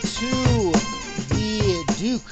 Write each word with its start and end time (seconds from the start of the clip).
to 0.00 0.72
the 1.30 1.84
Duke 1.98 2.26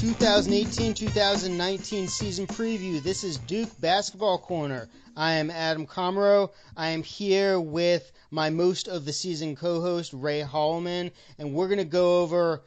2018-2019 0.00 2.08
season 2.08 2.46
preview. 2.46 3.02
This 3.02 3.22
is 3.22 3.36
Duke 3.36 3.68
Basketball 3.78 4.38
Corner. 4.38 4.88
I 5.14 5.32
am 5.32 5.50
Adam 5.50 5.86
Comero. 5.86 6.52
I 6.74 6.88
am 6.88 7.02
here 7.02 7.60
with 7.60 8.10
my 8.30 8.48
most 8.48 8.88
of 8.88 9.04
the 9.04 9.12
season 9.12 9.56
co-host 9.56 10.14
Ray 10.14 10.40
Hallman, 10.40 11.10
and 11.38 11.52
we're 11.52 11.68
going 11.68 11.80
to 11.80 11.84
go 11.84 12.22
over 12.22 12.62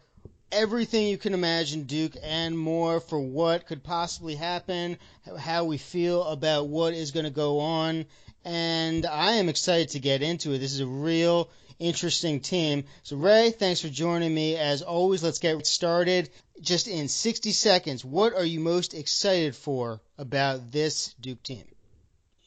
everything 0.51 1.07
you 1.07 1.17
can 1.17 1.33
imagine 1.33 1.85
Duke 1.85 2.15
and 2.21 2.55
more 2.55 2.99
for 2.99 3.19
what 3.19 3.65
could 3.65 3.83
possibly 3.83 4.35
happen, 4.35 4.99
how 5.39 5.63
we 5.63 5.79
feel 5.79 6.23
about 6.23 6.67
what 6.67 6.93
is 6.93 7.09
going 7.09 7.25
to 7.25 7.31
go 7.31 7.61
on, 7.61 8.05
and 8.43 9.07
I 9.07 9.37
am 9.37 9.49
excited 9.49 9.89
to 9.89 9.99
get 9.99 10.21
into 10.21 10.53
it. 10.53 10.59
This 10.59 10.73
is 10.73 10.81
a 10.81 10.85
real 10.85 11.49
interesting 11.79 12.39
team. 12.39 12.85
So, 13.03 13.17
Ray, 13.17 13.51
thanks 13.51 13.81
for 13.81 13.89
joining 13.89 14.33
me. 14.33 14.57
As 14.57 14.81
always, 14.81 15.23
let's 15.23 15.39
get 15.39 15.65
started. 15.65 16.29
Just 16.61 16.87
in 16.87 17.07
60 17.07 17.51
seconds, 17.51 18.05
what 18.05 18.33
are 18.33 18.45
you 18.45 18.59
most 18.59 18.93
excited 18.93 19.55
for 19.55 20.01
about 20.17 20.71
this 20.71 21.13
Duke 21.19 21.43
team? 21.43 21.65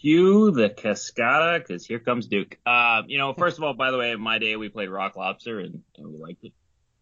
Cue 0.00 0.52
the 0.52 0.70
Cascada, 0.70 1.58
because 1.58 1.84
here 1.84 1.98
comes 1.98 2.28
Duke. 2.28 2.56
Uh, 2.64 3.02
you 3.06 3.18
know, 3.18 3.34
first 3.34 3.58
of 3.58 3.64
all, 3.64 3.74
by 3.74 3.90
the 3.90 3.98
way, 3.98 4.14
my 4.14 4.38
day 4.38 4.54
we 4.56 4.68
played 4.68 4.88
Rock 4.88 5.16
Lobster 5.16 5.58
and, 5.58 5.82
and 5.96 6.12
we 6.12 6.18
liked 6.18 6.44
it. 6.44 6.52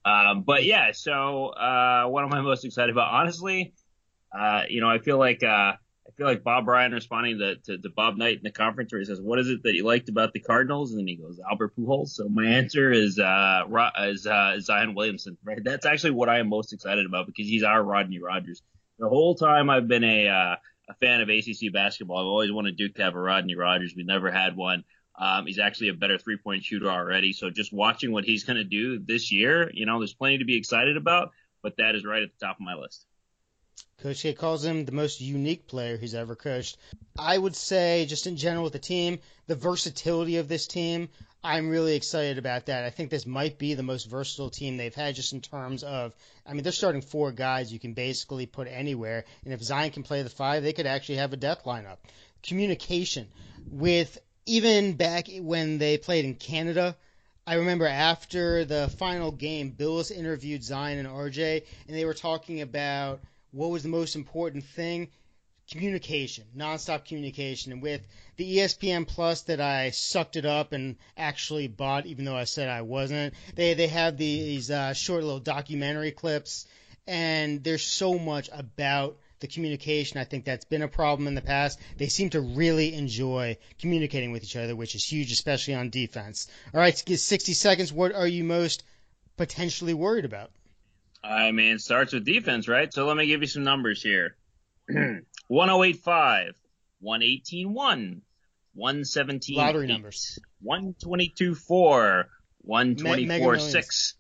Um, 0.05 0.43
but 0.43 0.65
yeah, 0.65 0.93
so 0.93 1.49
uh, 1.49 2.07
what 2.07 2.25
am 2.25 2.33
I 2.33 2.41
most 2.41 2.65
excited 2.65 2.91
about? 2.91 3.13
Honestly, 3.13 3.75
uh, 4.37 4.63
you 4.69 4.81
know, 4.81 4.89
I 4.89 4.99
feel 4.99 5.19
like 5.19 5.43
uh, 5.43 5.75
feel 6.17 6.27
like 6.27 6.43
Bob 6.43 6.67
Ryan 6.67 6.93
responding 6.93 7.39
to, 7.39 7.57
to, 7.57 7.79
to, 7.79 7.91
Bob 7.91 8.17
Knight 8.17 8.39
in 8.39 8.43
the 8.43 8.51
conference 8.51 8.93
where 8.93 9.01
he 9.01 9.05
says, 9.05 9.21
"What 9.21 9.39
is 9.39 9.49
it 9.49 9.63
that 9.63 9.75
you 9.75 9.85
liked 9.85 10.09
about 10.09 10.33
the 10.33 10.41
Cardinals?" 10.41 10.93
And 10.93 11.01
then 11.01 11.07
he 11.07 11.17
goes, 11.17 11.39
"Albert 11.49 11.77
Pujols." 11.77 12.09
So 12.09 12.29
my 12.29 12.47
answer 12.47 12.91
is 12.91 13.19
uh, 13.19 13.65
is 14.01 14.27
uh, 14.27 14.59
Zion 14.61 14.95
Williamson. 14.95 15.37
Right, 15.45 15.63
that's 15.63 15.87
actually 15.87 16.13
what 16.13 16.29
I 16.29 16.39
am 16.39 16.49
most 16.49 16.73
excited 16.73 17.07
about 17.07 17.27
because 17.27 17.47
he's 17.47 17.63
our 17.63 17.83
Rodney 17.83 18.19
Rogers. 18.19 18.63
The 18.99 19.09
whole 19.09 19.35
time 19.35 19.69
I've 19.69 19.89
been 19.89 20.05
a 20.05 20.29
uh, 20.29 20.57
a 20.89 20.95
fan 21.01 21.21
of 21.21 21.29
ACC 21.29 21.73
basketball, 21.73 22.19
I've 22.19 22.27
always 22.27 22.53
wanted 22.53 22.77
Duke 22.77 22.95
to 22.95 23.03
have 23.03 23.15
a 23.15 23.21
Rodney 23.21 23.55
Rogers. 23.55 23.95
We 23.97 24.05
never 24.05 24.31
had 24.31 24.57
one. 24.57 24.85
Um, 25.19 25.47
he's 25.47 25.59
actually 25.59 25.89
a 25.89 25.95
better 25.95 26.19
three 26.19 26.37
point 26.37 26.65
shooter 26.65 26.91
already. 26.91 27.33
So 27.33 27.51
just 27.51 27.73
watching 27.73 28.13
what 28.13 28.25
he's 28.25 28.45
going 28.45 28.59
to 28.59 28.65
do 28.65 28.99
this 28.99 29.33
year, 29.33 29.71
you 29.73 29.87
know, 29.87 29.99
there's 29.99 30.15
plenty 30.15 30.39
to 30.39 30.45
be 30.45 30.57
excited 30.57 30.97
about, 30.97 31.31
but 31.63 31.77
that 31.79 31.95
is 31.95 32.05
right 32.05 32.23
at 32.23 32.31
the 32.39 32.47
top 32.47 32.57
of 32.57 32.61
my 32.65 32.75
list. 32.75 33.07
Coach 34.07 34.23
K 34.23 34.35
calls 34.35 34.65
him 34.65 34.85
the 34.85 34.93
most 34.93 35.21
unique 35.21 35.67
player 35.67 35.97
he's 35.97 36.15
ever 36.15 36.37
coached. 36.37 36.77
I 37.19 37.37
would 37.37 37.57
say, 37.57 38.07
just 38.07 38.27
in 38.27 38.37
general 38.37 38.65
with 38.65 38.73
the 38.73 38.79
team, 38.79 39.19
the 39.49 39.57
versatility 39.57 40.37
of 40.37 40.49
this 40.49 40.67
team, 40.67 41.09
I'm 41.43 41.69
really 41.71 41.97
excited 41.97 42.39
about 42.39 42.67
that. 42.67 42.85
I 42.85 42.91
think 42.91 43.11
this 43.11 43.27
might 43.27 43.59
be 43.59 43.75
the 43.75 43.83
most 43.83 44.05
versatile 44.05 44.51
team 44.51 44.77
they've 44.77 44.95
had 44.95 45.15
just 45.15 45.33
in 45.33 45.41
terms 45.41 45.83
of, 45.83 46.15
I 46.47 46.53
mean, 46.53 46.63
they're 46.63 46.73
starting 46.73 47.01
four 47.01 47.33
guys 47.33 47.73
you 47.73 47.79
can 47.79 47.95
basically 47.95 48.47
put 48.47 48.69
anywhere. 48.69 49.25
And 49.45 49.53
if 49.53 49.63
Zion 49.63 49.91
can 49.91 50.03
play 50.03 50.23
the 50.23 50.31
five, 50.31 50.63
they 50.63 50.73
could 50.73 50.87
actually 50.87 51.17
have 51.17 51.33
a 51.33 51.37
death 51.37 51.65
lineup. 51.65 51.99
Communication 52.43 53.29
with 53.71 54.19
even 54.45 54.93
back 54.93 55.29
when 55.41 55.79
they 55.79 55.99
played 55.99 56.25
in 56.25 56.35
Canada, 56.35 56.97
I 57.47 57.55
remember 57.55 57.87
after 57.87 58.65
the 58.65 58.89
final 58.99 59.31
game, 59.33 59.73
Bilas 59.73 60.11
interviewed 60.11 60.63
Zion 60.63 60.99
and 60.99 61.09
RJ, 61.09 61.65
and 61.87 61.97
they 61.97 62.05
were 62.05 62.15
talking 62.15 62.61
about 62.61 63.21
what 63.57 63.71
was 63.71 63.83
the 63.83 63.89
most 63.89 64.17
important 64.17 64.65
thing 64.65 65.09
communication, 65.71 66.45
nonstop 66.57 67.05
communication. 67.05 67.73
And 67.73 67.83
with 67.83 68.07
the 68.37 68.59
ESPN 68.59 69.07
Plus 69.07 69.43
that 69.43 69.61
I 69.61 69.91
sucked 69.91 70.37
it 70.37 70.47
up 70.47 70.73
and 70.73 70.97
actually 71.17 71.67
bought, 71.67 72.07
even 72.07 72.25
though 72.25 72.37
I 72.37 72.45
said 72.45 72.69
I 72.69 72.83
wasn't, 72.83 73.35
they 73.55 73.75
they 73.75 73.89
have 73.89 74.17
these 74.17 74.71
uh, 74.71 74.93
short 74.93 75.25
little 75.25 75.41
documentary 75.41 76.13
clips, 76.13 76.67
and 77.07 77.63
there's 77.65 77.83
so 77.83 78.19
much 78.19 78.49
about 78.53 79.19
the 79.41 79.49
communication. 79.49 80.19
I 80.19 80.25
think 80.25 80.45
that's 80.45 80.65
been 80.65 80.83
a 80.83 80.89
problem 80.89 81.27
in 81.29 81.35
the 81.35 81.43
past. 81.43 81.79
They 81.97 82.09
seem 82.09 82.31
to 82.31 82.41
really 82.41 82.95
enjoy 82.95 83.59
communicating 83.79 84.33
with 84.33 84.45
each 84.45 84.57
other, 84.57 84.77
which 84.77 84.95
is 84.95 85.05
huge, 85.05 85.33
especially 85.33 85.75
on 85.75 85.91
defense. 85.91 86.49
All 86.73 86.81
right, 86.81 86.97
60 86.97 87.53
seconds. 87.53 87.93
What 87.93 88.15
are 88.15 88.27
you 88.27 88.45
most 88.45 88.85
potentially 89.37 89.95
worried 89.95 90.25
about? 90.25 90.51
I 91.27 91.53
mean, 91.53 91.75
it 91.75 91.81
starts 91.81 92.13
with 92.13 92.25
defense, 92.25 92.69
right? 92.69 92.93
So 92.93 93.07
let 93.07 93.17
me 93.17 93.27
give 93.27 93.41
you 93.41 93.49
some 93.49 93.65
numbers 93.65 94.03
here 94.03 94.37
1085, 94.89 96.55
118 97.01 97.73
1, 97.73 98.23
117 98.75 99.57
Lottery 99.57 99.87
numbers. 99.87 100.39
122 100.61 101.55
4, 101.55 102.29
124 102.61 103.59
6. 103.59 104.15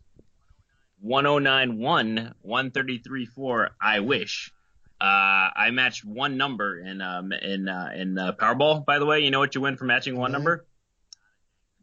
1091, 1.01 2.35
133 2.41 3.27
4, 3.27 3.71
I 3.81 4.01
wish. 4.01 4.53
Uh, 4.99 5.05
I 5.05 5.71
matched 5.73 6.05
one 6.05 6.39
number 6.39 6.81
in 6.81 7.03
um 7.03 7.31
in 7.31 7.69
uh, 7.69 7.91
in 7.95 8.17
uh, 8.19 8.33
Powerball. 8.33 8.85
By 8.85 8.99
the 8.99 9.05
way, 9.05 9.21
you 9.21 9.31
know 9.31 9.39
what 9.39 9.55
you 9.55 9.61
win 9.61 9.77
for 9.77 9.85
matching 9.85 10.17
one 10.17 10.33
number? 10.33 10.65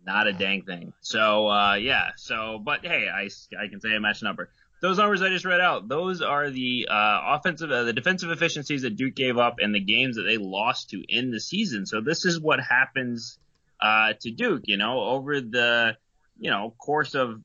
Not 0.03 0.27
a 0.27 0.33
dang 0.33 0.63
thing. 0.63 0.93
So 1.01 1.47
uh, 1.47 1.75
yeah. 1.75 2.09
So 2.17 2.59
but 2.63 2.83
hey, 2.83 3.07
I 3.07 3.29
I 3.57 3.67
can 3.67 3.79
say 3.81 3.89
I 3.89 3.99
matched 3.99 4.23
a 4.23 4.25
number. 4.25 4.49
Those 4.83 4.97
numbers 4.97 5.21
I 5.21 5.29
just 5.29 5.45
read 5.45 5.61
out, 5.61 5.87
those 5.87 6.21
are 6.21 6.49
the 6.49 6.89
uh, 6.91 7.19
offensive, 7.37 7.71
uh, 7.71 7.83
the 7.83 7.93
defensive 7.93 8.31
efficiencies 8.31 8.81
that 8.81 8.97
Duke 8.97 9.15
gave 9.15 9.37
up 9.37 9.55
and 9.59 9.73
the 9.73 9.79
games 9.79 10.17
that 10.17 10.23
they 10.23 10.37
lost 10.37 10.89
to 10.89 11.01
in 11.07 11.31
the 11.31 11.39
season. 11.39 11.85
So 11.85 12.01
this 12.01 12.25
is 12.25 12.37
what 12.37 12.59
happens 12.59 13.39
uh, 13.79 14.11
to 14.19 14.31
Duke, 14.31 14.63
you 14.65 14.75
know, 14.75 14.99
over 14.99 15.39
the 15.39 15.95
you 16.37 16.51
know 16.51 16.73
course 16.77 17.15
of 17.15 17.41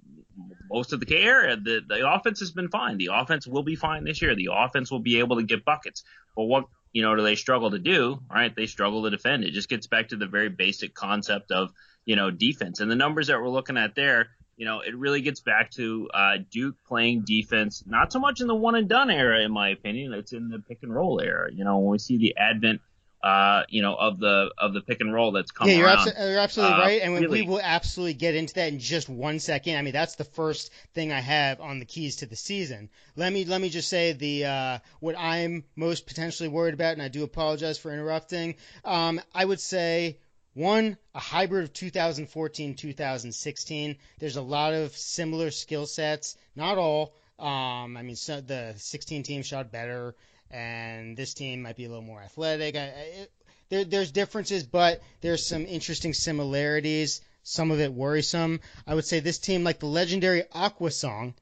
most 0.68 0.92
of 0.92 0.98
the 0.98 1.06
K 1.06 1.22
area, 1.22 1.56
the, 1.56 1.80
the 1.86 2.12
offense 2.12 2.40
has 2.40 2.50
been 2.50 2.68
fine. 2.68 2.98
The 2.98 3.10
offense 3.12 3.46
will 3.46 3.62
be 3.62 3.76
fine 3.76 4.02
this 4.02 4.20
year. 4.20 4.34
The 4.34 4.50
offense 4.52 4.90
will 4.90 5.00
be 5.00 5.20
able 5.20 5.36
to 5.36 5.42
get 5.42 5.64
buckets. 5.64 6.02
But 6.36 6.44
what, 6.44 6.64
you 6.92 7.02
know, 7.02 7.14
do 7.14 7.22
they 7.22 7.36
struggle 7.36 7.70
to 7.70 7.78
do? 7.78 8.20
Right? 8.28 8.54
They 8.54 8.66
struggle 8.66 9.04
to 9.04 9.10
defend. 9.10 9.44
It 9.44 9.52
just 9.52 9.68
gets 9.68 9.86
back 9.86 10.08
to 10.08 10.16
the 10.16 10.26
very 10.26 10.48
basic 10.48 10.94
concept 10.94 11.50
of, 11.52 11.70
you 12.04 12.16
know, 12.16 12.30
defense. 12.30 12.80
And 12.80 12.90
the 12.90 12.96
numbers 12.96 13.28
that 13.28 13.40
we're 13.40 13.48
looking 13.48 13.78
at 13.78 13.94
there, 13.94 14.28
you 14.58 14.64
know, 14.64 14.80
it 14.80 14.94
really 14.96 15.20
gets 15.20 15.40
back 15.40 15.70
to 15.70 16.10
uh, 16.12 16.38
Duke 16.50 16.74
playing 16.86 17.22
defense, 17.24 17.84
not 17.86 18.12
so 18.12 18.18
much 18.18 18.40
in 18.40 18.48
the 18.48 18.56
one 18.56 18.74
and 18.74 18.88
done 18.88 19.08
era, 19.08 19.42
in 19.42 19.52
my 19.52 19.68
opinion. 19.68 20.12
It's 20.12 20.32
in 20.32 20.48
the 20.48 20.58
pick 20.58 20.78
and 20.82 20.92
roll 20.92 21.20
era. 21.20 21.48
You 21.52 21.64
know, 21.64 21.78
when 21.78 21.92
we 21.92 21.98
see 21.98 22.18
the 22.18 22.36
advent 22.36 22.80
uh, 23.22 23.64
you 23.68 23.82
know, 23.82 23.94
of 23.94 24.20
the 24.20 24.52
of 24.58 24.72
the 24.72 24.80
pick 24.80 25.00
and 25.00 25.12
roll 25.12 25.32
that's 25.32 25.50
coming. 25.50 25.74
yeah, 25.74 25.78
you're, 25.78 25.86
around. 25.88 26.08
Abso- 26.08 26.30
you're 26.30 26.38
absolutely 26.38 26.74
uh, 26.74 26.80
right, 26.80 27.02
and 27.02 27.14
really, 27.14 27.42
we 27.42 27.48
will 27.48 27.60
absolutely 27.60 28.14
get 28.14 28.34
into 28.34 28.54
that 28.54 28.72
in 28.72 28.78
just 28.78 29.08
one 29.08 29.40
second. 29.40 29.76
I 29.76 29.82
mean, 29.82 29.92
that's 29.92 30.14
the 30.14 30.24
first 30.24 30.70
thing 30.94 31.12
I 31.12 31.20
have 31.20 31.60
on 31.60 31.80
the 31.80 31.84
keys 31.84 32.16
to 32.16 32.26
the 32.26 32.36
season. 32.36 32.90
Let 33.16 33.32
me 33.32 33.44
let 33.44 33.60
me 33.60 33.70
just 33.70 33.88
say 33.88 34.12
the 34.12 34.44
uh, 34.44 34.78
what 35.00 35.16
I'm 35.18 35.64
most 35.74 36.06
potentially 36.06 36.48
worried 36.48 36.74
about, 36.74 36.92
and 36.92 37.02
I 37.02 37.08
do 37.08 37.24
apologize 37.24 37.78
for 37.78 37.92
interrupting. 37.92 38.54
Um, 38.84 39.20
I 39.34 39.44
would 39.44 39.60
say 39.60 40.18
one, 40.58 40.98
a 41.14 41.20
hybrid 41.20 41.64
of 41.64 41.72
2014 41.72 42.74
2016. 42.74 43.96
There's 44.18 44.36
a 44.36 44.42
lot 44.42 44.74
of 44.74 44.96
similar 44.96 45.52
skill 45.52 45.86
sets, 45.86 46.36
not 46.56 46.78
all. 46.78 47.14
Um, 47.38 47.96
I 47.96 48.02
mean, 48.02 48.16
so 48.16 48.40
the 48.40 48.74
16 48.76 49.22
team 49.22 49.42
shot 49.42 49.70
better 49.70 50.16
and 50.50 51.16
this 51.16 51.34
team 51.34 51.62
might 51.62 51.76
be 51.76 51.84
a 51.84 51.88
little 51.88 52.02
more 52.02 52.20
athletic. 52.20 52.74
I, 52.74 52.86
it, 52.86 53.32
there, 53.68 53.84
there's 53.84 54.10
differences, 54.10 54.64
but 54.64 55.00
there's 55.20 55.46
some 55.46 55.64
interesting 55.64 56.12
similarities. 56.12 57.20
Some 57.44 57.70
of 57.70 57.80
it 57.80 57.92
worrisome. 57.92 58.60
I 58.86 58.94
would 58.94 59.04
say 59.04 59.20
this 59.20 59.38
team, 59.38 59.62
like 59.62 59.78
the 59.78 59.86
legendary 59.86 60.42
Aqua 60.52 60.90
Song, 60.90 61.34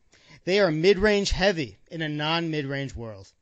they 0.44 0.60
are 0.60 0.71
mid-range 0.71 1.31
heavy 1.31 1.78
in 1.91 2.03
a 2.03 2.09
non-mid-range 2.09 2.94
world. 2.94 3.33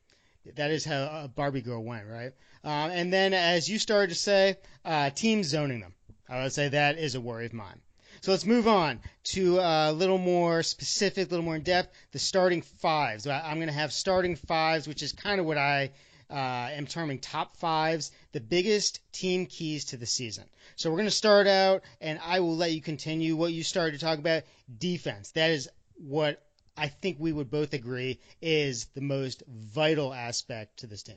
That 0.57 0.71
is 0.71 0.85
how 0.85 1.23
a 1.25 1.29
Barbie 1.29 1.63
girl 1.63 1.83
went, 1.83 2.07
right? 2.07 2.33
Um, 2.63 2.91
and 2.91 3.13
then, 3.13 3.33
as 3.35 3.69
you 3.69 3.79
started 3.79 4.11
to 4.11 4.15
say, 4.15 4.57
uh, 4.85 5.11
team 5.11 5.43
zoning 5.43 5.81
them. 5.81 5.95
I 6.29 6.43
would 6.43 6.53
say 6.53 6.69
that 6.69 6.99
is 6.99 7.15
a 7.15 7.21
worry 7.21 7.47
of 7.47 7.53
mine. 7.53 7.81
So 8.21 8.31
let's 8.31 8.47
move 8.47 8.67
on 8.67 9.01
to 9.25 9.59
a 9.59 9.93
little 9.93 10.19
more 10.19 10.63
specific, 10.63 11.29
a 11.29 11.31
little 11.31 11.45
more 11.45 11.57
in 11.57 11.63
depth. 11.63 11.95
The 12.13 12.19
starting 12.19 12.63
fives. 12.63 13.27
I'm 13.27 13.57
going 13.57 13.69
to 13.69 13.75
have 13.75 13.93
starting 13.93 14.37
fives, 14.37 14.89
which 14.89 15.03
is 15.03 15.13
kind 15.13 15.41
of 15.41 15.47
what 15.47 15.59
I 15.59 15.91
uh, 16.31 16.71
am 16.73 16.87
terming 16.87 17.19
top 17.19 17.57
fives, 17.59 18.13
the 18.33 18.41
biggest 18.41 19.01
team 19.13 19.47
keys 19.47 19.87
to 19.87 19.99
the 19.99 20.07
season. 20.07 20.45
So 20.77 20.91
we're 20.91 20.97
going 20.97 21.09
to 21.09 21.11
start 21.11 21.47
out, 21.47 21.83
and 22.01 22.19
I 22.25 22.41
will 22.41 22.57
let 22.57 22.73
you 22.73 22.81
continue 22.81 23.37
what 23.37 23.53
you 23.53 23.63
started 23.63 23.99
to 23.99 24.05
talk 24.05 24.19
about 24.19 24.45
defense. 24.79 25.33
That 25.33 25.51
is 25.51 25.69
what 25.97 26.43
I 26.77 26.89
think 26.89 27.17
we 27.21 27.33
would 27.33 27.51
both 27.51 27.73
agree 27.73 28.21
is 28.43 28.87
the 28.95 29.01
most 29.01 29.43
vital 29.49 30.13
aspect 30.13 30.79
to 30.79 30.87
this 30.87 31.03
team. 31.03 31.17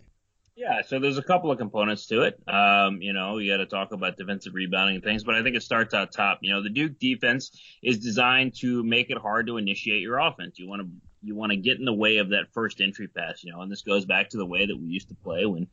Yeah, 0.55 0.81
so 0.81 0.99
there's 0.99 1.19
a 1.19 1.23
couple 1.23 1.51
of 1.51 1.59
components 1.59 2.07
to 2.07 2.23
it. 2.23 2.39
Um, 2.47 2.99
you 2.99 3.13
know, 3.13 3.37
you 3.37 3.51
got 3.51 3.57
to 3.57 3.67
talk 3.67 3.91
about 3.91 4.17
defensive 4.17 4.55
rebounding 4.55 4.95
and 4.95 5.03
things, 5.03 5.23
but 5.23 5.35
I 5.35 5.43
think 5.43 5.55
it 5.55 5.61
starts 5.61 5.93
out 5.93 6.11
top. 6.11 6.39
You 6.41 6.51
know, 6.51 6.63
the 6.63 6.69
Duke 6.71 6.97
defense 6.99 7.51
is 7.83 7.99
designed 7.99 8.55
to 8.61 8.83
make 8.83 9.11
it 9.11 9.19
hard 9.19 9.45
to 9.47 9.57
initiate 9.57 10.01
your 10.01 10.17
offense. 10.17 10.57
You 10.57 10.67
want 10.67 10.81
to 10.81 10.87
you 11.21 11.35
want 11.35 11.51
to 11.51 11.57
get 11.57 11.77
in 11.77 11.85
the 11.85 11.93
way 11.93 12.17
of 12.17 12.29
that 12.29 12.47
first 12.53 12.81
entry 12.81 13.07
pass. 13.07 13.43
You 13.43 13.51
know, 13.51 13.61
and 13.61 13.71
this 13.71 13.83
goes 13.83 14.05
back 14.05 14.29
to 14.29 14.37
the 14.37 14.47
way 14.47 14.65
that 14.65 14.75
we 14.75 14.87
used 14.87 15.09
to 15.09 15.15
play 15.15 15.45
when, 15.45 15.67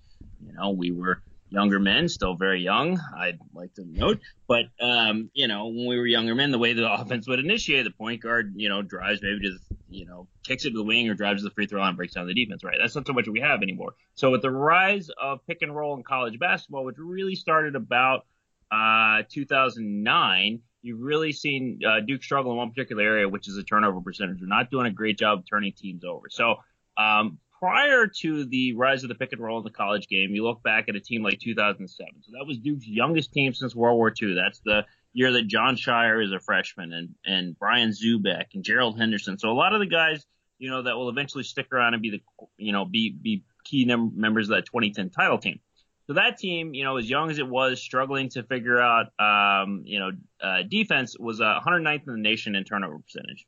you 0.44 0.52
know, 0.52 0.70
we 0.70 0.90
were 0.90 1.22
younger 1.54 1.78
men, 1.78 2.08
still 2.08 2.34
very 2.34 2.60
young, 2.60 3.00
I'd 3.16 3.38
like 3.54 3.72
to 3.74 3.84
note. 3.84 4.20
But, 4.46 4.64
um, 4.80 5.30
you 5.32 5.48
know, 5.48 5.68
when 5.68 5.86
we 5.86 5.96
were 5.96 6.06
younger 6.06 6.34
men, 6.34 6.50
the 6.50 6.58
way 6.58 6.72
the 6.72 6.92
offense 7.00 7.26
would 7.28 7.38
initiate, 7.38 7.84
the 7.84 7.90
point 7.92 8.20
guard, 8.20 8.52
you 8.56 8.68
know, 8.68 8.82
drives 8.82 9.20
maybe 9.22 9.40
to, 9.40 9.58
you 9.88 10.04
know, 10.04 10.26
kicks 10.42 10.64
it 10.64 10.70
to 10.70 10.76
the 10.76 10.84
wing 10.84 11.08
or 11.08 11.14
drives 11.14 11.42
to 11.42 11.48
the 11.48 11.54
free 11.54 11.66
throw 11.66 11.80
line, 11.80 11.94
breaks 11.96 12.14
down 12.14 12.26
the 12.26 12.34
defense, 12.34 12.64
right? 12.64 12.76
That's 12.80 12.94
not 12.94 13.06
so 13.06 13.12
much 13.12 13.28
we 13.28 13.40
have 13.40 13.62
anymore. 13.62 13.94
So 14.14 14.30
with 14.30 14.42
the 14.42 14.50
rise 14.50 15.08
of 15.20 15.46
pick 15.46 15.62
and 15.62 15.74
roll 15.74 15.96
in 15.96 16.02
college 16.02 16.38
basketball, 16.38 16.84
which 16.84 16.96
really 16.98 17.36
started 17.36 17.76
about, 17.76 18.26
uh, 18.70 19.22
2009, 19.30 20.60
you've 20.82 21.00
really 21.00 21.32
seen 21.32 21.80
uh, 21.86 22.00
Duke 22.00 22.22
struggle 22.22 22.50
in 22.52 22.58
one 22.58 22.70
particular 22.70 23.02
area, 23.02 23.28
which 23.28 23.48
is 23.48 23.54
the 23.54 23.62
turnover 23.62 24.00
percentage. 24.00 24.40
They're 24.40 24.48
not 24.48 24.70
doing 24.70 24.86
a 24.86 24.90
great 24.90 25.18
job 25.18 25.38
of 25.38 25.44
turning 25.48 25.72
teams 25.72 26.04
over. 26.04 26.28
So, 26.28 26.56
um, 26.98 27.38
prior 27.64 28.06
to 28.06 28.44
the 28.44 28.75
rise 28.75 29.05
of 29.05 29.08
the 29.08 29.14
pick 29.14 29.32
and 29.32 29.40
roll 29.40 29.56
in 29.56 29.64
the 29.64 29.70
college 29.70 30.06
game, 30.06 30.34
you 30.34 30.44
look 30.44 30.62
back 30.62 30.87
at 30.90 30.96
a 30.96 31.00
team 31.00 31.22
like 31.22 31.40
2007. 31.40 32.12
So 32.20 32.32
that 32.32 32.46
was 32.46 32.58
Duke's 32.58 32.87
youngest 32.87 33.32
team 33.32 33.55
since 33.55 33.75
World 33.75 33.96
War 33.96 34.12
II. 34.20 34.34
That's 34.34 34.61
the 34.66 34.84
year 35.14 35.32
that 35.32 35.46
Jon 35.46 35.75
Scheyer 35.75 36.22
is 36.22 36.31
a 36.31 36.40
freshman 36.40 36.93
and, 36.93 37.14
and 37.25 37.58
Brian 37.58 37.88
Zoubek 37.88 38.49
and 38.52 38.62
Gerald 38.62 38.99
Henderson. 38.99 39.38
So 39.38 39.49
a 39.49 39.56
lot 39.56 39.72
of 39.72 39.81
the 39.81 39.87
guys, 39.87 40.26
you 40.58 40.69
know, 40.69 40.82
that 40.82 40.94
will 40.94 41.08
eventually 41.08 41.43
stick 41.43 41.69
around 41.72 41.94
and 41.94 42.02
be 42.02 42.11
the, 42.11 42.20
you 42.58 42.72
know, 42.72 42.84
be, 42.84 43.08
be 43.11 43.44
key 43.64 43.87
members 43.87 44.50
of 44.50 44.56
that 44.56 44.66
2010 44.66 45.08
title 45.08 45.38
team. 45.38 45.58
So 46.06 46.12
that 46.14 46.37
team, 46.37 46.75
you 46.75 46.84
know, 46.84 46.99
as 46.99 47.08
young 47.08 47.31
as 47.31 47.38
it 47.38 47.49
was, 47.49 47.81
struggling 47.81 48.28
to 48.31 48.43
figure 48.43 48.78
out, 48.78 49.06
um, 49.19 49.84
you 49.87 50.00
know, 50.00 50.11
uh, 50.38 50.64
defense 50.69 51.16
was 51.19 51.40
uh, 51.40 51.61
109th 51.66 52.06
in 52.08 52.12
the 52.12 52.19
nation 52.19 52.56
in 52.56 52.64
turnover 52.64 52.99
percentage. 52.99 53.46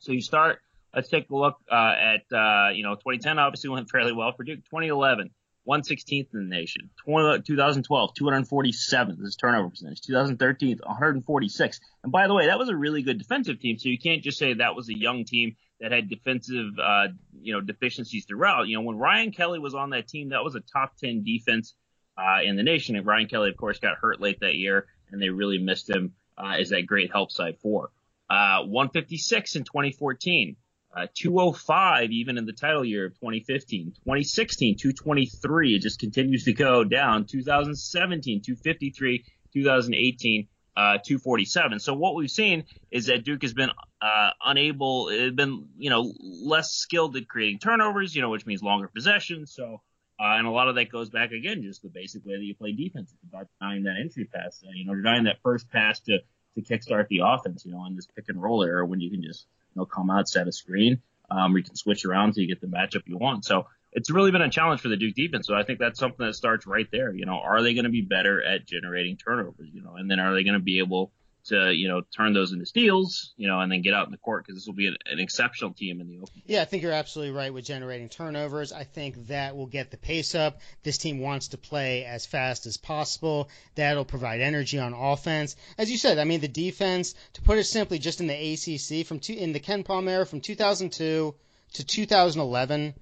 So 0.00 0.12
you 0.12 0.20
start 0.20 0.58
Let's 0.94 1.08
take 1.08 1.30
a 1.30 1.36
look 1.36 1.56
uh, 1.70 1.74
at 1.74 2.36
uh, 2.36 2.70
you 2.74 2.82
know 2.82 2.94
2010 2.94 3.38
obviously 3.38 3.70
went 3.70 3.88
fairly 3.90 4.12
well 4.12 4.32
for 4.32 4.44
Duke. 4.44 4.64
2011, 4.64 5.30
116th 5.66 6.34
in 6.34 6.48
the 6.48 6.56
nation. 6.56 6.90
20, 7.04 7.42
2012, 7.42 8.10
247th 8.14 9.18
this 9.18 9.28
is 9.28 9.36
turnover 9.36 9.70
percentage. 9.70 10.00
2013, 10.02 10.80
146. 10.82 11.80
And 12.02 12.12
by 12.12 12.26
the 12.26 12.34
way, 12.34 12.46
that 12.46 12.58
was 12.58 12.68
a 12.68 12.76
really 12.76 13.02
good 13.02 13.18
defensive 13.18 13.60
team. 13.60 13.78
So 13.78 13.88
you 13.88 13.98
can't 13.98 14.22
just 14.22 14.38
say 14.38 14.54
that 14.54 14.76
was 14.76 14.88
a 14.88 14.98
young 14.98 15.24
team 15.24 15.56
that 15.80 15.92
had 15.92 16.08
defensive 16.08 16.78
uh, 16.82 17.08
you 17.40 17.52
know 17.52 17.60
deficiencies 17.60 18.24
throughout. 18.26 18.68
You 18.68 18.76
know 18.76 18.82
when 18.82 18.98
Ryan 18.98 19.32
Kelly 19.32 19.58
was 19.58 19.74
on 19.74 19.90
that 19.90 20.08
team, 20.08 20.30
that 20.30 20.44
was 20.44 20.54
a 20.54 20.60
top 20.60 20.96
10 20.98 21.24
defense 21.24 21.74
uh, 22.16 22.42
in 22.44 22.56
the 22.56 22.62
nation. 22.62 22.96
And 22.96 23.06
Ryan 23.06 23.28
Kelly, 23.28 23.50
of 23.50 23.56
course, 23.56 23.78
got 23.78 23.96
hurt 23.96 24.20
late 24.20 24.40
that 24.40 24.54
year, 24.54 24.86
and 25.10 25.20
they 25.20 25.30
really 25.30 25.58
missed 25.58 25.88
him 25.88 26.12
uh, 26.36 26.56
as 26.58 26.70
that 26.70 26.86
great 26.86 27.10
help 27.10 27.30
side 27.30 27.56
for. 27.62 27.90
Uh, 28.30 28.62
156 28.62 29.56
in 29.56 29.64
2014. 29.64 30.56
Uh, 30.94 31.06
205 31.14 32.10
even 32.10 32.36
in 32.36 32.44
the 32.44 32.52
title 32.52 32.84
year 32.84 33.06
of 33.06 33.14
2015. 33.14 33.92
2016, 34.04 34.76
223. 34.76 35.74
It 35.74 35.80
just 35.80 35.98
continues 35.98 36.44
to 36.44 36.52
go 36.52 36.84
down. 36.84 37.24
2017, 37.24 38.42
253. 38.42 39.24
2018, 39.52 40.48
uh, 40.76 40.98
247. 41.04 41.80
So 41.80 41.94
what 41.94 42.14
we've 42.14 42.30
seen 42.30 42.64
is 42.90 43.06
that 43.06 43.24
Duke 43.24 43.42
has 43.42 43.52
been 43.52 43.70
uh, 44.00 44.30
unable, 44.44 45.08
it 45.08 45.36
been 45.36 45.68
you 45.76 45.90
know 45.90 46.12
less 46.20 46.72
skilled 46.72 47.16
at 47.16 47.28
creating 47.28 47.58
turnovers, 47.58 48.14
you 48.14 48.22
know, 48.22 48.30
which 48.30 48.46
means 48.46 48.62
longer 48.62 48.88
possessions. 48.88 49.52
So 49.52 49.80
uh, 50.20 50.36
and 50.36 50.46
a 50.46 50.50
lot 50.50 50.68
of 50.68 50.76
that 50.76 50.90
goes 50.90 51.10
back 51.10 51.32
again 51.32 51.62
just 51.62 51.82
the 51.82 51.88
basic 51.88 52.24
way 52.24 52.36
that 52.36 52.44
you 52.44 52.54
play 52.54 52.72
defense. 52.72 53.12
It's 53.12 53.32
about 53.32 53.48
denying 53.60 53.84
that 53.84 53.96
entry 54.00 54.24
pass, 54.24 54.62
uh, 54.66 54.70
you 54.74 54.84
know, 54.84 54.94
denying 54.94 55.24
that 55.24 55.38
first 55.42 55.70
pass 55.70 56.00
to 56.00 56.18
to 56.54 56.60
kickstart 56.60 57.08
the 57.08 57.22
offense, 57.24 57.64
you 57.64 57.72
know, 57.72 57.84
in 57.86 57.96
this 57.96 58.06
pick 58.14 58.26
and 58.28 58.40
roll 58.40 58.62
era 58.62 58.84
when 58.86 59.00
you 59.00 59.10
can 59.10 59.22
just 59.22 59.46
They'll 59.74 59.86
come 59.86 60.10
out, 60.10 60.28
set 60.28 60.48
a 60.48 60.52
screen, 60.52 61.02
um, 61.30 61.56
you 61.56 61.62
can 61.62 61.76
switch 61.76 62.04
around 62.04 62.28
until 62.28 62.42
you 62.42 62.48
get 62.48 62.60
the 62.60 62.66
matchup 62.66 63.02
you 63.06 63.16
want. 63.16 63.44
So 63.44 63.66
it's 63.92 64.10
really 64.10 64.30
been 64.30 64.42
a 64.42 64.50
challenge 64.50 64.80
for 64.80 64.88
the 64.88 64.96
Duke 64.96 65.14
defense. 65.14 65.46
So 65.46 65.54
I 65.54 65.62
think 65.62 65.78
that's 65.78 65.98
something 65.98 66.26
that 66.26 66.34
starts 66.34 66.66
right 66.66 66.88
there. 66.90 67.14
You 67.14 67.26
know, 67.26 67.38
are 67.38 67.62
they 67.62 67.74
going 67.74 67.84
to 67.84 67.90
be 67.90 68.02
better 68.02 68.42
at 68.42 68.66
generating 68.66 69.16
turnovers? 69.16 69.68
You 69.72 69.82
know, 69.82 69.96
and 69.96 70.10
then 70.10 70.20
are 70.20 70.34
they 70.34 70.44
going 70.44 70.54
to 70.54 70.60
be 70.60 70.78
able 70.78 71.12
to 71.44 71.72
you 71.72 71.88
know 71.88 72.02
turn 72.16 72.32
those 72.32 72.52
into 72.52 72.66
steals, 72.66 73.32
you 73.36 73.48
know, 73.48 73.60
and 73.60 73.70
then 73.70 73.82
get 73.82 73.94
out 73.94 74.06
in 74.06 74.12
the 74.12 74.18
court 74.18 74.44
because 74.44 74.60
this 74.60 74.66
will 74.66 74.74
be 74.74 74.86
an, 74.86 74.96
an, 75.06 75.18
exceptional 75.18 75.72
team 75.72 76.00
in 76.00 76.08
the 76.08 76.18
open. 76.18 76.42
Yeah, 76.46 76.62
I 76.62 76.64
think 76.64 76.82
you're 76.82 76.92
absolutely 76.92 77.34
right 77.34 77.52
with 77.52 77.64
generating 77.64 78.08
turnovers. 78.08 78.72
I 78.72 78.84
think 78.84 79.26
that 79.28 79.56
will 79.56 79.66
get 79.66 79.90
the 79.90 79.96
pace 79.96 80.34
up. 80.34 80.60
This 80.82 80.98
team 80.98 81.18
wants 81.18 81.48
to 81.48 81.58
play 81.58 82.04
as 82.04 82.26
fast 82.26 82.66
as 82.66 82.76
possible. 82.76 83.48
That'll 83.74 84.04
provide 84.04 84.40
energy 84.40 84.78
on 84.78 84.94
offense. 84.94 85.56
As 85.78 85.90
you 85.90 85.98
said, 85.98 86.18
I 86.18 86.24
mean 86.24 86.40
the 86.40 86.48
defense. 86.48 87.14
To 87.34 87.42
put 87.42 87.58
it 87.58 87.64
simply, 87.64 87.98
just 87.98 88.20
in 88.20 88.28
the 88.28 88.34
ACC 88.34 89.06
from 89.06 89.18
two, 89.18 89.34
in 89.34 89.52
the 89.52 89.60
KenPom 89.60 90.08
era 90.08 90.26
from 90.26 90.40
2002 90.40 91.34
to 91.74 91.84
2011. 91.84 92.94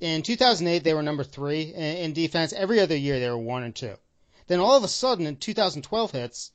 In 0.00 0.22
2008, 0.22 0.84
they 0.84 0.94
were 0.94 1.02
number 1.02 1.24
three 1.24 1.62
in, 1.62 1.96
in 1.96 2.12
defense. 2.12 2.52
Every 2.52 2.80
other 2.80 2.96
year, 2.96 3.18
they 3.18 3.30
were 3.30 3.38
one 3.38 3.64
and 3.64 3.74
two. 3.74 3.94
Then 4.46 4.60
all 4.60 4.76
of 4.76 4.84
a 4.84 4.88
sudden, 4.88 5.26
in 5.26 5.36
2012 5.36 6.12
hits 6.12 6.52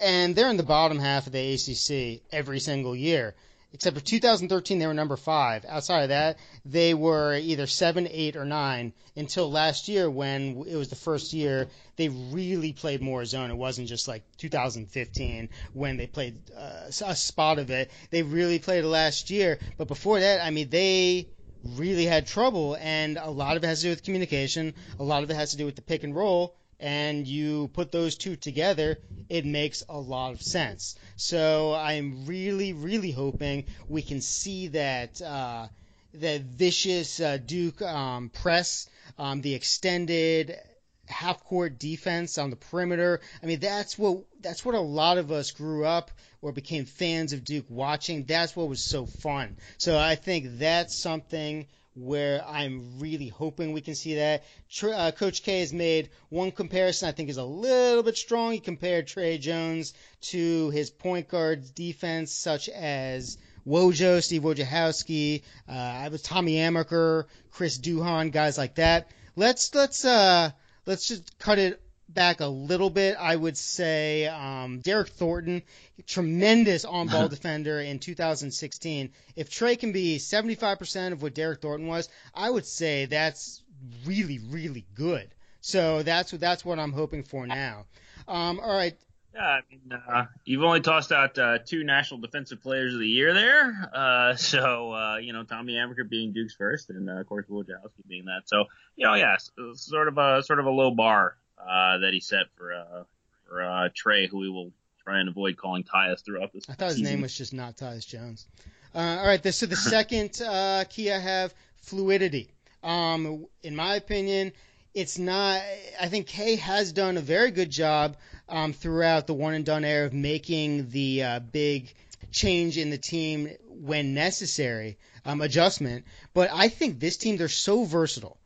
and 0.00 0.34
they're 0.34 0.50
in 0.50 0.56
the 0.56 0.62
bottom 0.62 0.98
half 0.98 1.26
of 1.26 1.32
the 1.32 1.54
ACC 1.54 2.22
every 2.32 2.60
single 2.60 2.96
year. 2.96 3.34
Except 3.74 3.96
for 3.96 4.04
2013, 4.04 4.78
they 4.78 4.86
were 4.86 4.92
number 4.92 5.16
five. 5.16 5.64
Outside 5.64 6.02
of 6.02 6.08
that, 6.10 6.38
they 6.66 6.92
were 6.92 7.34
either 7.34 7.66
seven, 7.66 8.06
eight, 8.10 8.36
or 8.36 8.44
nine 8.44 8.92
until 9.16 9.50
last 9.50 9.88
year 9.88 10.10
when 10.10 10.64
it 10.68 10.76
was 10.76 10.90
the 10.90 10.96
first 10.96 11.32
year 11.32 11.68
they 11.96 12.10
really 12.10 12.74
played 12.74 13.00
more 13.00 13.24
zone. 13.24 13.50
It 13.50 13.56
wasn't 13.56 13.88
just 13.88 14.08
like 14.08 14.24
2015 14.36 15.48
when 15.72 15.96
they 15.96 16.06
played 16.06 16.38
uh, 16.54 16.90
a 17.04 17.16
spot 17.16 17.58
of 17.58 17.70
it. 17.70 17.90
They 18.10 18.22
really 18.22 18.58
played 18.58 18.84
it 18.84 18.88
last 18.88 19.30
year. 19.30 19.58
But 19.78 19.88
before 19.88 20.20
that, 20.20 20.44
I 20.44 20.50
mean, 20.50 20.68
they 20.68 21.28
really 21.64 22.04
had 22.04 22.26
trouble, 22.26 22.76
and 22.78 23.16
a 23.16 23.30
lot 23.30 23.56
of 23.56 23.64
it 23.64 23.68
has 23.68 23.80
to 23.80 23.84
do 23.84 23.90
with 23.90 24.02
communication. 24.02 24.74
A 24.98 25.04
lot 25.04 25.22
of 25.22 25.30
it 25.30 25.34
has 25.34 25.52
to 25.52 25.56
do 25.56 25.64
with 25.64 25.76
the 25.76 25.82
pick 25.82 26.04
and 26.04 26.14
roll 26.14 26.56
and 26.82 27.28
you 27.28 27.68
put 27.68 27.92
those 27.92 28.16
two 28.16 28.34
together, 28.34 28.98
it 29.28 29.46
makes 29.46 29.84
a 29.88 29.98
lot 29.98 30.32
of 30.32 30.42
sense. 30.42 30.96
So 31.14 31.72
I'm 31.72 32.26
really, 32.26 32.72
really 32.72 33.12
hoping 33.12 33.66
we 33.88 34.02
can 34.02 34.20
see 34.20 34.66
that 34.68 35.22
uh, 35.22 35.68
that 36.14 36.42
vicious 36.42 37.20
uh, 37.20 37.38
Duke 37.38 37.80
um, 37.82 38.30
press, 38.30 38.90
um, 39.16 39.40
the 39.40 39.54
extended 39.54 40.58
half 41.06 41.44
court 41.44 41.78
defense 41.78 42.36
on 42.36 42.50
the 42.50 42.56
perimeter. 42.56 43.20
I 43.42 43.46
mean, 43.46 43.60
that's 43.60 43.96
what 43.96 44.24
that's 44.40 44.64
what 44.64 44.74
a 44.74 44.80
lot 44.80 45.18
of 45.18 45.30
us 45.30 45.52
grew 45.52 45.84
up 45.84 46.10
or 46.40 46.50
became 46.50 46.84
fans 46.84 47.32
of 47.32 47.44
Duke 47.44 47.66
watching. 47.68 48.24
That's 48.24 48.56
what 48.56 48.68
was 48.68 48.82
so 48.82 49.06
fun. 49.06 49.56
So 49.78 49.96
I 49.96 50.16
think 50.16 50.58
that's 50.58 50.96
something 50.96 51.66
where 51.94 52.44
I'm 52.46 52.98
really 52.98 53.28
hoping 53.28 53.72
we 53.72 53.80
can 53.80 53.94
see 53.94 54.16
that. 54.16 54.44
Uh, 54.82 55.10
Coach 55.10 55.42
K 55.42 55.60
has 55.60 55.72
made 55.72 56.10
one 56.30 56.50
comparison 56.50 57.08
I 57.08 57.12
think 57.12 57.28
is 57.28 57.36
a 57.36 57.44
little 57.44 58.02
bit 58.02 58.16
strong. 58.16 58.52
He 58.52 58.60
compared 58.60 59.06
Tre 59.06 59.38
Jones 59.38 59.94
to 60.22 60.70
his 60.70 60.90
point 60.90 61.28
guards 61.28 61.70
defense, 61.70 62.32
such 62.32 62.68
as 62.68 63.38
Wojo, 63.66 64.22
Steve 64.22 64.42
Wojciechowski, 64.42 65.42
uh, 65.68 65.72
I 65.72 66.08
was 66.08 66.22
Tommy 66.22 66.56
Amaker, 66.56 67.24
Chris 67.50 67.78
Duhon, 67.78 68.32
guys 68.32 68.58
like 68.58 68.76
that. 68.76 69.10
Let's 69.36 69.74
let's 69.74 70.04
uh 70.04 70.50
let's 70.86 71.08
just 71.08 71.38
cut 71.38 71.58
it 71.58 71.80
back 72.14 72.40
a 72.40 72.46
little 72.46 72.90
bit, 72.90 73.16
I 73.18 73.34
would 73.34 73.56
say 73.56 74.26
um, 74.26 74.80
Derryck 74.82 75.08
Thornton, 75.08 75.62
tremendous 76.06 76.84
on 76.84 77.08
ball 77.08 77.28
defender 77.36 77.80
in 77.80 77.98
2016. 77.98 79.10
If 79.36 79.50
Tre 79.50 79.76
can 79.76 79.92
be 79.92 80.18
75% 80.18 81.12
of 81.12 81.22
what 81.22 81.34
Derryck 81.34 81.60
Thornton 81.60 81.88
was, 81.88 82.08
I 82.34 82.50
would 82.50 82.66
say 82.66 83.06
that's 83.06 83.62
really, 84.04 84.38
really 84.38 84.86
good. 84.94 85.28
So 85.60 86.02
that's 86.02 86.32
what 86.32 86.40
that's 86.40 86.64
what 86.64 86.78
I'm 86.78 86.92
hoping 86.92 87.22
for 87.22 87.46
now. 87.46 87.86
Um, 88.26 88.60
all 88.60 88.74
right. 88.74 88.96
Yeah, 89.34 89.40
I 89.40 89.60
mean, 89.70 89.92
uh, 89.92 90.26
you've 90.44 90.62
only 90.62 90.80
tossed 90.80 91.10
out 91.10 91.38
uh, 91.38 91.58
two 91.64 91.84
National 91.84 92.20
Defensive 92.20 92.62
Players 92.62 92.92
of 92.92 93.00
the 93.00 93.08
Year 93.08 93.32
there. 93.32 93.90
Uh, 93.94 94.34
so, 94.36 94.92
uh, 94.92 95.16
you 95.16 95.32
know, 95.32 95.44
Tommy 95.44 95.74
Amaker 95.74 96.06
being 96.08 96.32
Duke's 96.32 96.54
first, 96.54 96.90
and 96.90 97.08
uh, 97.08 97.14
of 97.14 97.26
course 97.26 97.46
Wojciechowski 97.46 98.06
being 98.06 98.26
that. 98.26 98.42
So, 98.46 98.64
you 98.96 99.06
know, 99.06 99.14
yeah, 99.14 99.36
sort 99.74 100.08
of 100.08 100.18
a 100.18 100.42
sort 100.42 100.58
of 100.58 100.66
a 100.66 100.70
low 100.70 100.90
bar 100.90 101.36
uh, 101.62 101.98
that 101.98 102.10
he 102.12 102.20
set 102.20 102.46
for 102.56 102.72
uh, 102.72 103.04
for 103.46 103.62
uh, 103.62 103.88
Tre, 103.94 104.26
who 104.26 104.38
we 104.38 104.48
will 104.48 104.72
try 105.04 105.20
and 105.20 105.28
avoid 105.28 105.56
calling 105.56 105.84
Tyus 105.84 106.24
throughout 106.24 106.52
this. 106.52 106.68
I 106.68 106.74
thought 106.74 106.90
his 106.90 107.00
name 107.00 107.22
was 107.22 107.36
just 107.36 107.52
not 107.52 107.76
Tyus 107.76 108.06
Jones. 108.06 108.46
Uh, 108.94 108.98
all 109.20 109.26
right, 109.26 109.42
this, 109.42 109.56
so 109.56 109.66
the 109.66 109.76
second 109.96 110.40
uh, 110.42 110.84
key 110.88 111.10
I 111.10 111.18
have 111.18 111.54
fluidity. 111.76 112.50
Um, 112.82 113.46
in 113.62 113.76
my 113.76 113.94
opinion, 113.96 114.52
it's 114.94 115.18
not. 115.18 115.62
I 116.00 116.08
think 116.08 116.26
K 116.26 116.56
has 116.56 116.92
done 116.92 117.16
a 117.16 117.20
very 117.20 117.50
good 117.50 117.70
job 117.70 118.16
um, 118.48 118.72
throughout 118.72 119.26
the 119.26 119.34
one 119.34 119.54
and 119.54 119.64
done 119.64 119.84
era 119.84 120.06
of 120.06 120.12
making 120.12 120.90
the 120.90 121.22
uh, 121.22 121.40
big 121.40 121.92
change 122.30 122.78
in 122.78 122.90
the 122.90 122.98
team 122.98 123.50
when 123.68 124.14
necessary, 124.14 124.98
um, 125.24 125.40
adjustment. 125.40 126.04
But 126.34 126.50
I 126.52 126.68
think 126.68 127.00
this 127.00 127.16
team 127.16 127.36
they're 127.36 127.48
so 127.48 127.84
versatile 127.84 128.38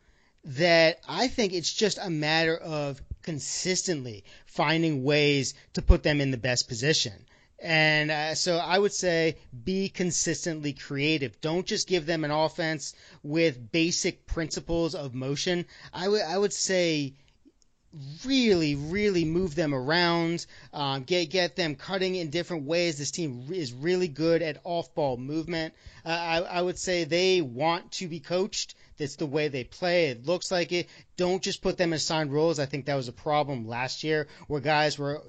that 0.44 1.00
I 1.08 1.28
think 1.28 1.52
it's 1.52 1.73
just 1.73 1.99
a 2.00 2.11
matter 2.11 2.56
of 2.56 3.00
consistently 3.26 4.25
finding 4.47 5.04
ways 5.04 5.52
to 5.75 5.83
put 5.83 6.02
them 6.02 6.21
in 6.23 6.30
the 6.30 6.38
best 6.38 6.68
position. 6.68 7.26
And 7.59 8.11
uh, 8.11 8.35
so 8.35 8.59
I 8.59 8.78
would 8.78 8.92
say 8.92 9.37
be 9.64 9.88
consistently 9.88 10.73
creative. 10.73 11.40
Don't 11.40 11.66
just 11.66 11.88
give 11.88 12.06
them 12.06 12.25
an 12.25 12.30
offense 12.30 12.95
with 13.23 13.73
basic 13.73 14.26
principles 14.26 14.95
of 14.95 15.14
motion. 15.14 15.66
I 15.92 16.09
would 16.09 16.23
I 16.23 16.38
would 16.38 16.52
say 16.52 17.14
really, 18.25 18.75
really 18.75 19.25
move 19.25 19.54
them 19.54 19.75
around, 19.75 20.45
um, 20.73 21.04
get 21.04 21.30
get 21.30 21.56
them 21.56 21.76
cutting 21.76 22.14
in 22.14 22.28
different 22.30 22.64
ways. 22.64 22.99
This 22.99 23.11
team 23.11 23.47
is 23.50 23.73
really 23.73 24.09
good 24.09 24.42
at 24.42 24.61
off-ball 24.64 25.16
movement. 25.16 25.73
Uh, 26.04 26.09
I, 26.09 26.37
I 26.40 26.62
would 26.62 26.78
say 26.78 27.04
they 27.04 27.40
want 27.40 27.92
to 27.92 28.09
be 28.09 28.21
coached. 28.21 28.75
That's 28.99 29.17
the 29.17 29.26
way 29.26 29.49
they 29.49 29.65
play. 29.65 30.07
It 30.07 30.26
looks 30.26 30.50
like 30.50 30.73
it. 30.73 30.88
Don't 31.17 31.43
just 31.43 31.62
put 31.62 31.76
them 31.76 31.91
in 31.91 31.97
assigned 31.97 32.33
roles. 32.33 32.59
I 32.59 32.67
think 32.67 32.87
that 32.87 32.95
was 32.95 33.09
a 33.09 33.12
problem 33.12 33.67
last 33.67 34.05
year 34.05 34.29
where 34.47 34.61
guys 34.61 34.99
were. 34.99 35.23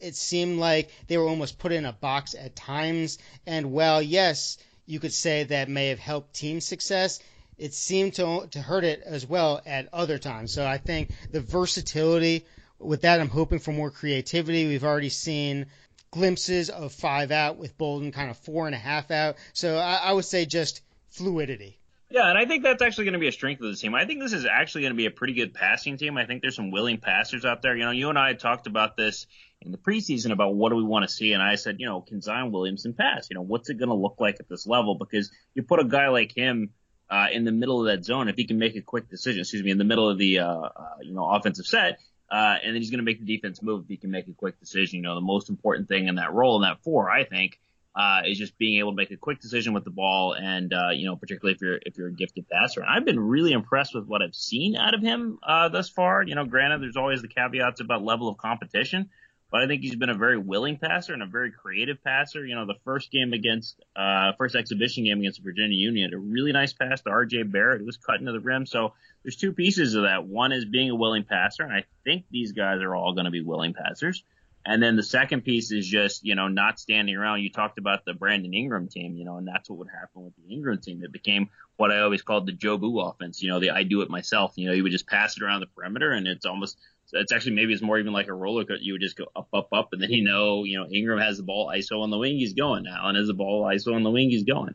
It 0.00 0.16
seemed 0.16 0.58
like 0.58 0.90
they 1.06 1.16
were 1.16 1.28
almost 1.28 1.58
put 1.58 1.72
in 1.72 1.86
a 1.86 1.92
box 1.92 2.34
at 2.34 2.56
times. 2.56 3.18
And 3.46 3.72
well, 3.72 4.02
yes, 4.02 4.58
you 4.86 5.00
could 5.00 5.14
say 5.14 5.44
that 5.44 5.68
may 5.68 5.88
have 5.88 5.98
helped 5.98 6.34
team 6.34 6.60
success 6.60 7.20
it 7.56 7.72
seemed 7.72 8.14
to 8.14 8.48
to 8.50 8.60
hurt 8.60 8.84
it 8.84 9.02
as 9.04 9.26
well 9.26 9.60
at 9.64 9.88
other 9.92 10.18
times. 10.18 10.52
So 10.52 10.66
I 10.66 10.78
think 10.78 11.10
the 11.30 11.40
versatility 11.40 12.44
with 12.78 13.02
that, 13.02 13.20
I'm 13.20 13.28
hoping 13.28 13.60
for 13.60 13.72
more 13.72 13.90
creativity. 13.90 14.66
We've 14.66 14.84
already 14.84 15.08
seen 15.08 15.66
glimpses 16.10 16.70
of 16.70 16.92
five 16.92 17.30
out 17.30 17.56
with 17.56 17.78
Bolden, 17.78 18.12
kind 18.12 18.30
of 18.30 18.36
four 18.38 18.66
and 18.66 18.74
a 18.74 18.78
half 18.78 19.10
out. 19.10 19.36
So 19.52 19.76
I, 19.76 19.96
I 19.96 20.12
would 20.12 20.24
say 20.24 20.44
just 20.44 20.82
fluidity. 21.10 21.78
Yeah, 22.14 22.28
and 22.28 22.38
I 22.38 22.44
think 22.44 22.62
that's 22.62 22.80
actually 22.80 23.06
going 23.06 23.14
to 23.14 23.18
be 23.18 23.26
a 23.26 23.32
strength 23.32 23.60
of 23.60 23.72
the 23.72 23.76
team. 23.76 23.92
I 23.92 24.04
think 24.04 24.20
this 24.20 24.32
is 24.32 24.46
actually 24.46 24.82
going 24.82 24.92
to 24.92 24.96
be 24.96 25.06
a 25.06 25.10
pretty 25.10 25.32
good 25.32 25.52
passing 25.52 25.96
team. 25.96 26.16
I 26.16 26.26
think 26.26 26.42
there's 26.42 26.54
some 26.54 26.70
willing 26.70 26.98
passers 26.98 27.44
out 27.44 27.60
there. 27.60 27.76
You 27.76 27.84
know, 27.86 27.90
you 27.90 28.08
and 28.08 28.16
I 28.16 28.34
talked 28.34 28.68
about 28.68 28.96
this 28.96 29.26
in 29.60 29.72
the 29.72 29.78
preseason 29.78 30.30
about 30.30 30.54
what 30.54 30.70
do 30.70 30.76
we 30.76 30.84
want 30.84 31.04
to 31.04 31.12
see, 31.12 31.32
and 31.32 31.42
I 31.42 31.56
said, 31.56 31.80
you 31.80 31.86
know, 31.86 32.02
can 32.02 32.20
Zion 32.20 32.52
Williamson 32.52 32.94
pass? 32.94 33.26
You 33.30 33.34
know, 33.34 33.42
what's 33.42 33.68
it 33.68 33.80
going 33.80 33.88
to 33.88 33.96
look 33.96 34.14
like 34.20 34.36
at 34.38 34.48
this 34.48 34.64
level? 34.64 34.94
Because 34.94 35.32
you 35.56 35.64
put 35.64 35.80
a 35.80 35.84
guy 35.84 36.06
like 36.06 36.30
him 36.36 36.70
uh, 37.10 37.26
in 37.32 37.42
the 37.42 37.50
middle 37.50 37.80
of 37.80 37.86
that 37.86 38.04
zone, 38.04 38.28
if 38.28 38.36
he 38.36 38.46
can 38.46 38.60
make 38.60 38.76
a 38.76 38.80
quick 38.80 39.10
decision, 39.10 39.40
excuse 39.40 39.64
me, 39.64 39.72
in 39.72 39.78
the 39.78 39.82
middle 39.82 40.08
of 40.08 40.16
the 40.16 40.38
uh, 40.38 40.46
uh, 40.46 40.70
you 41.02 41.14
know 41.14 41.28
offensive 41.28 41.66
set, 41.66 41.98
uh, 42.30 42.58
and 42.62 42.76
then 42.76 42.80
he's 42.80 42.90
going 42.90 42.98
to 42.98 43.04
make 43.04 43.18
the 43.18 43.26
defense 43.26 43.60
move 43.60 43.82
if 43.82 43.88
he 43.88 43.96
can 43.96 44.12
make 44.12 44.28
a 44.28 44.34
quick 44.34 44.60
decision. 44.60 44.98
You 44.98 45.02
know, 45.02 45.16
the 45.16 45.20
most 45.20 45.50
important 45.50 45.88
thing 45.88 46.06
in 46.06 46.14
that 46.14 46.32
role 46.32 46.54
in 46.54 46.62
that 46.62 46.80
four, 46.84 47.10
I 47.10 47.24
think, 47.24 47.58
uh, 47.96 48.22
is 48.26 48.38
just 48.38 48.58
being 48.58 48.78
able 48.80 48.90
to 48.90 48.96
make 48.96 49.10
a 49.12 49.16
quick 49.16 49.40
decision 49.40 49.72
with 49.72 49.84
the 49.84 49.90
ball, 49.90 50.34
and 50.34 50.72
uh, 50.72 50.90
you 50.90 51.06
know, 51.06 51.16
particularly 51.16 51.54
if 51.54 51.60
you're 51.60 51.78
if 51.82 51.96
you're 51.96 52.08
a 52.08 52.12
gifted 52.12 52.48
passer. 52.48 52.80
And 52.80 52.90
I've 52.90 53.04
been 53.04 53.20
really 53.20 53.52
impressed 53.52 53.94
with 53.94 54.06
what 54.06 54.22
I've 54.22 54.34
seen 54.34 54.76
out 54.76 54.94
of 54.94 55.00
him 55.00 55.38
uh, 55.46 55.68
thus 55.68 55.88
far. 55.88 56.22
You 56.22 56.34
know, 56.34 56.44
granted, 56.44 56.82
there's 56.82 56.96
always 56.96 57.22
the 57.22 57.28
caveats 57.28 57.80
about 57.80 58.02
level 58.02 58.28
of 58.28 58.36
competition, 58.36 59.10
but 59.52 59.62
I 59.62 59.68
think 59.68 59.82
he's 59.82 59.94
been 59.94 60.10
a 60.10 60.18
very 60.18 60.36
willing 60.36 60.78
passer 60.78 61.12
and 61.12 61.22
a 61.22 61.26
very 61.26 61.52
creative 61.52 62.02
passer. 62.02 62.44
You 62.44 62.56
know, 62.56 62.66
the 62.66 62.74
first 62.84 63.12
game 63.12 63.32
against, 63.32 63.80
uh, 63.94 64.32
first 64.36 64.56
exhibition 64.56 65.04
game 65.04 65.20
against 65.20 65.40
Virginia 65.44 65.78
Union, 65.78 66.12
a 66.12 66.18
really 66.18 66.50
nice 66.50 66.72
pass 66.72 67.02
to 67.02 67.10
RJ 67.10 67.52
Barrett. 67.52 67.80
It 67.80 67.86
was 67.86 67.96
cutting 67.96 68.26
to 68.26 68.32
the 68.32 68.40
rim. 68.40 68.66
So 68.66 68.94
there's 69.22 69.36
two 69.36 69.52
pieces 69.52 69.94
of 69.94 70.02
that. 70.02 70.26
One 70.26 70.50
is 70.50 70.64
being 70.64 70.90
a 70.90 70.96
willing 70.96 71.22
passer, 71.22 71.62
and 71.62 71.72
I 71.72 71.84
think 72.02 72.24
these 72.28 72.50
guys 72.50 72.80
are 72.80 72.96
all 72.96 73.14
going 73.14 73.26
to 73.26 73.30
be 73.30 73.42
willing 73.42 73.74
passers. 73.74 74.24
And 74.66 74.82
then 74.82 74.96
the 74.96 75.02
second 75.02 75.42
piece 75.42 75.70
is 75.72 75.86
just, 75.86 76.24
you 76.24 76.34
know, 76.34 76.48
not 76.48 76.80
standing 76.80 77.14
around. 77.14 77.40
You 77.40 77.50
talked 77.50 77.78
about 77.78 78.04
the 78.06 78.14
Brandon 78.14 78.54
Ingram 78.54 78.88
team, 78.88 79.14
you 79.14 79.24
know, 79.26 79.36
and 79.36 79.46
that's 79.46 79.68
what 79.68 79.78
would 79.80 79.88
happen 79.88 80.24
with 80.24 80.34
the 80.36 80.54
Ingram 80.54 80.80
team. 80.80 81.02
It 81.04 81.12
became 81.12 81.50
what 81.76 81.92
I 81.92 82.00
always 82.00 82.22
called 82.22 82.46
the 82.46 82.52
Jobu 82.52 83.06
offense, 83.06 83.42
you 83.42 83.50
know, 83.50 83.60
the 83.60 83.70
I 83.70 83.82
do 83.82 84.00
it 84.00 84.08
myself. 84.08 84.54
You 84.56 84.68
know, 84.68 84.74
he 84.74 84.80
would 84.80 84.92
just 84.92 85.06
pass 85.06 85.36
it 85.36 85.42
around 85.42 85.60
the 85.60 85.66
perimeter 85.66 86.12
and 86.12 86.26
it's 86.26 86.46
almost 86.46 86.78
it's 87.12 87.32
actually 87.32 87.54
maybe 87.54 87.72
it's 87.72 87.82
more 87.82 87.98
even 87.98 88.12
like 88.12 88.28
a 88.28 88.32
roller 88.32 88.64
coaster. 88.64 88.82
You 88.82 88.94
would 88.94 89.02
just 89.02 89.16
go 89.16 89.26
up, 89.36 89.48
up, 89.52 89.68
up, 89.72 89.88
and 89.92 90.02
then 90.02 90.10
you 90.10 90.24
know, 90.24 90.64
you 90.64 90.78
know, 90.78 90.86
Ingram 90.86 91.18
has 91.18 91.36
the 91.36 91.42
ball 91.42 91.68
ISO 91.68 92.02
on 92.02 92.10
the 92.10 92.18
wing, 92.18 92.38
he's 92.38 92.54
going. 92.54 92.86
Allen 92.86 93.16
has 93.16 93.26
the 93.26 93.34
ball 93.34 93.64
ISO 93.64 93.94
on 93.94 94.02
the 94.02 94.10
wing, 94.10 94.30
he's 94.30 94.44
going. 94.44 94.74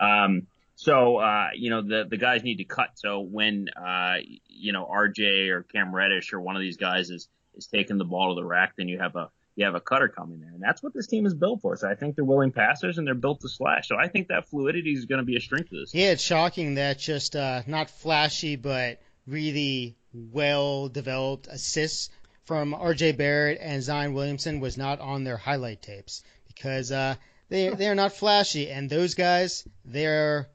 Um, 0.00 0.46
so 0.76 1.16
uh, 1.16 1.48
you 1.54 1.70
know, 1.70 1.82
the 1.82 2.06
the 2.08 2.16
guys 2.16 2.42
need 2.42 2.56
to 2.56 2.64
cut. 2.64 2.90
So 2.94 3.20
when 3.20 3.68
uh, 3.76 4.16
you 4.48 4.72
know, 4.72 4.86
RJ 4.86 5.50
or 5.50 5.62
Cam 5.62 5.94
Reddish 5.94 6.32
or 6.32 6.40
one 6.40 6.56
of 6.56 6.62
these 6.62 6.76
guys 6.76 7.10
is 7.10 7.28
is 7.56 7.66
taking 7.66 7.98
the 7.98 8.04
ball 8.04 8.34
to 8.34 8.40
the 8.40 8.46
rack, 8.46 8.74
then 8.76 8.88
you 8.88 8.98
have 8.98 9.16
a 9.16 9.30
you 9.56 9.64
have 9.64 9.76
a 9.76 9.80
cutter 9.80 10.08
coming 10.08 10.40
there, 10.40 10.50
and 10.50 10.60
that's 10.60 10.82
what 10.82 10.92
this 10.92 11.06
team 11.06 11.26
is 11.26 11.34
built 11.34 11.60
for. 11.60 11.76
So 11.76 11.88
I 11.88 11.94
think 11.94 12.16
they're 12.16 12.24
willing 12.24 12.50
passers 12.50 12.98
and 12.98 13.06
they're 13.06 13.14
built 13.14 13.40
to 13.42 13.48
slash. 13.48 13.86
So 13.86 13.96
I 13.96 14.08
think 14.08 14.28
that 14.28 14.48
fluidity 14.48 14.92
is 14.92 15.04
going 15.04 15.20
to 15.20 15.24
be 15.24 15.36
a 15.36 15.40
strength 15.40 15.70
of 15.72 15.78
this. 15.78 15.94
Yeah, 15.94 16.10
it's 16.10 16.22
shocking 16.22 16.74
that 16.74 16.98
just 16.98 17.36
uh, 17.36 17.62
not 17.66 17.88
flashy, 17.88 18.56
but 18.56 19.00
really 19.26 19.96
well 20.12 20.88
developed 20.88 21.46
assists 21.46 22.10
from 22.44 22.74
RJ 22.74 23.16
Barrett 23.16 23.58
and 23.60 23.82
Zion 23.82 24.12
Williamson 24.12 24.60
was 24.60 24.76
not 24.76 25.00
on 25.00 25.24
their 25.24 25.36
highlight 25.36 25.82
tapes 25.82 26.22
because 26.46 26.92
uh, 26.92 27.14
they 27.48 27.68
they 27.70 27.88
are 27.88 27.94
not 27.94 28.12
flashy 28.12 28.70
and 28.70 28.88
those 28.88 29.14
guys 29.14 29.66
they're 29.84 30.48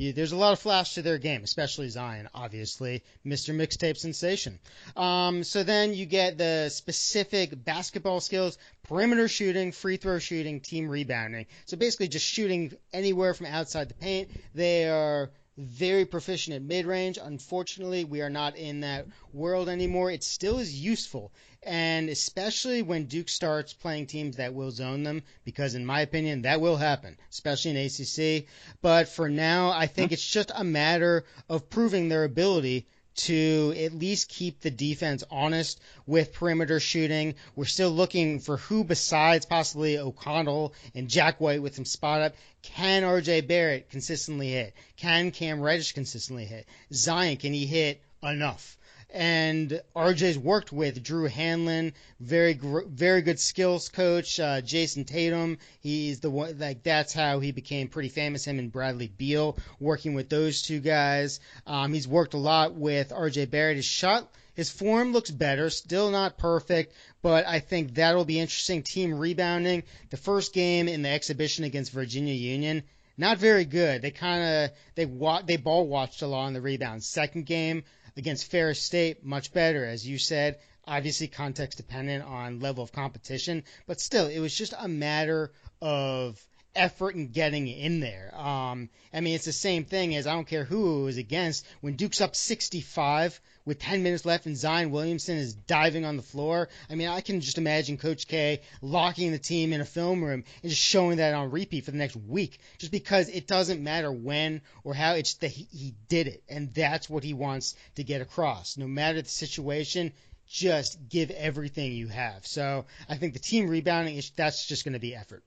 you, 0.00 0.12
there's 0.14 0.32
a 0.32 0.36
lot 0.36 0.52
of 0.52 0.58
flash 0.58 0.94
to 0.94 1.02
their 1.02 1.18
game, 1.18 1.44
especially 1.44 1.88
Zion, 1.90 2.28
obviously, 2.34 3.02
Mr. 3.26 3.54
Mixtape 3.54 3.98
sensation. 3.98 4.58
Um, 4.96 5.44
so 5.44 5.62
then 5.62 5.92
you 5.92 6.06
get 6.06 6.38
the 6.38 6.70
specific 6.70 7.64
basketball 7.64 8.20
skills, 8.20 8.56
perimeter 8.84 9.28
shooting, 9.28 9.72
free 9.72 9.98
throw 9.98 10.18
shooting, 10.18 10.60
team 10.60 10.88
rebounding. 10.88 11.46
So 11.66 11.76
basically 11.76 12.08
just 12.08 12.24
shooting 12.24 12.72
anywhere 12.92 13.34
from 13.34 13.46
outside 13.46 13.90
the 13.90 13.94
paint. 13.94 14.30
They 14.54 14.88
are 14.88 15.30
very 15.56 16.04
proficient 16.04 16.56
at 16.56 16.62
mid 16.62 16.86
range. 16.86 17.18
Unfortunately, 17.22 18.04
we 18.04 18.22
are 18.22 18.30
not 18.30 18.56
in 18.56 18.80
that 18.80 19.06
world 19.32 19.68
anymore. 19.68 20.10
It 20.10 20.22
still 20.22 20.58
is 20.58 20.80
useful, 20.80 21.32
and 21.62 22.08
especially 22.08 22.82
when 22.82 23.06
Duke 23.06 23.28
starts 23.28 23.72
playing 23.72 24.06
teams 24.06 24.36
that 24.36 24.54
will 24.54 24.70
zone 24.70 25.02
them, 25.02 25.22
because 25.44 25.74
in 25.74 25.84
my 25.84 26.00
opinion, 26.00 26.42
that 26.42 26.60
will 26.60 26.76
happen, 26.76 27.16
especially 27.30 27.72
in 27.72 27.76
ACC. 27.76 28.46
But 28.80 29.08
for 29.08 29.28
now, 29.28 29.70
I 29.70 29.86
think 29.86 30.12
it's 30.12 30.26
just 30.26 30.52
a 30.54 30.64
matter 30.64 31.24
of 31.48 31.68
proving 31.68 32.08
their 32.08 32.24
ability 32.24 32.86
to 33.16 33.74
at 33.76 33.92
least 33.92 34.28
keep 34.28 34.60
the 34.60 34.70
defense 34.70 35.24
honest 35.30 35.80
with 36.06 36.32
perimeter 36.32 36.80
shooting. 36.80 37.34
We're 37.56 37.64
still 37.64 37.90
looking 37.90 38.40
for 38.40 38.56
who 38.56 38.84
besides 38.84 39.46
possibly 39.46 39.98
O'Connell 39.98 40.74
and 40.94 41.08
Jack 41.08 41.40
White 41.40 41.62
with 41.62 41.74
some 41.74 41.84
spot 41.84 42.22
up 42.22 42.34
can 42.62 43.04
RJ 43.04 43.46
Barrett 43.46 43.88
consistently 43.90 44.50
hit? 44.50 44.74
Can 44.96 45.30
Cam 45.30 45.60
Reddish 45.60 45.92
consistently 45.92 46.44
hit? 46.44 46.66
Zion, 46.92 47.36
can 47.38 47.52
he 47.54 47.66
hit 47.66 48.02
enough? 48.22 48.76
And 49.12 49.80
RJ's 49.96 50.38
worked 50.38 50.72
with 50.72 51.02
Drew 51.02 51.28
Hanlen, 51.28 51.94
very 52.20 52.54
very 52.54 53.22
good 53.22 53.40
skills 53.40 53.88
coach. 53.88 54.38
Uh, 54.38 54.60
Jayson 54.60 55.04
Tatum, 55.04 55.58
he's 55.80 56.20
the 56.20 56.30
one 56.30 56.58
like 56.58 56.84
that's 56.84 57.12
how 57.12 57.40
he 57.40 57.50
became 57.50 57.88
pretty 57.88 58.08
famous. 58.08 58.44
Him 58.44 58.58
and 58.58 58.70
Bradley 58.70 59.08
Beal 59.08 59.58
working 59.80 60.14
with 60.14 60.28
those 60.28 60.62
two 60.62 60.78
guys. 60.78 61.40
Um, 61.66 61.92
he's 61.92 62.06
worked 62.06 62.34
a 62.34 62.38
lot 62.38 62.74
with 62.74 63.10
RJ 63.10 63.50
Barrett. 63.50 63.76
His 63.76 63.84
shot. 63.84 64.30
His 64.54 64.70
form 64.70 65.12
looks 65.12 65.30
better, 65.30 65.70
still 65.70 66.10
not 66.10 66.36
perfect, 66.36 66.92
but 67.22 67.46
I 67.46 67.60
think 67.60 67.94
that'll 67.94 68.24
be 68.24 68.38
interesting. 68.38 68.82
Team 68.82 69.14
rebounding. 69.14 69.84
The 70.10 70.16
first 70.16 70.52
game 70.52 70.86
in 70.86 71.02
the 71.02 71.08
exhibition 71.08 71.64
against 71.64 71.92
Virginia 71.92 72.34
Union, 72.34 72.82
not 73.16 73.38
very 73.38 73.64
good. 73.64 74.02
They 74.02 74.10
kind 74.10 74.42
of 74.42 74.70
they 74.96 75.06
wa- 75.06 75.42
they 75.42 75.56
ball 75.56 75.86
watched 75.86 76.22
a 76.22 76.26
lot 76.26 76.46
on 76.46 76.52
the 76.52 76.60
rebound. 76.60 77.04
Second 77.04 77.46
game, 77.46 77.84
against 78.16 78.50
Ferris 78.50 78.80
State, 78.80 79.24
much 79.24 79.52
better, 79.52 79.84
as 79.84 80.06
you 80.06 80.18
said. 80.18 80.58
Obviously, 80.86 81.28
context 81.28 81.78
dependent 81.78 82.24
on 82.24 82.60
level 82.60 82.82
of 82.82 82.92
competition, 82.92 83.64
but 83.86 84.00
still, 84.00 84.26
it 84.26 84.40
was 84.40 84.54
just 84.54 84.74
a 84.78 84.88
matter 84.88 85.52
of 85.80 86.44
effort 86.74 87.14
and 87.14 87.32
getting 87.32 87.68
in 87.68 88.00
there. 88.00 88.32
Um, 88.34 88.88
I 89.12 89.20
mean, 89.20 89.34
it's 89.34 89.44
the 89.44 89.52
same 89.52 89.84
thing 89.84 90.14
as 90.16 90.26
I 90.26 90.34
don't 90.34 90.46
care 90.46 90.64
who 90.64 91.00
it 91.00 91.04
was 91.04 91.16
against. 91.16 91.66
When 91.80 91.96
Duke's 91.96 92.20
up 92.20 92.36
65 92.36 93.40
with 93.70 93.78
10 93.78 94.02
minutes 94.02 94.26
left 94.26 94.46
and 94.46 94.56
Zion 94.56 94.90
Williamson 94.90 95.36
is 95.36 95.54
diving 95.54 96.04
on 96.04 96.16
the 96.16 96.24
floor, 96.24 96.68
I 96.90 96.96
mean, 96.96 97.06
I 97.06 97.20
can 97.20 97.40
just 97.40 97.56
imagine 97.56 97.98
Coach 97.98 98.26
K 98.26 98.62
locking 98.82 99.30
the 99.30 99.38
team 99.38 99.72
in 99.72 99.80
a 99.80 99.84
film 99.84 100.24
room 100.24 100.42
and 100.64 100.70
just 100.70 100.82
showing 100.82 101.18
that 101.18 101.34
on 101.34 101.52
repeat 101.52 101.84
for 101.84 101.92
the 101.92 101.96
next 101.96 102.16
week, 102.16 102.58
just 102.78 102.90
because 102.90 103.28
it 103.28 103.46
doesn't 103.46 103.80
matter 103.80 104.10
when 104.10 104.60
or 104.82 104.92
how. 104.92 105.12
It's 105.12 105.34
that 105.34 105.52
he, 105.52 105.68
he 105.70 105.94
did 106.08 106.26
it, 106.26 106.42
and 106.48 106.74
that's 106.74 107.08
what 107.08 107.22
he 107.22 107.32
wants 107.32 107.76
to 107.94 108.02
get 108.02 108.20
across. 108.20 108.76
No 108.76 108.88
matter 108.88 109.22
the 109.22 109.28
situation, 109.28 110.12
just 110.48 110.98
give 111.08 111.30
everything 111.30 111.92
you 111.92 112.08
have. 112.08 112.44
So 112.48 112.86
I 113.08 113.18
think 113.18 113.34
the 113.34 113.38
team 113.38 113.68
rebounding 113.68 114.16
is 114.16 114.30
that's 114.30 114.66
just 114.66 114.84
going 114.84 114.94
to 114.94 114.98
be 114.98 115.14
effort. 115.14 115.44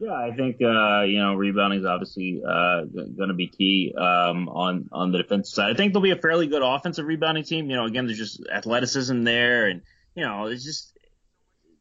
Yeah, 0.00 0.12
I 0.12 0.30
think 0.30 0.56
uh, 0.62 1.02
you 1.02 1.18
know 1.18 1.34
rebounding 1.34 1.80
is 1.80 1.84
obviously 1.86 2.40
uh, 2.46 2.84
going 2.84 3.28
to 3.28 3.34
be 3.34 3.48
key 3.48 3.92
um, 3.98 4.48
on 4.48 4.88
on 4.92 5.10
the 5.10 5.18
defensive 5.18 5.52
side. 5.52 5.72
I 5.72 5.74
think 5.74 5.92
there'll 5.92 6.04
be 6.04 6.12
a 6.12 6.16
fairly 6.16 6.46
good 6.46 6.62
offensive 6.62 7.04
rebounding 7.04 7.42
team. 7.42 7.68
You 7.68 7.76
know, 7.76 7.84
again, 7.84 8.06
there's 8.06 8.18
just 8.18 8.46
athleticism 8.48 9.24
there, 9.24 9.66
and 9.66 9.82
you 10.14 10.24
know, 10.24 10.46
it's 10.46 10.64
just 10.64 10.96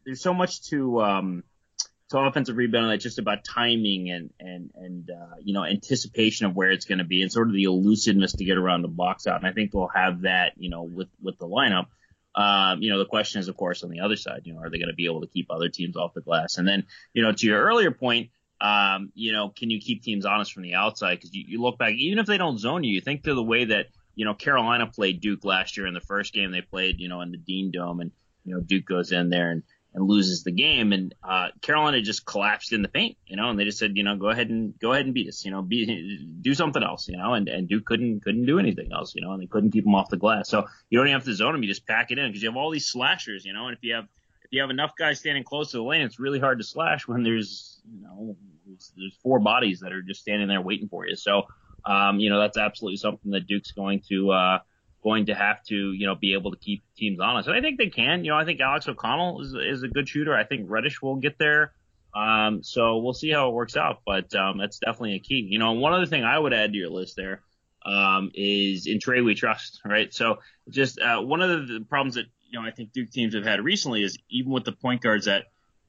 there's 0.04 0.22
so 0.22 0.34
much 0.34 0.64
to 0.70 1.00
um, 1.02 1.44
to 2.10 2.18
offensive 2.18 2.58
rebounding 2.58 2.90
that's 2.90 3.04
just 3.04 3.20
about 3.20 3.44
timing 3.44 4.10
and 4.10 4.32
and 4.40 4.72
and 4.74 5.10
uh, 5.12 5.36
you 5.44 5.54
know 5.54 5.64
anticipation 5.64 6.48
of 6.48 6.56
where 6.56 6.72
it's 6.72 6.86
going 6.86 6.98
to 6.98 7.04
be 7.04 7.22
and 7.22 7.32
sort 7.32 7.48
of 7.48 7.54
the 7.54 7.66
elusiveness 7.66 8.34
to 8.34 8.46
get 8.46 8.58
around 8.58 8.82
the 8.82 8.88
box 8.88 9.28
out. 9.28 9.38
And 9.38 9.48
I 9.48 9.54
think 9.54 9.72
they'll 9.72 9.92
have 9.94 10.22
that 10.22 10.54
you 10.58 10.72
know 10.72 10.82
with 10.82 11.10
with 11.22 11.38
the 11.38 11.48
lineup. 11.48 11.88
Um, 12.38 12.82
you 12.82 12.92
know, 12.92 13.00
the 13.00 13.06
question 13.06 13.40
is, 13.40 13.48
of 13.48 13.58
course, 13.58 13.84
on 13.84 13.90
the 13.90 14.02
other 14.02 14.16
side, 14.16 14.42
you 14.44 14.54
know, 14.54 14.60
are 14.60 14.70
they 14.70 14.78
going 14.78 14.90
to 14.90 14.96
be 14.96 15.06
able 15.06 15.22
to 15.22 15.28
keep 15.28 15.48
other 15.50 15.70
teams 15.70 15.98
off 15.98 16.14
the 16.14 16.22
glass? 16.22 16.58
And 16.58 16.68
then, 16.68 16.86
you 17.14 17.24
know, 17.24 17.32
to 17.32 17.48
your 17.48 17.60
earlier 17.60 17.92
point, 17.92 18.30
um, 18.62 19.12
you 19.16 19.34
know, 19.34 19.50
can 19.50 19.72
you 19.72 19.82
keep 19.82 20.04
teams 20.04 20.26
honest 20.26 20.54
from 20.54 20.64
the 20.64 20.76
outside? 20.76 21.16
Because 21.16 21.34
you, 21.34 21.44
you 21.48 21.62
look 21.62 21.80
back, 21.80 21.94
even 21.94 22.20
if 22.20 22.28
they 22.28 22.38
don't 22.38 22.60
zone 22.60 22.84
you, 22.84 22.94
you 22.94 23.02
think 23.02 23.24
they're 23.24 23.34
the 23.34 23.44
way 23.44 23.66
that 23.66 23.88
you 24.18 24.26
know, 24.26 24.34
Carolina 24.34 24.88
played 24.88 25.22
Duke 25.22 25.46
last 25.46 25.78
year 25.78 25.86
in 25.86 25.94
the 25.94 26.02
first 26.02 26.34
game 26.34 26.52
they 26.52 26.62
played, 26.62 27.00
you 27.00 27.08
know, 27.08 27.22
in 27.22 27.32
the 27.32 27.38
Dean 27.38 27.70
Dome, 27.70 28.00
and 28.00 28.12
you 28.44 28.56
know, 28.56 28.62
Duke 28.62 28.86
goes 28.86 29.12
in 29.12 29.30
there 29.30 29.52
and 29.52 29.62
and 29.98 30.08
loses 30.08 30.44
the 30.44 30.52
game. 30.52 30.94
And 30.94 31.16
uh, 31.24 31.48
Carolina 31.62 32.02
just 32.02 32.24
collapsed 32.24 32.72
in 32.72 32.84
the 32.84 32.88
paint, 32.88 33.18
you 33.26 33.36
know, 33.36 33.50
and 33.50 33.60
they 33.60 33.64
just 33.64 33.80
said, 33.80 33.98
you 33.98 34.04
know, 34.04 34.16
go 34.16 34.30
ahead 34.30 34.50
and 34.50 34.78
go 34.80 34.94
ahead 34.94 35.06
and 35.06 35.14
beat 35.14 35.28
us, 35.28 35.44
you 35.44 35.50
know, 35.50 35.64
be, 35.64 36.24
do 36.40 36.54
something 36.54 36.84
else, 36.84 37.08
you 37.08 37.18
know, 37.18 37.34
and 37.34 37.50
and 37.50 37.68
Duke 37.68 37.86
couldn't 37.86 38.24
couldn't 38.24 38.46
do 38.46 38.60
anything 38.60 38.94
else, 38.94 39.16
you 39.16 39.22
know, 39.22 39.32
and 39.32 39.42
they 39.42 39.48
couldn't 39.48 39.72
keep 39.72 39.86
them 39.86 39.96
off 39.96 40.10
the 40.10 40.18
glass. 40.18 40.50
So 40.50 40.66
you 40.92 41.00
don't 41.00 41.08
even 41.08 41.20
have 41.20 41.26
to 41.26 41.34
zone 41.34 41.54
them, 41.54 41.64
you 41.64 41.70
just 41.70 41.88
pack 41.88 42.12
it 42.12 42.20
in 42.20 42.30
because 42.30 42.44
you 42.44 42.50
have 42.50 42.58
all 42.58 42.70
these 42.70 42.88
slashers, 42.88 43.44
you 43.44 43.54
know, 43.54 43.66
and 43.66 43.76
if 43.76 43.84
you 43.84 43.96
have 43.96 44.06
if 44.44 44.52
you 44.52 44.62
have 44.62 44.70
enough 44.70 44.92
guys 44.98 45.20
standing 45.20 45.44
close 45.44 45.72
to 45.72 45.78
the 45.78 45.84
lane, 45.84 46.02
it's 46.02 46.20
really 46.20 46.40
hard 46.40 46.60
to 46.60 46.64
slash 46.64 47.08
when 47.08 47.24
there's 47.24 47.82
you 47.92 48.02
know 48.04 48.38
there's, 48.68 49.18
four 49.24 49.40
bodies 49.40 49.80
that 49.80 49.92
are 49.94 50.04
just 50.04 50.22
standing 50.22 50.48
there 50.48 50.62
waiting 50.62 50.90
for 50.90 51.08
you. 51.08 51.16
So 51.16 51.44
um, 51.86 52.20
you 52.20 52.30
know 52.30 52.40
that's 52.40 52.58
absolutely 52.58 52.98
something 52.98 53.32
that 53.32 53.48
Duke's 53.48 53.72
going 53.72 54.04
to 54.10 54.32
uh, 54.32 54.60
going 55.08 55.28
to 55.28 55.36
have 55.36 55.64
to, 55.64 55.94
you 55.94 56.06
know, 56.06 56.16
be 56.16 56.34
able 56.34 56.52
to 56.52 56.58
keep 56.58 56.84
teams 56.98 57.20
honest. 57.22 57.48
And 57.48 57.58
I 57.58 57.62
think 57.62 57.78
they 57.78 57.90
can. 57.90 58.26
You 58.26 58.32
know, 58.32 58.38
I 58.38 58.44
think 58.44 58.60
Alex 58.60 58.90
O'Connell 58.90 59.42
is, 59.42 59.54
is 59.54 59.84
a 59.84 59.88
good 59.88 60.10
shooter. 60.10 60.36
I 60.36 60.44
think 60.44 60.70
Reddish 60.70 61.02
will 61.02 61.16
get 61.16 61.38
there. 61.40 61.72
Um, 62.14 62.62
so 62.62 62.98
we'll 62.98 63.14
see 63.14 63.32
how 63.32 63.50
it 63.50 63.54
works 63.54 63.78
out, 63.78 64.02
but 64.06 64.34
um, 64.36 64.58
that's 64.58 64.80
definitely 64.80 65.16
a 65.16 65.20
key. 65.20 65.48
You 65.50 65.60
know, 65.60 65.74
one 65.74 65.94
other 65.94 66.08
thing 66.08 66.24
I 66.24 66.38
would 66.38 66.54
add 66.54 66.74
to 66.74 66.78
your 66.78 66.90
list 66.90 67.16
there 67.16 67.42
um, 67.86 68.32
is 68.34 68.88
in 68.88 69.00
Tre 69.00 69.22
we 69.22 69.36
trust, 69.36 69.80
right? 69.86 70.14
So 70.14 70.40
just 70.70 71.00
uh, 71.00 71.22
one 71.22 71.42
of 71.42 71.68
the 71.68 71.86
problems 71.88 72.16
that 72.16 72.26
you 72.50 72.60
know 72.60 72.68
I 72.68 72.72
think 72.72 72.92
Duke 72.92 73.12
teams 73.12 73.36
have 73.36 73.46
had 73.46 73.64
recently 73.64 74.04
is 74.04 74.18
even 74.30 74.52
with 74.52 74.66
the 74.66 74.72
point 74.72 75.02
guards 75.02 75.26
that 75.26 75.46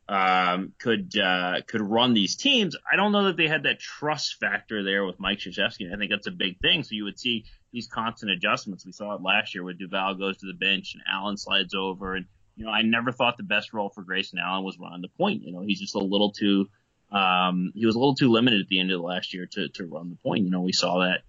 um, 0.08 0.72
could 0.78 1.16
uh, 1.18 1.60
could 1.66 1.82
run 1.82 2.14
these 2.14 2.36
teams. 2.36 2.76
I 2.90 2.96
don't 2.96 3.12
know 3.12 3.24
that 3.24 3.36
they 3.36 3.48
had 3.48 3.64
that 3.64 3.78
trust 3.78 4.36
factor 4.40 4.82
there 4.82 5.04
with 5.04 5.20
Mike 5.20 5.38
Krzyzewski. 5.38 5.92
I 5.92 5.96
think 5.98 6.10
that's 6.10 6.26
a 6.26 6.32
big 6.32 6.58
thing. 6.60 6.82
So 6.82 6.94
you 6.94 7.04
would 7.04 7.18
see 7.18 7.44
these 7.72 7.86
constant 7.86 8.32
adjustments. 8.32 8.86
We 8.86 8.92
saw 8.92 9.14
it 9.14 9.22
last 9.22 9.54
year 9.54 9.62
where 9.62 9.74
Duval 9.74 10.14
goes 10.14 10.38
to 10.38 10.46
the 10.46 10.54
bench 10.54 10.94
and 10.94 11.02
Allen 11.10 11.36
slides 11.36 11.74
over. 11.74 12.14
And 12.14 12.26
you 12.56 12.64
know, 12.64 12.70
I 12.70 12.82
never 12.82 13.12
thought 13.12 13.36
the 13.36 13.42
best 13.42 13.72
role 13.72 13.90
for 13.90 14.02
Grayson 14.02 14.38
Allen 14.38 14.64
was 14.64 14.78
run 14.78 15.00
the 15.02 15.08
point. 15.08 15.42
You 15.42 15.52
know, 15.52 15.60
he's 15.60 15.80
just 15.80 15.94
a 15.94 15.98
little 15.98 16.32
too 16.32 16.68
um, 17.10 17.72
he 17.74 17.86
was 17.86 17.94
a 17.94 17.98
little 17.98 18.14
too 18.14 18.30
limited 18.30 18.60
at 18.60 18.68
the 18.68 18.80
end 18.80 18.90
of 18.90 18.98
the 18.98 19.06
last 19.06 19.32
year 19.32 19.46
to 19.46 19.68
to 19.68 19.86
run 19.86 20.10
the 20.10 20.16
point. 20.16 20.44
You 20.44 20.50
know, 20.50 20.60
we 20.60 20.72
saw 20.72 21.00
that. 21.00 21.22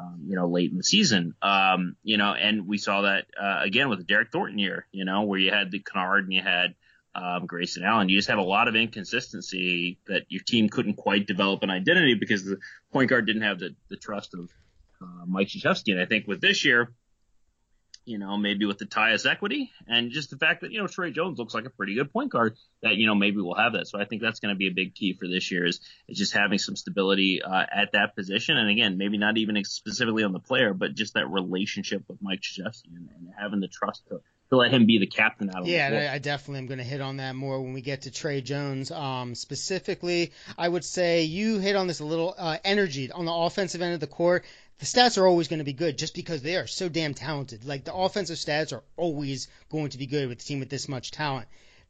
Um, 0.00 0.24
you 0.26 0.34
know, 0.34 0.48
late 0.48 0.70
in 0.70 0.78
the 0.78 0.82
season, 0.82 1.34
um, 1.42 1.96
you 2.02 2.16
know, 2.16 2.32
and 2.32 2.66
we 2.66 2.78
saw 2.78 3.02
that 3.02 3.26
uh, 3.40 3.60
again 3.62 3.88
with 3.88 3.98
the 3.98 4.04
Derryck 4.04 4.32
Thornton 4.32 4.58
year, 4.58 4.86
you 4.90 5.04
know, 5.04 5.22
where 5.22 5.38
you 5.38 5.52
had 5.52 5.70
the 5.70 5.78
Kennard 5.78 6.24
and 6.24 6.32
you 6.32 6.42
had 6.42 6.74
um, 7.14 7.46
Grayson 7.46 7.84
Allen. 7.84 8.08
You 8.08 8.18
just 8.18 8.28
have 8.28 8.38
a 8.38 8.42
lot 8.42 8.68
of 8.68 8.76
inconsistency 8.76 9.98
that 10.06 10.22
your 10.28 10.42
team 10.42 10.68
couldn't 10.68 10.94
quite 10.94 11.26
develop 11.26 11.62
an 11.62 11.70
identity 11.70 12.14
because 12.14 12.44
the 12.44 12.58
point 12.92 13.10
guard 13.10 13.26
didn't 13.26 13.42
have 13.42 13.58
the, 13.58 13.74
the 13.88 13.96
trust 13.96 14.34
of 14.34 14.50
uh, 15.00 15.26
Mike 15.26 15.48
Krzyzewski. 15.48 15.92
And 15.92 16.00
I 16.00 16.06
think 16.06 16.26
with 16.26 16.40
this 16.40 16.64
year, 16.64 16.92
you 18.04 18.18
know, 18.18 18.36
maybe 18.36 18.64
with 18.66 18.78
the 18.78 18.84
Tyus 18.84 19.30
equity 19.30 19.70
and 19.86 20.10
just 20.10 20.30
the 20.30 20.36
fact 20.36 20.62
that, 20.62 20.72
you 20.72 20.80
know, 20.80 20.88
Tre 20.88 21.12
Jones 21.12 21.38
looks 21.38 21.54
like 21.54 21.66
a 21.66 21.70
pretty 21.70 21.94
good 21.94 22.12
point 22.12 22.32
guard 22.32 22.56
that, 22.82 22.96
you 22.96 23.06
know, 23.06 23.14
maybe 23.14 23.36
we'll 23.36 23.54
have 23.54 23.74
that. 23.74 23.86
So 23.86 24.00
I 24.00 24.06
think 24.06 24.22
that's 24.22 24.40
going 24.40 24.52
to 24.52 24.58
be 24.58 24.66
a 24.66 24.72
big 24.72 24.94
key 24.94 25.12
for 25.12 25.28
this 25.28 25.52
year 25.52 25.64
is, 25.66 25.78
is 26.08 26.18
just 26.18 26.32
having 26.32 26.58
some 26.58 26.74
stability, 26.74 27.42
uh, 27.42 27.64
at 27.70 27.92
that 27.92 28.16
position. 28.16 28.56
And 28.56 28.70
again, 28.70 28.98
maybe 28.98 29.18
not 29.18 29.36
even 29.38 29.62
specifically 29.64 30.24
on 30.24 30.32
the 30.32 30.40
player, 30.40 30.74
but 30.74 30.94
just 30.94 31.14
that 31.14 31.30
relationship 31.30 32.02
with 32.08 32.20
Mike 32.20 32.40
Krzyzewski 32.40 32.88
and, 32.96 33.08
and 33.16 33.32
having 33.38 33.60
the 33.60 33.68
trust 33.68 34.04
to, 34.08 34.20
to 34.52 34.58
let 34.58 34.70
him 34.70 34.84
be 34.84 34.98
the 34.98 35.06
captain 35.06 35.48
out 35.48 35.62
of 35.62 35.66
yeah, 35.66 36.10
I 36.12 36.18
definitely 36.18 36.58
am 36.58 36.66
going 36.66 36.78
to 36.78 36.84
hit 36.84 37.00
on 37.00 37.16
that 37.16 37.34
more 37.34 37.58
when 37.62 37.72
we 37.72 37.80
get 37.80 38.02
to 38.02 38.10
Tre 38.10 38.42
Jones. 38.42 38.90
Um, 38.90 39.34
specifically, 39.34 40.32
I 40.58 40.68
would 40.68 40.84
say 40.84 41.22
you 41.22 41.58
hit 41.58 41.74
on 41.74 41.86
this 41.86 42.00
a 42.00 42.04
little 42.04 42.34
uh, 42.36 42.58
energy 42.62 43.10
on 43.10 43.24
the 43.24 43.32
offensive 43.32 43.80
end 43.80 43.94
of 43.94 44.00
the 44.00 44.06
court. 44.06 44.44
The 44.78 44.84
stats 44.84 45.16
are 45.16 45.26
always 45.26 45.48
going 45.48 45.60
to 45.60 45.64
be 45.64 45.72
good 45.72 45.96
just 45.96 46.14
because 46.14 46.42
they 46.42 46.56
are 46.56 46.66
so 46.66 46.90
damn 46.90 47.14
talented. 47.14 47.64
Like 47.64 47.84
the 47.84 47.94
offensive 47.94 48.36
stats 48.36 48.74
are 48.74 48.82
always 48.98 49.48
going 49.70 49.88
to 49.88 49.98
be 49.98 50.06
good 50.06 50.28
with 50.28 50.42
a 50.42 50.44
team 50.44 50.60
with 50.60 50.68
this 50.68 50.86
much 50.86 51.12
talent. 51.12 51.48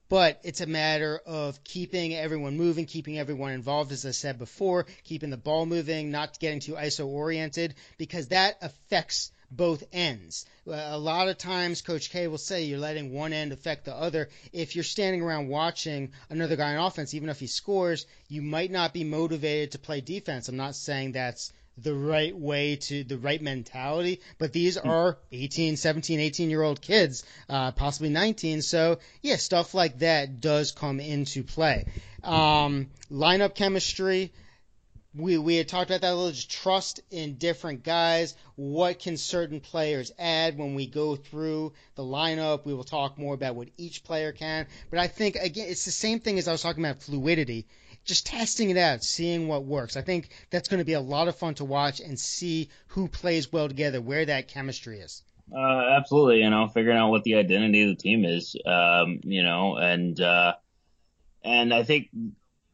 But 0.08 0.40
it's 0.44 0.60
a 0.60 0.66
matter 0.66 1.20
of 1.26 1.64
keeping 1.64 2.14
everyone 2.14 2.56
moving, 2.56 2.86
keeping 2.86 3.18
everyone 3.18 3.52
involved, 3.52 3.90
as 3.90 4.06
I 4.06 4.12
said 4.12 4.38
before, 4.38 4.86
keeping 5.02 5.30
the 5.30 5.36
ball 5.36 5.66
moving, 5.66 6.12
not 6.12 6.38
getting 6.38 6.60
too 6.60 6.74
ISO 6.74 7.06
oriented, 7.06 7.74
because 7.98 8.28
that 8.28 8.58
affects 8.60 9.32
both 9.52 9.84
ends. 9.92 10.46
A 10.66 10.98
lot 10.98 11.28
of 11.28 11.36
times, 11.36 11.82
Coach 11.82 12.10
K 12.10 12.26
will 12.26 12.38
say 12.38 12.64
you're 12.64 12.78
letting 12.78 13.12
one 13.12 13.32
end 13.32 13.52
affect 13.52 13.84
the 13.84 13.94
other. 13.94 14.28
If 14.52 14.74
you're 14.74 14.84
standing 14.84 15.22
around 15.22 15.48
watching 15.48 16.12
another 16.30 16.56
guy 16.56 16.74
on 16.74 16.86
offense, 16.86 17.14
even 17.14 17.28
if 17.28 17.38
he 17.38 17.46
scores, 17.46 18.06
you 18.28 18.42
might 18.42 18.70
not 18.70 18.92
be 18.92 19.04
motivated 19.04 19.72
to 19.72 19.78
play 19.78 20.00
defense. 20.00 20.48
I'm 20.48 20.56
not 20.56 20.74
saying 20.74 21.12
that's 21.12 21.52
the 21.78 21.94
right 21.94 22.36
way 22.36 22.76
to 22.76 23.04
the 23.04 23.18
right 23.18 23.40
mentality. 23.40 24.20
But 24.38 24.52
these 24.52 24.78
hmm. 24.78 24.88
are 24.88 25.18
18, 25.30 25.76
17, 25.76 26.20
18 26.20 26.50
year 26.50 26.62
old 26.62 26.80
kids, 26.80 27.24
uh, 27.48 27.72
possibly 27.72 28.08
19. 28.08 28.62
So 28.62 28.98
yeah, 29.20 29.36
stuff 29.36 29.74
like 29.74 29.98
that 29.98 30.40
does 30.40 30.72
come 30.72 31.00
into 31.00 31.42
play. 31.42 31.86
Um, 32.22 32.88
lineup 33.10 33.54
chemistry 33.54 34.32
we 35.14 35.36
we 35.36 35.56
had 35.56 35.68
talked 35.68 35.90
about 35.90 36.00
that 36.00 36.12
a 36.12 36.14
little. 36.14 36.30
Just 36.30 36.50
trust 36.50 37.00
in 37.10 37.34
different 37.34 37.82
guys. 37.82 38.34
What 38.56 38.98
can 38.98 39.16
certain 39.16 39.60
players 39.60 40.12
add 40.18 40.56
when 40.56 40.74
we 40.74 40.86
go 40.86 41.16
through 41.16 41.72
the 41.96 42.02
lineup? 42.02 42.64
We 42.64 42.74
will 42.74 42.84
talk 42.84 43.18
more 43.18 43.34
about 43.34 43.54
what 43.54 43.68
each 43.76 44.04
player 44.04 44.32
can. 44.32 44.66
But 44.90 45.00
I 45.00 45.08
think 45.08 45.36
again, 45.36 45.68
it's 45.68 45.84
the 45.84 45.90
same 45.90 46.20
thing 46.20 46.38
as 46.38 46.48
I 46.48 46.52
was 46.52 46.62
talking 46.62 46.84
about 46.84 47.02
fluidity. 47.02 47.66
Just 48.04 48.26
testing 48.26 48.70
it 48.70 48.76
out, 48.76 49.04
seeing 49.04 49.46
what 49.46 49.64
works. 49.64 49.96
I 49.96 50.02
think 50.02 50.30
that's 50.50 50.68
going 50.68 50.78
to 50.78 50.84
be 50.84 50.94
a 50.94 51.00
lot 51.00 51.28
of 51.28 51.36
fun 51.36 51.54
to 51.54 51.64
watch 51.64 52.00
and 52.00 52.18
see 52.18 52.68
who 52.88 53.06
plays 53.06 53.52
well 53.52 53.68
together, 53.68 54.00
where 54.00 54.24
that 54.24 54.48
chemistry 54.48 54.98
is. 54.98 55.22
Uh, 55.54 55.82
absolutely, 55.96 56.38
you 56.38 56.50
know, 56.50 56.66
figuring 56.66 56.96
out 56.96 57.10
what 57.10 57.22
the 57.22 57.36
identity 57.36 57.82
of 57.82 57.88
the 57.90 58.02
team 58.02 58.24
is, 58.24 58.56
um, 58.64 59.20
you 59.22 59.42
know, 59.42 59.76
and 59.76 60.20
uh, 60.20 60.54
and 61.44 61.74
I 61.74 61.82
think 61.82 62.08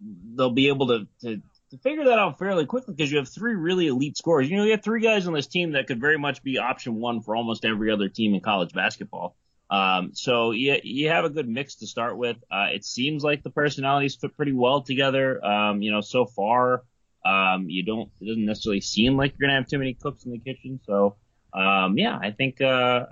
they'll 0.00 0.50
be 0.50 0.68
able 0.68 0.86
to, 0.88 1.06
to 1.22 1.42
to 1.70 1.78
figure 1.78 2.04
that 2.04 2.18
out 2.18 2.38
fairly 2.38 2.66
quickly 2.66 2.94
because 2.94 3.10
you 3.10 3.18
have 3.18 3.28
three 3.28 3.54
really 3.54 3.88
elite 3.88 4.16
scorers. 4.16 4.48
You 4.48 4.56
know, 4.56 4.64
you 4.64 4.72
have 4.72 4.82
three 4.82 5.00
guys 5.00 5.26
on 5.26 5.34
this 5.34 5.46
team 5.46 5.72
that 5.72 5.86
could 5.86 6.00
very 6.00 6.18
much 6.18 6.42
be 6.42 6.58
option 6.58 6.94
one 6.96 7.20
for 7.20 7.36
almost 7.36 7.64
every 7.64 7.90
other 7.90 8.08
team 8.08 8.34
in 8.34 8.40
college 8.40 8.72
basketball. 8.72 9.36
Um, 9.70 10.12
so 10.14 10.52
you, 10.52 10.76
you 10.82 11.08
have 11.10 11.24
a 11.24 11.30
good 11.30 11.48
mix 11.48 11.76
to 11.76 11.86
start 11.86 12.16
with. 12.16 12.38
Uh, 12.50 12.68
it 12.72 12.84
seems 12.84 13.22
like 13.22 13.42
the 13.42 13.50
personalities 13.50 14.16
fit 14.16 14.36
pretty 14.36 14.52
well 14.52 14.80
together. 14.80 15.44
Um, 15.44 15.82
you 15.82 15.92
know, 15.92 16.00
so 16.00 16.24
far, 16.24 16.84
um, 17.24 17.66
you 17.68 17.84
don't, 17.84 18.10
it 18.20 18.26
doesn't 18.26 18.46
necessarily 18.46 18.80
seem 18.80 19.16
like 19.16 19.32
you're 19.32 19.46
going 19.46 19.54
to 19.54 19.60
have 19.60 19.68
too 19.68 19.78
many 19.78 19.94
cooks 19.94 20.24
in 20.24 20.32
the 20.32 20.38
kitchen. 20.38 20.80
So, 20.86 21.16
um, 21.52 21.98
yeah, 21.98 22.16
I 22.16 22.30
think, 22.30 22.62
uh, 22.62 23.04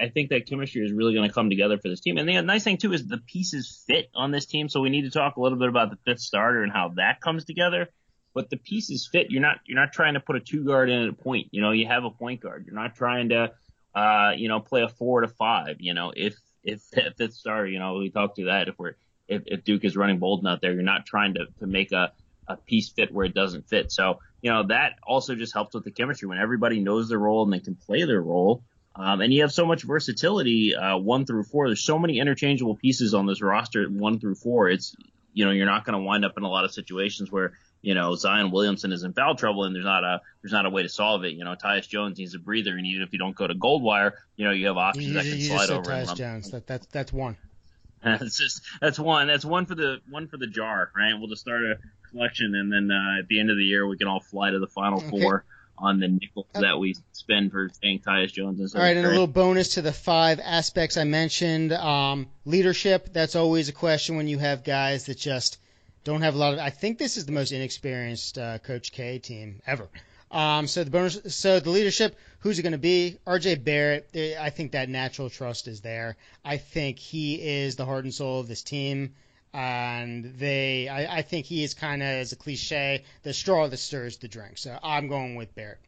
I 0.00 0.08
think 0.08 0.30
that 0.30 0.46
chemistry 0.46 0.84
is 0.84 0.92
really 0.92 1.14
going 1.14 1.28
to 1.28 1.34
come 1.34 1.50
together 1.50 1.78
for 1.78 1.88
this 1.88 2.00
team. 2.00 2.18
And 2.18 2.28
the 2.28 2.40
nice 2.42 2.64
thing 2.64 2.78
too 2.78 2.92
is 2.92 3.06
the 3.06 3.18
pieces 3.18 3.82
fit 3.86 4.10
on 4.14 4.30
this 4.30 4.46
team. 4.46 4.68
So 4.68 4.80
we 4.80 4.90
need 4.90 5.02
to 5.02 5.10
talk 5.10 5.36
a 5.36 5.40
little 5.40 5.58
bit 5.58 5.68
about 5.68 5.90
the 5.90 5.98
fifth 6.04 6.20
starter 6.20 6.62
and 6.62 6.72
how 6.72 6.92
that 6.96 7.20
comes 7.20 7.44
together. 7.44 7.88
But 8.34 8.50
the 8.50 8.56
pieces 8.56 9.08
fit. 9.10 9.30
You're 9.30 9.42
not 9.42 9.58
you're 9.66 9.78
not 9.78 9.92
trying 9.92 10.14
to 10.14 10.20
put 10.20 10.36
a 10.36 10.40
two 10.40 10.64
guard 10.64 10.90
in 10.90 11.02
at 11.02 11.08
a 11.08 11.12
point. 11.12 11.48
You 11.50 11.60
know, 11.60 11.72
you 11.72 11.86
have 11.86 12.04
a 12.04 12.10
point 12.10 12.40
guard. 12.40 12.64
You're 12.66 12.74
not 12.74 12.94
trying 12.94 13.30
to 13.30 13.52
uh, 13.94 14.32
you 14.36 14.48
know, 14.48 14.60
play 14.60 14.82
a 14.82 14.88
four 14.88 15.22
to 15.22 15.28
five. 15.28 15.76
You 15.80 15.94
know, 15.94 16.12
if 16.14 16.36
if 16.62 16.82
fifth 17.16 17.34
starter, 17.34 17.66
you 17.66 17.78
know, 17.78 17.94
we 17.94 18.10
talked 18.10 18.36
to 18.36 18.46
that. 18.46 18.68
If 18.68 18.78
we're 18.78 18.94
if, 19.26 19.42
if 19.46 19.64
Duke 19.64 19.84
is 19.84 19.96
running 19.96 20.18
Bolden 20.18 20.46
out 20.46 20.60
there, 20.60 20.72
you're 20.72 20.82
not 20.82 21.06
trying 21.06 21.34
to 21.34 21.46
to 21.60 21.66
make 21.66 21.92
a 21.92 22.12
a 22.46 22.56
piece 22.56 22.88
fit 22.88 23.12
where 23.12 23.26
it 23.26 23.34
doesn't 23.34 23.68
fit. 23.68 23.92
So, 23.92 24.20
you 24.40 24.50
know, 24.50 24.66
that 24.68 24.94
also 25.06 25.34
just 25.34 25.52
helps 25.52 25.74
with 25.74 25.84
the 25.84 25.90
chemistry 25.90 26.28
when 26.28 26.38
everybody 26.38 26.80
knows 26.80 27.10
their 27.10 27.18
role 27.18 27.42
and 27.42 27.52
they 27.52 27.60
can 27.60 27.74
play 27.74 28.04
their 28.04 28.22
role. 28.22 28.64
Um, 28.98 29.20
and 29.20 29.32
you 29.32 29.42
have 29.42 29.52
so 29.52 29.64
much 29.64 29.84
versatility, 29.84 30.74
uh, 30.74 30.98
one 30.98 31.24
through 31.24 31.44
four. 31.44 31.68
There's 31.68 31.84
so 31.84 32.00
many 32.00 32.18
interchangeable 32.18 32.74
pieces 32.74 33.14
on 33.14 33.26
this 33.26 33.40
roster, 33.40 33.86
one 33.86 34.18
through 34.18 34.34
four. 34.34 34.68
It's, 34.68 34.96
you 35.32 35.44
know, 35.44 35.52
you're 35.52 35.66
not 35.66 35.84
going 35.84 35.96
to 35.96 36.04
wind 36.04 36.24
up 36.24 36.32
in 36.36 36.42
a 36.42 36.48
lot 36.48 36.64
of 36.64 36.72
situations 36.72 37.30
where, 37.30 37.52
you 37.80 37.94
know, 37.94 38.16
Zion 38.16 38.50
Williamson 38.50 38.90
is 38.90 39.04
in 39.04 39.12
foul 39.12 39.36
trouble 39.36 39.62
and 39.64 39.74
there's 39.74 39.84
not 39.84 40.02
a, 40.02 40.20
there's 40.42 40.52
not 40.52 40.66
a 40.66 40.70
way 40.70 40.82
to 40.82 40.88
solve 40.88 41.22
it. 41.24 41.34
You 41.34 41.44
know, 41.44 41.54
Tyus 41.54 41.88
Jones 41.88 42.18
needs 42.18 42.34
a 42.34 42.40
breather 42.40 42.76
and 42.76 42.84
even 42.86 43.02
if 43.02 43.12
you 43.12 43.20
don't 43.20 43.36
go 43.36 43.46
to 43.46 43.54
Goldwire, 43.54 44.14
you 44.34 44.46
know, 44.46 44.50
you 44.50 44.66
have 44.66 44.76
options 44.76 45.06
you, 45.06 45.12
that 45.14 45.24
can 45.24 45.40
slide 45.42 45.70
over. 45.70 45.88
Tyus 45.88 46.16
Jones. 46.16 46.50
That, 46.50 46.66
that's, 46.66 46.86
that's 46.86 47.12
one. 47.12 47.36
that's 48.02 48.36
just, 48.36 48.62
that's 48.80 48.98
one. 48.98 49.28
That's 49.28 49.44
one 49.44 49.66
for 49.66 49.76
the, 49.76 49.98
one 50.10 50.26
for 50.26 50.38
the 50.38 50.48
jar, 50.48 50.90
right? 50.96 51.12
We'll 51.16 51.28
just 51.28 51.42
start 51.42 51.62
a 51.62 51.76
collection 52.10 52.56
and 52.56 52.72
then, 52.72 52.90
uh, 52.90 53.20
at 53.20 53.28
the 53.28 53.38
end 53.38 53.50
of 53.50 53.56
the 53.56 53.64
year, 53.64 53.86
we 53.86 53.96
can 53.96 54.08
all 54.08 54.20
fly 54.20 54.50
to 54.50 54.58
the 54.58 54.66
final 54.66 54.98
okay. 54.98 55.10
four 55.10 55.44
on 55.80 56.00
the 56.00 56.08
nickel 56.08 56.46
that 56.54 56.78
we 56.78 56.96
spend 57.12 57.52
for 57.52 57.70
paying 57.82 58.00
Tyus 58.00 58.32
Jones. 58.32 58.60
And 58.60 58.74
All 58.74 58.82
right, 58.82 58.96
and 58.96 59.06
a 59.06 59.10
little 59.10 59.26
bonus 59.26 59.74
to 59.74 59.82
the 59.82 59.92
five 59.92 60.40
aspects 60.42 60.96
I 60.96 61.04
mentioned. 61.04 61.72
Um, 61.72 62.28
leadership, 62.44 63.12
that's 63.12 63.36
always 63.36 63.68
a 63.68 63.72
question 63.72 64.16
when 64.16 64.28
you 64.28 64.38
have 64.38 64.64
guys 64.64 65.06
that 65.06 65.18
just 65.18 65.58
don't 66.04 66.22
have 66.22 66.34
a 66.34 66.38
lot 66.38 66.54
of. 66.54 66.58
I 66.58 66.70
think 66.70 66.98
this 66.98 67.16
is 67.16 67.26
the 67.26 67.32
most 67.32 67.52
inexperienced 67.52 68.38
uh, 68.38 68.58
Coach 68.58 68.92
K 68.92 69.18
team 69.18 69.60
ever. 69.66 69.88
Um, 70.30 70.66
so 70.66 70.84
the 70.84 70.90
bonus, 70.90 71.20
so 71.34 71.58
the 71.58 71.70
leadership, 71.70 72.16
who's 72.40 72.58
it 72.58 72.62
going 72.62 72.72
to 72.72 72.78
be? 72.78 73.16
RJ 73.26 73.64
Barrett. 73.64 74.10
Eh, 74.14 74.34
I 74.38 74.50
think 74.50 74.72
that 74.72 74.88
natural 74.88 75.30
trust 75.30 75.68
is 75.68 75.80
there. 75.80 76.16
I 76.44 76.58
think 76.58 76.98
he 76.98 77.36
is 77.36 77.76
the 77.76 77.86
heart 77.86 78.04
and 78.04 78.12
soul 78.12 78.40
of 78.40 78.48
this 78.48 78.62
team 78.62 79.14
and 79.52 80.24
they 80.38 80.88
I, 80.88 81.18
I 81.18 81.22
think 81.22 81.46
he 81.46 81.64
is 81.64 81.74
kind 81.74 82.02
of 82.02 82.08
as 82.08 82.32
a 82.32 82.36
cliche 82.36 83.04
the 83.22 83.32
straw 83.32 83.68
that 83.68 83.76
stirs 83.76 84.18
the 84.18 84.28
drink. 84.28 84.58
So 84.58 84.78
I'm 84.82 85.08
going 85.08 85.36
with 85.36 85.54
Barrett. 85.54 85.78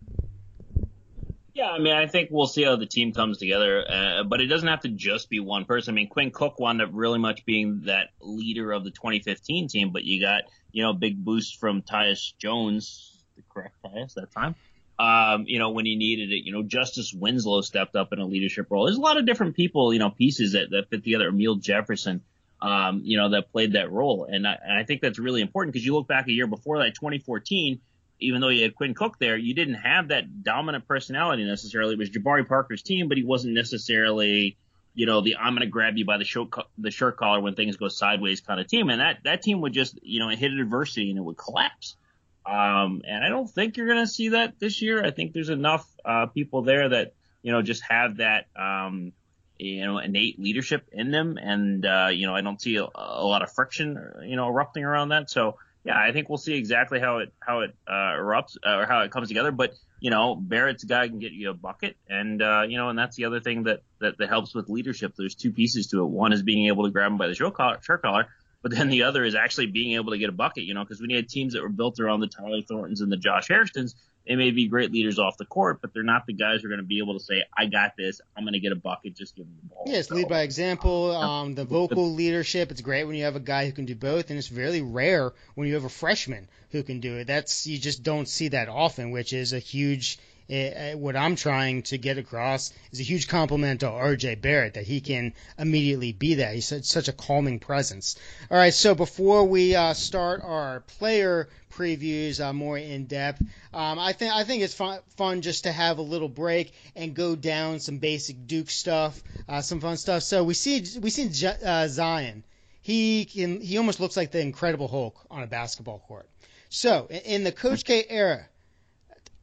Yeah, 1.53 1.71
I 1.71 1.79
mean, 1.79 1.93
I 1.93 2.07
think 2.07 2.29
we'll 2.31 2.47
see 2.47 2.63
how 2.63 2.77
the 2.77 2.87
team 2.87 3.13
comes 3.13 3.39
together, 3.39 3.85
uh, 3.87 4.23
but 4.25 4.41
it 4.41 4.47
doesn't 4.47 4.69
have 4.69 4.81
to 4.81 4.89
just 4.89 5.29
be 5.29 5.41
one 5.41 5.65
person. 5.65 5.93
I 5.93 5.95
mean, 5.95 6.09
Quinn 6.09 6.31
Cook 6.31 6.61
wound 6.61 6.81
up 6.81 6.91
really 6.93 7.19
much 7.19 7.45
being 7.45 7.83
that 7.87 8.11
leader 8.21 8.73
of 8.73 8.85
the 8.85 8.91
2015 8.91 9.69
team, 9.69 9.91
but 9.93 10.05
you 10.05 10.23
got, 10.23 10.45
you 10.73 10.83
know, 10.83 10.93
big 10.93 11.23
boost 11.23 11.59
from 11.59 11.83
Tyus 11.83 12.33
Jones, 12.39 13.23
the 13.37 13.43
correct 13.53 13.75
Tyus 13.85 14.15
that 14.15 14.31
time. 14.31 14.55
Um, 14.99 15.45
you 15.47 15.59
know, 15.59 15.71
when 15.71 15.87
he 15.87 15.97
needed 15.97 16.31
it, 16.31 16.45
you 16.45 16.53
know, 16.53 16.63
Justice 16.63 17.13
Winslow 17.13 17.63
stepped 17.63 17.97
up 17.97 18.13
in 18.13 18.21
a 18.21 18.27
leadership 18.27 18.67
role. 18.71 18.85
There's 18.85 18.99
a 18.99 19.01
lot 19.01 19.17
of 19.17 19.27
different 19.27 19.57
people, 19.57 19.93
you 19.93 19.99
know, 19.99 20.11
pieces 20.11 20.53
that, 20.53 20.71
that 20.71 20.89
fit 20.89 21.03
together. 21.03 21.29
Amile 21.29 21.57
Jefferson, 21.57 22.23
um, 22.63 23.03
you 23.05 23.17
know, 23.17 23.31
that 23.31 23.51
played 23.53 23.73
that 23.73 23.91
role. 23.91 24.27
And 24.31 24.47
I, 24.47 24.59
and 24.63 24.79
I 24.79 24.85
think 24.85 25.01
that's 25.01 25.19
really 25.19 25.41
important 25.41 25.73
because 25.73 25.85
you 25.85 25.95
look 25.95 26.09
back 26.09 26.29
a 26.29 26.33
year 26.33 26.47
before 26.47 26.79
that, 26.79 26.95
2014, 26.95 27.81
even 28.21 28.41
though 28.41 28.49
you 28.49 28.63
had 28.63 28.75
Quinn 28.75 28.95
Cook 28.95 29.19
there, 29.19 29.37
you 29.37 29.55
didn't 29.55 29.75
have 29.75 30.09
that 30.09 30.43
dominant 30.43 30.87
personality 30.87 31.45
necessarily. 31.45 31.95
It 31.95 31.99
was 31.99 32.11
Jabari 32.11 32.47
Parker's 32.47 32.83
team, 32.83 33.09
but 33.09 33.17
he 33.17 33.25
wasn't 33.25 33.55
necessarily, 33.55 34.59
you 34.95 35.07
know, 35.07 35.23
the 35.23 35.37
I'm 35.37 35.55
going 35.55 35.67
to 35.67 35.71
grab 35.71 35.97
you 35.97 36.05
by 36.05 36.19
the 36.19 36.25
shirt, 36.25 36.49
the 36.77 36.91
shirt 36.91 37.17
collar 37.17 37.41
when 37.41 37.55
things 37.55 37.77
go 37.77 37.89
sideways 37.89 38.43
kind 38.43 38.61
of 38.61 38.67
team. 38.67 38.91
And 38.91 39.01
that, 39.01 39.21
that 39.25 39.43
team 39.43 39.63
would 39.63 39.73
just, 39.73 39.99
you 40.03 40.21
know, 40.21 40.29
hit 40.29 40.53
adversity 40.53 41.11
and 41.11 41.19
it 41.19 41.23
would 41.23 41.39
collapse. 41.39 41.97
Um, 42.45 43.03
and 43.07 43.25
I 43.25 43.29
don't 43.29 43.49
think 43.49 43.77
you're 43.77 43.87
going 43.87 44.05
to 44.05 44.07
see 44.07 44.31
that 44.31 44.59
this 44.59 44.83
year. 44.83 45.05
I 45.05 45.11
think 45.13 45.33
there's 45.33 45.51
enough, 45.51 45.89
uh, 46.05 46.27
people 46.27 46.63
there 46.63 46.89
that, 46.91 47.15
you 47.43 47.53
know, 47.53 47.63
just 47.63 47.83
have 47.89 48.19
that, 48.19 48.47
um, 48.55 49.13
you 49.61 49.85
know, 49.85 49.99
innate 49.99 50.39
leadership 50.39 50.89
in 50.93 51.11
them. 51.11 51.39
And, 51.41 51.85
uh, 51.85 52.09
you 52.13 52.27
know, 52.27 52.35
I 52.35 52.41
don't 52.41 52.61
see 52.61 52.77
a, 52.77 52.85
a 52.95 53.25
lot 53.25 53.43
of 53.43 53.53
friction, 53.53 54.01
you 54.25 54.37
know, 54.37 54.49
erupting 54.49 54.85
around 54.85 55.11
that. 55.11 55.31
So, 55.31 55.57
yeah, 55.85 55.99
I 55.99 56.13
think 56.13 56.29
we'll 56.29 56.39
see 56.39 56.55
exactly 56.55 57.01
how 57.01 57.19
it 57.19 57.33
how 57.41 57.61
it 57.61 57.75
uh, 57.89 57.93
erupts 57.93 58.57
uh, 58.67 58.77
or 58.77 58.87
how 58.87 59.01
it 59.01 59.11
comes 59.11 59.29
together. 59.29 59.51
But 59.51 59.75
you 59.99 60.11
know, 60.11 60.35
Barrett's 60.35 60.85
guy 60.85 61.09
can 61.09 61.19
get 61.19 61.33
you 61.33 61.51
a 61.51 61.55
bucket, 61.55 61.97
and 62.07 62.43
uh, 62.43 62.65
you 62.69 62.77
know, 62.77 62.91
and 62.91 62.99
that's 62.99 63.17
the 63.17 63.25
other 63.25 63.41
thing 63.41 63.63
that, 63.63 63.81
that 63.99 64.19
that 64.19 64.29
helps 64.29 64.55
with 64.55 64.69
leadership. 64.69 65.15
There's 65.17 65.35
two 65.35 65.53
pieces 65.53 65.87
to 65.89 66.03
it. 66.03 66.07
One 66.07 66.35
is 66.35 66.43
being 66.43 66.67
able 66.67 66.85
to 66.85 66.91
grab 66.91 67.11
him 67.11 67.17
by 67.17 67.29
the 67.29 67.35
shirt 67.35 67.55
collar, 67.55 67.79
shirt 67.83 68.03
collar 68.03 68.29
but 68.63 68.73
then 68.73 68.89
the 68.89 69.05
other 69.05 69.25
is 69.25 69.35
actually 69.35 69.67
being 69.67 69.95
able 69.95 70.13
to 70.13 70.19
get 70.19 70.29
a 70.29 70.33
bucket. 70.33 70.65
You 70.65 70.75
know, 70.75 70.85
because 70.85 71.01
you 71.01 71.17
had 71.17 71.29
teams 71.29 71.55
that 71.55 71.63
were 71.63 71.69
built 71.69 71.99
around 72.01 72.21
the 72.21 72.27
Tyler 72.27 72.63
Thorntons 72.63 73.01
and 73.01 73.11
the 73.11 73.17
Josh 73.17 73.49
Hairstons, 73.49 73.95
they 74.31 74.37
may 74.37 74.53
be 74.53 74.69
great 74.69 74.93
leaders 74.93 75.19
off 75.19 75.37
the 75.39 75.45
court, 75.45 75.81
but 75.83 75.93
they're 75.93 76.05
not 76.05 76.25
the 76.25 76.33
guys 76.33 76.61
who 76.61 76.69
are 76.69 76.71
going 76.71 76.81
to 76.81 76.87
be 76.87 76.99
able 76.99 77.15
to 77.15 77.25
say, 77.25 77.43
"I 77.57 77.67
got 77.67 77.97
this. 77.97 78.21
I'm 78.37 78.45
going 78.45 78.53
to 78.53 78.61
get 78.61 78.71
a 78.71 78.77
bucket. 78.77 79.17
Just 79.17 79.35
give 79.35 79.45
them 79.45 79.57
the 79.61 79.69
ball." 79.75 79.83
Yes, 79.89 80.07
so, 80.07 80.15
lead 80.15 80.29
by 80.29 80.43
example. 80.43 81.11
Um, 81.17 81.57
the 81.57 81.65
vocal 81.65 82.15
leadership. 82.15 82.71
It's 82.71 82.81
great 82.81 83.09
when 83.09 83.17
you 83.17 83.25
have 83.25 83.35
a 83.35 83.41
guy 83.41 83.67
who 83.67 83.73
can 83.73 83.87
do 83.87 83.97
both, 83.97 84.31
and 84.31 84.39
it's 84.39 84.53
really 84.53 84.83
rare 84.83 85.33
when 85.57 85.67
you 85.67 85.75
have 85.75 85.83
a 85.85 85.89
freshman 85.89 86.49
who 86.71 86.85
can 86.85 87.01
do 87.01 87.17
it. 87.17 87.27
That's 87.27 87.67
you 87.67 87.77
just 87.77 88.05
don't 88.05 88.29
see 88.29 88.49
that 88.49 88.69
often, 88.69 89.11
which 89.11 89.33
is 89.33 89.53
a 89.53 89.59
huge 89.59 90.21
it, 90.51 90.99
what 90.99 91.15
I'm 91.15 91.37
trying 91.37 91.83
to 91.85 91.99
get 91.99 92.19
across 92.19 92.73
is 92.91 92.99
a 92.99 93.05
huge 93.05 93.29
compliment 93.29 93.81
to 93.81 93.87
RJ 93.87 94.41
Barrett 94.41 94.75
that 94.75 94.85
he 94.85 95.01
can 95.01 95.33
immediately 95.59 96.13
be 96.13 96.35
that. 96.35 96.55
He's 96.55 96.67
such, 96.67 97.09
a 97.09 97.13
calming 97.13 97.61
presence. 97.61 98.17
All 98.51 98.57
right, 98.57 98.75
so 98.75 98.95
before 98.95 99.45
we 99.45 99.77
uh, 99.77 99.95
start 99.95 100.43
our 100.43 100.81
player 100.81 101.49
previews 101.73 102.45
uh, 102.45 102.53
more 102.53 102.77
in 102.77 103.07
depth, 103.07 103.41
um, 103.73 103.99
I 103.99 104.13
think 104.13 104.35
I 104.35 104.43
think 104.43 104.63
it's 104.63 104.75
fun, 104.75 104.99
fun 105.17 105.41
just 105.41 105.65
to 105.65 105.73
have 105.73 105.99
a 105.99 106.03
little 106.03 106.29
break 106.29 106.73
and 106.97 107.15
go 107.15 107.37
down 107.37 107.79
some 107.79 107.99
basic 107.99 108.47
Duke 108.47 108.71
stuff, 108.71 109.23
uh, 109.49 109.63
some 109.63 109.81
fun 109.81 109.97
stuff. 109.97 110.25
So 110.25 110.43
we 110.43 110.55
see 110.55 110.85
we 111.01 111.11
see 111.11 111.31
uh, 111.47 111.87
Zion. 111.87 112.43
He 112.83 113.25
can 113.25 113.61
he 113.61 113.79
almost 113.79 114.01
looks 114.01 114.17
like 114.17 114.33
the 114.33 114.41
Incredible 114.41 114.89
Hulk 114.89 115.17
on 115.31 115.45
a 115.45 115.47
basketball 115.47 116.01
court. 116.01 116.29
So 116.71 117.09
in 117.09 117.45
the 117.45 117.53
Coach 117.53 117.85
K 117.85 118.05
era, 118.09 118.47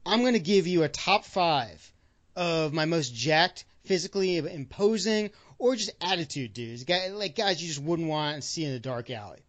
I'm 0.08 0.22
going 0.22 0.34
to 0.34 0.40
give 0.40 0.68
you 0.68 0.84
a 0.84 0.90
top 0.90 1.26
five 1.26 1.94
of 2.36 2.72
my 2.72 2.86
most 2.86 3.14
jacked, 3.14 3.66
physically 3.84 4.38
imposing, 4.38 5.32
or 5.60 5.76
just 5.76 5.92
attitude 6.00 6.54
dudes. 6.54 6.88
Like 6.88 7.36
guys 7.36 7.62
you 7.62 7.68
just 7.68 7.82
wouldn't 7.82 8.08
want 8.08 8.38
to 8.38 8.42
see 8.42 8.64
in 8.64 8.72
a 8.72 8.80
dark 8.80 9.10
alley. 9.10 9.40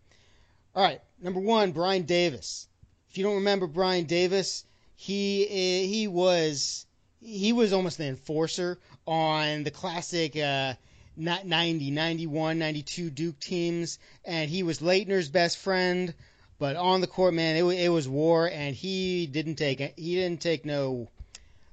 All 0.75 0.83
right, 0.83 1.01
number 1.21 1.39
one, 1.39 1.71
Brian 1.71 2.03
Davis. 2.03 2.67
If 3.09 3.19
you 3.19 3.25
don't 3.25 3.37
remember 3.37 3.69
Brian 3.69 4.07
Davis, 4.07 4.65
he 4.97 5.45
eh, 5.45 5.87
he 5.87 6.09
was 6.09 6.87
he 7.21 7.53
was 7.53 7.73
almost 7.73 8.01
an 8.01 8.09
enforcer 8.09 8.79
on 9.07 9.63
the 9.63 9.71
classic 9.71 10.37
uh, 10.37 10.75
90, 11.17 11.91
91, 11.91 12.59
92 12.59 13.11
Duke 13.11 13.41
teams, 13.41 13.99
and 14.25 14.51
he 14.51 14.65
was 14.65 14.81
Laettner's 14.81 15.29
best 15.29 15.59
friend. 15.59 16.15
But 16.59 16.77
on 16.77 17.01
the 17.01 17.07
court, 17.07 17.35
man, 17.35 17.57
it, 17.57 17.63
it 17.63 17.89
was 17.89 18.09
war, 18.09 18.49
and 18.49 18.75
he 18.75 19.27
didn't 19.27 19.57
take 19.57 19.79
he 19.97 20.15
didn't 20.17 20.41
take 20.41 20.65
no. 20.65 21.09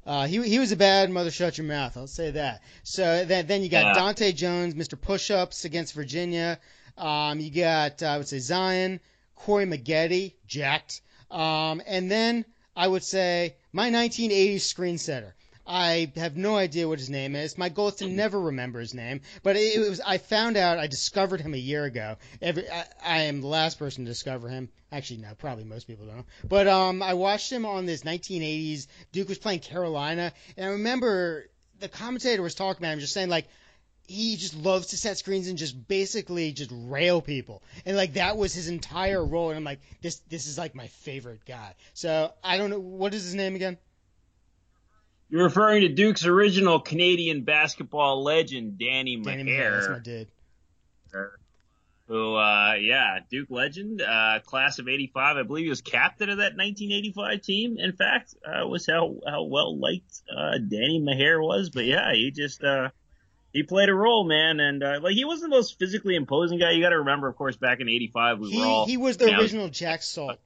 Uh, 0.05 0.27
he 0.27 0.47
he 0.47 0.59
was 0.59 0.71
a 0.71 0.75
bad 0.75 1.09
mother. 1.09 1.31
Shut 1.31 1.57
your 1.57 1.65
mouth. 1.65 1.97
I'll 1.97 2.07
say 2.07 2.31
that. 2.31 2.61
So 2.83 3.25
then 3.25 3.47
then 3.47 3.63
you 3.63 3.69
got 3.69 3.95
yeah. 3.95 4.01
Dahntay 4.01 4.35
Jones, 4.35 4.75
Mr. 4.75 4.99
Push-ups 4.99 5.65
against 5.65 5.93
Virginia. 5.93 6.59
Um, 6.97 7.39
you 7.39 7.49
got 7.49 8.03
I 8.03 8.17
would 8.17 8.27
say 8.27 8.39
Zion, 8.39 8.99
Corey 9.35 9.65
Maggette, 9.65 10.33
jacked. 10.47 11.01
Um, 11.31 11.81
and 11.87 12.09
then 12.11 12.45
I 12.75 12.87
would 12.87 13.03
say 13.03 13.55
my 13.73 13.89
1980s 13.89 14.61
screen 14.61 14.97
setter. 14.99 15.33
I 15.67 16.11
have 16.15 16.37
no 16.37 16.55
idea 16.55 16.87
what 16.87 16.99
his 16.99 17.09
name 17.09 17.35
is. 17.35 17.57
My 17.57 17.69
goal 17.69 17.87
is 17.87 17.95
to 17.95 18.07
never 18.07 18.39
remember 18.39 18.79
his 18.79 18.93
name, 18.93 19.21
but 19.41 19.55
it, 19.55 19.79
was. 19.79 19.99
I 19.99 20.19
found 20.19 20.57
out. 20.57 20.77
I 20.77 20.87
discovered 20.87 21.41
him 21.41 21.53
a 21.53 21.57
year 21.57 21.85
ago. 21.85 22.17
Every 22.41 22.69
I, 22.69 22.85
I, 23.03 23.21
am 23.23 23.41
the 23.41 23.47
last 23.47 23.79
person 23.79 24.05
to 24.05 24.11
discover 24.11 24.47
him. 24.47 24.69
Actually, 24.91 25.21
no, 25.21 25.33
probably 25.35 25.63
most 25.63 25.87
people 25.87 26.05
don't. 26.05 26.25
But 26.47 26.67
um, 26.67 27.01
I 27.01 27.15
watched 27.15 27.51
him 27.51 27.65
on 27.65 27.85
this 27.85 28.03
1980s. 28.03 28.87
Duke 29.11 29.29
was 29.29 29.39
playing 29.39 29.61
Carolina, 29.61 30.33
and 30.55 30.67
I 30.67 30.69
remember 30.69 31.49
the 31.79 31.89
commentator 31.89 32.43
was 32.43 32.55
talking 32.55 32.83
about 32.83 32.93
him, 32.93 32.99
just 32.99 33.13
saying 33.13 33.29
like 33.29 33.47
he 34.07 34.35
just 34.35 34.55
loves 34.55 34.87
to 34.87 34.97
set 34.97 35.17
screens 35.17 35.47
and 35.47 35.57
just 35.57 35.87
basically 35.87 36.51
just 36.51 36.71
rail 36.71 37.21
people. 37.21 37.63
And 37.85 37.97
like 37.97 38.13
that 38.13 38.37
was 38.37 38.53
his 38.53 38.67
entire 38.67 39.23
role. 39.25 39.49
And 39.49 39.57
I'm 39.57 39.63
like, 39.63 39.79
this 40.01 40.17
this 40.29 40.47
is 40.47 40.57
like 40.57 40.75
my 40.75 40.87
favorite 40.87 41.43
guy. 41.45 41.73
So 41.93 42.31
I 42.43 42.57
don't 42.57 42.69
know 42.69 42.79
what 42.79 43.13
is 43.13 43.23
his 43.23 43.35
name 43.35 43.55
again. 43.55 43.77
You're 45.35 45.43
referring 45.43 45.81
to 45.81 45.89
Duke's 45.89 46.25
original 46.25 46.79
Canadian 46.79 47.43
basketball 47.43 48.23
legend, 48.23 48.79
Danny, 48.79 49.17
Danny 49.17 49.43
Meagher. 49.43 49.71
That's 49.73 49.89
my 49.89 49.99
dude. 49.99 50.27
Who, 52.07 52.35
uh, 52.35 52.75
yeah, 52.79 53.19
Duke 53.29 53.49
legend, 53.49 54.01
uh, 54.01 54.39
class 54.45 54.79
of 54.79 54.87
85. 54.87 55.35
I 55.35 55.43
believe 55.43 55.65
he 55.65 55.69
was 55.69 55.81
captain 55.81 56.29
of 56.29 56.37
that 56.37 56.55
1985 56.55 57.41
team. 57.41 57.77
In 57.77 57.91
fact, 57.91 58.33
uh, 58.45 58.65
was 58.65 58.87
how, 58.87 59.17
how 59.27 59.43
well 59.43 59.77
liked, 59.77 60.21
uh, 60.33 60.51
Danny 60.51 61.01
Meagher 61.05 61.43
was. 61.43 61.69
But 61.69 61.83
yeah, 61.83 62.13
he 62.13 62.31
just, 62.31 62.63
uh, 62.63 62.91
he 63.51 63.63
played 63.63 63.89
a 63.89 63.93
role, 63.93 64.23
man, 64.23 64.61
and 64.61 64.81
uh, 64.81 64.99
like 65.01 65.15
he 65.15 65.25
wasn't 65.25 65.51
the 65.51 65.57
most 65.57 65.77
physically 65.77 66.15
imposing 66.15 66.59
guy. 66.59 66.71
You 66.71 66.81
got 66.81 66.91
to 66.91 66.99
remember, 66.99 67.27
of 67.27 67.35
course, 67.35 67.57
back 67.57 67.81
in 67.81 67.89
'85, 67.89 68.39
we 68.39 68.51
he, 68.51 68.59
were 68.59 68.65
all 68.65 68.85
he 68.85 68.95
was 68.95 69.17
the 69.17 69.37
original 69.37 69.67
Jack 69.67 70.01
Salt. 70.01 70.39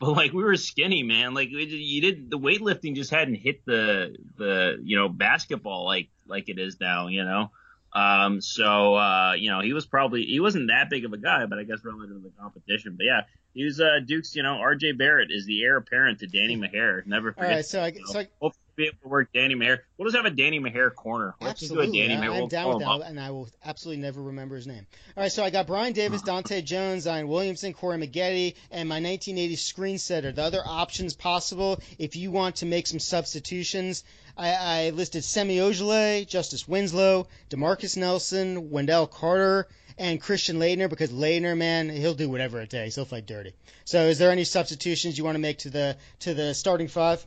But 0.00 0.12
like 0.12 0.32
we 0.32 0.44
were 0.44 0.56
skinny, 0.56 1.02
man. 1.02 1.34
Like 1.34 1.50
you 1.50 2.00
did 2.00 2.30
the 2.30 2.38
weightlifting 2.38 2.94
just 2.94 3.10
hadn't 3.10 3.34
hit 3.34 3.64
the 3.64 4.16
the 4.36 4.78
you 4.82 4.96
know 4.96 5.08
basketball 5.08 5.84
like 5.84 6.08
like 6.26 6.48
it 6.48 6.58
is 6.58 6.78
now, 6.80 7.08
you 7.08 7.24
know. 7.24 7.50
Um, 7.92 8.40
so 8.40 8.94
uh, 8.94 9.32
you 9.36 9.50
know 9.50 9.60
he 9.60 9.72
was 9.72 9.86
probably 9.86 10.24
he 10.24 10.40
wasn't 10.40 10.68
that 10.68 10.88
big 10.90 11.04
of 11.04 11.12
a 11.12 11.16
guy, 11.16 11.46
but 11.46 11.58
I 11.58 11.64
guess 11.64 11.78
relative 11.84 12.16
to 12.16 12.22
the 12.22 12.32
competition. 12.40 12.94
But 12.96 13.06
yeah, 13.06 13.20
he 13.54 13.64
was 13.64 13.80
uh, 13.80 13.98
Duke's. 14.06 14.36
You 14.36 14.42
know, 14.42 14.58
R.J. 14.58 14.92
Barrett 14.92 15.30
is 15.32 15.46
the 15.46 15.62
heir 15.62 15.76
apparent 15.76 16.20
to 16.20 16.26
Danny 16.26 16.56
Meagher. 16.56 17.04
Never 17.06 17.32
forget. 17.32 17.48
All 17.48 17.56
right, 17.56 17.64
so 17.64 17.82
I, 17.82 17.92
so 18.04 18.20
I, 18.20 18.50
be 18.78 18.86
able 18.86 18.98
to 19.02 19.08
work 19.08 19.28
Danny 19.34 19.54
Meagher. 19.54 19.80
We'll 19.98 20.06
just 20.06 20.16
have 20.16 20.24
a 20.24 20.34
Danny 20.34 20.60
Meagher 20.60 20.94
corner. 20.94 21.34
Absolutely, 21.42 21.98
Danny 21.98 22.14
Meagher. 22.14 22.30
I'm 22.30 22.38
we'll 22.38 22.46
down 22.46 22.68
with 22.68 22.78
that, 22.78 23.02
and 23.08 23.20
I 23.20 23.30
will 23.30 23.48
absolutely 23.64 24.00
never 24.00 24.22
remember 24.22 24.54
his 24.54 24.66
name. 24.66 24.86
All 25.16 25.22
right, 25.22 25.32
so 25.32 25.42
I 25.44 25.50
got 25.50 25.66
Brian 25.66 25.92
Davis, 25.92 26.22
Dahntay 26.22 26.64
Jones, 26.64 27.02
Zion 27.02 27.28
Williamson, 27.28 27.74
Corey 27.74 27.98
Maggette, 27.98 28.54
and 28.70 28.88
my 28.88 28.96
1980 28.96 29.56
screen 29.56 29.98
setter. 29.98 30.32
The 30.32 30.42
other 30.42 30.62
options 30.64 31.14
possible, 31.14 31.80
if 31.98 32.14
you 32.16 32.30
want 32.30 32.56
to 32.56 32.66
make 32.66 32.86
some 32.86 33.00
substitutions, 33.00 34.04
I, 34.36 34.54
I 34.86 34.90
listed 34.90 35.24
Semi 35.24 35.56
Ojeleye, 35.56 36.26
Justice 36.26 36.68
Winslow, 36.68 37.26
Demarcus 37.50 37.96
Nelson, 37.96 38.70
Wendell 38.70 39.08
Carter, 39.08 39.66
and 39.98 40.20
Christian 40.20 40.58
Laettner 40.58 40.88
because 40.88 41.10
Laettner, 41.10 41.56
man, 41.56 41.88
he'll 41.88 42.14
do 42.14 42.28
whatever 42.28 42.60
it 42.60 42.70
takes. 42.70 42.94
He'll 42.94 43.04
fight 43.04 43.26
dirty. 43.26 43.54
So, 43.84 44.06
is 44.06 44.18
there 44.18 44.30
any 44.30 44.44
substitutions 44.44 45.18
you 45.18 45.24
want 45.24 45.34
to 45.34 45.40
make 45.40 45.58
to 45.58 45.70
the 45.70 45.96
to 46.20 46.34
the 46.34 46.54
starting 46.54 46.86
five? 46.86 47.26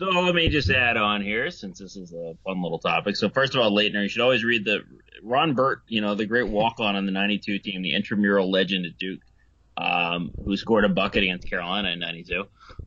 So 0.00 0.06
let 0.06 0.34
me 0.34 0.48
just 0.48 0.70
add 0.70 0.96
on 0.96 1.20
here, 1.20 1.50
since 1.50 1.78
this 1.78 1.94
is 1.94 2.14
a 2.14 2.32
fun 2.42 2.62
little 2.62 2.78
topic. 2.78 3.16
So 3.16 3.28
first 3.28 3.54
of 3.54 3.60
all, 3.60 3.70
Laettner, 3.70 4.02
you 4.02 4.08
should 4.08 4.22
always 4.22 4.42
read 4.42 4.64
the 4.64 4.78
Ron 5.22 5.52
Burt, 5.52 5.82
you 5.88 6.00
know, 6.00 6.14
the 6.14 6.24
great 6.24 6.48
walk-on 6.48 6.96
on 6.96 7.04
the 7.04 7.12
'92 7.12 7.58
team, 7.58 7.82
the 7.82 7.94
intramural 7.94 8.50
legend 8.50 8.86
at 8.86 8.96
Duke, 8.96 9.20
um, 9.76 10.32
who 10.42 10.56
scored 10.56 10.86
a 10.86 10.88
bucket 10.88 11.24
against 11.24 11.50
Carolina 11.50 11.90
in 11.90 11.98
'92. 11.98 12.44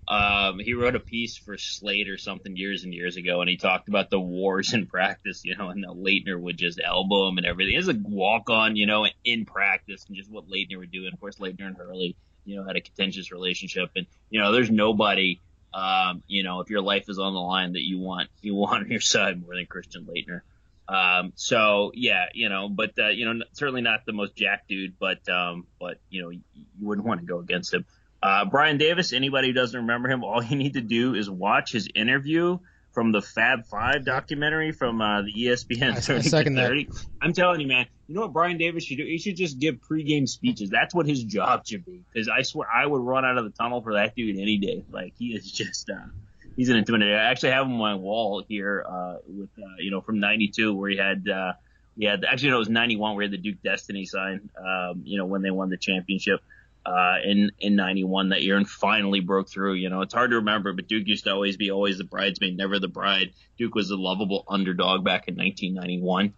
Um, 0.08 0.58
he 0.58 0.74
wrote 0.74 0.96
a 0.96 1.00
piece 1.00 1.38
for 1.38 1.56
Slate 1.56 2.10
or 2.10 2.18
something 2.18 2.58
years 2.58 2.84
and 2.84 2.92
years 2.92 3.16
ago, 3.16 3.42
and 3.42 3.50
he 3.50 3.58
talked 3.58 3.90
about 3.90 4.10
the 4.10 4.20
wars 4.20 4.74
in 4.74 4.88
practice, 4.88 5.46
you 5.46 5.56
know, 5.56 5.70
and 5.70 5.84
the 5.84 5.94
Laettner 5.94 6.42
would 6.42 6.58
just 6.58 6.82
elbow 6.84 7.28
him 7.28 7.38
and 7.38 7.46
everything. 7.46 7.78
It's 7.78 7.90
a 7.90 7.96
walk-on, 8.04 8.76
you 8.76 8.88
know, 8.88 9.06
in 9.24 9.46
practice, 9.46 10.04
and 10.08 10.18
just 10.18 10.32
what 10.32 10.48
Laettner 10.48 10.80
would 10.80 10.92
do. 10.92 11.06
And 11.06 11.14
of 11.14 11.20
course, 11.20 11.38
Laettner 11.38 11.68
and 11.68 11.78
Hurley, 11.78 12.18
you 12.44 12.56
know, 12.56 12.66
had 12.66 12.76
a 12.76 12.82
contentious 12.82 13.32
relationship, 13.32 13.92
and 13.96 14.08
you 14.32 14.40
know, 14.40 14.52
there's 14.52 14.72
nobody 14.72 15.42
Um, 15.74 16.24
you 16.28 16.44
know, 16.44 16.60
if 16.60 16.70
your 16.70 16.82
life 16.82 17.06
is 17.10 17.20
on 17.20 17.34
the 17.34 17.40
line, 17.40 17.74
that 17.74 17.82
you 17.82 18.00
want 18.00 18.30
you 18.42 18.56
want 18.56 18.86
on 18.86 18.92
your 18.92 19.02
side 19.02 19.42
more 19.42 19.56
than 19.56 19.66
Christian 19.66 20.06
Laettner. 20.06 20.42
Um, 20.88 21.32
so 21.36 21.92
yeah, 21.96 22.26
you 22.34 22.50
know, 22.50 22.70
but 22.70 22.92
uh, 23.00 23.10
you 23.10 23.26
know, 23.26 23.46
certainly 23.54 23.82
not 23.82 24.06
the 24.06 24.14
most 24.14 24.36
jack 24.36 24.68
dude, 24.68 25.00
but 25.00 25.28
um, 25.30 25.68
but 25.80 25.98
you 26.10 26.22
know, 26.22 26.30
you, 26.30 26.42
wouldn't 26.82 27.08
want 27.08 27.22
to 27.22 27.26
go 27.26 27.40
against 27.40 27.74
him. 27.74 27.86
Uh, 28.22 28.46
Brian 28.46 28.78
Davis, 28.78 29.14
anybody 29.14 29.48
who 29.48 29.54
doesn't 29.54 29.80
remember 29.80 30.10
him, 30.10 30.24
all 30.24 30.44
you 30.44 30.56
need 30.56 30.74
to 30.74 30.82
do 30.82 31.14
is 31.14 31.30
watch 31.30 31.72
his 31.72 31.90
interview 31.94 32.58
from 32.94 33.12
the 33.12 33.22
Fab 33.22 33.66
Five 33.66 34.06
documentary 34.06 34.72
from 34.72 35.02
uh, 35.02 35.24
the 35.24 35.34
ESPN 35.34 35.92
I, 35.92 36.00
30 36.00 36.56
30. 36.56 36.90
I'm 37.22 37.34
telling 37.34 37.60
you, 37.60 37.68
man, 37.68 37.88
you 38.08 38.16
know 38.16 38.22
what 38.22 38.34
Brian 38.34 38.58
Davis 38.58 38.86
should 38.86 38.98
do? 38.98 39.06
He 39.06 39.18
should 39.18 39.36
just 39.36 39.60
give 39.60 39.76
pregame 39.76 40.30
speeches. 40.30 40.70
That's 40.70 40.94
what 40.94 41.08
his 41.08 41.24
job 41.24 41.66
should 41.66 41.86
be. 41.86 42.02
Because 42.14 42.30
I 42.30 42.44
swear 42.44 42.68
I 42.72 42.86
would 42.86 43.02
run 43.02 43.26
out 43.26 43.38
of 43.38 43.46
the 43.46 43.50
tunnel 43.50 43.82
for 43.82 43.94
that 43.94 44.16
dude 44.16 44.38
any 44.38 44.58
day. 44.58 44.84
Like 44.92 45.14
he 45.18 45.34
is 45.34 45.52
just, 45.52 45.90
uh, 45.90 46.08
he's 46.56 46.70
an 46.70 46.82
intimidator. 46.82 47.18
I 47.18 47.32
actually 47.32 47.52
have 47.52 47.66
him 47.66 47.74
on 47.74 47.80
my 47.80 47.96
wall 47.96 48.44
here, 48.48 48.86
uh, 48.88 49.16
with, 49.28 49.50
uh, 49.58 49.78
you 49.80 49.92
know, 49.92 50.02
from 50.02 50.20
92 50.20 50.74
where 50.74 50.90
he 50.90 50.98
had, 50.98 51.28
uh, 51.28 51.54
yeah, 51.96 52.16
actually 52.28 52.50
no, 52.50 52.58
it 52.58 52.60
was 52.60 52.70
91 52.70 53.16
where 53.16 53.24
he 53.24 53.32
had 53.32 53.34
the 53.34 53.52
Duke 53.52 53.62
Destiny 53.64 54.06
sign, 54.06 54.50
um, 54.58 55.02
you 55.04 55.18
know, 55.18 55.26
when 55.26 55.42
they 55.42 55.52
won 55.52 55.70
the 55.70 55.78
championship 55.78 56.42
uh, 56.86 57.16
in 57.24 57.52
in 57.60 57.76
'91 57.76 58.30
that 58.30 58.44
year 58.44 58.58
and 58.58 58.70
finally 58.70 59.20
broke 59.20 59.50
through. 59.50 59.74
You 59.74 59.90
know, 59.90 60.02
it's 60.02 60.14
hard 60.14 60.32
to 60.32 60.38
remember, 60.38 60.74
but 60.74 60.88
Duke 60.88 61.08
used 61.08 61.26
to 61.26 61.32
always 61.32 61.58
be 61.58 61.72
always 61.72 61.98
the 61.98 62.04
bridesmaid, 62.04 62.58
never 62.58 62.80
the 62.80 62.88
bride. 62.88 63.34
Duke 63.58 63.76
was 63.76 63.90
a 63.90 63.96
lovable 63.96 64.44
underdog 64.48 65.04
back 65.04 65.28
in 65.28 65.36
1991. 65.36 66.34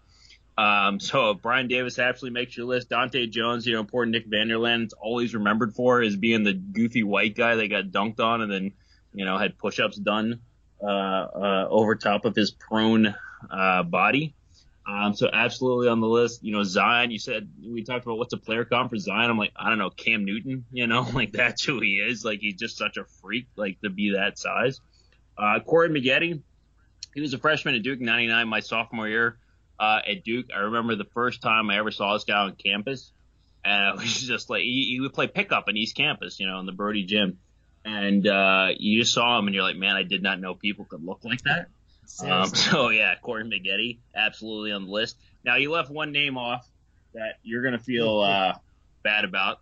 Um, 0.58 1.00
so 1.00 1.34
Brian 1.34 1.68
Davis 1.68 2.00
absolutely 2.00 2.40
makes 2.40 2.56
your 2.56 2.66
list. 2.66 2.90
Dahntay 2.90 3.30
Jones, 3.30 3.66
you 3.66 3.74
know, 3.74 3.84
poor 3.84 4.06
Nick 4.06 4.26
Vander 4.28 4.58
Laan, 4.58 4.90
always 5.00 5.34
remembered 5.34 5.74
for 5.74 6.02
is 6.02 6.16
being 6.16 6.44
the 6.44 6.54
goofy 6.54 7.04
white 7.04 7.36
guy 7.36 7.56
that 7.56 7.68
got 7.68 7.86
dunked 7.86 8.20
on 8.20 8.42
and 8.42 8.52
then, 8.52 8.72
you 9.14 9.26
know, 9.26 9.38
had 9.38 9.58
push-ups 9.58 9.98
done 9.98 10.42
uh, 10.82 10.86
uh, 10.86 11.68
over 11.70 11.96
top 11.96 12.26
of 12.26 12.36
his 12.36 12.52
prone 12.52 13.16
uh, 13.50 13.84
body. 13.84 14.34
Um, 14.88 15.16
so 15.16 15.28
absolutely 15.32 15.88
on 15.88 16.00
the 16.00 16.08
list. 16.08 16.44
You 16.44 16.52
know, 16.52 16.64
Zion, 16.64 17.10
you 17.10 17.18
said 17.18 17.50
we 17.68 17.84
talked 17.84 18.06
about 18.06 18.20
what's 18.20 18.34
a 18.34 18.38
player 18.38 18.66
comp 18.66 18.92
for 18.92 18.98
Zion. 18.98 19.32
I'm 19.32 19.38
like, 19.38 19.54
I 19.56 19.70
don't 19.70 19.80
know, 19.80 19.90
Cam 19.90 20.26
Newton, 20.26 20.66
you 20.72 20.86
know, 20.86 21.08
like 21.14 21.32
that's 21.32 21.64
who 21.64 21.80
he 21.80 21.96
is. 21.96 22.24
Like 22.24 22.40
he's 22.40 22.56
just 22.56 22.78
such 22.78 22.98
a 22.98 23.06
freak, 23.22 23.48
like 23.56 23.82
to 23.82 23.90
be 23.90 24.14
that 24.16 24.38
size. 24.38 24.80
Uh, 25.38 25.60
Corey 25.60 25.90
Maggette, 25.90 26.42
he 27.14 27.22
was 27.22 27.34
a 27.34 27.38
freshman 27.40 27.76
at 27.76 27.84
Duke 27.84 28.00
99, 28.00 28.48
my 28.48 28.60
sophomore 28.60 29.08
year, 29.08 29.38
uh, 29.80 30.00
at 30.08 30.24
Duke. 30.24 30.48
I 30.56 30.60
remember 30.60 30.96
the 30.96 31.08
first 31.14 31.42
time 31.42 31.70
I 31.70 31.78
ever 31.78 31.92
saw 31.92 32.14
this 32.14 32.24
guy 32.24 32.40
on 32.40 32.56
campus. 32.56 33.12
And 33.68 33.96
it 33.98 34.00
was 34.00 34.22
just 34.22 34.52
like, 34.52 34.62
he, 34.62 34.92
he 34.92 35.00
would 35.00 35.14
play 35.16 35.26
pickup 35.26 35.68
in 35.70 35.76
East 35.76 35.96
Campus, 35.96 36.40
you 36.40 36.46
know, 36.46 36.60
in 36.60 36.68
the 36.68 36.72
Brodie 36.72 37.04
gym. 37.04 37.40
And, 37.84 38.28
uh, 38.28 38.68
you 38.78 39.02
just 39.02 39.12
saw 39.12 39.40
him 39.40 39.48
and 39.48 39.56
you're 39.56 39.64
like, 39.64 39.76
man, 39.76 39.96
I 39.96 40.04
did 40.04 40.22
not 40.22 40.40
know 40.40 40.54
people 40.54 40.86
could 40.86 41.04
look 41.04 41.22
like 41.24 41.42
that. 41.46 41.70
Um, 42.24 42.48
so 42.54 42.90
yeah, 42.90 43.16
Corey 43.22 43.44
Maggette, 43.44 43.98
absolutely 44.16 44.72
on 44.72 44.86
the 44.86 44.92
list. 44.92 45.18
Now 45.44 45.56
you 45.56 45.72
left 45.72 45.90
one 45.90 46.12
name 46.12 46.38
off 46.38 46.68
that 47.14 47.40
you're 47.44 47.64
gonna 47.64 47.80
feel 47.80 48.20
uh, 48.22 48.56
bad 49.04 49.26
about 49.26 49.60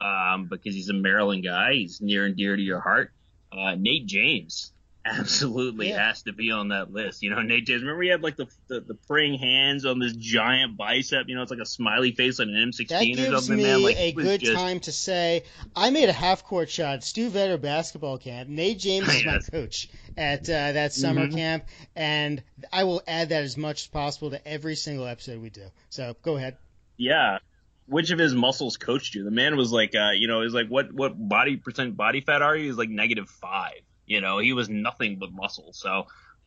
um, 0.00 0.46
because 0.46 0.74
he's 0.74 0.88
a 0.88 0.94
Maryland 0.94 1.44
guy. 1.44 1.74
He's 1.74 2.00
near 2.00 2.26
and 2.26 2.36
dear 2.36 2.56
to 2.56 2.62
your 2.62 2.80
heart. 2.80 3.12
Uh, 3.52 3.74
Nate 3.76 4.06
James 4.06 4.72
absolutely 5.04 5.90
yeah. 5.90 6.08
has 6.08 6.22
to 6.22 6.32
be 6.32 6.50
on 6.50 6.68
that 6.68 6.92
list. 6.92 7.22
You 7.22 7.30
know, 7.30 7.40
Nate 7.42 7.66
James. 7.66 7.82
Remember 7.82 8.02
he 8.02 8.08
had 8.08 8.22
like 8.22 8.36
the, 8.36 8.46
the, 8.68 8.80
the 8.80 8.94
praying 8.94 9.38
hands 9.38 9.84
on 9.84 9.98
this 9.98 10.12
giant 10.12 10.76
bicep. 10.76 11.28
You 11.28 11.36
know, 11.36 11.42
it's 11.42 11.50
like 11.50 11.60
a 11.60 11.66
smiley 11.66 12.12
face 12.12 12.40
on 12.40 12.48
an 12.48 12.70
M16 12.70 12.88
that 12.88 13.04
gives 13.04 13.20
or 13.20 13.32
something. 13.36 13.56
Me 13.56 13.62
man, 13.62 13.82
like, 13.82 13.96
a 13.96 14.12
good 14.12 14.40
just... 14.40 14.54
time 14.54 14.80
to 14.80 14.92
say 14.92 15.44
I 15.74 15.90
made 15.90 16.08
a 16.08 16.12
half 16.12 16.44
court 16.44 16.70
shot. 16.70 17.02
Stu 17.02 17.30
Vetter 17.30 17.60
basketball 17.60 18.18
camp. 18.18 18.48
Nate 18.48 18.78
James 18.78 19.08
is 19.08 19.24
my 19.26 19.38
coach 19.38 19.88
at 20.16 20.48
uh, 20.48 20.72
that 20.72 20.92
summer 20.92 21.26
mm-hmm. 21.26 21.36
camp, 21.36 21.64
and 21.96 22.42
I 22.72 22.84
will 22.84 23.02
add 23.06 23.30
that 23.30 23.44
as 23.44 23.56
much 23.56 23.82
as 23.82 23.86
possible 23.88 24.30
to 24.30 24.48
every 24.48 24.76
single 24.76 25.06
episode 25.06 25.40
we 25.40 25.50
do. 25.50 25.66
So 25.88 26.16
go 26.22 26.36
ahead. 26.36 26.56
Yeah. 26.96 27.38
Which 27.86 28.10
of 28.12 28.20
his 28.20 28.34
muscles 28.34 28.76
coached 28.76 29.16
you? 29.16 29.24
The 29.24 29.32
man 29.32 29.56
was 29.56 29.72
like, 29.72 29.96
uh, 29.96 30.10
you 30.14 30.28
know, 30.28 30.42
he's 30.42 30.54
like, 30.54 30.68
what 30.68 30.92
what 30.92 31.12
body 31.16 31.56
percent 31.56 31.96
body 31.96 32.20
fat 32.20 32.40
are 32.40 32.56
you? 32.56 32.66
He's 32.66 32.76
like 32.76 32.88
negative 32.88 33.28
five. 33.28 33.80
You 34.10 34.20
know, 34.20 34.38
he 34.38 34.52
was 34.52 34.68
nothing 34.68 35.16
but 35.18 35.32
muscle. 35.32 35.72
So 35.72 35.90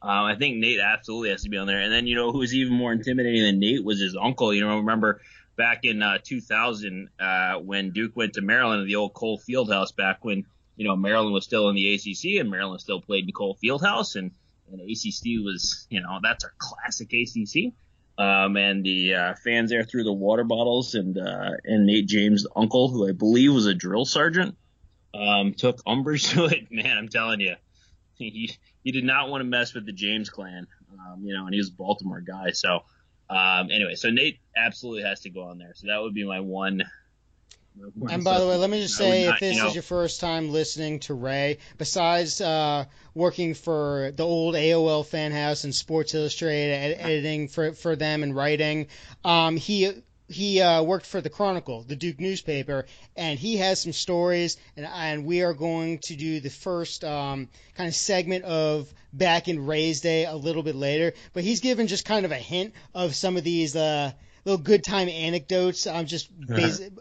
um, 0.02 0.26
I 0.26 0.36
think 0.36 0.58
Nate 0.58 0.80
absolutely 0.80 1.30
has 1.30 1.44
to 1.44 1.50
be 1.50 1.58
on 1.58 1.68
there. 1.68 1.80
And 1.80 1.92
then 1.92 2.08
you 2.08 2.16
know 2.16 2.32
who 2.32 2.40
was 2.40 2.54
even 2.54 2.74
more 2.74 2.92
intimidating 2.92 3.42
than 3.44 3.60
Nate 3.60 3.84
was 3.84 4.00
his 4.00 4.16
uncle. 4.20 4.54
You 4.54 4.62
know, 4.62 4.78
remember 4.78 5.22
back 5.56 5.80
in 5.84 6.04
uh, 6.04 6.18
2000 6.24 7.10
uh, 7.20 7.54
when 7.56 7.92
Duke 7.92 8.16
went 8.16 8.34
to 8.34 8.42
Maryland 8.42 8.82
at 8.82 8.88
the 8.88 8.96
old 8.96 9.14
Cole 9.14 9.40
Fieldhouse 9.40 9.96
back 9.96 10.26
when 10.26 10.46
you 10.76 10.88
know, 10.88 10.96
Maryland 10.96 11.34
was 11.34 11.44
still 11.44 11.70
in 11.70 11.76
the 11.76 11.94
ACC 11.94 12.40
and 12.40 12.50
Maryland 12.50 12.82
still 12.82 13.02
played 13.02 13.26
in 13.26 13.32
Cole 13.32 13.58
Fieldhouse 13.64 14.16
and, 14.16 14.32
and 14.72 14.82
ACC 14.82 15.44
was, 15.44 15.88
you 15.90 16.02
know, 16.02 16.20
that's 16.22 16.44
our 16.44 16.54
classic 16.58 17.14
ACC. 17.14 17.74
Um, 18.18 18.58
and 18.58 18.84
the 18.84 19.16
uh, 19.16 19.34
fans 19.44 19.70
there 19.70 19.84
threw 19.84 20.04
the 20.04 20.14
water 20.14 20.44
bottles 20.44 20.94
and 20.94 21.18
uh, 21.18 21.52
and 21.64 21.88
Nate 21.88 22.06
James' 22.06 22.46
uncle, 22.56 22.90
who 22.90 23.08
I 23.08 23.12
believe 23.12 23.54
was 23.54 23.66
a 23.66 23.74
drill 23.74 24.06
sergeant, 24.06 24.56
um, 25.14 25.54
took 25.54 25.80
umbrage 25.86 26.30
to 26.32 26.46
it. 26.46 26.72
Man, 26.72 26.98
I'm 26.98 27.10
telling 27.10 27.40
you, 27.40 27.56
he 28.16 28.52
he 28.84 28.92
did 28.92 29.04
not 29.04 29.30
want 29.30 29.42
to 29.42 29.46
mess 29.46 29.74
with 29.74 29.86
the 29.86 29.94
James 29.94 30.30
clan, 30.30 30.68
um, 30.92 31.24
you 31.24 31.34
know, 31.34 31.46
and 31.46 31.54
he 31.54 31.60
was 31.60 31.70
a 31.70 31.74
Baltimore 31.74 32.22
guy. 32.22 32.52
So 32.52 32.82
um, 33.30 33.70
anyway, 33.72 33.96
so 33.96 34.10
Nate 34.10 34.40
absolutely 34.56 35.04
has 35.04 35.22
to 35.22 35.30
go 35.30 35.44
on 35.44 35.58
there. 35.58 35.74
So 35.76 35.88
that 35.88 36.02
would 36.02 36.14
be 36.14 36.26
my 36.26 36.40
one 36.40 36.84
and 38.10 38.24
by 38.24 38.40
the 38.40 38.48
way, 38.48 38.58
let 38.58 38.70
me 38.70 38.82
just 38.82 38.98
say, 38.98 39.26
not, 39.26 39.36
if 39.36 39.40
this 39.40 39.56
you 39.56 39.64
know, 39.64 39.70
is 39.70 39.74
your 39.76 39.84
first 39.84 40.20
time 40.20 40.52
listening 40.52 41.00
to 41.02 41.14
Ray, 41.14 41.58
besides 41.78 42.40
uh, 42.40 42.86
working 43.16 43.54
for 43.56 44.12
the 44.16 44.24
old 44.24 44.56
AOL 44.56 45.06
Fan 45.06 45.32
House 45.32 45.64
and 45.64 45.74
Sports 45.74 46.14
Illustrated, 46.14 46.74
ed- 46.74 46.98
editing 47.00 47.48
for 47.48 47.74
for 47.74 47.96
them 47.96 48.22
and 48.24 48.36
writing, 48.36 48.88
um, 49.24 49.58
he 49.58 50.04
he 50.34 50.62
uh, 50.62 50.84
worked 50.84 51.06
for 51.06 51.22
the 51.22 51.30
Chronicle, 51.30 51.84
the 51.84 51.96
Duke 51.96 52.20
newspaper, 52.20 52.86
and 53.16 53.40
he 53.40 53.58
has 53.58 53.82
some 53.82 53.94
stories, 53.94 54.58
and 54.76 54.86
and 54.86 55.26
we 55.26 55.42
are 55.42 55.54
going 55.54 56.00
to 56.04 56.16
do 56.16 56.40
the 56.40 56.50
first 56.50 57.04
um, 57.04 57.50
kind 57.76 57.88
of 57.88 57.96
segment 57.96 58.44
of 58.46 58.94
back 59.12 59.48
in 59.48 59.66
Ray's 59.66 60.02
day 60.02 60.26
a 60.26 60.36
little 60.36 60.64
bit 60.64 60.76
later, 60.76 61.14
but 61.34 61.44
he's 61.44 61.60
given 61.62 61.88
just 61.88 62.06
kind 62.06 62.26
of 62.26 62.32
a 62.32 62.38
hint 62.38 62.74
of 62.94 63.16
some 63.16 63.38
of 63.38 63.44
these. 63.44 63.76
Uh, 63.76 64.12
little 64.46 64.62
good 64.62 64.84
time 64.84 65.08
anecdotes. 65.08 65.88
I'm 65.88 66.06
just 66.06 66.30
basic, 66.46 66.92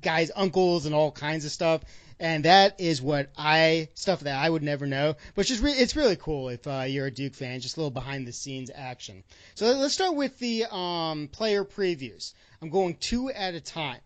guys' 0.00 0.30
uncles 0.34 0.86
and 0.86 0.94
all 0.94 1.10
kinds 1.10 1.44
of 1.44 1.50
stuff. 1.50 1.82
And 2.20 2.44
that 2.44 2.80
is 2.80 3.02
what 3.02 3.30
I 3.36 3.88
stuff 3.94 4.20
that 4.20 4.36
I 4.36 4.48
would 4.48 4.62
never 4.62 4.86
know, 4.86 5.16
but 5.34 5.46
just 5.46 5.60
re- 5.60 5.72
it's 5.72 5.96
really 5.96 6.14
cool 6.14 6.50
if 6.50 6.64
uh, 6.68 6.84
you're 6.86 7.06
a 7.06 7.10
Duke 7.10 7.34
fan, 7.34 7.58
just 7.58 7.76
a 7.76 7.80
little 7.80 7.90
behind 7.90 8.28
the 8.28 8.32
scenes 8.32 8.70
action. 8.72 9.24
So 9.56 9.66
let's 9.72 9.94
start 9.94 10.14
with 10.14 10.38
the 10.38 10.66
um, 10.70 11.28
player 11.32 11.64
previews. 11.64 12.32
I'm 12.62 12.70
going 12.70 12.94
two 12.94 13.28
at 13.28 13.54
a 13.54 13.60
time. 13.60 13.98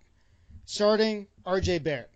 Starting 0.64 1.26
RJ 1.44 1.82
Barrett, 1.84 2.10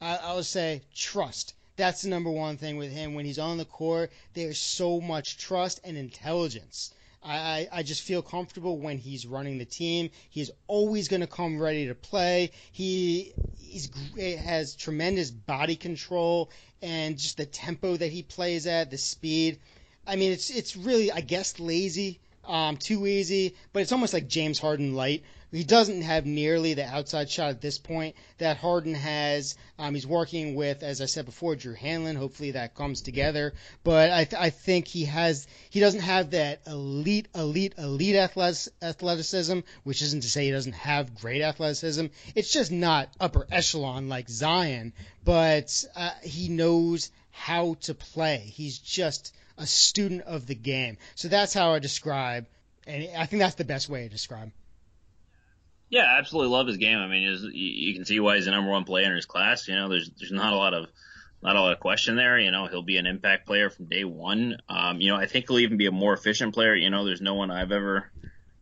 I, 0.00 0.16
I 0.16 0.34
would 0.34 0.44
say 0.44 0.82
trust. 0.92 1.54
That's 1.76 2.02
the 2.02 2.08
number 2.08 2.30
one 2.30 2.56
thing 2.56 2.78
with 2.78 2.90
him. 2.90 3.14
When 3.14 3.24
he's 3.24 3.38
on 3.38 3.58
the 3.58 3.64
court, 3.64 4.10
there's 4.34 4.58
so 4.58 5.00
much 5.00 5.38
trust 5.38 5.80
and 5.84 5.96
intelligence. 5.96 6.92
I, 7.22 7.68
I 7.72 7.82
just 7.84 8.02
feel 8.02 8.22
comfortable 8.22 8.76
when 8.76 8.98
he's 8.98 9.24
running 9.24 9.56
the 9.58 9.64
team. 9.64 10.10
He's 10.30 10.50
always 10.66 11.06
going 11.06 11.20
to 11.20 11.28
come 11.28 11.58
ready 11.60 11.86
to 11.86 11.94
play. 11.94 12.50
He 12.72 13.32
he's 13.56 13.88
has 14.16 14.74
tremendous 14.74 15.30
body 15.30 15.76
control 15.76 16.50
and 16.82 17.16
just 17.16 17.36
the 17.36 17.46
tempo 17.46 17.96
that 17.96 18.10
he 18.10 18.24
plays 18.24 18.66
at, 18.66 18.90
the 18.90 18.98
speed. 18.98 19.60
I 20.06 20.16
mean, 20.16 20.32
it's 20.32 20.50
it's 20.50 20.76
really 20.76 21.12
I 21.12 21.20
guess 21.20 21.60
lazy, 21.60 22.18
um, 22.46 22.76
too 22.76 23.06
easy, 23.06 23.54
but 23.72 23.80
it's 23.80 23.92
almost 23.92 24.12
like 24.12 24.26
James 24.26 24.58
Harden 24.58 24.94
light 24.94 25.22
he 25.56 25.64
doesn't 25.64 26.02
have 26.02 26.26
nearly 26.26 26.74
the 26.74 26.84
outside 26.84 27.30
shot 27.30 27.50
at 27.50 27.60
this 27.60 27.78
point 27.78 28.16
that 28.38 28.56
Harden 28.56 28.94
has. 28.94 29.56
Um, 29.78 29.94
he's 29.94 30.06
working 30.06 30.54
with, 30.54 30.82
as 30.82 31.00
I 31.00 31.06
said 31.06 31.26
before, 31.26 31.54
Drew 31.54 31.74
Hanlen. 31.74 32.16
Hopefully 32.16 32.52
that 32.52 32.74
comes 32.74 33.02
together. 33.02 33.54
But 33.84 34.10
I, 34.10 34.24
th- 34.24 34.40
I 34.40 34.50
think 34.50 34.88
he 34.88 35.04
has. 35.04 35.46
He 35.70 35.80
doesn't 35.80 36.00
have 36.00 36.30
that 36.32 36.60
elite, 36.66 37.28
elite, 37.34 37.74
elite 37.78 38.16
athleticism, 38.16 39.60
which 39.84 40.02
isn't 40.02 40.22
to 40.22 40.28
say 40.28 40.46
he 40.46 40.50
doesn't 40.50 40.72
have 40.72 41.14
great 41.14 41.42
athleticism. 41.42 42.06
It's 42.34 42.52
just 42.52 42.72
not 42.72 43.08
upper 43.20 43.46
echelon 43.50 44.08
like 44.08 44.28
Zion. 44.28 44.92
But 45.24 45.84
uh, 45.94 46.10
he 46.22 46.48
knows 46.48 47.10
how 47.30 47.74
to 47.82 47.94
play. 47.94 48.38
He's 48.38 48.78
just 48.78 49.34
a 49.58 49.66
student 49.66 50.22
of 50.22 50.46
the 50.46 50.54
game. 50.54 50.98
So 51.14 51.28
that's 51.28 51.54
how 51.54 51.74
I 51.74 51.78
describe, 51.78 52.46
and 52.86 53.08
I 53.16 53.26
think 53.26 53.40
that's 53.40 53.54
the 53.56 53.64
best 53.64 53.88
way 53.88 54.02
to 54.02 54.08
describe. 54.08 54.50
Yeah, 55.90 56.16
absolutely 56.18 56.50
love 56.52 56.66
his 56.66 56.76
game. 56.76 56.98
I 56.98 57.06
mean, 57.06 57.22
you, 57.22 57.50
you 57.52 57.94
can 57.94 58.04
see 58.04 58.18
why 58.20 58.36
he's 58.36 58.46
the 58.46 58.50
number 58.50 58.70
one 58.70 58.84
player 58.84 59.06
in 59.06 59.14
his 59.14 59.26
class. 59.26 59.68
You 59.68 59.76
know, 59.76 59.88
there's 59.88 60.10
there's 60.18 60.32
not 60.32 60.52
a 60.52 60.56
lot 60.56 60.74
of 60.74 60.86
not 61.42 61.56
a 61.56 61.60
lot 61.60 61.72
of 61.72 61.80
question 61.80 62.16
there. 62.16 62.38
You 62.38 62.50
know, 62.50 62.66
he'll 62.66 62.82
be 62.82 62.96
an 62.96 63.06
impact 63.06 63.46
player 63.46 63.70
from 63.70 63.86
day 63.86 64.04
one. 64.04 64.58
Um, 64.68 65.00
you 65.00 65.10
know, 65.10 65.16
I 65.16 65.26
think 65.26 65.46
he'll 65.48 65.58
even 65.60 65.76
be 65.76 65.86
a 65.86 65.92
more 65.92 66.14
efficient 66.14 66.54
player. 66.54 66.74
You 66.74 66.90
know, 66.90 67.04
there's 67.04 67.20
no 67.20 67.34
one 67.34 67.50
I've 67.50 67.70
ever 67.70 68.10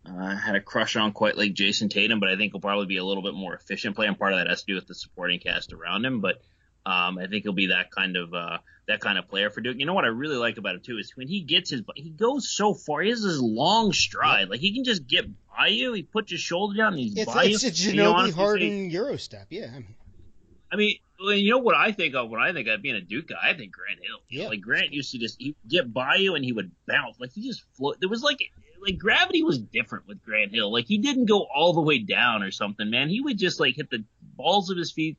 uh, 0.04 0.36
had 0.36 0.56
a 0.56 0.60
crush 0.60 0.96
on 0.96 1.12
quite 1.12 1.38
like 1.38 1.54
Jason 1.54 1.88
Tatum, 1.88 2.20
but 2.20 2.28
I 2.28 2.36
think 2.36 2.52
he'll 2.52 2.60
probably 2.60 2.86
be 2.86 2.98
a 2.98 3.04
little 3.04 3.22
bit 3.22 3.34
more 3.34 3.54
efficient 3.54 3.96
player. 3.96 4.08
And 4.08 4.18
part 4.18 4.32
of 4.32 4.40
that 4.40 4.48
has 4.48 4.60
to 4.64 4.66
do 4.66 4.74
with 4.74 4.86
the 4.86 4.94
supporting 4.94 5.38
cast 5.40 5.72
around 5.72 6.04
him. 6.04 6.20
But 6.20 6.42
Um, 6.84 7.18
I 7.18 7.28
think 7.28 7.44
he'll 7.44 7.52
be 7.52 7.68
that 7.68 7.92
kind 7.92 8.16
of 8.16 8.34
uh, 8.34 8.58
that 8.92 9.00
kind 9.00 9.18
of 9.18 9.28
player 9.28 9.50
for 9.50 9.60
Duke. 9.60 9.76
You 9.78 9.86
know 9.86 9.94
what 9.94 10.04
I 10.04 10.08
really 10.08 10.36
like 10.36 10.58
about 10.58 10.74
him 10.74 10.82
too 10.82 10.98
is 10.98 11.16
when 11.16 11.26
he 11.26 11.40
gets 11.40 11.70
his 11.70 11.82
he 11.96 12.10
goes 12.10 12.48
so 12.48 12.74
far. 12.74 13.00
He 13.00 13.10
has 13.10 13.22
this 13.22 13.38
long 13.40 13.92
stride, 13.92 14.48
like 14.48 14.60
he 14.60 14.74
can 14.74 14.84
just 14.84 15.06
get 15.06 15.26
by 15.56 15.68
you. 15.68 15.92
He 15.92 16.02
puts 16.02 16.30
his 16.30 16.40
shoulder 16.40 16.76
down 16.76 16.92
and 16.92 17.00
he's 17.00 17.16
it's, 17.16 17.32
by 17.32 17.44
it's 17.44 17.62
you. 17.62 17.68
It's 17.68 17.86
a 17.86 17.90
Ginobili 17.90 18.32
Harden 18.32 18.90
Eurostep. 18.90 19.46
Yeah. 19.50 19.70
I 19.72 19.78
mean, 19.78 19.96
I 20.70 20.76
mean, 20.76 20.96
well, 21.20 21.34
you 21.34 21.50
know 21.50 21.58
what 21.58 21.76
I 21.76 21.92
think 21.92 22.14
of 22.14 22.30
when 22.30 22.40
I 22.40 22.52
think 22.52 22.68
of 22.68 22.82
being 22.82 22.96
a 22.96 23.00
Duke 23.00 23.28
guy? 23.28 23.36
I 23.42 23.54
think 23.54 23.72
Grant 23.72 24.00
Hill. 24.00 24.18
Yeah. 24.30 24.48
Like 24.48 24.60
Grant 24.60 24.92
used 24.92 25.12
to 25.12 25.18
just 25.18 25.40
he 25.40 25.54
get 25.66 25.92
by 25.92 26.16
you 26.16 26.34
and 26.34 26.44
he 26.44 26.52
would 26.52 26.70
bounce. 26.86 27.18
Like 27.18 27.32
he 27.32 27.46
just 27.46 27.62
float. 27.74 27.98
There 28.00 28.08
was 28.08 28.22
like 28.22 28.38
like 28.84 28.98
gravity 28.98 29.42
was 29.42 29.58
different 29.58 30.06
with 30.06 30.22
Grant 30.22 30.52
Hill. 30.52 30.72
Like 30.72 30.86
he 30.86 30.98
didn't 30.98 31.26
go 31.26 31.46
all 31.54 31.72
the 31.72 31.80
way 31.80 31.98
down 31.98 32.42
or 32.42 32.50
something, 32.50 32.90
man. 32.90 33.08
He 33.08 33.20
would 33.20 33.38
just 33.38 33.60
like 33.60 33.76
hit 33.76 33.90
the 33.90 34.04
balls 34.36 34.70
of 34.70 34.76
his 34.76 34.92
feet 34.92 35.16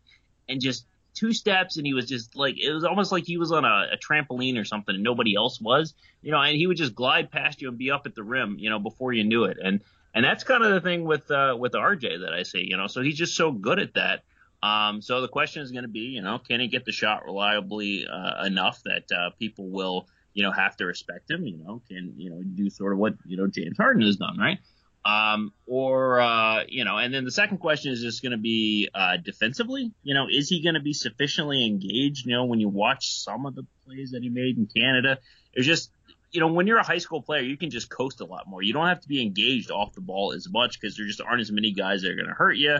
and 0.50 0.62
just 0.62 0.86
two 1.13 1.34
steps 1.34 1.78
and 1.78 1.86
he 1.86 1.93
was 1.93 2.08
just 2.08 2.36
like 2.36 2.60
it 2.60 2.71
was 2.71 2.84
almost 2.84 3.12
like 3.12 3.26
he 3.26 3.38
was 3.38 3.52
on 3.52 3.65
a, 3.65 3.88
a 3.93 3.97
trampoline 3.97 4.60
or 4.60 4.65
something 4.65 4.95
and 4.95 5.04
nobody 5.04 5.36
else 5.36 5.60
was. 5.62 5.93
You 6.21 6.32
know, 6.32 6.41
and 6.41 6.56
he 6.56 6.67
would 6.67 6.78
just 6.78 6.95
glide 6.95 7.32
past 7.32 7.62
you 7.62 7.69
and 7.69 7.78
be 7.78 7.91
up 7.91 8.06
at 8.06 8.15
the 8.15 8.23
rim, 8.23 8.58
you 8.60 8.69
know, 8.69 8.80
before 8.80 9.13
you 9.13 9.23
knew 9.23 9.45
it. 9.45 9.58
And 9.63 9.82
and 10.15 10.23
that's 10.23 10.43
kind 10.43 10.63
of 10.63 10.71
the 10.71 10.82
thing 10.82 11.06
with 11.06 11.30
uh 11.32 11.56
with 11.58 11.73
RJ 11.73 12.21
that 12.21 12.34
I 12.34 12.43
see, 12.43 12.65
you 12.67 12.78
know. 12.78 12.88
So 12.88 13.02
he's 13.02 13.17
just 13.17 13.36
so 13.36 13.52
good 13.52 13.80
at 13.80 13.93
that. 13.95 14.23
Um, 14.63 15.02
so 15.02 15.19
the 15.19 15.28
question 15.28 15.62
is 15.62 15.71
going 15.71 15.84
to 15.84 15.89
be, 15.89 15.99
you 15.99 16.21
know, 16.21 16.39
can 16.39 16.62
he 16.62 16.67
get 16.67 16.86
the 16.86 16.93
shot 16.93 17.26
reliably 17.26 18.08
uh, 18.08 18.45
enough 18.45 18.82
that 18.84 19.12
uh, 19.12 19.32
people 19.38 19.67
will, 19.67 20.08
you 20.34 20.41
know, 20.41 20.54
have 20.54 20.78
to 20.78 20.86
respect 20.86 21.30
him? 21.30 21.45
You 21.45 21.58
know, 21.58 21.82
can 21.89 22.13
you 22.17 22.30
know 22.30 22.41
do 22.41 22.69
sort 22.69 22.93
of 22.93 22.99
what 22.99 23.15
you 23.26 23.36
know 23.36 23.47
James 23.47 23.78
Harden 23.78 24.04
has 24.04 24.15
done, 24.15 24.38
right? 24.38 24.60
Um, 25.06 25.52
or 25.68 26.22
uh, 26.22 26.63
you 26.68 26.86
know, 26.86 26.98
and 26.98 27.13
then 27.13 27.26
the 27.26 27.32
second 27.32 27.58
question 27.58 27.92
is 27.92 28.02
just 28.02 28.22
going 28.22 28.32
to 28.32 28.38
be 28.38 28.89
uh, 28.94 29.18
defensively. 29.18 29.92
You 30.02 30.13
know, 30.13 30.28
is 30.32 30.48
he 30.48 30.63
going 30.63 30.76
to 30.76 30.82
be 30.82 30.94
sufficiently 30.94 31.66
engaged? 31.66 32.26
You 32.26 32.34
know, 32.34 32.46
when 32.46 32.60
you 32.60 32.70
watch 32.70 33.22
some 33.22 33.46
of 33.46 33.56
the 33.56 33.66
plays 33.86 34.12
that 34.12 34.24
he 34.24 34.30
made 34.30 34.58
in 34.58 34.68
Canada, 34.68 35.18
it's 35.54 35.68
just 35.68 35.92
you 36.32 36.39
know, 36.39 36.48
when 36.48 36.66
you're 36.66 36.80
a 36.80 36.86
high 36.86 36.98
school 36.98 37.22
player, 37.22 37.42
you 37.42 37.58
can 37.58 37.70
just 37.70 37.89
coast 37.89 38.20
a 38.22 38.26
lot 38.26 38.48
more. 38.48 38.62
You 38.62 38.74
don't 38.74 38.88
have 38.88 39.02
to 39.02 39.08
be 39.08 39.22
engaged 39.22 39.70
off 39.70 39.94
the 39.94 40.02
ball 40.02 40.34
as 40.34 40.50
much 40.50 40.80
because 40.80 40.98
there 40.98 41.06
just 41.06 41.22
aren't 41.22 41.42
as 41.42 41.52
many 41.52 41.74
guys 41.74 42.02
that 42.02 42.12
are 42.12 42.16
going 42.16 42.28
to 42.28 42.34
hurt 42.34 42.58
you 42.58 42.80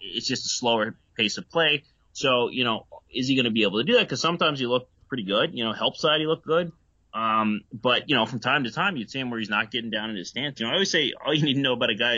it's 0.00 0.26
just 0.26 0.46
a 0.46 0.48
slower 0.48 0.94
pace 1.16 1.38
of 1.38 1.48
play. 1.50 1.84
So, 2.12 2.48
you 2.48 2.64
know, 2.64 2.86
is 3.12 3.28
he 3.28 3.34
going 3.34 3.44
to 3.44 3.50
be 3.50 3.62
able 3.62 3.78
to 3.78 3.84
do 3.84 3.94
that? 3.94 4.02
Because 4.02 4.20
sometimes 4.20 4.58
he 4.58 4.66
looked 4.66 4.90
pretty 5.08 5.24
good. 5.24 5.54
You 5.54 5.64
know, 5.64 5.72
help 5.72 5.96
side 5.96 6.20
he 6.20 6.26
looked 6.26 6.46
good. 6.46 6.72
Um, 7.16 7.62
but 7.72 8.10
you 8.10 8.14
know, 8.14 8.26
from 8.26 8.40
time 8.40 8.64
to 8.64 8.70
time 8.70 8.96
you'd 8.96 9.10
see 9.10 9.18
him 9.18 9.30
where 9.30 9.40
he's 9.40 9.48
not 9.48 9.70
getting 9.70 9.90
down 9.90 10.10
in 10.10 10.16
his 10.16 10.28
stance. 10.28 10.60
You 10.60 10.66
know, 10.66 10.72
I 10.72 10.74
always 10.74 10.90
say 10.90 11.14
all 11.24 11.32
you 11.32 11.42
need 11.44 11.54
to 11.54 11.60
know 11.60 11.72
about 11.72 11.88
a 11.88 11.94
guy, 11.94 12.16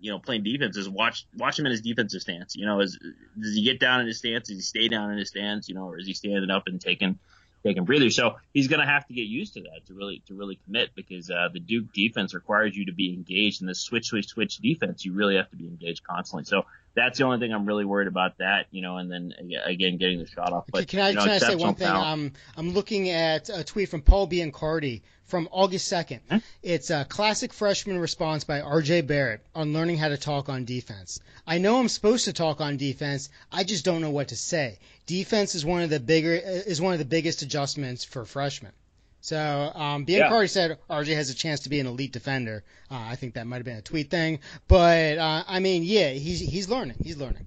you 0.00 0.10
know, 0.12 0.18
playing 0.18 0.42
defense 0.42 0.76
is 0.76 0.86
watch 0.86 1.26
watch 1.34 1.58
him 1.58 1.64
in 1.64 1.72
his 1.72 1.80
defensive 1.80 2.20
stance. 2.20 2.54
You 2.54 2.66
know, 2.66 2.80
is 2.80 2.98
does 3.40 3.54
he 3.54 3.62
get 3.62 3.80
down 3.80 4.02
in 4.02 4.06
his 4.06 4.18
stance? 4.18 4.48
Does 4.48 4.58
he 4.58 4.62
stay 4.62 4.88
down 4.88 5.10
in 5.12 5.18
his 5.18 5.28
stance? 5.28 5.70
You 5.70 5.76
know, 5.76 5.88
or 5.88 5.98
is 5.98 6.06
he 6.06 6.12
standing 6.12 6.50
up 6.50 6.64
and 6.66 6.78
taking 6.78 7.18
taking 7.64 7.86
breathers? 7.86 8.16
So 8.16 8.36
he's 8.52 8.68
going 8.68 8.80
to 8.80 8.86
have 8.86 9.06
to 9.06 9.14
get 9.14 9.22
used 9.22 9.54
to 9.54 9.62
that 9.62 9.86
to 9.86 9.94
really 9.94 10.22
to 10.26 10.34
really 10.34 10.60
commit 10.66 10.90
because 10.94 11.30
uh, 11.30 11.48
the 11.50 11.60
Duke 11.60 11.94
defense 11.94 12.34
requires 12.34 12.76
you 12.76 12.84
to 12.84 12.92
be 12.92 13.14
engaged 13.14 13.62
in 13.62 13.66
the 13.66 13.74
switch 13.74 14.08
switch 14.08 14.26
switch 14.26 14.58
defense. 14.58 15.06
You 15.06 15.14
really 15.14 15.36
have 15.36 15.48
to 15.50 15.56
be 15.56 15.66
engaged 15.66 16.04
constantly. 16.04 16.44
So 16.44 16.66
that's 16.98 17.18
the 17.18 17.24
only 17.24 17.38
thing 17.38 17.52
I'm 17.52 17.66
really 17.66 17.84
worried 17.84 18.08
about. 18.08 18.38
That 18.38 18.66
you 18.70 18.82
know, 18.82 18.96
and 18.96 19.10
then 19.10 19.34
again 19.64 19.96
getting 19.96 20.18
the 20.18 20.26
shot 20.26 20.52
off. 20.52 20.64
But 20.70 20.88
can 20.88 21.00
I, 21.00 21.10
you 21.10 21.14
know, 21.16 21.22
can 21.22 21.30
I 21.30 21.38
say 21.38 21.54
one 21.54 21.74
thing? 21.74 21.88
Um, 21.88 22.32
I'm 22.56 22.70
looking 22.70 23.08
at 23.10 23.48
a 23.48 23.64
tweet 23.64 23.88
from 23.88 24.02
Paul 24.02 24.28
Biancardi 24.28 25.02
from 25.28 25.48
August 25.52 25.92
2nd. 25.92 26.20
Hmm? 26.30 26.38
It's 26.62 26.90
a 26.90 27.04
classic 27.04 27.52
freshman 27.52 27.98
response 27.98 28.44
by 28.44 28.60
R.J. 28.62 29.02
Barrett 29.02 29.44
on 29.54 29.74
learning 29.74 29.98
how 29.98 30.08
to 30.08 30.16
talk 30.16 30.48
on 30.48 30.64
defense. 30.64 31.20
I 31.46 31.58
know 31.58 31.78
I'm 31.78 31.88
supposed 31.88 32.24
to 32.24 32.32
talk 32.32 32.60
on 32.60 32.78
defense. 32.78 33.28
I 33.52 33.64
just 33.64 33.84
don't 33.84 34.00
know 34.00 34.10
what 34.10 34.28
to 34.28 34.36
say. 34.36 34.78
Defense 35.06 35.54
is 35.54 35.64
one 35.64 35.82
of 35.82 35.90
the 35.90 36.00
bigger 36.00 36.32
is 36.32 36.80
one 36.80 36.94
of 36.94 36.98
the 36.98 37.04
biggest 37.04 37.42
adjustments 37.42 38.04
for 38.04 38.24
freshmen. 38.24 38.72
So 39.20 39.72
um, 39.74 40.06
Biancardi 40.06 40.42
yeah. 40.42 40.46
said 40.46 40.78
RJ 40.88 41.14
has 41.14 41.30
a 41.30 41.34
chance 41.34 41.60
to 41.60 41.68
be 41.68 41.80
an 41.80 41.86
elite 41.86 42.12
defender. 42.12 42.64
Uh, 42.90 42.98
I 42.98 43.16
think 43.16 43.34
that 43.34 43.46
might 43.46 43.56
have 43.56 43.64
been 43.64 43.76
a 43.76 43.82
tweet 43.82 44.10
thing, 44.10 44.40
but 44.68 45.18
uh, 45.18 45.44
I 45.46 45.60
mean, 45.60 45.82
yeah, 45.82 46.10
he's 46.10 46.40
he's 46.40 46.68
learning. 46.68 46.96
He's 47.02 47.16
learning. 47.16 47.46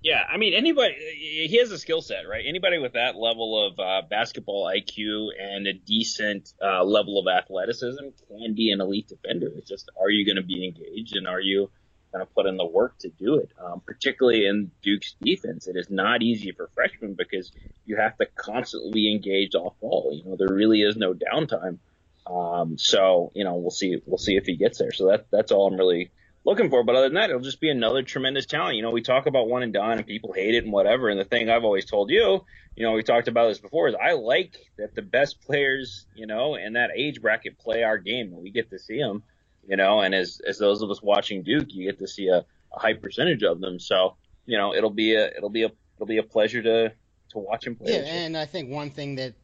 Yeah, 0.00 0.22
I 0.32 0.36
mean, 0.36 0.54
anybody 0.54 0.94
he 0.94 1.58
has 1.58 1.72
a 1.72 1.78
skill 1.78 2.02
set, 2.02 2.28
right? 2.28 2.44
Anybody 2.46 2.78
with 2.78 2.92
that 2.92 3.16
level 3.16 3.66
of 3.66 3.78
uh, 3.78 4.02
basketball 4.08 4.64
IQ 4.66 5.28
and 5.38 5.66
a 5.66 5.72
decent 5.72 6.52
uh, 6.62 6.84
level 6.84 7.18
of 7.18 7.26
athleticism 7.26 8.04
can 8.28 8.54
be 8.54 8.70
an 8.70 8.80
elite 8.80 9.08
defender. 9.08 9.48
It's 9.56 9.68
just, 9.68 9.90
are 10.00 10.08
you 10.08 10.24
going 10.24 10.36
to 10.36 10.42
be 10.42 10.64
engaged 10.64 11.16
and 11.16 11.26
are 11.26 11.40
you 11.40 11.70
kind 12.12 12.22
of 12.22 12.34
put 12.34 12.46
in 12.46 12.56
the 12.56 12.64
work 12.66 12.98
to 12.98 13.08
do 13.08 13.36
it. 13.36 13.50
Um, 13.62 13.80
particularly 13.84 14.46
in 14.46 14.70
Duke's 14.82 15.14
defense, 15.22 15.66
it 15.66 15.76
is 15.76 15.90
not 15.90 16.22
easy 16.22 16.52
for 16.52 16.68
freshmen 16.74 17.14
because 17.14 17.52
you 17.84 17.96
have 17.96 18.16
to 18.18 18.26
constantly 18.34 18.92
be 18.92 19.12
engaged 19.12 19.54
off 19.54 19.74
ball. 19.80 20.10
You 20.12 20.24
know, 20.24 20.36
there 20.36 20.54
really 20.54 20.82
is 20.82 20.96
no 20.96 21.14
downtime. 21.14 21.78
Um, 22.26 22.78
so 22.78 23.32
you 23.34 23.44
know, 23.44 23.54
we'll 23.56 23.70
see. 23.70 24.00
We'll 24.04 24.18
see 24.18 24.36
if 24.36 24.44
he 24.44 24.56
gets 24.56 24.78
there. 24.78 24.92
So 24.92 25.08
that 25.08 25.26
that's 25.30 25.52
all 25.52 25.66
I'm 25.66 25.78
really 25.78 26.10
looking 26.44 26.70
for. 26.70 26.82
But 26.84 26.96
other 26.96 27.06
than 27.06 27.14
that, 27.14 27.30
it'll 27.30 27.42
just 27.42 27.60
be 27.60 27.70
another 27.70 28.02
tremendous 28.02 28.46
talent. 28.46 28.76
You 28.76 28.82
know, 28.82 28.90
we 28.90 29.02
talk 29.02 29.26
about 29.26 29.48
one 29.48 29.62
and 29.62 29.72
done, 29.72 29.98
and 29.98 30.06
people 30.06 30.32
hate 30.32 30.54
it 30.54 30.64
and 30.64 30.72
whatever. 30.72 31.08
And 31.08 31.18
the 31.18 31.24
thing 31.24 31.48
I've 31.48 31.64
always 31.64 31.86
told 31.86 32.10
you, 32.10 32.44
you 32.76 32.84
know, 32.84 32.92
we 32.92 33.02
talked 33.02 33.28
about 33.28 33.48
this 33.48 33.58
before, 33.58 33.88
is 33.88 33.94
I 33.94 34.12
like 34.12 34.56
that 34.76 34.94
the 34.94 35.02
best 35.02 35.40
players, 35.40 36.06
you 36.14 36.26
know, 36.26 36.54
in 36.54 36.74
that 36.74 36.90
age 36.94 37.20
bracket 37.20 37.58
play 37.58 37.82
our 37.82 37.98
game, 37.98 38.32
and 38.32 38.42
we 38.42 38.50
get 38.50 38.70
to 38.70 38.78
see 38.78 38.98
them 38.98 39.22
you 39.68 39.76
know, 39.76 40.00
and 40.00 40.14
as 40.14 40.40
as 40.46 40.58
those 40.58 40.82
of 40.82 40.90
us 40.90 41.02
watching 41.02 41.42
Duke, 41.42 41.68
you 41.68 41.84
get 41.84 41.98
to 41.98 42.08
see 42.08 42.28
a, 42.28 42.38
a 42.74 42.78
high 42.78 42.94
percentage 42.94 43.42
of 43.42 43.60
them. 43.60 43.78
So, 43.78 44.16
you 44.46 44.56
know, 44.56 44.74
it'll 44.74 44.90
be 44.90 45.14
a 45.14 45.26
it'll 45.26 45.50
be 45.50 45.64
a 45.64 45.70
it'll 45.96 46.06
be 46.06 46.18
a 46.18 46.22
pleasure 46.22 46.62
to 46.62 46.92
to 47.30 47.38
watch 47.38 47.66
him 47.66 47.76
play. 47.76 47.92
Yeah, 47.92 48.04
and 48.06 48.36
I 48.36 48.46
think 48.46 48.70
one 48.70 48.90
thing 48.90 49.16
that, 49.16 49.34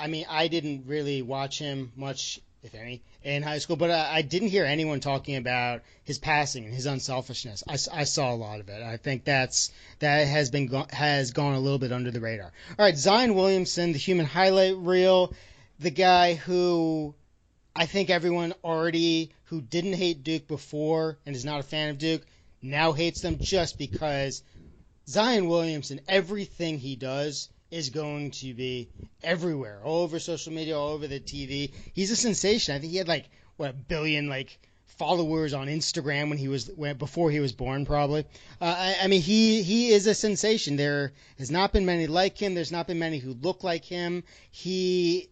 I 0.00 0.08
mean, 0.08 0.26
I 0.28 0.48
didn't 0.48 0.86
really 0.86 1.22
watch 1.22 1.60
him 1.60 1.92
much, 1.94 2.40
if 2.64 2.74
any, 2.74 3.02
in 3.22 3.44
high 3.44 3.58
school, 3.58 3.76
but 3.76 3.92
I, 3.92 4.16
I 4.16 4.22
didn't 4.22 4.48
hear 4.48 4.64
anyone 4.64 4.98
talking 4.98 5.36
about 5.36 5.82
his 6.02 6.18
passing 6.18 6.64
and 6.64 6.74
his 6.74 6.86
unselfishness. 6.86 7.62
I, 7.68 7.74
I 8.00 8.04
saw 8.04 8.32
a 8.32 8.34
lot 8.34 8.58
of 8.58 8.68
it. 8.68 8.82
I 8.82 8.96
think 8.96 9.24
that's 9.24 9.70
that 10.00 10.26
has 10.26 10.50
been 10.50 10.66
go, 10.66 10.86
has 10.90 11.30
gone 11.30 11.54
a 11.54 11.60
little 11.60 11.78
bit 11.78 11.92
under 11.92 12.10
the 12.10 12.20
radar. 12.20 12.50
All 12.76 12.84
right, 12.84 12.96
Zion 12.96 13.34
Williamson, 13.34 13.92
the 13.92 13.98
human 13.98 14.26
highlight 14.26 14.76
reel, 14.76 15.32
the 15.78 15.90
guy 15.90 16.34
who 16.34 17.14
I 17.74 17.86
think 17.86 18.10
everyone 18.10 18.52
already 18.62 19.32
who 19.44 19.60
didn't 19.60 19.94
hate 19.94 20.22
Duke 20.22 20.46
before 20.46 21.18
and 21.24 21.34
is 21.34 21.44
not 21.44 21.60
a 21.60 21.62
fan 21.62 21.90
of 21.90 21.98
Duke 21.98 22.22
now 22.60 22.92
hates 22.92 23.20
them 23.22 23.38
just 23.40 23.78
because 23.78 24.42
Zion 25.08 25.48
Williamson, 25.48 26.00
everything 26.06 26.78
he 26.78 26.96
does 26.96 27.48
is 27.70 27.90
going 27.90 28.30
to 28.30 28.52
be 28.54 28.88
everywhere, 29.22 29.80
all 29.82 30.02
over 30.02 30.18
social 30.18 30.52
media, 30.52 30.78
all 30.78 30.90
over 30.90 31.06
the 31.06 31.18
TV. 31.18 31.72
He's 31.94 32.10
a 32.10 32.16
sensation. 32.16 32.74
I 32.74 32.78
think 32.78 32.92
he 32.92 32.98
had 32.98 33.08
like 33.08 33.28
what 33.56 33.70
a 33.70 33.72
billion 33.72 34.28
like 34.28 34.58
followers 34.98 35.54
on 35.54 35.68
Instagram 35.68 36.28
when 36.28 36.38
he 36.38 36.48
was 36.48 36.70
when, 36.76 36.98
before 36.98 37.30
he 37.30 37.40
was 37.40 37.52
born, 37.52 37.86
probably. 37.86 38.26
Uh, 38.60 38.74
I, 38.78 38.96
I 39.02 39.06
mean, 39.06 39.22
he 39.22 39.62
he 39.62 39.88
is 39.88 40.06
a 40.06 40.14
sensation. 40.14 40.76
There 40.76 41.12
has 41.38 41.50
not 41.50 41.72
been 41.72 41.86
many 41.86 42.06
like 42.06 42.36
him. 42.36 42.54
There's 42.54 42.70
not 42.70 42.86
been 42.86 42.98
many 42.98 43.18
who 43.18 43.32
look 43.32 43.64
like 43.64 43.84
him. 43.84 44.24
He 44.50 45.30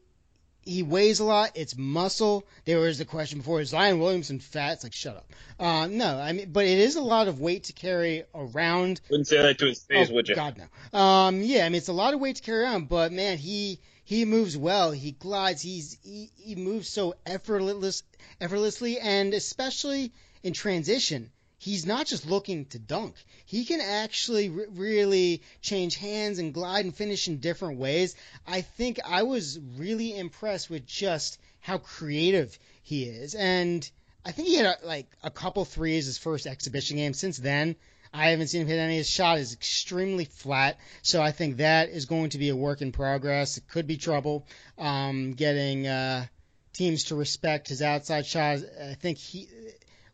he 0.63 0.83
weighs 0.83 1.21
a 1.21 1.25
lot. 1.25 1.53
It's 1.55 1.77
muscle. 1.77 2.47
There 2.65 2.79
was 2.79 2.99
the 2.99 3.05
question 3.05 3.39
before: 3.39 3.61
Is 3.61 3.71
Zion 3.71 3.99
Williamson 3.99 4.41
fat? 4.41 4.75
It's 4.75 4.85
like 4.85 4.93
shut 4.93 5.17
up. 5.17 5.33
Uh, 5.59 5.87
no, 5.87 6.19
I 6.19 6.33
mean, 6.33 6.53
but 6.53 6.67
it 6.67 6.79
is 6.79 6.97
a 6.97 7.01
lot 7.01 7.29
of 7.29 7.41
weight 7.41 7.65
to 7.65 7.73
carry 7.73 8.25
around. 8.35 9.01
Wouldn't 9.11 9.29
say 9.29 9.43
that 9.43 9.59
to 9.59 9.67
his 9.67 9.81
face, 9.81 10.09
oh, 10.11 10.15
would 10.15 10.29
you? 10.29 10.35
God 10.35 10.57
no. 10.59 10.99
Um, 10.99 11.43
yeah, 11.43 11.65
I 11.65 11.69
mean, 11.69 11.77
it's 11.77 11.89
a 11.89 11.93
lot 11.93 12.15
of 12.15 12.21
weight 12.21 12.37
to 12.37 12.43
carry 12.43 12.65
around, 12.65 12.89
but 12.89 13.13
man, 13.13 13.39
he 13.39 13.81
he 14.05 14.25
moves 14.25 14.57
well. 14.57 14.91
He 14.91 15.13
glides. 15.13 15.63
He's 15.63 15.99
he, 16.03 16.31
he 16.37 16.55
moves 16.55 16.89
so 16.89 17.15
effortless, 17.25 18.03
effortlessly, 18.41 18.99
and 18.99 19.35
especially 19.35 20.13
in 20.43 20.53
transition 20.53 21.31
he's 21.61 21.85
not 21.85 22.07
just 22.07 22.27
looking 22.27 22.65
to 22.65 22.79
dunk. 22.79 23.15
He 23.45 23.67
can 23.67 23.81
actually 23.81 24.49
really 24.49 25.43
change 25.61 25.97
hands 25.97 26.39
and 26.39 26.55
glide 26.55 26.87
and 26.87 26.95
finish 26.95 27.29
in 27.29 27.37
different 27.37 27.79
ways. 27.79 28.17
I 28.47 28.63
think 28.63 28.99
I 29.07 29.25
was 29.25 29.61
really 29.77 30.17
impressed 30.17 30.71
with 30.71 30.87
just 30.87 31.39
how 31.61 31.77
creative 31.77 32.59
he 32.83 33.05
is. 33.05 33.35
And 33.35 33.89
I 34.25 34.33
think 34.33 34.49
he 34.49 34.57
had 34.57 34.67
a, 34.67 34.87
like 34.87 35.07
a 35.23 35.31
couple 35.31 35.67
threes 35.67 36.07
his 36.07 36.17
first 36.17 36.47
exhibition 36.47 36.97
game. 36.97 37.13
Since 37.13 37.37
then, 37.37 37.77
I 38.13 38.31
haven't 38.31 38.49
seen 38.49 38.63
him 38.63 38.67
hit 38.67 38.79
any. 38.79 38.97
His 38.97 39.11
shot 39.11 39.39
is 39.39 39.53
extremely 39.53 40.25
flat, 40.25 40.79
so 41.03 41.23
I 41.23 41.31
think 41.31 41.59
that 41.59 41.91
is 41.91 42.07
going 42.07 42.31
to 42.31 42.39
be 42.39 42.49
a 42.49 42.57
work 42.57 42.81
in 42.81 42.91
progress. 42.91 43.59
It 43.59 43.69
could 43.69 43.87
be 43.87 43.99
trouble 43.99 44.47
um, 44.79 45.35
getting 45.35 45.87
uh, 45.87 46.25
teams 46.73 47.05
to 47.05 47.17
respect 47.17 47.69
his 47.69 47.83
outside 47.83 48.25
shot. 48.25 48.61
I 48.83 48.95
think 48.95 49.19
he, 49.19 49.47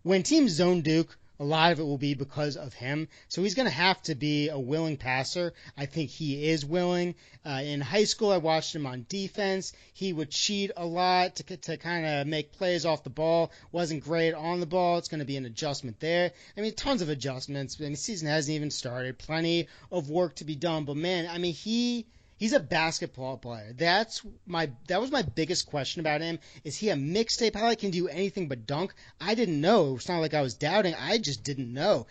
when 0.02 0.24
teams 0.24 0.52
zone 0.52 0.82
Duke, 0.82 1.16
a 1.38 1.44
lot 1.44 1.72
of 1.72 1.80
it 1.80 1.84
will 1.84 1.98
be 1.98 2.14
because 2.14 2.56
of 2.56 2.74
him. 2.74 3.08
So 3.28 3.42
he's 3.42 3.54
going 3.54 3.68
to 3.68 3.74
have 3.74 4.02
to 4.04 4.14
be 4.14 4.48
a 4.48 4.58
willing 4.58 4.96
passer. 4.96 5.52
I 5.76 5.86
think 5.86 6.10
he 6.10 6.48
is 6.48 6.64
willing. 6.64 7.14
Uh, 7.44 7.62
in 7.62 7.80
high 7.80 8.04
school, 8.04 8.30
I 8.30 8.38
watched 8.38 8.74
him 8.74 8.86
on 8.86 9.06
defense. 9.08 9.72
He 9.92 10.12
would 10.12 10.30
cheat 10.30 10.70
a 10.76 10.84
lot 10.84 11.36
to, 11.36 11.56
to 11.56 11.76
kind 11.76 12.06
of 12.06 12.26
make 12.26 12.52
plays 12.52 12.86
off 12.86 13.04
the 13.04 13.10
ball. 13.10 13.52
Wasn't 13.72 14.04
great 14.04 14.34
on 14.34 14.60
the 14.60 14.66
ball. 14.66 14.98
It's 14.98 15.08
going 15.08 15.20
to 15.20 15.26
be 15.26 15.36
an 15.36 15.46
adjustment 15.46 16.00
there. 16.00 16.32
I 16.56 16.60
mean, 16.60 16.74
tons 16.74 17.02
of 17.02 17.08
adjustments. 17.08 17.76
I 17.78 17.84
mean, 17.84 17.92
the 17.92 17.98
season 17.98 18.28
hasn't 18.28 18.54
even 18.54 18.70
started. 18.70 19.18
Plenty 19.18 19.68
of 19.92 20.10
work 20.10 20.36
to 20.36 20.44
be 20.44 20.56
done. 20.56 20.84
But 20.84 20.96
man, 20.96 21.28
I 21.30 21.38
mean, 21.38 21.54
he 21.54 22.06
He's 22.38 22.52
a 22.52 22.60
basketball 22.60 23.38
player. 23.38 23.72
That's 23.74 24.22
my 24.46 24.70
that 24.88 25.00
was 25.00 25.10
my 25.10 25.22
biggest 25.22 25.66
question 25.66 26.00
about 26.00 26.20
him. 26.20 26.38
Is 26.64 26.76
he 26.76 26.90
a 26.90 26.94
mixtape 26.94 27.54
highlight? 27.54 27.78
Can 27.78 27.90
do 27.90 28.08
anything 28.08 28.48
but 28.48 28.66
dunk? 28.66 28.94
I 29.20 29.34
didn't 29.34 29.60
know. 29.60 29.96
It's 29.96 30.08
not 30.08 30.20
like 30.20 30.34
I 30.34 30.42
was 30.42 30.54
doubting. 30.54 30.94
I 30.94 31.16
just 31.18 31.44
didn't 31.44 31.72
know. 31.72 32.06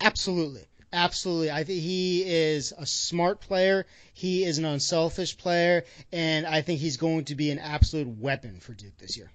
Absolutely. 0.00 0.64
Absolutely. 0.92 1.50
I 1.50 1.64
think 1.64 1.82
he 1.82 2.22
is 2.24 2.72
a 2.76 2.86
smart 2.86 3.40
player. 3.40 3.86
He 4.14 4.44
is 4.44 4.56
an 4.58 4.64
unselfish 4.64 5.36
player, 5.36 5.84
and 6.10 6.46
I 6.46 6.62
think 6.62 6.80
he's 6.80 6.96
going 6.96 7.26
to 7.26 7.34
be 7.34 7.50
an 7.50 7.58
absolute 7.58 8.08
weapon 8.08 8.60
for 8.60 8.72
Duke 8.72 8.96
this 8.96 9.16
year. 9.16 9.30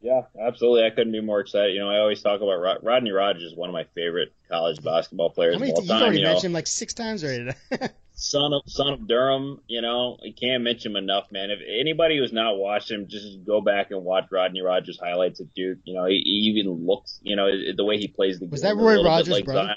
Yeah, 0.00 0.22
absolutely. 0.38 0.84
I 0.84 0.90
couldn't 0.90 1.12
be 1.12 1.20
more 1.20 1.40
excited. 1.40 1.74
You 1.74 1.80
know, 1.80 1.90
I 1.90 1.98
always 1.98 2.22
talk 2.22 2.40
about 2.40 2.60
Rod- 2.60 2.78
Rodney 2.82 3.10
Rogers, 3.10 3.42
is 3.42 3.56
one 3.56 3.68
of 3.68 3.74
my 3.74 3.84
favorite 3.94 4.32
college 4.48 4.82
basketball 4.82 5.30
players 5.30 5.54
How 5.54 5.60
many 5.60 5.72
of 5.72 5.78
all 5.78 5.84
time. 5.84 5.96
You've 5.96 6.02
already 6.02 6.18
you 6.20 6.24
mentioned 6.24 6.44
him 6.44 6.52
like 6.52 6.66
six 6.66 6.94
times 6.94 7.24
already. 7.24 7.52
son 8.14 8.52
of 8.52 8.62
son 8.66 8.92
of 8.92 9.06
Durham. 9.06 9.60
You 9.66 9.82
know, 9.82 10.16
you 10.22 10.32
can't 10.32 10.62
mention 10.62 10.92
him 10.92 10.96
enough, 10.96 11.30
man. 11.30 11.50
If 11.50 11.60
anybody 11.80 12.18
who's 12.18 12.32
not 12.32 12.56
watched 12.56 12.90
him, 12.90 13.06
just 13.08 13.44
go 13.44 13.60
back 13.60 13.90
and 13.90 14.02
watch 14.04 14.24
Rodney 14.30 14.62
Rogers 14.62 14.98
highlights 14.98 15.40
at 15.40 15.52
Duke. 15.54 15.78
You 15.84 15.94
know, 15.94 16.06
he, 16.06 16.22
he 16.24 16.54
even 16.54 16.86
looks, 16.86 17.20
you 17.22 17.36
know, 17.36 17.48
the 17.76 17.84
way 17.84 17.98
he 17.98 18.08
plays 18.08 18.38
the 18.38 18.46
Was 18.46 18.62
game. 18.62 18.76
that 18.76 18.82
Roy 18.82 19.02
Rogers, 19.02 19.28
like? 19.28 19.46
Zion. 19.46 19.76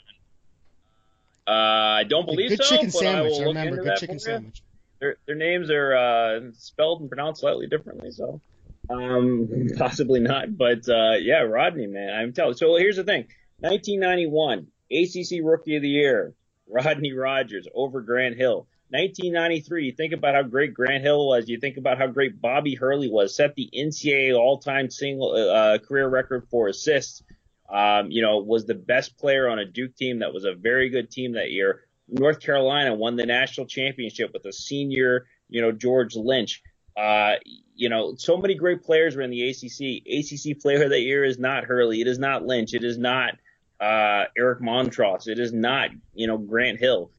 Uh, 1.47 1.51
I 1.51 2.03
don't 2.03 2.25
believe 2.25 2.49
good 2.49 2.63
so. 2.63 2.75
chicken 2.75 2.89
but 2.91 2.97
I 2.97 2.99
sandwich. 2.99 3.33
I 3.33 3.37
look 3.37 3.55
remember 3.55 3.83
good 3.83 3.97
chicken 3.97 4.19
sandwich. 4.19 4.61
Their 4.99 5.17
their 5.25 5.35
names 5.35 5.69
are 5.69 5.95
uh, 5.95 6.39
spelled 6.57 7.01
and 7.01 7.09
pronounced 7.09 7.41
slightly 7.41 7.67
differently, 7.67 8.11
so 8.11 8.41
um, 8.89 9.69
possibly 9.77 10.19
not. 10.19 10.57
But 10.57 10.89
uh, 10.89 11.15
yeah, 11.19 11.41
Rodney, 11.41 11.87
man, 11.87 12.13
I'm 12.13 12.33
telling. 12.33 12.55
So 12.55 12.75
here's 12.75 12.97
the 12.97 13.03
thing: 13.03 13.27
1991 13.59 14.67
ACC 14.91 15.39
Rookie 15.43 15.77
of 15.77 15.81
the 15.81 15.89
Year, 15.89 16.33
Rodney 16.69 17.13
Rogers 17.13 17.67
over 17.73 18.01
Grant 18.01 18.37
Hill. 18.37 18.67
1993, 18.89 19.85
you 19.85 19.91
think 19.91 20.13
about 20.13 20.33
how 20.33 20.43
great 20.43 20.73
Grant 20.73 21.03
Hill 21.03 21.27
was. 21.27 21.49
You 21.49 21.59
think 21.59 21.75
about 21.75 21.97
how 21.97 22.07
great 22.07 22.41
Bobby 22.41 22.73
Hurley 22.73 23.09
was. 23.09 23.35
Set 23.35 23.53
the 23.55 23.69
NCAA 23.75 24.33
all-time 24.33 24.89
single 24.89 25.33
uh, 25.33 25.77
career 25.79 26.07
record 26.07 26.47
for 26.49 26.69
assists. 26.69 27.21
Um, 27.69 28.09
you 28.11 28.21
know, 28.21 28.37
was 28.37 28.65
the 28.65 28.75
best 28.75 29.17
player 29.17 29.49
on 29.49 29.59
a 29.59 29.65
Duke 29.65 29.95
team 29.97 30.19
that 30.19 30.33
was 30.33 30.45
a 30.45 30.53
very 30.53 30.89
good 30.89 31.11
team 31.11 31.33
that 31.33 31.51
year. 31.51 31.81
North 32.07 32.39
Carolina 32.39 32.93
won 32.93 33.17
the 33.17 33.25
national 33.25 33.67
championship 33.67 34.31
with 34.31 34.45
a 34.45 34.53
senior, 34.53 35.25
you 35.49 35.61
know, 35.61 35.73
George 35.73 36.15
Lynch. 36.15 36.61
Uh, 36.95 37.33
you 37.75 37.89
know, 37.89 38.15
so 38.15 38.37
many 38.37 38.55
great 38.55 38.83
players 38.83 39.17
were 39.17 39.21
in 39.21 39.29
the 39.29 39.49
ACC. 39.49 40.01
ACC 40.07 40.61
player 40.61 40.87
that 40.87 41.01
year 41.01 41.25
is 41.25 41.37
not 41.37 41.65
Hurley. 41.65 41.99
It 41.99 42.07
is 42.07 42.19
not 42.19 42.45
Lynch. 42.45 42.73
It 42.73 42.85
is 42.85 42.97
not 42.97 43.33
uh, 43.79 44.25
Eric 44.37 44.59
Montross. 44.61 45.27
It 45.27 45.39
is 45.39 45.53
not, 45.53 45.89
you 46.13 46.27
know, 46.27 46.37
Grant 46.37 46.79
Hill. 46.79 47.11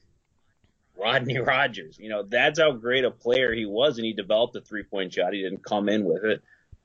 Rodney 0.97 1.39
Rogers. 1.41 1.97
You 2.01 2.09
know, 2.09 2.23
that's 2.25 2.59
how 2.59 2.73
great 2.73 3.05
a 3.05 3.11
player 3.11 3.55
he 3.55 3.67
was, 3.67 3.99
and 3.99 4.05
he 4.05 4.13
developed 4.13 4.57
a 4.57 4.61
three 4.61 4.83
point 4.83 5.13
shot. 5.13 5.33
He 5.33 5.43
didn't 5.43 5.65
come 5.65 5.89
in 5.89 6.05
with 6.05 6.25
it. 6.25 6.43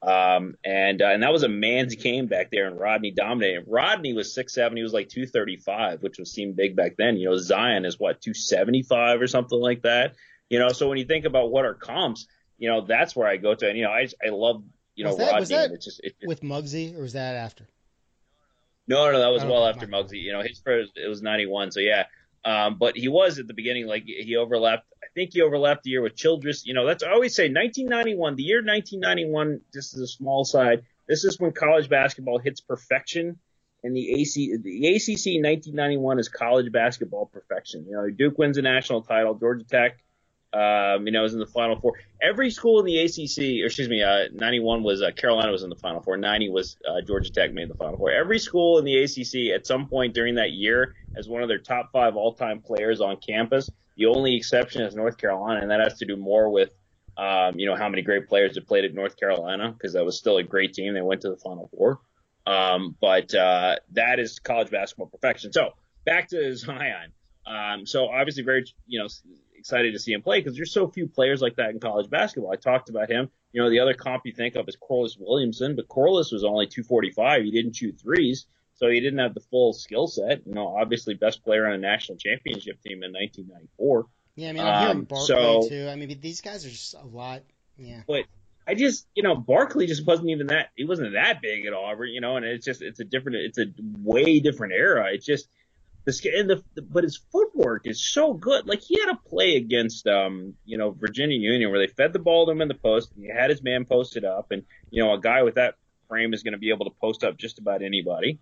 Um, 0.07 0.55
and 0.65 1.01
uh, 1.01 1.07
and 1.07 1.23
that 1.23 1.31
was 1.31 1.43
a 1.43 1.49
man's 1.49 1.95
game 1.95 2.27
back 2.27 2.51
there, 2.51 2.67
and 2.67 2.77
Rodney 2.77 3.11
dominated. 3.11 3.63
Rodney 3.67 4.11
was 4.13 4.33
six 4.33 4.53
seven. 4.53 4.75
He 4.77 4.83
was 4.83 4.91
like 4.93 5.07
two 5.09 5.25
thirty 5.25 5.55
five, 5.57 6.03
which 6.03 6.19
was 6.19 6.29
seemed 6.31 6.57
big 6.57 6.75
back 6.75 6.95
then. 6.97 7.15
You 7.17 7.29
know, 7.29 7.37
Zion 7.37 7.85
is 7.85 7.97
what 7.97 8.21
two 8.21 8.33
seventy 8.33 8.83
five 8.83 9.21
or 9.21 9.27
something 9.27 9.59
like 9.59 9.83
that. 9.83 10.15
You 10.49 10.59
know, 10.59 10.69
so 10.69 10.89
when 10.89 10.97
you 10.97 11.05
think 11.05 11.23
about 11.25 11.51
what 11.51 11.63
are 11.65 11.73
comps, 11.73 12.27
you 12.57 12.69
know, 12.69 12.81
that's 12.81 13.15
where 13.15 13.27
I 13.27 13.37
go 13.37 13.55
to. 13.55 13.67
And 13.69 13.77
you 13.77 13.85
know, 13.85 13.91
I 13.91 14.07
I 14.23 14.29
love 14.29 14.63
you 14.93 15.05
know 15.05 15.11
Was 15.11 15.17
that- 15.19 15.25
Rodney. 15.27 15.39
was 15.39 15.49
that 15.49 15.71
it's 15.71 15.85
just 15.85 16.01
it, 16.03 16.15
With 16.25 16.41
Muggsy, 16.41 16.95
or 16.97 17.01
was 17.01 17.13
that 17.13 17.35
after? 17.35 17.65
No, 18.87 19.11
no, 19.11 19.19
that 19.19 19.31
was 19.31 19.43
Oh, 19.43 19.49
well 19.49 19.67
after 19.67 19.87
Muggsy. 19.87 20.21
You 20.21 20.33
know, 20.33 20.41
his 20.41 20.59
first 20.63 20.91
it 20.95 21.07
was 21.07 21.21
ninety 21.21 21.45
one. 21.45 21.71
So 21.71 21.79
yeah, 21.79 22.05
um, 22.45 22.77
but 22.77 22.97
he 22.97 23.07
was 23.07 23.39
at 23.39 23.47
the 23.47 23.53
beginning 23.53 23.87
like 23.87 24.03
he 24.05 24.35
overlapped. 24.35 24.85
I 25.03 25.07
think 25.13 25.31
he 25.33 25.41
overlapped 25.41 25.83
the 25.83 25.91
year 25.91 26.01
with 26.01 26.15
Childress. 26.15 26.65
You 26.65 26.73
know, 26.73 26.85
that's 26.85 27.03
I 27.03 27.11
always 27.11 27.35
say 27.35 27.43
1991. 27.43 28.35
The 28.35 28.43
year 28.43 28.57
1991. 28.57 29.61
Just 29.73 29.93
is 29.95 30.01
a 30.01 30.07
small 30.07 30.43
side, 30.43 30.83
this 31.07 31.23
is 31.23 31.39
when 31.39 31.51
college 31.51 31.89
basketball 31.89 32.39
hits 32.39 32.61
perfection. 32.61 33.39
And 33.83 33.95
the 33.95 34.21
AC, 34.21 34.55
the 34.63 34.87
ACC 34.95 35.43
1991 35.43 36.19
is 36.19 36.29
college 36.29 36.71
basketball 36.71 37.25
perfection. 37.25 37.85
You 37.85 37.91
know, 37.95 38.09
Duke 38.09 38.37
wins 38.37 38.57
a 38.57 38.61
national 38.61 39.01
title. 39.01 39.35
Georgia 39.35 39.65
Tech, 39.65 39.97
um, 40.53 41.07
you 41.07 41.11
know, 41.11 41.23
was 41.23 41.33
in 41.33 41.39
the 41.39 41.47
Final 41.47 41.79
Four. 41.79 41.93
Every 42.21 42.51
school 42.51 42.79
in 42.79 42.85
the 42.85 42.99
ACC, 42.99 43.63
or 43.63 43.65
excuse 43.65 43.89
me, 43.89 44.03
uh, 44.03 44.29
91 44.33 44.83
was 44.83 45.01
uh, 45.01 45.11
Carolina 45.11 45.51
was 45.51 45.63
in 45.63 45.69
the 45.69 45.75
Final 45.75 46.01
Four. 46.01 46.17
90 46.17 46.49
was 46.49 46.77
uh, 46.87 47.01
Georgia 47.01 47.31
Tech 47.31 47.53
made 47.53 47.69
the 47.69 47.75
Final 47.75 47.97
Four. 47.97 48.11
Every 48.11 48.39
school 48.39 48.77
in 48.77 48.85
the 48.85 49.03
ACC 49.03 49.55
at 49.55 49.65
some 49.65 49.87
point 49.87 50.13
during 50.13 50.35
that 50.35 50.51
year 50.51 50.95
as 51.15 51.27
one 51.27 51.41
of 51.41 51.47
their 51.47 51.57
top 51.57 51.91
five 51.91 52.15
all-time 52.15 52.61
players 52.61 53.01
on 53.01 53.17
campus. 53.17 53.69
The 53.97 54.05
only 54.05 54.35
exception 54.35 54.83
is 54.83 54.95
North 54.95 55.17
Carolina, 55.17 55.61
and 55.61 55.71
that 55.71 55.79
has 55.79 55.97
to 55.99 56.05
do 56.05 56.15
more 56.15 56.49
with, 56.49 56.71
um, 57.17 57.59
you 57.59 57.65
know, 57.67 57.75
how 57.75 57.89
many 57.89 58.01
great 58.01 58.27
players 58.27 58.55
have 58.55 58.67
played 58.67 58.85
at 58.85 58.93
North 58.93 59.17
Carolina 59.17 59.71
because 59.71 59.93
that 59.93 60.05
was 60.05 60.17
still 60.17 60.37
a 60.37 60.43
great 60.43 60.73
team. 60.73 60.93
They 60.93 61.01
went 61.01 61.21
to 61.21 61.29
the 61.29 61.37
Final 61.37 61.69
Four. 61.75 61.99
Um, 62.45 62.95
but 62.99 63.33
uh, 63.33 63.77
that 63.93 64.19
is 64.19 64.39
college 64.39 64.69
basketball 64.69 65.07
perfection. 65.07 65.51
So 65.53 65.73
back 66.05 66.29
to 66.29 66.55
Zion. 66.55 67.11
Um, 67.45 67.85
so 67.85 68.07
obviously 68.07 68.43
very, 68.43 68.65
you 68.87 68.99
know, 68.99 69.07
excited 69.63 69.93
to 69.93 69.99
see 69.99 70.11
him 70.11 70.21
play 70.21 70.39
because 70.41 70.57
there's 70.57 70.73
so 70.73 70.89
few 70.89 71.07
players 71.07 71.41
like 71.41 71.55
that 71.55 71.69
in 71.69 71.79
college 71.79 72.09
basketball. 72.09 72.51
I 72.51 72.57
talked 72.57 72.89
about 72.89 73.09
him. 73.09 73.29
You 73.53 73.61
know, 73.61 73.69
the 73.69 73.79
other 73.79 73.93
comp 73.93 74.23
you 74.25 74.33
think 74.33 74.55
of 74.55 74.67
is 74.67 74.75
Corliss 74.75 75.15
Williamson, 75.17 75.77
but 75.77 75.87
Corliss 75.87 76.31
was 76.33 76.43
only 76.43 76.67
245. 76.67 77.43
He 77.43 77.51
didn't 77.51 77.75
shoot 77.77 77.97
threes, 78.01 78.45
so 78.75 78.89
he 78.89 78.99
didn't 78.99 79.19
have 79.19 79.33
the 79.33 79.39
full 79.39 79.71
skill 79.71 80.07
set. 80.07 80.45
You 80.45 80.53
know, 80.53 80.67
obviously 80.67 81.13
best 81.13 81.43
player 81.45 81.65
on 81.65 81.73
a 81.73 81.77
national 81.77 82.17
championship 82.17 82.81
team 82.81 83.03
in 83.03 83.13
1994. 83.13 84.05
Yeah, 84.35 84.49
I 84.49 84.51
mean, 84.51 84.63
I'm 84.63 84.81
hearing 84.81 84.97
Um, 84.97 85.03
Barkley 85.05 85.27
so- 85.27 85.69
too. 85.69 85.87
I 85.87 85.95
mean, 85.95 86.19
these 86.19 86.41
guys 86.41 86.65
are 86.65 86.69
just 86.69 86.93
a 86.95 87.05
lot. 87.05 87.43
Yeah. 87.77 88.01
But 88.05 88.25
I 88.67 88.75
just, 88.75 89.07
you 89.15 89.23
know, 89.23 89.35
Barkley 89.35 89.87
just 89.87 90.05
wasn't 90.05 90.29
even 90.29 90.47
that. 90.47 90.71
He 90.75 90.83
wasn't 90.85 91.13
that 91.13 91.41
big 91.41 91.65
at 91.65 91.73
Auburn, 91.73 92.09
you 92.09 92.19
know, 92.21 92.35
and 92.35 92.45
it's 92.45 92.65
just, 92.65 92.81
it's 92.81 92.99
a 92.99 93.03
different, 93.05 93.37
it's 93.37 93.57
a 93.59 93.65
way 94.01 94.39
different 94.41 94.73
era. 94.73 95.07
It's 95.13 95.25
just 95.25 95.47
the 96.05 96.13
sk- 96.13 96.25
and 96.25 96.49
the, 96.49 96.63
but 96.81 97.03
his 97.03 97.17
footwork 97.31 97.85
is 97.85 98.03
so 98.03 98.33
good. 98.33 98.67
Like 98.67 98.81
he 98.81 98.99
had 98.99 99.09
a 99.09 99.29
play 99.29 99.55
against, 99.55 100.07
um, 100.07 100.55
you 100.65 100.77
know, 100.77 100.91
Virginia 100.91 101.37
Union 101.37 101.71
where 101.71 101.79
they 101.79 101.91
fed 101.91 102.13
the 102.13 102.19
ball 102.19 102.45
to 102.45 102.51
him 102.51 102.61
in 102.61 102.67
the 102.67 102.73
post, 102.73 103.11
and 103.15 103.25
he 103.25 103.31
had 103.31 103.49
his 103.49 103.63
man 103.63 103.85
posted 103.85 104.25
up, 104.25 104.51
and 104.51 104.63
you 104.89 105.03
know, 105.03 105.13
a 105.13 105.19
guy 105.19 105.43
with 105.43 105.55
that 105.55 105.75
frame 106.09 106.33
is 106.33 106.43
going 106.43 106.53
to 106.53 106.59
be 106.59 106.69
able 106.69 106.85
to 106.85 106.95
post 106.99 107.23
up 107.23 107.37
just 107.37 107.59
about 107.59 107.81
anybody. 107.81 108.39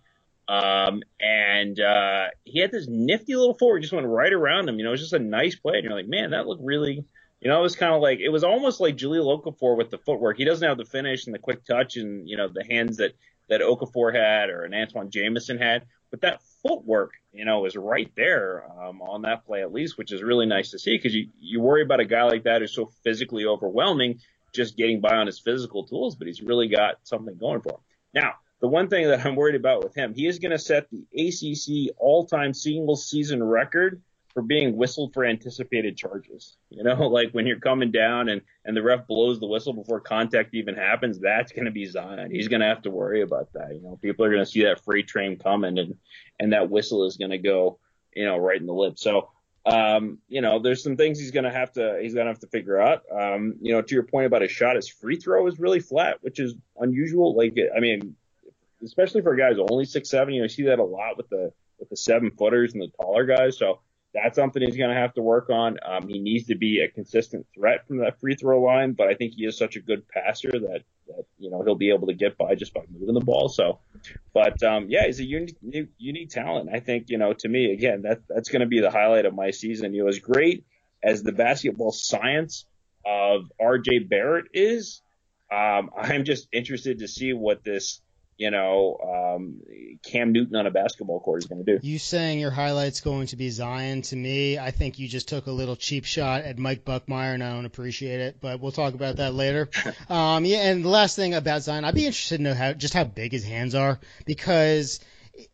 Um, 0.48 1.02
and 1.20 1.78
uh, 1.78 2.26
he 2.44 2.58
had 2.58 2.72
this 2.72 2.88
nifty 2.88 3.36
little 3.36 3.54
forward, 3.54 3.80
just 3.80 3.92
went 3.92 4.06
right 4.06 4.32
around 4.32 4.68
him. 4.68 4.78
You 4.78 4.84
know, 4.84 4.90
it 4.90 4.92
was 4.92 5.00
just 5.00 5.12
a 5.12 5.18
nice 5.18 5.54
play, 5.54 5.74
and 5.76 5.84
you're 5.84 5.94
like, 5.94 6.08
man, 6.08 6.30
that 6.30 6.46
looked 6.46 6.64
really 6.64 7.04
you 7.42 7.48
know, 7.48 7.58
it 7.58 7.62
was 7.62 7.74
kind 7.74 7.92
of 7.92 8.00
like 8.00 8.20
it 8.20 8.28
was 8.28 8.44
almost 8.44 8.80
like 8.80 8.96
Jahlil 8.96 9.42
Okafor 9.42 9.76
with 9.76 9.90
the 9.90 9.98
footwork. 9.98 10.36
He 10.38 10.44
doesn't 10.44 10.66
have 10.66 10.78
the 10.78 10.84
finish 10.84 11.26
and 11.26 11.34
the 11.34 11.40
quick 11.40 11.64
touch 11.64 11.96
and 11.96 12.28
you 12.28 12.36
know 12.36 12.48
the 12.48 12.64
hands 12.64 12.98
that 12.98 13.14
that 13.48 13.60
Okafor 13.60 14.14
had 14.14 14.50
or 14.50 14.62
an 14.64 14.72
Antawn 14.72 15.10
Jamison 15.10 15.58
had, 15.58 15.84
but 16.10 16.20
that 16.20 16.40
footwork, 16.62 17.12
you 17.32 17.44
know, 17.44 17.64
is 17.64 17.76
right 17.76 18.10
there 18.16 18.64
um, 18.78 19.00
on 19.02 19.22
that 19.22 19.44
play 19.46 19.62
at 19.62 19.72
least, 19.72 19.98
which 19.98 20.12
is 20.12 20.22
really 20.22 20.46
nice 20.46 20.70
to 20.70 20.78
see 20.78 20.96
because 20.96 21.14
you 21.14 21.28
you 21.40 21.60
worry 21.60 21.82
about 21.82 22.00
a 22.00 22.04
guy 22.04 22.22
like 22.24 22.44
that 22.44 22.60
who's 22.60 22.74
so 22.74 22.90
physically 23.02 23.46
overwhelming, 23.46 24.20
just 24.52 24.76
getting 24.76 25.00
by 25.00 25.16
on 25.16 25.26
his 25.26 25.38
physical 25.38 25.86
tools, 25.86 26.16
but 26.16 26.26
he's 26.26 26.42
really 26.42 26.68
got 26.68 26.96
something 27.02 27.36
going 27.36 27.60
for 27.62 27.72
him. 27.72 27.80
Now, 28.14 28.34
the 28.60 28.68
one 28.68 28.88
thing 28.88 29.08
that 29.08 29.24
I'm 29.26 29.36
worried 29.36 29.56
about 29.56 29.82
with 29.82 29.94
him, 29.94 30.14
he 30.14 30.26
is 30.26 30.38
going 30.38 30.52
to 30.52 30.58
set 30.58 30.88
the 30.90 31.04
ACC 31.12 31.94
all-time 31.98 32.54
single 32.54 32.96
season 32.96 33.42
record 33.42 34.02
for 34.34 34.42
being 34.42 34.76
whistled 34.76 35.12
for 35.12 35.24
anticipated 35.24 35.96
charges. 35.96 36.56
You 36.70 36.84
know, 36.84 36.94
like 37.08 37.32
when 37.32 37.46
you're 37.46 37.60
coming 37.60 37.90
down 37.90 38.28
and, 38.28 38.42
and 38.64 38.76
the 38.76 38.82
ref 38.82 39.06
blows 39.06 39.40
the 39.40 39.46
whistle 39.46 39.72
before 39.72 40.00
contact 40.00 40.54
even 40.54 40.74
happens, 40.74 41.18
that's 41.18 41.52
going 41.52 41.66
to 41.66 41.70
be 41.70 41.86
Zion. 41.86 42.30
He's 42.30 42.48
going 42.48 42.60
to 42.60 42.66
have 42.66 42.82
to 42.82 42.90
worry 42.90 43.22
about 43.22 43.52
that. 43.52 43.74
You 43.74 43.82
know, 43.82 43.98
people 44.00 44.24
are 44.24 44.30
going 44.30 44.44
to 44.44 44.50
see 44.50 44.64
that 44.64 44.84
freight 44.84 45.06
train 45.06 45.38
coming 45.38 45.78
and, 45.78 45.96
and 46.40 46.52
that 46.52 46.70
whistle 46.70 47.04
is 47.06 47.16
going 47.16 47.30
to 47.30 47.38
go, 47.38 47.78
you 48.14 48.24
know, 48.24 48.38
right 48.38 48.60
in 48.60 48.66
the 48.66 48.72
lip. 48.72 48.98
So, 48.98 49.30
um, 49.64 50.18
you 50.28 50.40
know, 50.40 50.58
there's 50.58 50.82
some 50.82 50.96
things 50.96 51.18
he's 51.18 51.30
going 51.30 51.44
to 51.44 51.50
have 51.50 51.72
to, 51.72 51.98
he's 52.00 52.14
going 52.14 52.26
to 52.26 52.32
have 52.32 52.40
to 52.40 52.48
figure 52.48 52.80
out. 52.80 53.02
Um, 53.12 53.56
you 53.60 53.72
know, 53.72 53.82
to 53.82 53.94
your 53.94 54.04
point 54.04 54.26
about 54.26 54.42
his 54.42 54.50
shot, 54.50 54.76
his 54.76 54.88
free 54.88 55.16
throw 55.16 55.46
is 55.46 55.60
really 55.60 55.80
flat, 55.80 56.18
which 56.22 56.40
is 56.40 56.54
unusual. 56.78 57.36
Like, 57.36 57.56
I 57.76 57.80
mean, 57.80 58.16
especially 58.82 59.20
for 59.20 59.36
guys 59.36 59.56
only 59.58 59.84
six, 59.84 60.10
seven, 60.10 60.34
you 60.34 60.40
know, 60.40 60.44
you 60.44 60.48
see 60.48 60.64
that 60.64 60.80
a 60.80 60.84
lot 60.84 61.16
with 61.16 61.28
the, 61.28 61.52
with 61.78 61.90
the 61.90 61.96
seven 61.96 62.32
footers 62.32 62.72
and 62.72 62.82
the 62.82 62.88
taller 63.00 63.24
guys. 63.24 63.56
So, 63.58 63.80
that's 64.14 64.36
something 64.36 64.62
he's 64.62 64.76
going 64.76 64.90
to 64.90 65.00
have 65.00 65.14
to 65.14 65.22
work 65.22 65.48
on. 65.48 65.78
Um, 65.84 66.06
he 66.06 66.18
needs 66.18 66.46
to 66.48 66.54
be 66.54 66.80
a 66.80 66.88
consistent 66.88 67.46
threat 67.54 67.86
from 67.86 67.98
that 67.98 68.20
free 68.20 68.34
throw 68.34 68.62
line, 68.62 68.92
but 68.92 69.08
I 69.08 69.14
think 69.14 69.34
he 69.34 69.44
is 69.44 69.56
such 69.56 69.76
a 69.76 69.80
good 69.80 70.06
passer 70.06 70.50
that, 70.50 70.82
that, 71.08 71.24
you 71.38 71.50
know, 71.50 71.62
he'll 71.62 71.74
be 71.74 71.90
able 71.90 72.08
to 72.08 72.14
get 72.14 72.36
by 72.36 72.54
just 72.54 72.74
by 72.74 72.82
moving 72.90 73.14
the 73.14 73.20
ball. 73.20 73.48
So, 73.48 73.78
but 74.34 74.62
um, 74.62 74.86
yeah, 74.88 75.06
he's 75.06 75.20
a 75.20 75.24
unique, 75.24 75.56
unique 75.98 76.30
talent. 76.30 76.68
I 76.72 76.80
think 76.80 77.08
you 77.08 77.18
know, 77.18 77.32
to 77.32 77.48
me, 77.48 77.72
again, 77.72 78.02
that 78.02 78.20
that's 78.28 78.50
going 78.50 78.60
to 78.60 78.66
be 78.66 78.80
the 78.80 78.90
highlight 78.90 79.24
of 79.24 79.34
my 79.34 79.50
season. 79.50 79.94
You 79.94 80.02
know, 80.02 80.08
as 80.08 80.18
great 80.18 80.66
as 81.02 81.22
the 81.22 81.32
basketball 81.32 81.92
science 81.92 82.66
of 83.04 83.50
R.J. 83.60 84.00
Barrett 84.00 84.46
is, 84.52 85.02
um, 85.50 85.90
I'm 85.96 86.24
just 86.24 86.48
interested 86.52 87.00
to 87.00 87.08
see 87.08 87.32
what 87.32 87.64
this 87.64 88.00
you 88.42 88.50
know, 88.50 89.36
um, 89.38 89.60
Cam 90.02 90.32
Newton 90.32 90.56
on 90.56 90.66
a 90.66 90.70
basketball 90.72 91.20
court 91.20 91.38
is 91.38 91.46
going 91.46 91.64
to 91.64 91.78
do. 91.78 91.86
You 91.86 92.00
saying 92.00 92.40
your 92.40 92.50
highlight's 92.50 93.00
going 93.00 93.28
to 93.28 93.36
be 93.36 93.50
Zion 93.50 94.02
to 94.02 94.16
me, 94.16 94.58
I 94.58 94.72
think 94.72 94.98
you 94.98 95.06
just 95.06 95.28
took 95.28 95.46
a 95.46 95.52
little 95.52 95.76
cheap 95.76 96.04
shot 96.04 96.42
at 96.42 96.58
Mike 96.58 96.84
Buckmeyer, 96.84 97.34
and 97.34 97.44
I 97.44 97.52
don't 97.52 97.66
appreciate 97.66 98.18
it. 98.18 98.38
But 98.40 98.58
we'll 98.58 98.72
talk 98.72 98.94
about 98.94 99.16
that 99.16 99.32
later. 99.32 99.70
um, 100.08 100.44
yeah, 100.44 100.70
and 100.70 100.84
the 100.84 100.88
last 100.88 101.14
thing 101.14 101.34
about 101.34 101.62
Zion, 101.62 101.84
I'd 101.84 101.94
be 101.94 102.04
interested 102.04 102.38
to 102.38 102.42
know 102.42 102.54
how 102.54 102.72
just 102.72 102.94
how 102.94 103.04
big 103.04 103.30
his 103.30 103.44
hands 103.44 103.76
are 103.76 104.00
because 104.26 104.98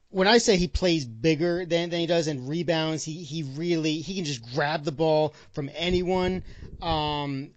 when 0.09 0.27
I 0.27 0.39
say 0.39 0.57
he 0.57 0.67
plays 0.67 1.05
bigger 1.05 1.67
than, 1.67 1.91
than 1.91 2.01
he 2.01 2.07
does 2.07 2.27
and 2.27 2.49
rebounds, 2.49 3.05
he, 3.05 3.23
he 3.23 3.43
really 3.43 4.01
he 4.01 4.15
can 4.15 4.25
just 4.25 4.55
grab 4.55 4.85
the 4.85 4.93
ball 4.93 5.35
from 5.53 5.71
anyone. 5.75 6.43
Um, 6.81 7.51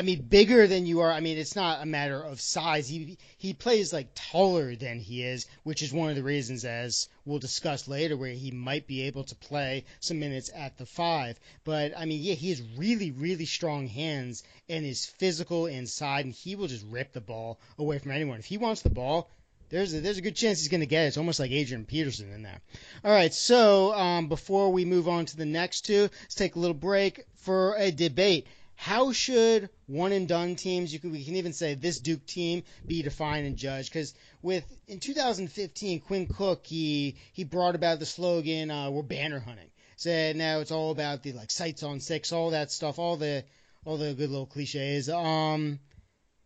I 0.00 0.02
mean, 0.02 0.22
bigger 0.22 0.66
than 0.66 0.86
you 0.86 1.00
are. 1.00 1.12
I 1.12 1.20
mean, 1.20 1.36
it's 1.36 1.54
not 1.54 1.82
a 1.82 1.86
matter 1.86 2.22
of 2.22 2.40
size. 2.40 2.88
He 2.88 3.18
he 3.36 3.52
plays 3.52 3.92
like 3.92 4.08
taller 4.14 4.74
than 4.74 4.98
he 4.98 5.22
is, 5.22 5.44
which 5.62 5.82
is 5.82 5.92
one 5.92 6.08
of 6.08 6.16
the 6.16 6.22
reasons, 6.22 6.64
as 6.64 7.06
we'll 7.26 7.38
discuss 7.38 7.86
later, 7.86 8.16
where 8.16 8.32
he 8.32 8.50
might 8.50 8.86
be 8.86 9.02
able 9.02 9.24
to 9.24 9.34
play 9.34 9.84
some 10.00 10.18
minutes 10.18 10.50
at 10.54 10.78
the 10.78 10.86
five. 10.86 11.38
But 11.64 11.92
I 11.98 12.06
mean, 12.06 12.22
yeah, 12.22 12.32
he 12.32 12.48
has 12.48 12.62
really 12.78 13.10
really 13.10 13.44
strong 13.44 13.88
hands 13.88 14.42
and 14.70 14.86
is 14.86 15.04
physical 15.04 15.66
inside, 15.66 16.24
and 16.24 16.32
he 16.32 16.56
will 16.56 16.68
just 16.68 16.86
rip 16.88 17.12
the 17.12 17.20
ball 17.20 17.60
away 17.76 17.98
from 17.98 18.12
anyone. 18.12 18.38
If 18.38 18.46
he 18.46 18.56
wants 18.56 18.80
the 18.80 18.88
ball, 18.88 19.28
there's 19.68 19.92
a, 19.92 20.00
there's 20.00 20.16
a 20.16 20.22
good 20.22 20.34
chance 20.34 20.60
he's 20.60 20.68
going 20.68 20.80
to 20.80 20.86
get 20.86 21.04
it. 21.04 21.08
It's 21.08 21.18
almost 21.18 21.40
like 21.40 21.50
Adrian 21.50 21.84
Peterson 21.84 22.32
in 22.32 22.42
there. 22.42 22.62
All 23.04 23.12
right, 23.12 23.34
so 23.34 23.92
um, 23.92 24.28
before 24.28 24.72
we 24.72 24.86
move 24.86 25.08
on 25.08 25.26
to 25.26 25.36
the 25.36 25.44
next 25.44 25.82
two, 25.82 26.08
let's 26.22 26.34
take 26.34 26.56
a 26.56 26.58
little 26.58 26.72
break 26.72 27.26
for 27.36 27.74
a 27.76 27.90
debate 27.90 28.46
how 28.80 29.12
should 29.12 29.68
one 29.88 30.10
and 30.12 30.26
done 30.26 30.56
teams, 30.56 30.90
you 30.90 30.98
can, 30.98 31.12
we 31.12 31.22
can 31.22 31.36
even 31.36 31.52
say 31.52 31.74
this 31.74 32.00
Duke 32.00 32.24
team, 32.24 32.62
be 32.86 33.02
defined 33.02 33.46
and 33.46 33.58
judged? 33.58 33.92
Because 33.92 34.14
with 34.40 34.64
in 34.88 35.00
2015, 35.00 36.00
Quinn 36.00 36.26
Cook 36.26 36.66
he 36.66 37.16
he 37.34 37.44
brought 37.44 37.74
about 37.74 37.98
the 37.98 38.06
slogan 38.06 38.70
uh, 38.70 38.90
"We're 38.90 39.02
banner 39.02 39.38
hunting." 39.38 39.70
Said 39.96 40.36
now 40.36 40.60
it's 40.60 40.70
all 40.70 40.92
about 40.92 41.22
the 41.22 41.32
like 41.32 41.50
sights 41.50 41.82
on 41.82 42.00
six, 42.00 42.32
all 42.32 42.52
that 42.52 42.72
stuff, 42.72 42.98
all 42.98 43.18
the 43.18 43.44
all 43.84 43.98
the 43.98 44.14
good 44.14 44.30
little 44.30 44.46
cliches. 44.46 45.10
Um, 45.10 45.78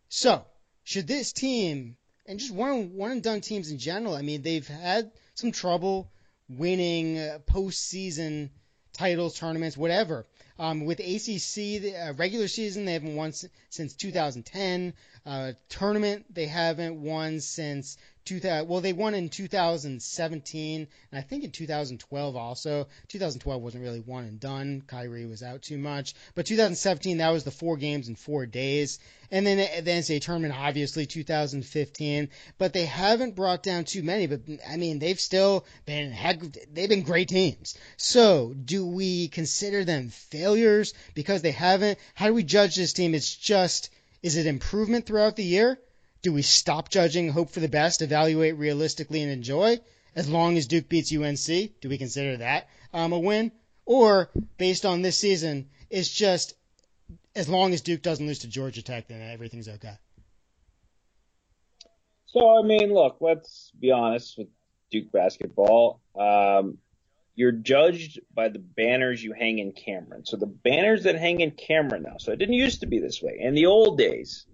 so 0.09 0.43
should 0.83 1.07
this 1.07 1.31
team 1.31 1.95
and 2.25 2.37
just 2.37 2.53
one 2.53 2.97
one 2.97 3.11
and 3.11 3.23
done 3.23 3.39
teams 3.39 3.71
in 3.71 3.77
general? 3.77 4.13
I 4.13 4.23
mean, 4.23 4.41
they've 4.41 4.67
had 4.67 5.09
some 5.35 5.53
trouble 5.53 6.11
winning 6.49 7.17
uh, 7.17 7.39
postseason 7.47 8.49
titles, 8.91 9.39
tournaments, 9.39 9.77
whatever. 9.77 10.25
Um, 10.57 10.85
with 10.85 10.99
ACC, 10.99 11.81
the 11.81 11.95
uh, 11.95 12.13
regular 12.13 12.47
season, 12.47 12.85
they 12.85 12.93
haven't 12.93 13.15
won 13.15 13.33
since 13.69 13.93
2010. 13.93 14.93
Uh, 15.25 15.53
tournament, 15.67 16.25
they 16.33 16.45
haven't 16.45 17.01
won 17.01 17.41
since 17.41 17.97
2000. 18.25 18.67
Well, 18.67 18.79
they 18.79 18.93
won 18.93 19.15
in 19.15 19.29
2017, 19.29 20.87
and 21.11 21.19
I 21.19 21.21
think 21.21 21.43
in 21.43 21.51
2012 21.51 22.35
also. 22.35 22.87
2012 23.09 23.61
wasn't 23.61 23.83
really 23.83 23.99
one 23.99 24.23
and 24.23 24.39
done. 24.39 24.83
Kyrie 24.87 25.25
was 25.25 25.43
out 25.43 25.61
too 25.61 25.77
much. 25.77 26.13
But 26.35 26.45
2017, 26.45 27.17
that 27.17 27.31
was 27.31 27.43
the 27.43 27.51
four 27.51 27.75
games 27.75 28.07
in 28.07 28.15
four 28.15 28.45
days. 28.45 28.99
And 29.31 29.45
then 29.45 29.57
the 29.57 29.91
NCAA 29.91 30.21
tournament, 30.21 30.53
obviously 30.57 31.05
2015. 31.05 32.29
But 32.57 32.73
they 32.73 32.85
haven't 32.85 33.35
brought 33.35 33.63
down 33.63 33.83
too 33.83 34.03
many. 34.03 34.27
But 34.27 34.41
I 34.69 34.77
mean, 34.77 34.99
they've 34.99 35.19
still 35.19 35.65
been 35.85 36.15
they've 36.71 36.89
been 36.89 37.03
great 37.03 37.27
teams. 37.27 37.77
So 37.97 38.53
do 38.53 38.85
we 38.85 39.27
consider 39.27 39.83
them 39.83 40.09
failures 40.09 40.44
because 41.13 41.41
they 41.41 41.51
haven't? 41.51 41.99
How 42.13 42.27
do 42.27 42.33
we 42.33 42.43
judge 42.43 42.75
this 42.75 42.93
team? 42.93 43.15
It's 43.15 43.35
just 43.35 43.89
is 44.21 44.37
it 44.37 44.47
improvement 44.47 45.05
throughout 45.05 45.35
the 45.35 45.43
year? 45.43 45.79
Do 46.21 46.33
we 46.33 46.41
stop 46.41 46.89
judging, 46.89 47.29
hope 47.29 47.51
for 47.51 47.59
the 47.59 47.67
best, 47.67 48.01
evaluate 48.01 48.57
realistically, 48.57 49.21
and 49.21 49.31
enjoy? 49.31 49.79
As 50.15 50.29
long 50.29 50.57
as 50.57 50.65
Duke 50.65 50.89
beats 50.89 51.13
UNC, 51.13 51.79
do 51.79 51.89
we 51.89 51.97
consider 51.97 52.37
that 52.37 52.67
um, 52.93 53.13
a 53.13 53.19
win? 53.19 53.51
Or 53.85 54.31
based 54.57 54.85
on 54.85 55.03
this 55.03 55.17
season, 55.17 55.69
it's 55.91 56.09
just 56.09 56.55
as 57.35 57.47
long 57.47 57.73
as 57.73 57.81
Duke 57.81 58.01
doesn't 58.01 58.25
lose 58.25 58.39
to 58.39 58.47
Georgia 58.47 58.81
Tech, 58.81 59.07
then 59.07 59.21
everything's 59.21 59.67
okay. 59.67 59.93
So 62.25 62.57
I 62.57 62.63
mean, 62.63 62.93
look, 62.93 63.17
let's 63.19 63.71
be 63.79 63.91
honest 63.91 64.37
with 64.37 64.47
Duke 64.91 65.11
basketball. 65.11 66.01
Um, 66.19 66.79
you're 67.35 67.51
judged 67.51 68.19
by 68.33 68.49
the 68.49 68.59
banners 68.59 69.23
you 69.23 69.33
hang 69.33 69.59
in 69.59 69.73
Cameron. 69.73 70.25
So 70.25 70.37
the 70.37 70.45
banners 70.45 71.03
that 71.03 71.15
hang 71.15 71.41
in 71.41 71.51
Cameron 71.51 72.03
now. 72.03 72.15
So 72.17 72.31
it 72.31 72.39
didn't 72.39 72.55
used 72.55 72.79
to 72.79 72.87
be 72.87 72.99
this 72.99 73.21
way. 73.21 73.37
In 73.39 73.53
the 73.53 73.65
old 73.65 73.97
days, 73.97 74.45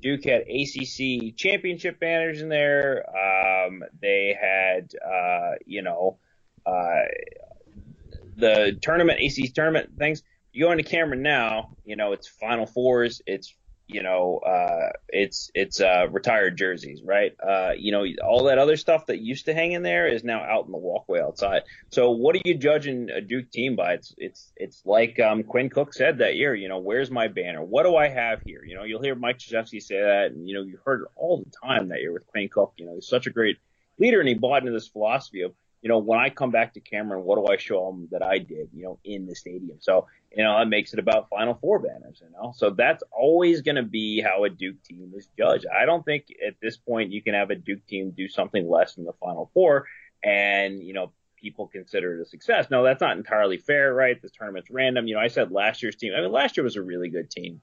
Duke 0.00 0.24
had 0.24 0.42
ACC 0.42 1.36
championship 1.36 2.00
banners 2.00 2.40
in 2.40 2.48
there. 2.48 3.04
Um, 3.08 3.82
they 4.00 4.36
had, 4.40 4.90
uh, 5.04 5.52
you 5.66 5.82
know, 5.82 6.18
uh, 6.66 7.04
the 8.36 8.78
tournament, 8.80 9.20
ACC 9.20 9.52
tournament 9.54 9.90
things. 9.98 10.22
You 10.52 10.66
go 10.66 10.72
into 10.72 10.84
Cameron 10.84 11.22
now, 11.22 11.76
you 11.84 11.96
know, 11.96 12.12
it's 12.12 12.28
Final 12.28 12.64
Fours, 12.64 13.20
it's 13.26 13.54
you 13.86 14.02
know, 14.02 14.38
uh, 14.38 14.90
it's 15.08 15.50
it's 15.54 15.80
uh, 15.80 16.06
retired 16.10 16.56
jerseys, 16.56 17.02
right? 17.04 17.32
Uh, 17.40 17.72
you 17.76 17.92
know, 17.92 18.06
all 18.26 18.44
that 18.44 18.58
other 18.58 18.76
stuff 18.76 19.06
that 19.06 19.20
used 19.20 19.44
to 19.44 19.54
hang 19.54 19.72
in 19.72 19.82
there 19.82 20.08
is 20.08 20.24
now 20.24 20.42
out 20.42 20.64
in 20.64 20.72
the 20.72 20.78
walkway 20.78 21.20
outside. 21.20 21.62
So, 21.90 22.10
what 22.12 22.34
are 22.34 22.40
you 22.44 22.54
judging 22.54 23.10
a 23.10 23.20
Duke 23.20 23.50
team 23.50 23.76
by? 23.76 23.94
It's 23.94 24.14
it's 24.16 24.52
it's 24.56 24.82
like 24.86 25.20
um, 25.20 25.42
Quinn 25.42 25.68
Cook 25.68 25.92
said 25.92 26.18
that 26.18 26.36
year. 26.36 26.54
You 26.54 26.68
know, 26.68 26.78
where's 26.78 27.10
my 27.10 27.28
banner? 27.28 27.62
What 27.62 27.82
do 27.82 27.94
I 27.94 28.08
have 28.08 28.40
here? 28.42 28.64
You 28.64 28.74
know, 28.74 28.84
you'll 28.84 29.02
hear 29.02 29.14
Mike 29.14 29.38
Krzyzewski 29.38 29.82
say 29.82 30.00
that, 30.00 30.32
and 30.32 30.48
you 30.48 30.54
know, 30.54 30.62
you 30.62 30.78
heard 30.84 31.02
it 31.02 31.08
all 31.14 31.44
the 31.44 31.52
time 31.64 31.88
that 31.88 32.00
year 32.00 32.12
with 32.12 32.26
Quinn 32.26 32.48
Cook. 32.48 32.72
You 32.76 32.86
know, 32.86 32.94
he's 32.94 33.08
such 33.08 33.26
a 33.26 33.30
great 33.30 33.58
leader, 33.98 34.18
and 34.18 34.28
he 34.28 34.34
bought 34.34 34.62
into 34.62 34.72
this 34.72 34.88
philosophy 34.88 35.42
of 35.42 35.52
you 35.84 35.90
know, 35.90 35.98
when 35.98 36.18
I 36.18 36.30
come 36.30 36.50
back 36.50 36.72
to 36.74 36.80
Cameron, 36.80 37.24
what 37.24 37.36
do 37.36 37.52
I 37.52 37.58
show 37.58 37.90
them 37.90 38.08
that 38.10 38.22
I 38.22 38.38
did, 38.38 38.70
you 38.72 38.84
know, 38.84 38.98
in 39.04 39.26
the 39.26 39.34
stadium? 39.34 39.76
So, 39.80 40.06
you 40.34 40.42
know, 40.42 40.58
that 40.58 40.66
makes 40.66 40.94
it 40.94 40.98
about 40.98 41.28
Final 41.28 41.58
Four 41.60 41.78
banners, 41.78 42.22
you 42.22 42.30
know. 42.32 42.54
So 42.56 42.70
that's 42.70 43.04
always 43.12 43.60
going 43.60 43.76
to 43.76 43.82
be 43.82 44.22
how 44.22 44.44
a 44.44 44.48
Duke 44.48 44.82
team 44.82 45.12
is 45.14 45.28
judged. 45.36 45.66
I 45.66 45.84
don't 45.84 46.02
think 46.02 46.24
at 46.44 46.54
this 46.62 46.78
point 46.78 47.12
you 47.12 47.20
can 47.20 47.34
have 47.34 47.50
a 47.50 47.54
Duke 47.54 47.86
team 47.86 48.12
do 48.12 48.28
something 48.28 48.66
less 48.66 48.94
than 48.94 49.04
the 49.04 49.12
Final 49.20 49.50
Four 49.52 49.84
and, 50.24 50.82
you 50.82 50.94
know, 50.94 51.12
people 51.36 51.66
consider 51.66 52.18
it 52.18 52.22
a 52.22 52.24
success. 52.24 52.68
No, 52.70 52.82
that's 52.82 53.02
not 53.02 53.18
entirely 53.18 53.58
fair, 53.58 53.92
right? 53.92 54.20
This 54.22 54.32
tournament's 54.32 54.70
random. 54.70 55.06
You 55.06 55.16
know, 55.16 55.20
I 55.20 55.28
said 55.28 55.52
last 55.52 55.82
year's 55.82 55.96
team, 55.96 56.14
I 56.16 56.22
mean, 56.22 56.32
last 56.32 56.56
year 56.56 56.64
was 56.64 56.76
a 56.76 56.82
really 56.82 57.10
good 57.10 57.30
team. 57.30 57.60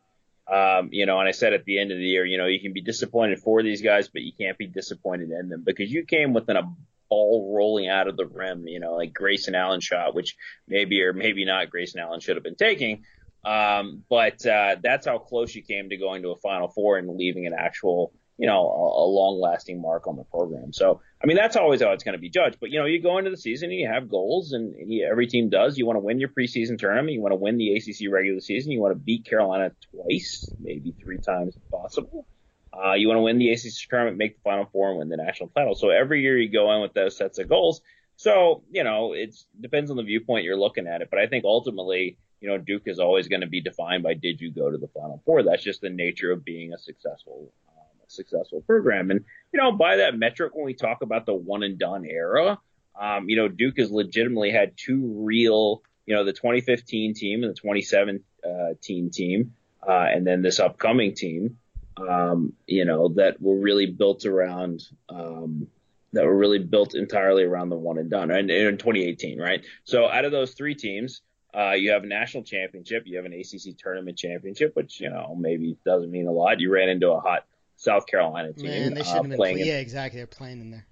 Um, 0.48 0.90
you 0.92 1.08
know, 1.08 1.20
and 1.20 1.28
I 1.28 1.32
said 1.32 1.54
at 1.54 1.66
the 1.66 1.80
end 1.80 1.92
of 1.92 1.98
the 1.98 2.04
year, 2.04 2.24
you 2.24 2.38
know, 2.38 2.46
you 2.46 2.60
can 2.60 2.74
be 2.74 2.82
disappointed 2.82 3.40
for 3.40 3.64
these 3.64 3.82
guys, 3.82 4.10
but 4.10 4.22
you 4.22 4.32
can't 4.40 4.60
be 4.60 4.68
disappointed 4.68 5.32
in 5.32 5.50
them 5.50 5.64
because 5.66 5.92
you 5.92 6.06
came 6.06 6.34
within 6.34 6.58
a 6.58 6.72
ball 7.12 7.54
rolling 7.54 7.90
out 7.90 8.08
of 8.08 8.16
the 8.16 8.26
rim, 8.26 8.68
you 8.68 8.80
know, 8.80 8.94
like 8.96 9.14
Grayson 9.14 9.54
Allen 9.54 9.82
shot, 9.82 10.16
which 10.16 10.38
maybe 10.66 11.04
or 11.04 11.12
maybe 11.12 11.44
not 11.44 11.70
Grayson 11.70 12.00
Allen 12.00 12.22
should 12.22 12.38
have 12.38 12.44
been 12.44 12.56
taking. 12.56 13.04
Um, 13.44 14.04
but 14.10 14.46
uh, 14.46 14.78
that's 14.82 15.06
how 15.06 15.18
close 15.18 15.54
you 15.54 15.62
came 15.62 15.90
to 15.90 15.98
going 15.98 16.22
to 16.24 16.30
a 16.30 16.38
Final 16.38 16.70
Four 16.70 16.98
and 16.98 17.18
leaving 17.18 17.48
an 17.48 17.54
actual, 17.58 18.14
you 18.38 18.48
know, 18.48 18.62
a, 18.62 19.04
a 19.04 19.08
long-lasting 19.08 19.82
mark 19.82 20.08
on 20.08 20.16
the 20.16 20.24
program. 20.24 20.72
So, 20.72 21.02
I 21.22 21.28
mean, 21.28 21.36
that's 21.36 21.58
always 21.58 21.82
how 21.82 21.92
it's 21.92 22.04
going 22.06 22.14
to 22.14 22.22
be 22.22 22.30
judged. 22.30 22.58
But 22.62 22.70
you 22.70 22.80
know, 22.80 22.86
you 22.86 23.02
go 23.02 23.18
into 23.18 23.30
the 23.30 23.38
season 23.38 23.72
and 23.72 23.80
you 23.80 23.88
have 23.88 24.10
goals, 24.10 24.54
and 24.54 24.74
you, 24.90 25.06
every 25.06 25.28
team 25.28 25.50
does. 25.50 25.78
You 25.78 25.86
want 25.86 25.98
to 25.98 26.02
win 26.02 26.20
your 26.20 26.30
preseason 26.30 26.78
tournament. 26.78 27.14
You 27.14 27.22
want 27.22 27.34
to 27.34 27.38
win 27.38 27.58
the 27.58 27.76
ACC 27.76 28.10
regular 28.10 28.40
season. 28.40 28.72
You 28.72 28.80
want 28.80 28.94
to 28.94 29.00
beat 29.00 29.26
Carolina 29.26 29.72
twice, 29.92 30.48
maybe 30.60 30.94
three 31.04 31.18
times 31.18 31.58
if 31.58 31.72
possible. 31.72 32.26
Uh, 32.74 32.94
you 32.94 33.08
want 33.08 33.18
to 33.18 33.22
win 33.22 33.38
the 33.38 33.52
ACC 33.52 33.90
tournament, 33.90 34.18
make 34.18 34.36
the 34.36 34.42
Final 34.44 34.66
Four, 34.72 34.90
and 34.90 35.00
win 35.00 35.10
the 35.10 35.18
national 35.18 35.50
title. 35.50 35.76
So 35.76 35.90
every 35.90 36.22
year 36.22 36.38
you 36.38 36.50
go 36.50 36.74
in 36.74 36.82
with 36.82 36.94
those 36.94 37.18
sets 37.18 37.38
of 37.40 37.50
goals. 37.50 37.82
So 38.16 38.64
you 38.72 38.84
know, 38.84 39.14
it 39.14 39.36
depends 39.60 39.92
on 39.92 39.98
the 39.98 40.04
viewpoint 40.04 40.46
you're 40.46 40.58
looking 40.58 40.88
at 40.88 41.02
it. 41.02 41.10
But 41.10 41.20
I 41.20 41.28
think 41.28 41.44
ultimately, 41.44 42.18
you 42.40 42.48
know, 42.48 42.58
Duke 42.58 42.84
is 42.86 43.00
always 43.00 43.28
going 43.28 43.42
to 43.42 43.48
be 43.48 43.62
defined 43.62 44.04
by 44.04 44.14
did 44.14 44.40
you 44.40 44.52
go 44.52 44.72
to 44.72 44.78
the 44.78 44.88
Final 44.88 45.22
Four? 45.26 45.44
That's 45.44 45.64
just 45.64 45.82
the 45.82 45.90
nature 45.90 46.32
of 46.32 46.46
being 46.46 46.74
a 46.74 46.78
successful, 46.78 47.52
um, 47.68 48.08
a 48.08 48.10
successful 48.10 48.62
program. 48.62 49.12
And 49.12 49.26
you 49.52 49.60
know, 49.60 49.74
by 49.74 49.98
that 49.98 50.18
metric, 50.18 50.56
when 50.56 50.66
we 50.66 50.74
talk 50.74 51.02
about 51.02 51.26
the 51.26 51.34
one 51.34 51.64
and 51.64 51.78
done 51.78 52.06
era, 52.06 52.58
um, 53.00 53.30
you 53.30 53.36
know, 53.36 53.48
Duke 53.48 53.78
has 53.80 53.92
legitimately 53.92 54.52
had 54.52 54.78
two 54.78 55.24
real, 55.26 55.82
you 56.06 56.16
know, 56.16 56.24
the 56.24 56.34
2015 56.34 57.14
team 57.14 57.44
and 57.44 57.52
the 57.52 57.56
2017 57.56 58.24
uh, 58.44 59.10
team, 59.12 59.54
uh, 59.88 59.92
and 59.92 60.26
then 60.26 60.42
this 60.42 60.60
upcoming 60.60 61.16
team 61.16 61.58
um, 61.98 62.54
you 62.68 62.86
know, 62.86 63.10
that 63.16 63.42
were 63.42 63.60
really 63.60 63.86
built 63.86 64.26
around, 64.26 64.84
um, 65.10 65.68
that 66.14 66.26
were 66.26 66.38
really 66.38 66.60
built 66.60 66.96
entirely 66.96 67.44
around 67.44 67.70
the 67.70 67.78
one 67.78 67.98
and 67.98 68.10
done 68.10 68.32
and 68.32 68.50
in 68.50 68.78
2018, 68.78 69.40
right? 69.40 69.64
So 69.84 70.08
out 70.08 70.26
of 70.26 70.32
those 70.32 70.54
three 70.54 70.76
teams, 70.76 71.22
uh, 71.54 71.72
you 71.72 71.92
have 71.92 72.04
a 72.04 72.08
national 72.08 72.44
championship, 72.44 73.04
you 73.06 73.18
have 73.18 73.26
an 73.26 73.34
ACC 73.34 73.78
tournament 73.78 74.18
championship, 74.18 74.76
which, 74.76 75.00
you 75.00 75.10
know, 75.10 75.36
maybe 75.38 75.78
doesn't 75.86 76.12
mean 76.12 76.28
a 76.28 76.32
lot. 76.32 76.60
You 76.60 76.72
ran 76.72 76.90
into 76.90 77.12
a 77.12 77.20
hot 77.20 77.46
South 77.76 78.06
Carolina 78.08 78.54
team. 78.54 78.68
Man, 78.68 78.94
they 78.94 79.02
uh, 79.02 79.04
shouldn't 79.04 79.34
uh, 79.34 79.44
have 79.44 79.56
been. 79.56 79.66
yeah, 79.66 79.80
exactly. 79.80 80.20
They're 80.20 80.28
playing 80.28 80.62
in 80.62 80.72
there. 80.72 80.86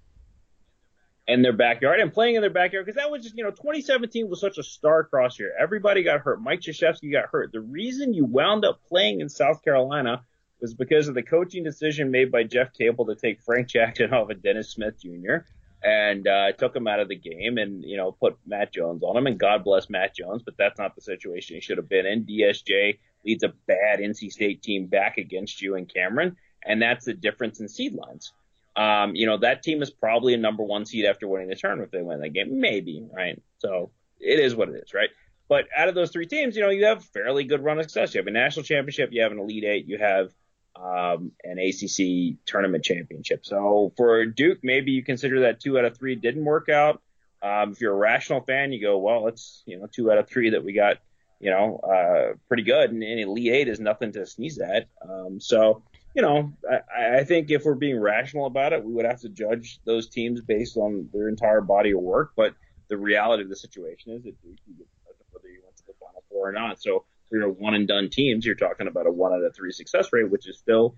In 1.28 1.42
their 1.42 1.52
backyard 1.52 2.00
and 2.00 2.12
playing 2.12 2.34
in 2.34 2.40
their 2.40 2.50
backyard 2.50 2.84
because 2.84 3.00
that 3.00 3.08
was 3.08 3.22
just 3.22 3.36
you 3.36 3.44
know 3.44 3.50
2017 3.50 4.28
was 4.28 4.40
such 4.40 4.58
a 4.58 4.64
star-crossed 4.64 5.38
year. 5.38 5.52
Everybody 5.56 6.02
got 6.02 6.20
hurt. 6.20 6.42
Mike 6.42 6.60
Krzyzewski 6.60 7.12
got 7.12 7.26
hurt. 7.30 7.52
The 7.52 7.60
reason 7.60 8.12
you 8.12 8.24
wound 8.24 8.64
up 8.64 8.80
playing 8.88 9.20
in 9.20 9.28
South 9.28 9.62
Carolina 9.62 10.22
was 10.60 10.74
because 10.74 11.08
of 11.08 11.14
the 11.14 11.22
coaching 11.22 11.64
decision 11.64 12.10
made 12.10 12.30
by 12.30 12.44
Jeff 12.44 12.72
Capel 12.72 13.06
to 13.06 13.14
take 13.14 13.42
Frank 13.42 13.68
Jackson 13.68 14.12
off 14.12 14.30
of 14.30 14.42
Dennis 14.42 14.70
Smith 14.70 15.00
Jr. 15.00 15.38
and 15.82 16.26
uh, 16.26 16.52
took 16.52 16.74
him 16.74 16.86
out 16.86 17.00
of 17.00 17.08
the 17.08 17.16
game 17.16 17.58
and 17.58 17.84
you 17.84 17.96
know 17.96 18.12
put 18.12 18.36
Matt 18.46 18.72
Jones 18.72 19.02
on 19.02 19.16
him. 19.16 19.26
And 19.26 19.38
God 19.38 19.64
bless 19.64 19.90
Matt 19.90 20.14
Jones, 20.14 20.42
but 20.42 20.56
that's 20.56 20.78
not 20.78 20.94
the 20.94 21.00
situation 21.00 21.56
he 21.56 21.60
should 21.60 21.78
have 21.78 21.88
been 21.88 22.06
in. 22.06 22.24
DSJ 22.24 22.98
leads 23.24 23.42
a 23.42 23.52
bad 23.66 24.00
NC 24.00 24.30
State 24.30 24.62
team 24.62 24.86
back 24.86 25.18
against 25.18 25.60
you 25.60 25.76
and 25.76 25.92
Cameron 25.92 26.36
and 26.64 26.80
that's 26.80 27.04
the 27.04 27.14
difference 27.14 27.60
in 27.60 27.68
seed 27.68 27.94
lines. 27.94 28.32
Um, 28.76 29.14
you 29.14 29.26
know, 29.26 29.38
that 29.38 29.62
team 29.62 29.82
is 29.82 29.90
probably 29.90 30.34
a 30.34 30.38
number 30.38 30.62
one 30.62 30.86
seed 30.86 31.04
after 31.04 31.26
winning 31.26 31.48
the 31.48 31.56
tournament 31.56 31.86
if 31.86 31.92
they 31.92 32.02
win 32.02 32.20
that 32.20 32.32
game. 32.32 32.60
Maybe, 32.60 33.06
right? 33.12 33.40
So 33.58 33.90
it 34.18 34.38
is 34.38 34.54
what 34.54 34.68
it 34.68 34.82
is, 34.82 34.94
right? 34.94 35.10
But 35.48 35.66
out 35.76 35.88
of 35.88 35.94
those 35.94 36.12
three 36.12 36.26
teams, 36.26 36.54
you 36.54 36.62
know, 36.62 36.70
you 36.70 36.84
have 36.84 37.04
fairly 37.04 37.44
good 37.44 37.64
run 37.64 37.78
of 37.78 37.84
success. 37.84 38.14
You 38.14 38.20
have 38.20 38.28
a 38.28 38.32
national 38.32 38.64
championship, 38.64 39.10
you 39.12 39.22
have 39.22 39.32
an 39.32 39.40
Elite 39.40 39.64
Eight, 39.64 39.86
you 39.86 39.98
have 39.98 40.32
um, 40.76 41.32
an 41.44 41.58
ACC 41.58 42.36
tournament 42.46 42.84
championship. 42.84 43.44
So 43.44 43.92
for 43.96 44.24
Duke, 44.26 44.58
maybe 44.62 44.92
you 44.92 45.02
consider 45.02 45.40
that 45.40 45.60
two 45.60 45.78
out 45.78 45.84
of 45.84 45.96
three 45.96 46.14
didn't 46.14 46.44
work 46.44 46.68
out. 46.68 47.02
Um, 47.42 47.72
if 47.72 47.80
you're 47.80 47.92
a 47.92 47.96
rational 47.96 48.42
fan, 48.42 48.72
you 48.72 48.80
go, 48.80 48.98
well, 48.98 49.26
it's 49.26 49.62
you 49.66 49.78
know 49.78 49.86
two 49.86 50.10
out 50.10 50.18
of 50.18 50.28
three 50.28 50.50
that 50.50 50.64
we 50.64 50.72
got, 50.72 50.98
you 51.40 51.50
know, 51.50 51.78
uh, 51.78 52.36
pretty 52.48 52.64
good, 52.64 52.90
and, 52.90 53.02
and 53.02 53.20
Elite 53.20 53.52
Eight 53.52 53.68
is 53.68 53.80
nothing 53.80 54.12
to 54.12 54.26
sneeze 54.26 54.58
at. 54.58 54.88
Um, 55.08 55.40
so 55.40 55.82
you 56.14 56.22
know, 56.22 56.52
I, 56.68 57.18
I 57.18 57.24
think 57.24 57.50
if 57.50 57.64
we're 57.64 57.74
being 57.74 57.98
rational 57.98 58.46
about 58.46 58.72
it, 58.72 58.84
we 58.84 58.92
would 58.92 59.04
have 59.04 59.20
to 59.20 59.28
judge 59.28 59.80
those 59.84 60.08
teams 60.08 60.40
based 60.40 60.76
on 60.76 61.08
their 61.12 61.28
entire 61.28 61.60
body 61.60 61.92
of 61.92 62.00
work. 62.00 62.32
But 62.36 62.54
the 62.88 62.98
reality 62.98 63.44
of 63.44 63.48
the 63.48 63.56
situation 63.56 64.12
is 64.12 64.24
that 64.24 64.34
get 64.42 64.86
whether 65.30 65.48
you 65.48 65.60
went 65.62 65.76
to 65.76 65.86
the 65.86 65.92
Final 66.00 66.24
Four 66.28 66.48
or 66.48 66.52
not. 66.52 66.82
So 66.82 67.04
your 67.30 67.48
one 67.48 67.74
and 67.74 67.86
done 67.86 68.10
teams, 68.10 68.44
you're 68.44 68.54
talking 68.54 68.86
about 68.86 69.06
a 69.06 69.10
one 69.10 69.32
out 69.32 69.42
of 69.42 69.54
three 69.54 69.72
success 69.72 70.08
rate, 70.12 70.30
which 70.30 70.48
is 70.48 70.58
still, 70.58 70.96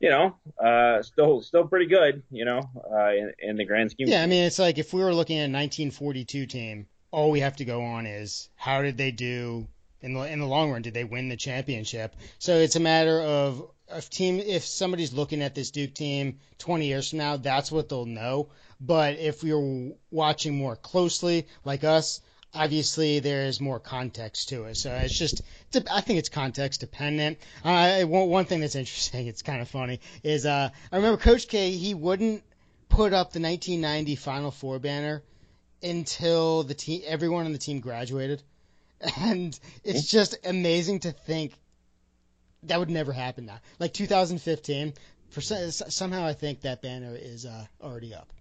you 0.00 0.10
know, 0.10 0.36
uh, 0.62 1.02
still 1.02 1.42
still 1.42 1.66
pretty 1.66 1.86
good, 1.86 2.22
you 2.30 2.44
know, 2.44 2.60
uh, 2.90 3.10
in, 3.10 3.32
in 3.38 3.56
the 3.56 3.64
grand 3.64 3.90
scheme. 3.90 4.08
Yeah, 4.08 4.22
I 4.22 4.26
mean, 4.26 4.44
it's 4.44 4.58
like 4.58 4.78
if 4.78 4.92
we 4.92 5.02
were 5.02 5.14
looking 5.14 5.38
at 5.38 5.50
a 5.50 5.52
1942 5.52 6.46
team, 6.46 6.86
all 7.10 7.30
we 7.30 7.40
have 7.40 7.56
to 7.56 7.64
go 7.64 7.82
on 7.82 8.06
is 8.06 8.48
how 8.56 8.82
did 8.82 8.96
they 8.96 9.10
do 9.10 9.66
in 10.00 10.14
the 10.14 10.20
in 10.20 10.40
the 10.40 10.46
long 10.46 10.70
run? 10.70 10.82
Did 10.82 10.94
they 10.94 11.04
win 11.04 11.28
the 11.28 11.36
championship? 11.36 12.14
So 12.38 12.56
it's 12.56 12.76
a 12.76 12.80
matter 12.80 13.20
of 13.20 13.70
if 13.90 14.10
team 14.10 14.38
if 14.40 14.64
somebody's 14.64 15.12
looking 15.12 15.42
at 15.42 15.54
this 15.54 15.70
Duke 15.70 15.94
team 15.94 16.38
20 16.58 16.86
years 16.86 17.10
from 17.10 17.18
now, 17.18 17.36
that's 17.36 17.72
what 17.72 17.88
they'll 17.88 18.06
know. 18.06 18.48
But 18.80 19.18
if 19.18 19.42
you're 19.42 19.92
watching 20.10 20.56
more 20.56 20.76
closely, 20.76 21.46
like 21.64 21.84
us, 21.84 22.20
obviously 22.54 23.20
there's 23.20 23.60
more 23.60 23.78
context 23.78 24.50
to 24.50 24.64
it. 24.64 24.76
So 24.76 24.92
it's 24.94 25.16
just, 25.16 25.42
I 25.90 26.00
think 26.00 26.18
it's 26.18 26.28
context 26.28 26.80
dependent. 26.80 27.38
Uh, 27.64 28.02
one, 28.02 28.28
one 28.28 28.44
thing 28.44 28.60
that's 28.60 28.74
interesting, 28.74 29.26
it's 29.26 29.42
kind 29.42 29.60
of 29.60 29.68
funny, 29.68 30.00
is 30.22 30.46
uh, 30.46 30.70
I 30.92 30.96
remember 30.96 31.20
Coach 31.20 31.48
K, 31.48 31.72
he 31.72 31.94
wouldn't 31.94 32.42
put 32.88 33.12
up 33.12 33.32
the 33.32 33.40
1990 33.40 34.16
Final 34.16 34.50
Four 34.50 34.78
banner 34.78 35.22
until 35.82 36.62
the 36.62 36.74
team, 36.74 37.02
everyone 37.06 37.46
on 37.46 37.52
the 37.52 37.58
team 37.58 37.80
graduated. 37.80 38.42
And 39.20 39.56
it's 39.84 40.08
just 40.08 40.44
amazing 40.44 41.00
to 41.00 41.12
think 41.12 41.52
that 42.64 42.80
would 42.80 42.90
never 42.90 43.12
happen 43.12 43.46
now. 43.46 43.60
Like 43.78 43.92
2015, 43.92 44.94
for 45.30 45.40
somehow 45.40 46.26
I 46.26 46.32
think 46.32 46.62
that 46.62 46.82
banner 46.82 47.14
is 47.14 47.46
uh, 47.46 47.66
already 47.80 48.12
up. 48.12 48.32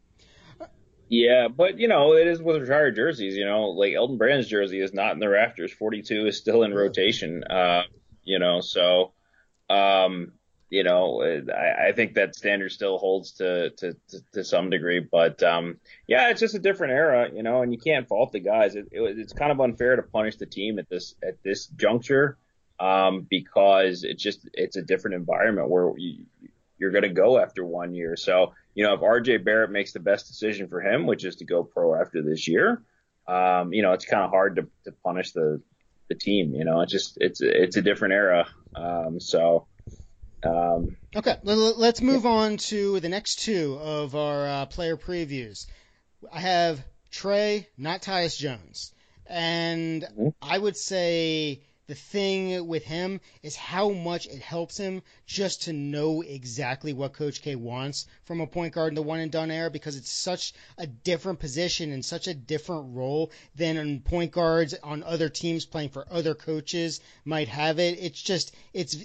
Yeah, 1.09 1.47
but 1.47 1.79
you 1.79 1.87
know 1.87 2.13
it 2.13 2.27
is 2.27 2.41
with 2.41 2.61
retired 2.61 2.95
jerseys. 2.95 3.35
You 3.35 3.45
know, 3.45 3.69
like 3.69 3.93
Elton 3.93 4.17
Brand's 4.17 4.47
jersey 4.47 4.81
is 4.81 4.93
not 4.93 5.13
in 5.13 5.19
the 5.19 5.29
rafters. 5.29 5.71
42 5.71 6.27
is 6.27 6.37
still 6.37 6.63
in 6.63 6.73
rotation. 6.73 7.43
Uh, 7.43 7.83
you 8.23 8.39
know, 8.39 8.59
so 8.61 9.13
um, 9.69 10.33
you 10.69 10.83
know, 10.83 11.21
I, 11.23 11.87
I 11.87 11.91
think 11.93 12.15
that 12.15 12.35
standard 12.35 12.71
still 12.71 12.97
holds 12.97 13.31
to, 13.33 13.69
to, 13.71 13.95
to, 14.09 14.21
to 14.33 14.43
some 14.43 14.69
degree, 14.69 14.99
but, 14.99 15.41
um, 15.41 15.77
yeah, 16.07 16.29
it's 16.29 16.41
just 16.41 16.55
a 16.55 16.59
different 16.59 16.93
era, 16.93 17.29
you 17.33 17.41
know, 17.41 17.61
and 17.61 17.71
you 17.71 17.79
can't 17.79 18.07
fault 18.07 18.33
the 18.33 18.39
guys. 18.39 18.75
It, 18.75 18.89
it, 18.91 19.17
it's 19.17 19.33
kind 19.33 19.51
of 19.51 19.61
unfair 19.61 19.95
to 19.95 20.03
punish 20.03 20.35
the 20.35 20.45
team 20.45 20.77
at 20.77 20.89
this, 20.89 21.15
at 21.25 21.41
this 21.41 21.67
juncture 21.67 22.37
um, 22.79 23.25
because 23.29 24.03
it's 24.03 24.21
just 24.21 24.47
it's 24.53 24.75
a 24.75 24.81
different 24.81 25.15
environment 25.15 25.69
where 25.69 25.97
you, 25.97 26.25
you're 26.77 26.91
going 26.91 27.03
to 27.03 27.09
go 27.09 27.39
after 27.39 27.65
one 27.65 27.93
year. 27.93 28.15
So 28.15 28.53
you 28.73 28.83
know 28.83 28.93
if 28.93 29.01
RJ 29.01 29.43
Barrett 29.43 29.71
makes 29.71 29.93
the 29.93 29.99
best 29.99 30.27
decision 30.27 30.67
for 30.67 30.81
him, 30.81 31.05
which 31.05 31.25
is 31.25 31.37
to 31.37 31.45
go 31.45 31.63
pro 31.63 31.99
after 31.99 32.21
this 32.21 32.47
year, 32.47 32.81
um, 33.27 33.73
you 33.73 33.81
know 33.81 33.93
it's 33.93 34.05
kind 34.05 34.23
of 34.23 34.29
hard 34.29 34.57
to, 34.57 34.67
to 34.85 34.91
punish 35.03 35.31
the 35.31 35.61
the 36.09 36.15
team. 36.15 36.53
You 36.53 36.65
know 36.65 36.81
it's 36.81 36.91
just 36.91 37.17
it's 37.19 37.41
it's 37.41 37.77
a 37.77 37.81
different 37.81 38.13
era. 38.13 38.47
Um, 38.75 39.19
so. 39.19 39.67
Um, 40.43 40.95
okay, 41.15 41.37
let's 41.43 41.99
move 41.99 42.23
yeah. 42.23 42.29
on 42.29 42.57
to 42.57 42.99
the 42.99 43.09
next 43.09 43.39
two 43.39 43.75
of 43.81 44.15
our 44.15 44.47
uh, 44.47 44.65
player 44.67 44.95
previews. 44.95 45.65
I 46.31 46.39
have 46.39 46.79
Tre, 47.09 47.67
not 47.75 48.03
Tyus 48.03 48.37
Jones, 48.37 48.93
and 49.25 50.03
mm-hmm. 50.03 50.29
I 50.41 50.57
would 50.57 50.77
say 50.77 51.61
the 51.87 51.95
thing 51.95 52.67
with 52.67 52.83
him 52.83 53.21
is 53.41 53.55
how 53.55 53.89
much 53.89 54.27
it 54.27 54.41
helps 54.41 54.77
him 54.77 55.01
just 55.25 55.63
to 55.63 55.73
know 55.73 56.21
exactly 56.21 56.91
what 56.91 57.13
Coach 57.13 57.41
K 57.41 57.55
wants 57.55 58.07
from 58.25 58.41
a 58.41 58.47
point 58.47 58.73
guard 58.73 58.89
in 58.89 58.95
the 58.95 59.01
one 59.01 59.21
and 59.21 59.31
done 59.31 59.49
era 59.49 59.71
because 59.71 59.95
it's 59.95 60.11
such 60.11 60.53
a 60.77 60.85
different 60.85 61.39
position 61.39 61.93
and 61.93 62.03
such 62.03 62.27
a 62.27 62.33
different 62.33 62.93
role 62.93 63.31
than 63.55 64.01
point 64.01 64.31
guards 64.31 64.73
on 64.83 65.01
other 65.03 65.29
teams 65.29 65.65
playing 65.65 65.89
for 65.89 66.05
other 66.11 66.35
coaches 66.35 66.99
might 67.23 67.47
have 67.47 67.79
it. 67.79 67.97
It's 67.99 68.21
just 68.21 68.53
it's 68.73 68.97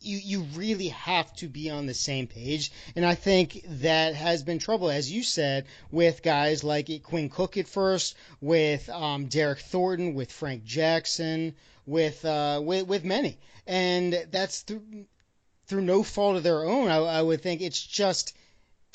you 0.00 0.18
you 0.18 0.42
really 0.54 0.88
have 0.88 1.34
to 1.36 1.48
be 1.48 1.68
on 1.68 1.86
the 1.86 1.94
same 1.94 2.26
page. 2.26 2.70
And 2.94 3.04
I 3.04 3.14
think 3.14 3.62
that 3.66 4.14
has 4.14 4.42
been 4.42 4.58
trouble, 4.58 4.90
as 4.90 5.10
you 5.10 5.22
said, 5.22 5.66
with 5.90 6.22
guys 6.22 6.64
like 6.64 7.02
Quinn 7.02 7.28
Cook 7.28 7.56
at 7.56 7.68
first, 7.68 8.14
with 8.40 8.88
um, 8.88 9.28
Derryck 9.28 9.60
Thornton, 9.60 10.14
with 10.14 10.32
Frank 10.32 10.64
Jackson, 10.64 11.54
with 11.86 12.24
uh, 12.24 12.60
with, 12.62 12.86
with 12.86 13.04
many, 13.04 13.38
and 13.66 14.26
that's 14.30 14.62
through 14.62 15.06
through 15.66 15.82
no 15.82 16.02
fault 16.02 16.36
of 16.36 16.42
their 16.42 16.64
own. 16.64 16.88
I, 16.88 16.96
I 16.96 17.22
would 17.22 17.42
think 17.42 17.60
it's 17.60 17.84
just. 17.84 18.36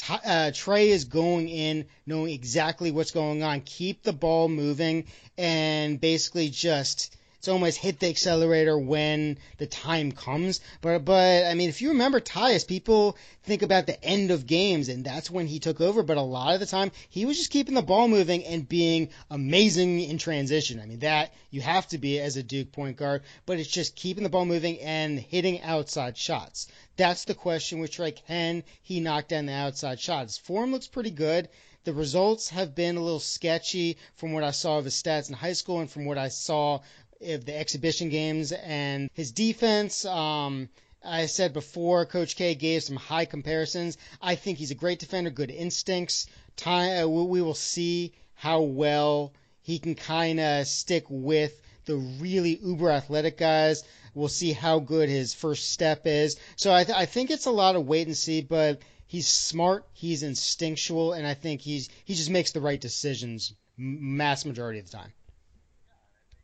Uh, 0.10 0.50
Tre 0.52 0.89
is 0.89 1.06
going 1.06 1.48
in 1.48 1.86
knowing 2.08 2.34
exactly 2.34 2.89
what's 2.89 3.12
going 3.12 3.44
on. 3.44 3.62
Keep 3.62 4.02
the 4.02 4.14
ball 4.14 4.48
moving 4.48 5.06
and 5.38 6.02
basically 6.02 6.50
just 6.50 7.16
it's 7.42 7.48
almost 7.48 7.80
hit 7.80 8.00
the 8.00 8.08
accelerator 8.08 8.78
when 8.78 9.39
the 9.58 9.66
time 9.66 10.12
comes. 10.12 10.62
But 10.80 11.04
but 11.06 11.44
I 11.46 11.56
mean, 11.56 11.70
if 11.70 11.82
you 11.82 11.89
remember 11.89 12.20
Tyus, 12.20 12.68
people 12.68 13.18
think 13.42 13.64
about 13.64 13.88
the 13.88 14.00
end 14.06 14.30
of 14.30 14.46
games, 14.46 14.89
and 14.89 15.04
that's 15.04 15.32
when 15.32 15.48
he 15.48 15.58
took 15.58 15.82
over. 15.82 16.04
But 16.04 16.18
a 16.18 16.22
lot 16.22 16.54
of 16.54 16.60
the 16.60 16.68
time, 16.68 16.92
he 17.10 17.26
was 17.26 17.39
just 17.39 17.50
keeping 17.50 17.74
the 17.74 17.82
ball 17.82 18.08
moving 18.08 18.46
and 18.46 18.70
being 18.70 19.10
amazing 19.32 20.02
in 20.02 20.20
transition. 20.20 20.80
I 20.80 20.86
mean, 20.86 21.00
that 21.00 21.34
you 21.50 21.62
have 21.62 21.88
to 21.88 21.98
be 21.98 22.20
as 22.20 22.38
a 22.38 22.44
Duke 22.44 22.72
point 22.72 22.96
guard, 22.96 23.24
but 23.48 23.58
it's 23.58 23.72
just 23.72 23.96
keeping 23.96 24.22
the 24.22 24.30
ball 24.30 24.46
moving 24.46 24.80
and 24.80 25.20
hitting 25.20 25.64
outside 25.64 26.20
shots. 26.20 26.68
That's 26.96 27.24
the 27.26 27.34
question 27.34 27.80
with 27.80 27.89
Tre. 27.89 28.12
Can 28.12 28.62
he 28.84 29.00
knock 29.00 29.30
down 29.30 29.48
the 29.48 29.54
outside 29.54 30.00
shots? 30.00 30.38
form 30.38 30.72
looks 30.72 30.88
pretty 30.88 31.10
good. 31.10 31.50
The 31.86 31.94
results 31.94 32.50
have 32.50 32.76
been 32.76 32.98
a 32.98 33.02
little 33.02 33.20
sketchy 33.20 33.98
from 34.14 34.34
what 34.34 34.44
I 34.44 34.52
saw 34.52 34.78
of 34.78 34.86
his 34.86 34.94
stats 34.94 35.30
in 35.30 35.34
high 35.34 35.54
school 35.54 35.80
and 35.80 35.89
from 35.89 36.06
what 36.06 36.20
I 36.20 36.28
saw 36.28 36.82
the 37.22 37.58
exhibition 37.58 38.10
games 38.10 38.52
and 38.52 39.10
his 39.14 39.32
defense. 39.32 40.06
Um, 40.06 40.70
I 41.04 41.26
said 41.26 41.54
before, 41.54 42.06
Coach 42.06 42.36
K 42.36 42.54
gave 42.54 42.84
some 42.84 42.96
high 42.96 43.26
comparisons. 43.26 43.98
I 44.22 44.36
think 44.36 44.58
he's 44.58 44.72
a 44.72 44.76
great 44.76 45.00
defender, 45.00 45.30
good 45.30 45.50
instincts. 45.52 46.28
Time, 46.56 47.04
uh, 47.04 47.08
we 47.08 47.42
will 47.42 47.56
see 47.56 48.14
how 48.34 48.62
well 48.62 49.34
he 49.62 49.80
can 49.80 49.96
kind 49.96 50.40
of 50.40 50.68
stick 50.68 51.06
with 51.10 51.60
the 51.86 51.96
really 51.96 52.58
uber 52.58 52.92
athletic 52.92 53.38
guys. 53.38 53.84
We'll 54.14 54.28
see 54.28 54.52
how 54.52 54.80
good 54.80 55.10
his 55.10 55.34
first 55.34 55.70
step 55.72 56.06
is. 56.06 56.36
So 56.56 56.74
I, 56.74 56.84
th- 56.84 56.98
I 56.98 57.06
think 57.06 57.32
it's 57.32 57.46
a 57.46 57.52
lot 57.52 57.76
of 57.76 57.88
wait 57.88 58.08
and 58.08 58.18
see, 58.18 58.42
but 58.42 58.82
he's 59.08 59.28
smart, 59.28 59.88
he's 59.94 60.24
instinctual, 60.24 61.14
and 61.14 61.26
I 61.26 61.34
think 61.34 61.62
he's 61.62 61.90
he 62.06 62.14
just 62.14 62.30
makes 62.30 62.52
the 62.52 62.62
right 62.62 62.80
decisions 62.80 63.54
mass 63.78 64.46
majority 64.46 64.80
of 64.80 64.90
the 64.90 64.98
time. 64.98 65.14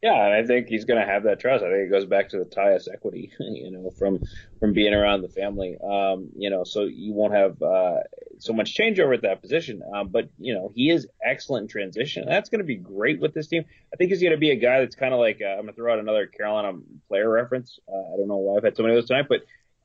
Yeah, 0.08 0.26
and 0.26 0.34
I 0.34 0.46
think 0.48 0.70
he's 0.70 0.86
going 0.86 1.02
to 1.02 1.06
have 1.06 1.24
that 1.24 1.42
trust. 1.42 1.66
I 1.66 1.68
think 1.68 1.88
it 1.88 1.92
goes 1.92 2.06
back 2.06 2.30
to 2.30 2.38
the 2.38 2.46
Tyus 2.46 2.88
equity, 2.92 3.34
you 3.42 3.72
know, 3.72 3.90
from 3.90 4.24
from 4.58 4.72
being 4.72 4.94
around 4.94 5.22
the 5.22 5.28
family. 5.28 5.78
Um, 5.84 6.30
you 6.34 6.50
know, 6.50 6.64
so 6.64 6.86
you 6.86 7.12
won't 7.14 7.34
have 7.34 7.62
uh, 7.62 7.98
so 8.40 8.54
much 8.54 8.74
changeover 8.74 9.16
at 9.16 9.24
that 9.24 9.42
position. 9.42 9.82
Um, 9.94 10.08
but 10.08 10.30
you 10.38 10.54
know, 10.54 10.72
he 10.74 10.92
is 10.92 11.08
excellent 11.22 11.64
in 11.64 11.68
transition. 11.68 12.24
That's 12.26 12.50
going 12.50 12.60
to 12.60 12.66
be 12.66 12.78
great 12.78 13.20
with 13.20 13.34
this 13.34 13.48
team. 13.48 13.66
I 13.94 13.98
think 13.98 14.12
he's 14.12 14.22
going 14.22 14.32
to 14.32 14.38
be 14.38 14.52
a 14.52 14.56
guy 14.56 14.80
that's 14.80 14.96
kind 14.96 15.14
of 15.14 15.20
like 15.20 15.42
uh, 15.42 15.50
I'm 15.50 15.64
going 15.64 15.68
to 15.68 15.74
throw 15.74 15.92
out 15.92 16.00
another 16.00 16.26
Carolina 16.26 16.80
player 17.10 17.30
reference. 17.30 17.78
Uh, 17.86 18.14
I 18.14 18.16
don't 18.16 18.30
know 18.30 18.38
why 18.38 18.56
I've 18.56 18.64
had 18.64 18.78
so 18.78 18.84
many 18.84 18.96
of 18.96 19.02
those 19.02 19.10
tonight, 19.10 19.28
but 19.28 19.42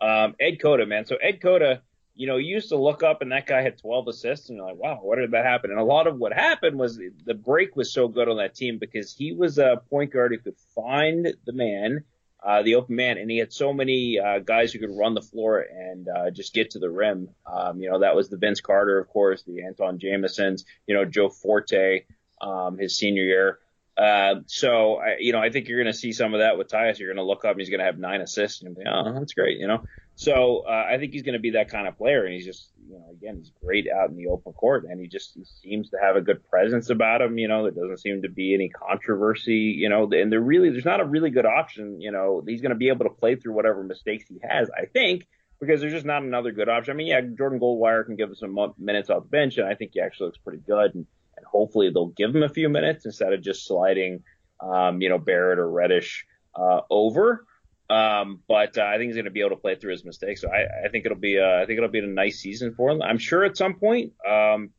um, 0.06 0.36
Ed 0.38 0.62
Cota, 0.62 0.86
man. 0.86 1.04
So 1.04 1.16
Ed 1.16 1.42
Cota 1.42 1.82
you 2.14 2.26
know, 2.26 2.36
you 2.36 2.54
used 2.54 2.68
to 2.68 2.76
look 2.76 3.02
up 3.02 3.22
and 3.22 3.32
that 3.32 3.46
guy 3.46 3.62
had 3.62 3.78
12 3.78 4.08
assists 4.08 4.48
and 4.48 4.56
you're 4.56 4.66
like, 4.66 4.76
wow, 4.76 4.98
what 5.02 5.16
did 5.16 5.30
that 5.30 5.46
happen? 5.46 5.70
And 5.70 5.80
a 5.80 5.84
lot 5.84 6.06
of 6.06 6.18
what 6.18 6.32
happened 6.32 6.78
was 6.78 7.00
the 7.24 7.34
break 7.34 7.74
was 7.74 7.92
so 7.92 8.08
good 8.08 8.28
on 8.28 8.36
that 8.36 8.54
team 8.54 8.78
because 8.78 9.14
he 9.14 9.32
was 9.32 9.58
a 9.58 9.80
point 9.88 10.12
guard 10.12 10.32
who 10.32 10.38
could 10.38 10.58
find 10.74 11.34
the 11.46 11.52
man, 11.52 12.04
uh, 12.44 12.62
the 12.62 12.74
open 12.74 12.96
man, 12.96 13.16
and 13.16 13.30
he 13.30 13.38
had 13.38 13.52
so 13.52 13.72
many 13.72 14.18
uh, 14.18 14.40
guys 14.40 14.72
who 14.72 14.78
could 14.78 14.94
run 14.94 15.14
the 15.14 15.22
floor 15.22 15.60
and 15.60 16.06
uh, 16.08 16.30
just 16.30 16.52
get 16.52 16.70
to 16.70 16.78
the 16.78 16.90
rim. 16.90 17.30
Um, 17.46 17.80
you 17.80 17.90
know, 17.90 18.00
that 18.00 18.14
was 18.14 18.28
the 18.28 18.36
Vince 18.36 18.60
Carter, 18.60 18.98
of 18.98 19.08
course, 19.08 19.42
the 19.44 19.62
Antawn 19.62 19.98
Jamisons, 19.98 20.64
you 20.86 20.94
know, 20.94 21.06
Joe 21.06 21.30
Forte, 21.30 22.04
um, 22.42 22.76
his 22.76 22.96
senior 22.96 23.24
year. 23.24 23.58
Uh, 23.96 24.36
so, 24.46 24.96
I, 24.96 25.16
you 25.18 25.32
know, 25.32 25.38
I 25.38 25.50
think 25.50 25.68
you're 25.68 25.82
going 25.82 25.92
to 25.92 25.98
see 25.98 26.12
some 26.12 26.34
of 26.34 26.40
that 26.40 26.58
with 26.58 26.68
Tyus. 26.68 26.98
You're 26.98 27.12
going 27.12 27.24
to 27.24 27.28
look 27.28 27.44
up 27.44 27.52
and 27.52 27.60
he's 27.60 27.68
going 27.68 27.80
to 27.80 27.86
have 27.86 27.98
nine 27.98 28.20
assists 28.20 28.62
and 28.62 28.76
you're 28.76 28.86
oh, 28.88 29.12
that's 29.18 29.34
great, 29.34 29.58
you 29.58 29.66
know. 29.66 29.84
So 30.14 30.64
uh, 30.68 30.86
I 30.90 30.98
think 30.98 31.12
he's 31.12 31.22
going 31.22 31.34
to 31.34 31.40
be 31.40 31.52
that 31.52 31.70
kind 31.70 31.88
of 31.88 31.96
player, 31.96 32.24
and 32.24 32.34
he's 32.34 32.44
just, 32.44 32.70
you 32.86 32.94
know, 32.94 33.10
again, 33.10 33.38
he's 33.38 33.50
great 33.64 33.86
out 33.88 34.10
in 34.10 34.16
the 34.16 34.26
open 34.26 34.52
court, 34.52 34.84
and 34.84 35.00
he 35.00 35.08
just 35.08 35.34
he 35.34 35.44
seems 35.44 35.90
to 35.90 35.96
have 36.00 36.16
a 36.16 36.20
good 36.20 36.44
presence 36.48 36.90
about 36.90 37.22
him. 37.22 37.38
You 37.38 37.48
know, 37.48 37.62
there 37.62 37.72
doesn't 37.72 38.00
seem 38.00 38.22
to 38.22 38.28
be 38.28 38.54
any 38.54 38.68
controversy. 38.68 39.74
You 39.78 39.88
know, 39.88 40.08
and 40.12 40.30
there 40.30 40.40
really 40.40 40.70
there's 40.70 40.84
not 40.84 41.00
a 41.00 41.04
really 41.04 41.30
good 41.30 41.46
option. 41.46 42.00
You 42.00 42.12
know, 42.12 42.42
he's 42.46 42.60
going 42.60 42.70
to 42.70 42.76
be 42.76 42.88
able 42.88 43.06
to 43.06 43.10
play 43.10 43.36
through 43.36 43.54
whatever 43.54 43.82
mistakes 43.82 44.26
he 44.28 44.38
has. 44.42 44.70
I 44.70 44.86
think 44.86 45.26
because 45.62 45.80
there's 45.80 45.92
just 45.92 46.04
not 46.04 46.22
another 46.22 46.50
good 46.50 46.68
option. 46.68 46.92
I 46.92 46.96
mean, 46.96 47.06
yeah, 47.06 47.20
Jordan 47.20 47.60
Goldwire 47.60 48.04
can 48.04 48.16
give 48.16 48.32
us 48.32 48.40
some 48.40 48.58
minutes 48.78 49.10
off 49.10 49.22
the 49.22 49.28
bench, 49.28 49.58
and 49.58 49.68
I 49.68 49.76
think 49.76 49.92
he 49.94 50.00
actually 50.00 50.26
looks 50.26 50.38
pretty 50.38 50.60
good, 50.66 50.94
and, 50.94 51.06
and 51.36 51.46
hopefully 51.46 51.88
they'll 51.90 52.08
give 52.08 52.34
him 52.34 52.42
a 52.42 52.48
few 52.48 52.68
minutes 52.68 53.06
instead 53.06 53.32
of 53.32 53.42
just 53.42 53.64
sliding, 53.64 54.24
um, 54.60 55.00
you 55.00 55.08
know, 55.08 55.18
Barrett 55.18 55.60
or 55.60 55.70
Reddish 55.70 56.26
uh, 56.56 56.80
over. 56.90 57.46
Um, 57.90 58.40
but 58.48 58.78
uh, 58.78 58.82
I 58.82 58.96
think 58.96 59.08
he's 59.08 59.16
going 59.16 59.26
to 59.26 59.30
be 59.30 59.40
able 59.40 59.50
to 59.50 59.56
play 59.56 59.74
through 59.74 59.92
his 59.92 60.04
mistakes. 60.04 60.40
So 60.40 60.48
I, 60.48 60.86
I 60.86 60.88
think 60.88 61.04
it'll 61.04 61.18
be 61.18 61.36
a, 61.36 61.62
I 61.62 61.66
think 61.66 61.76
it'll 61.76 61.90
be 61.90 61.98
a 61.98 62.06
nice 62.06 62.38
season 62.38 62.74
for 62.74 62.90
him. 62.90 63.02
I'm 63.02 63.18
sure 63.18 63.44
at 63.44 63.56
some 63.56 63.74
point 63.74 64.12
um, 64.26 64.70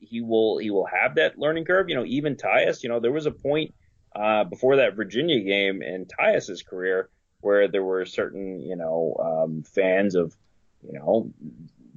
he 0.00 0.20
will 0.20 0.58
he 0.58 0.70
will 0.70 0.86
have 0.86 1.16
that 1.16 1.38
learning 1.38 1.64
curve. 1.64 1.88
You 1.88 1.96
know, 1.96 2.04
even 2.04 2.36
Tyus. 2.36 2.82
You 2.82 2.88
know, 2.88 3.00
there 3.00 3.12
was 3.12 3.26
a 3.26 3.30
point 3.30 3.74
uh, 4.14 4.44
before 4.44 4.76
that 4.76 4.96
Virginia 4.96 5.40
game 5.40 5.82
in 5.82 6.06
Tyus's 6.06 6.62
career 6.62 7.10
where 7.40 7.68
there 7.68 7.84
were 7.84 8.04
certain 8.04 8.60
you 8.60 8.76
know 8.76 9.16
um, 9.20 9.62
fans 9.62 10.14
of 10.14 10.34
you 10.82 10.98
know 10.98 11.32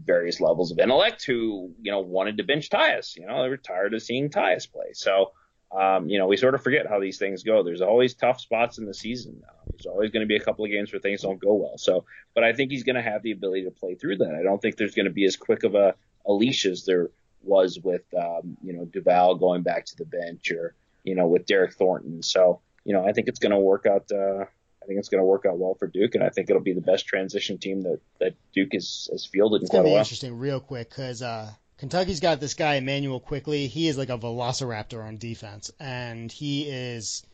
various 0.03 0.39
levels 0.39 0.72
of 0.72 0.80
intellect 0.80 1.26
who 1.26 1.72
you 1.82 1.91
know 1.91 2.01
wanted 2.01 2.38
to 2.38 2.43
bench 2.43 2.70
Tyus. 2.70 3.16
You 3.16 3.26
know, 3.26 3.41
they 3.43 3.49
were 3.49 3.57
tired 3.57 3.93
of 3.93 4.01
seeing 4.01 4.30
Tyus 4.30 4.72
play. 4.72 4.93
So 4.93 5.32
um, 5.72 6.10
you 6.10 6.18
know, 6.18 6.28
we 6.28 6.38
sort 6.38 6.56
of 6.56 6.64
forget 6.64 6.88
how 6.88 7.00
these 7.00 7.18
things 7.18 7.44
go. 7.44 7.64
There's 7.64 7.82
always 7.82 8.16
tough 8.16 8.40
spots 8.40 8.80
in 8.80 8.86
the 8.86 8.94
season. 8.94 9.44
Uh, 9.48 9.52
there's 9.72 9.86
always 9.86 10.10
going 10.12 10.22
to 10.22 10.28
be 10.28 10.36
a 10.36 10.44
couple 10.44 10.66
of 10.66 10.72
games 10.72 10.92
where 10.92 11.00
things 11.00 11.22
don't 11.22 11.40
go 11.40 11.54
well. 11.54 11.78
So, 11.78 12.06
but 12.34 12.44
I 12.44 12.54
think 12.54 12.72
he's 12.72 12.84
going 12.84 12.96
to 12.96 13.02
have 13.02 13.22
the 13.22 13.32
ability 13.32 13.66
to 13.66 13.72
play 13.72 13.96
through 13.96 14.18
that. 14.18 14.36
I 14.38 14.44
don't 14.44 14.62
think 14.62 14.78
there's 14.78 14.96
going 14.96 15.06
to 15.06 15.12
be 15.12 15.26
as 15.26 15.36
quick 15.36 15.64
of 15.64 15.76
a, 15.76 15.94
a 16.26 16.34
leash 16.34 16.66
as 16.66 16.86
there 16.86 17.10
was 17.44 17.80
with, 17.82 18.04
um, 18.18 18.58
you 18.64 18.74
know, 18.74 18.86
Duval 18.86 19.36
going 19.36 19.62
back 19.62 19.86
to 19.86 19.96
the 19.96 20.06
bench 20.06 20.52
or, 20.52 20.74
you 21.04 21.16
know, 21.16 21.28
with 21.28 21.46
Derryck 21.46 21.74
Thornton. 21.74 22.24
So, 22.24 22.62
you 22.84 22.94
know, 22.94 23.06
I 23.06 23.14
think 23.14 23.28
it's 23.28 23.40
going 23.40 23.52
to 23.52 23.60
work 23.60 23.86
out, 23.86 24.12
uh, 24.12 24.46
I 24.82 24.86
think 24.88 25.00
it's 25.00 25.10
going 25.10 25.22
to 25.22 25.26
work 25.26 25.46
out 25.46 25.58
well 25.60 25.76
for 25.76 25.88
Duke, 25.88 26.16
and 26.16 26.24
I 26.24 26.30
think 26.30 26.50
it'll 26.50 26.64
be 26.64 26.74
the 26.74 26.82
best 26.82 27.06
transition 27.06 27.60
team 27.60 27.84
that, 27.84 28.00
that 28.20 28.34
Duke 28.54 28.74
has, 28.74 29.08
has 29.12 29.26
fielded 29.26 29.62
it's 29.62 29.70
in 29.70 29.82
quite 29.82 29.88
a 29.88 29.92
while. 29.92 30.00
interesting, 30.00 30.38
real 30.38 30.60
quick, 30.60 30.90
because 30.90 31.22
uh, 31.22 31.52
Kentucky's 31.80 32.20
got 32.20 32.42
this 32.42 32.56
guy 32.56 32.76
Immanuel 32.76 33.22
Quickley. 33.22 33.68
He 33.68 33.88
is 33.88 33.98
like 33.98 34.10
a 34.10 34.18
velociraptor 34.18 35.02
on 35.04 35.18
defense, 35.18 35.72
and 35.80 36.30
he 36.32 36.64
is 36.64 37.26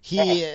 he. 0.00 0.44
Uh, 0.44 0.50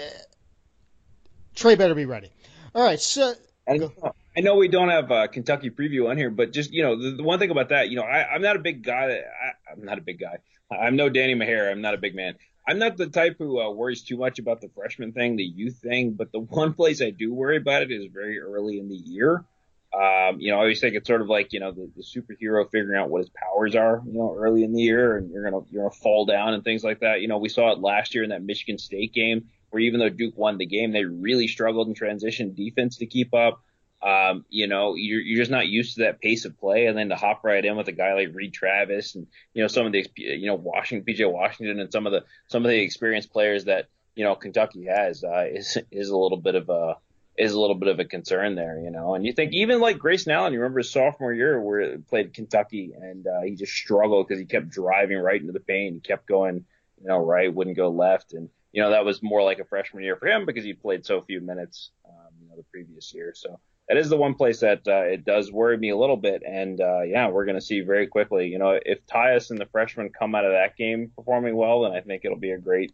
Tre 1.56 1.76
better 1.76 1.94
be 1.94 2.06
ready. 2.06 2.32
All 2.74 2.84
right, 2.84 3.00
so. 3.00 3.34
I 3.68 4.42
know, 4.42 4.56
we 4.56 4.68
don't 4.68 4.90
have 4.90 5.12
a 5.12 5.28
Kentucky 5.28 5.70
preview 5.70 6.10
on 6.10 6.18
here, 6.18 6.30
but 6.30 6.52
just 6.52 6.74
you 6.74 6.84
know 6.84 7.02
the, 7.02 7.18
the 7.18 7.24
one 7.24 7.40
thing 7.40 7.52
about 7.52 7.70
that, 7.70 7.90
you 7.90 7.96
know, 7.96 8.04
I, 8.04 8.34
I'm 8.34 8.42
not 8.42 8.56
a 8.56 8.60
big 8.60 8.84
guy. 8.84 9.20
I, 9.20 9.72
I'm 9.72 9.86
not 9.86 9.98
a 9.98 10.02
big 10.02 10.20
guy. 10.20 10.38
I'm 10.72 10.96
no 10.96 11.10
Danny 11.10 11.36
Meagher. 11.36 11.72
I'm 11.72 11.82
not 11.82 11.94
a 11.94 11.98
big 11.98 12.16
man. 12.16 12.36
I'm 12.68 12.80
not 12.80 12.98
the 12.98 13.08
type 13.08 13.36
who 13.38 13.62
uh, 13.62 13.70
worries 13.70 14.04
too 14.04 14.18
much 14.18 14.40
about 14.40 14.62
the 14.62 14.70
freshman 14.70 15.12
thing, 15.12 15.36
the 15.36 15.44
youth 15.44 15.78
thing. 15.78 16.14
But 16.14 16.32
the 16.32 16.40
one 16.40 16.74
place 16.74 17.02
I 17.02 17.12
do 17.12 17.34
worry 17.34 17.58
about 17.58 17.84
it 17.84 17.92
is 17.92 18.06
very 18.12 18.40
early 18.40 18.80
in 18.80 18.90
the 18.90 18.96
year. 18.96 19.46
Um, 19.94 20.40
you 20.40 20.52
know, 20.52 20.58
I 20.58 20.62
always 20.62 20.80
think 20.80 20.96
it's 20.96 21.08
sort 21.08 21.22
of 21.22 21.28
like, 21.28 21.54
you 21.54 21.60
know, 21.60 21.72
the, 21.72 21.88
the 21.96 22.02
superhero 22.02 22.66
figuring 22.72 23.00
out 23.00 23.10
what 23.10 23.20
his 23.20 23.30
powers 23.30 23.76
are, 23.76 24.02
you 24.06 24.14
know, 24.14 24.36
early 24.36 24.64
in 24.64 24.74
the 24.74 24.82
year 24.82 25.18
and 25.18 25.30
you're 25.30 25.48
to, 25.50 25.66
you're 25.70 25.90
to 25.90 25.96
fall 25.96 26.26
down 26.26 26.56
and 26.56 26.64
things 26.64 26.84
like 26.84 27.02
that. 27.02 27.22
You 27.22 27.28
know, 27.28 27.38
we 27.38 27.50
saw 27.50 27.72
it 27.72 27.80
last 27.80 28.16
year 28.16 28.24
in 28.24 28.32
that 28.32 28.44
Michigan 28.44 28.80
State 28.80 29.14
game 29.14 29.50
where 29.70 29.82
even 29.82 30.00
though 30.00 30.10
Duke 30.10 30.36
won 30.36 30.58
the 30.58 30.66
game, 30.66 30.94
they 30.94 31.04
really 31.04 31.48
struggled 31.48 31.88
in 31.88 31.94
transition 31.94 32.56
defense 32.56 32.98
to 32.98 33.06
keep 33.06 33.36
up. 33.36 33.62
Um, 34.02 34.46
you 34.50 34.68
know, 34.68 34.96
you're, 34.96 35.22
you're 35.22 35.42
just 35.42 35.52
not 35.52 35.68
used 35.68 35.96
to 35.96 36.04
that 36.04 36.20
pace 36.20 36.46
of 36.46 36.58
play. 36.58 36.88
And 36.88 36.98
then 36.98 37.10
to 37.10 37.16
hop 37.16 37.44
right 37.44 37.64
in 37.64 37.78
with 37.78 37.88
a 37.88 37.94
guy 37.94 38.14
like 38.14 38.30
Reid 38.34 38.54
Travis 38.54 39.14
and, 39.14 39.28
you 39.54 39.62
know, 39.62 39.68
some 39.68 39.86
of 39.86 39.92
the, 39.92 40.06
you 40.16 40.48
know, 40.48 40.56
Washington, 40.56 41.12
PJ 41.12 41.32
Washington 41.32 41.80
and 41.80 41.92
some 41.92 42.08
of 42.08 42.14
the, 42.14 42.24
some 42.48 42.66
of 42.66 42.72
the 42.72 42.82
experienced 42.82 43.32
players 43.32 43.66
that, 43.66 43.90
you 44.16 44.24
know, 44.24 44.36
Kentucky 44.36 44.86
has, 44.86 45.24
uh, 45.24 45.46
is, 45.52 45.78
is 45.92 46.10
a 46.10 46.18
little 46.18 46.42
bit 46.42 46.56
of 46.56 46.70
a, 46.70 46.96
is 47.38 47.54
a 47.54 47.60
little 47.60 47.76
bit 47.76 47.90
of 47.90 48.00
a 48.00 48.06
concern 48.06 48.56
there, 48.56 48.80
you 48.80 48.92
know. 48.92 49.16
And 49.16 49.26
you 49.26 49.34
think 49.34 49.54
even 49.54 49.80
like 49.80 49.98
Grayson 49.98 50.32
Allen, 50.32 50.54
you 50.54 50.60
remember 50.60 50.80
his 50.80 50.92
sophomore 50.92 51.34
year 51.34 51.60
where 51.60 51.94
he 51.94 51.98
played 51.98 52.34
Kentucky 52.34 52.92
and 52.96 53.26
uh, 53.26 53.42
he 53.44 53.56
just 53.56 53.74
struggled 53.74 54.28
because 54.28 54.40
he 54.40 54.46
kept 54.46 54.70
driving 54.70 55.18
right 55.18 55.42
into 55.42 55.54
the 55.54 55.60
paint. 55.60 55.96
He 55.96 56.00
kept 56.02 56.28
going, 56.28 56.66
you 57.02 57.08
know, 57.08 57.18
right, 57.18 57.54
wouldn't 57.54 57.76
go 57.76 57.90
left. 57.90 58.34
And, 58.34 58.50
you 58.72 58.82
know, 58.82 58.92
that 58.92 59.06
was 59.06 59.24
more 59.24 59.42
like 59.42 59.60
a 59.60 59.66
freshman 59.66 60.04
year 60.04 60.16
for 60.16 60.28
him 60.28 60.46
because 60.46 60.64
he 60.64 60.74
played 60.74 61.06
so 61.06 61.22
few 61.22 61.42
minutes, 61.42 61.90
um, 62.08 62.34
you 62.42 62.50
know, 62.50 62.56
the 62.56 62.64
previous 62.72 63.14
year. 63.14 63.34
So 63.36 63.60
that 63.90 63.98
is 63.98 64.10
the 64.10 64.18
one 64.18 64.36
place 64.36 64.60
that 64.60 64.88
uh, 64.88 65.02
it 65.02 65.26
does 65.26 65.52
worry 65.52 65.78
me 65.78 65.90
a 65.90 65.98
little 65.98 66.18
bit. 66.18 66.44
And 66.48 66.80
uh, 66.80 67.02
yeah, 67.02 67.30
we're 67.30 67.46
going 67.46 67.60
to 67.60 67.62
see 67.62 67.82
very 67.82 68.06
quickly. 68.06 68.48
You 68.48 68.60
know, 68.60 68.80
if 68.86 69.06
Tyus 69.08 69.50
and 69.50 69.60
the 69.60 69.66
freshmen 69.66 70.10
come 70.10 70.36
out 70.36 70.46
of 70.46 70.52
that 70.52 70.78
game 70.78 71.12
performing 71.16 71.56
well, 71.56 71.82
then 71.82 71.94
I 71.94 72.02
think 72.02 72.26
it'll 72.26 72.38
be 72.38 72.52
a 72.52 72.60
great, 72.60 72.94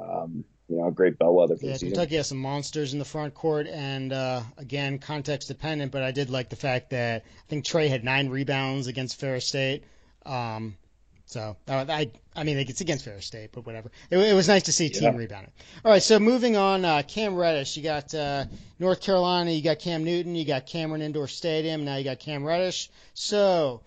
um, 0.00 0.44
you 0.68 0.76
know, 0.76 0.88
a 0.88 0.92
great 0.92 1.18
bellwether 1.18 1.56
for 1.56 1.64
yeah, 1.64 1.72
the 1.72 1.78
season. 1.78 1.94
Kentucky 1.94 2.16
has 2.16 2.28
some 2.28 2.38
monsters 2.38 2.92
in 2.92 2.98
the 2.98 3.04
front 3.04 3.34
court, 3.34 3.66
and 3.66 4.12
uh, 4.12 4.42
again, 4.58 4.98
context 4.98 5.48
dependent. 5.48 5.92
But 5.92 6.02
I 6.02 6.10
did 6.10 6.30
like 6.30 6.50
the 6.50 6.56
fact 6.56 6.90
that 6.90 7.22
I 7.24 7.48
think 7.48 7.64
Tre 7.64 7.88
had 7.88 8.04
nine 8.04 8.28
rebounds 8.28 8.86
against 8.86 9.18
Ferris 9.18 9.46
State. 9.46 9.84
Um, 10.26 10.76
so 11.24 11.56
uh, 11.68 11.84
I, 11.88 12.10
I 12.36 12.44
mean, 12.44 12.58
it's 12.58 12.80
against 12.80 13.04
Ferris 13.04 13.26
State, 13.26 13.50
but 13.52 13.64
whatever. 13.64 13.90
It, 14.10 14.18
it 14.18 14.34
was 14.34 14.48
nice 14.48 14.64
to 14.64 14.72
see 14.72 14.90
team 14.90 15.12
yeah. 15.12 15.16
rebounding. 15.18 15.52
All 15.84 15.92
right, 15.92 16.02
so 16.02 16.18
moving 16.18 16.56
on, 16.56 16.84
uh, 16.84 17.02
Cam 17.06 17.34
Reddish. 17.34 17.76
You 17.76 17.82
got 17.82 18.14
uh, 18.14 18.44
North 18.78 19.00
Carolina. 19.00 19.50
You 19.50 19.62
got 19.62 19.78
Cam 19.78 20.04
Newton. 20.04 20.34
You 20.34 20.44
got 20.44 20.66
Cameron 20.66 21.00
Indoor 21.00 21.28
Stadium. 21.28 21.84
Now 21.84 21.96
you 21.96 22.04
got 22.04 22.18
Cam 22.18 22.44
Reddish. 22.44 22.90
So 23.14 23.82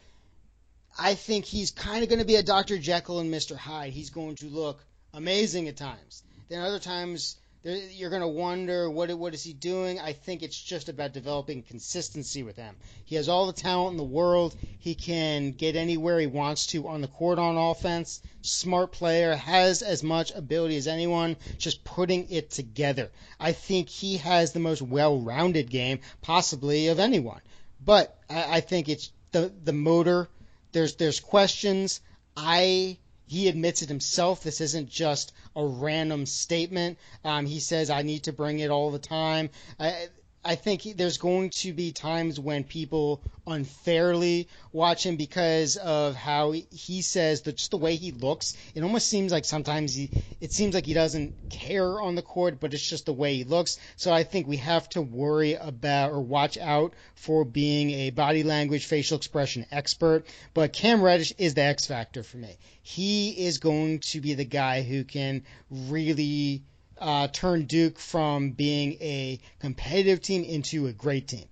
I 0.98 1.14
think 1.14 1.46
he's 1.46 1.70
kind 1.70 2.04
of 2.04 2.10
going 2.10 2.20
to 2.20 2.26
be 2.26 2.36
a 2.36 2.44
Dr. 2.44 2.80
Jekyll 2.80 3.20
and 3.20 3.32
Mr. 3.32 3.56
Hyde. 3.56 3.94
He's 3.94 4.10
going 4.10 4.36
to 4.38 4.48
look 4.48 4.84
amazing 5.14 5.68
at 5.68 5.78
times. 5.78 6.24
Then 6.52 6.64
other 6.64 6.80
times 6.80 7.38
you're 7.64 8.10
going 8.10 8.24
to 8.24 8.28
wonder 8.28 8.90
what 8.90 9.10
what 9.18 9.34
is 9.34 9.42
he 9.42 9.54
doing. 9.54 10.02
I 10.02 10.12
think 10.12 10.44
it's 10.44 10.62
just 10.62 10.90
about 10.90 11.14
developing 11.14 11.64
consistency 11.64 12.44
with 12.44 12.58
him. 12.58 12.76
He 13.06 13.16
has 13.16 13.30
all 13.30 13.48
the 13.48 13.54
talent 13.54 13.92
in 13.92 13.98
the 13.98 14.04
world. 14.04 14.58
He 14.78 14.94
can 14.94 15.52
get 15.52 15.78
anywhere 15.78 16.20
he 16.20 16.28
wants 16.28 16.68
to 16.68 16.90
on 16.90 17.00
the 17.00 17.08
court 17.08 17.40
on 17.40 17.56
offense. 17.56 18.22
Smart 18.42 18.92
player, 18.92 19.34
has 19.34 19.82
as 19.82 20.04
much 20.04 20.32
ability 20.32 20.76
as 20.76 20.88
anyone. 20.88 21.38
Just 21.58 21.86
putting 21.86 22.30
it 22.30 22.52
together. 22.52 23.12
I 23.40 23.54
think 23.54 23.88
he 23.88 24.18
has 24.18 24.52
the 24.52 24.60
most 24.60 24.82
well-rounded 24.82 25.70
game 25.70 26.02
possibly 26.22 26.90
of 26.90 27.00
anyone. 27.00 27.40
But 27.80 28.20
I, 28.30 28.58
I 28.58 28.60
think 28.60 28.90
it's 28.90 29.10
the 29.32 29.54
the 29.64 29.72
motor. 29.72 30.28
There's 30.74 30.96
there's 30.98 31.22
questions. 31.22 32.02
I 32.36 32.98
he 33.32 33.48
admits 33.48 33.82
it 33.82 33.88
himself. 33.88 34.44
This 34.44 34.60
isn't 34.60 34.90
just 34.90 35.32
a 35.56 35.66
random 35.66 36.26
statement. 36.26 36.98
Um, 37.24 37.46
he 37.46 37.62
says, 37.62 37.90
I 37.90 38.02
need 38.02 38.24
to 38.24 38.34
bring 38.34 38.60
it 38.60 38.70
all 38.70 38.92
the 38.92 39.00
time. 39.00 39.52
I, 39.80 40.10
I 40.44 40.56
think 40.56 40.84
there's 40.96 41.18
going 41.18 41.52
to 41.62 41.72
be 41.72 41.92
times 41.92 42.40
when 42.40 42.64
people 42.64 43.22
unfairly 43.46 44.48
watch 44.72 45.06
him 45.06 45.16
because 45.16 45.78
of 45.78 46.16
how 46.16 46.52
he 46.52 47.02
says 47.02 47.42
that 47.42 47.58
just 47.58 47.72
the 47.72 47.78
way 47.78 47.96
he 47.96 48.12
looks. 48.12 48.56
It 48.74 48.84
almost 48.84 49.08
seems 49.08 49.32
like 49.32 49.46
sometimes 49.46 49.94
he, 49.94 50.12
it 50.40 50.52
seems 50.52 50.74
like 50.74 50.86
he 50.86 50.94
doesn't 50.94 51.34
care 51.50 52.02
on 52.02 52.16
the 52.16 52.22
court, 52.22 52.60
but 52.60 52.74
it's 52.74 52.88
just 52.88 53.06
the 53.06 53.14
way 53.14 53.36
he 53.36 53.44
looks. 53.44 53.78
So 53.98 54.12
I 54.12 54.24
think 54.24 54.48
we 54.48 54.58
have 54.58 54.90
to 54.90 55.02
worry 55.02 55.54
about 55.54 56.12
or 56.12 56.22
watch 56.22 56.58
out 56.58 56.94
for 57.16 57.46
being 57.46 57.92
a 57.92 58.10
body 58.10 58.44
language, 58.44 58.86
facial 58.86 59.18
expression 59.18 59.66
expert. 59.72 60.26
But 60.54 60.74
Cam 60.74 61.02
Reddish 61.02 61.34
is 61.38 61.54
the 61.54 61.64
X 61.64 61.86
factor 61.86 62.24
for 62.24 62.38
me. 62.38 62.58
He 62.82 63.46
is 63.46 63.60
going 63.60 64.00
to 64.00 64.22
be 64.22 64.34
the 64.34 64.46
guy 64.46 64.82
who 64.82 65.04
can 65.04 65.44
really 65.70 66.64
uh, 67.02 67.28
turn 67.28 67.66
Duke 67.66 67.98
from 67.98 68.52
being 68.52 68.94
a 69.02 69.40
competitive 69.60 70.22
team 70.22 70.44
into 70.44 70.88
a 70.88 70.94
great 70.94 71.28
team. 71.28 71.46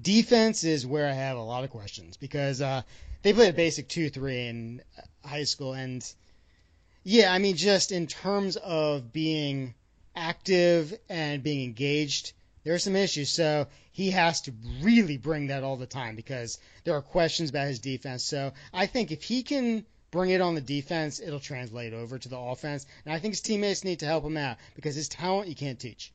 Defense 0.00 0.64
is 0.64 0.86
where 0.86 1.08
I 1.08 1.12
have 1.12 1.38
a 1.38 1.42
lot 1.42 1.64
of 1.64 1.70
questions 1.70 2.16
because 2.16 2.60
uh, 2.60 2.82
they 3.22 3.32
played 3.32 3.50
a 3.50 3.56
basic 3.56 3.88
2 3.88 4.10
3 4.10 4.46
in 4.46 4.82
high 5.24 5.44
school. 5.44 5.72
And 5.72 6.04
yeah, 7.04 7.32
I 7.32 7.38
mean, 7.38 7.56
just 7.56 7.92
in 7.92 8.08
terms 8.08 8.56
of 8.56 9.12
being 9.12 9.74
active 10.14 10.92
and 11.08 11.42
being 11.42 11.62
engaged, 11.64 12.32
there 12.64 12.74
are 12.74 12.80
some 12.80 12.96
issues. 12.96 13.30
So 13.30 13.68
he 13.92 14.10
has 14.10 14.40
to 14.42 14.52
really 14.82 15.18
bring 15.18 15.46
that 15.46 15.62
all 15.62 15.76
the 15.76 15.86
time 15.86 16.16
because 16.16 16.58
there 16.84 16.94
are 16.94 17.02
questions 17.02 17.50
about 17.50 17.68
his 17.68 17.78
defense. 17.78 18.24
So 18.24 18.52
I 18.74 18.86
think 18.86 19.12
if 19.12 19.22
he 19.22 19.44
can 19.44 19.86
bring 20.10 20.30
it 20.30 20.40
on 20.40 20.54
the 20.54 20.60
defense, 20.60 21.20
it'll 21.20 21.40
translate 21.40 21.92
over 21.92 22.18
to 22.18 22.28
the 22.28 22.38
offense. 22.38 22.86
And 23.04 23.12
I 23.12 23.18
think 23.18 23.32
his 23.32 23.40
teammates 23.40 23.84
need 23.84 24.00
to 24.00 24.06
help 24.06 24.24
him 24.24 24.36
out 24.36 24.56
because 24.74 24.94
his 24.94 25.08
talent 25.08 25.48
you 25.48 25.54
can't 25.54 25.78
teach. 25.78 26.12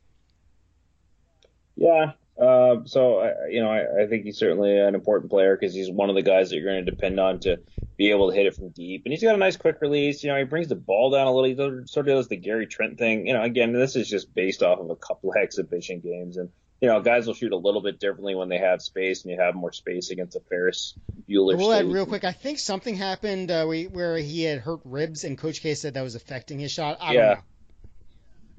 Yeah. 1.76 2.12
Uh, 2.40 2.76
so 2.86 3.18
I, 3.18 3.48
you 3.50 3.62
know, 3.62 3.70
I, 3.70 4.04
I, 4.04 4.06
think 4.06 4.24
he's 4.24 4.38
certainly 4.38 4.78
an 4.78 4.94
important 4.94 5.30
player 5.30 5.54
because 5.54 5.74
he's 5.74 5.90
one 5.90 6.08
of 6.08 6.16
the 6.16 6.22
guys 6.22 6.48
that 6.48 6.56
you're 6.56 6.64
going 6.64 6.84
to 6.84 6.90
depend 6.90 7.20
on 7.20 7.40
to 7.40 7.58
be 7.98 8.10
able 8.10 8.30
to 8.30 8.36
hit 8.36 8.46
it 8.46 8.54
from 8.54 8.70
deep. 8.70 9.02
And 9.04 9.12
he's 9.12 9.22
got 9.22 9.34
a 9.34 9.38
nice 9.38 9.58
quick 9.58 9.82
release. 9.82 10.24
You 10.24 10.30
know, 10.30 10.38
he 10.38 10.44
brings 10.44 10.68
the 10.68 10.74
ball 10.74 11.10
down 11.10 11.26
a 11.26 11.32
little. 11.32 11.44
He 11.44 11.86
sort 11.86 12.08
of 12.08 12.16
does 12.16 12.28
the 12.28 12.36
Gary 12.36 12.66
Trent 12.66 12.98
thing. 12.98 13.26
You 13.26 13.34
know, 13.34 13.42
again, 13.42 13.74
this 13.74 13.96
is 13.96 14.08
just 14.08 14.34
based 14.34 14.62
off 14.62 14.80
of 14.80 14.88
a 14.88 14.96
couple 14.96 15.30
of 15.30 15.36
exhibition 15.42 16.00
games 16.00 16.38
and 16.38 16.48
you 16.82 16.88
know, 16.88 17.00
guys 17.00 17.28
will 17.28 17.34
shoot 17.34 17.52
a 17.52 17.56
little 17.56 17.80
bit 17.80 18.00
differently 18.00 18.34
when 18.34 18.48
they 18.48 18.58
have 18.58 18.82
space, 18.82 19.22
and 19.22 19.30
you 19.30 19.40
have 19.40 19.54
more 19.54 19.72
space 19.72 20.10
against 20.10 20.34
a 20.34 20.40
Ferris 20.40 20.94
Bueller. 21.30 21.56
We'll 21.56 21.72
add 21.72 21.86
real 21.86 22.06
quick. 22.06 22.24
I 22.24 22.32
think 22.32 22.58
something 22.58 22.96
happened 22.96 23.52
uh, 23.52 23.64
where 23.66 24.16
he 24.18 24.42
had 24.42 24.58
hurt 24.58 24.80
ribs, 24.84 25.22
and 25.22 25.38
Coach 25.38 25.60
K 25.60 25.76
said 25.76 25.94
that 25.94 26.02
was 26.02 26.16
affecting 26.16 26.58
his 26.58 26.72
shot. 26.72 26.98
I 27.00 27.14
yeah. 27.14 27.40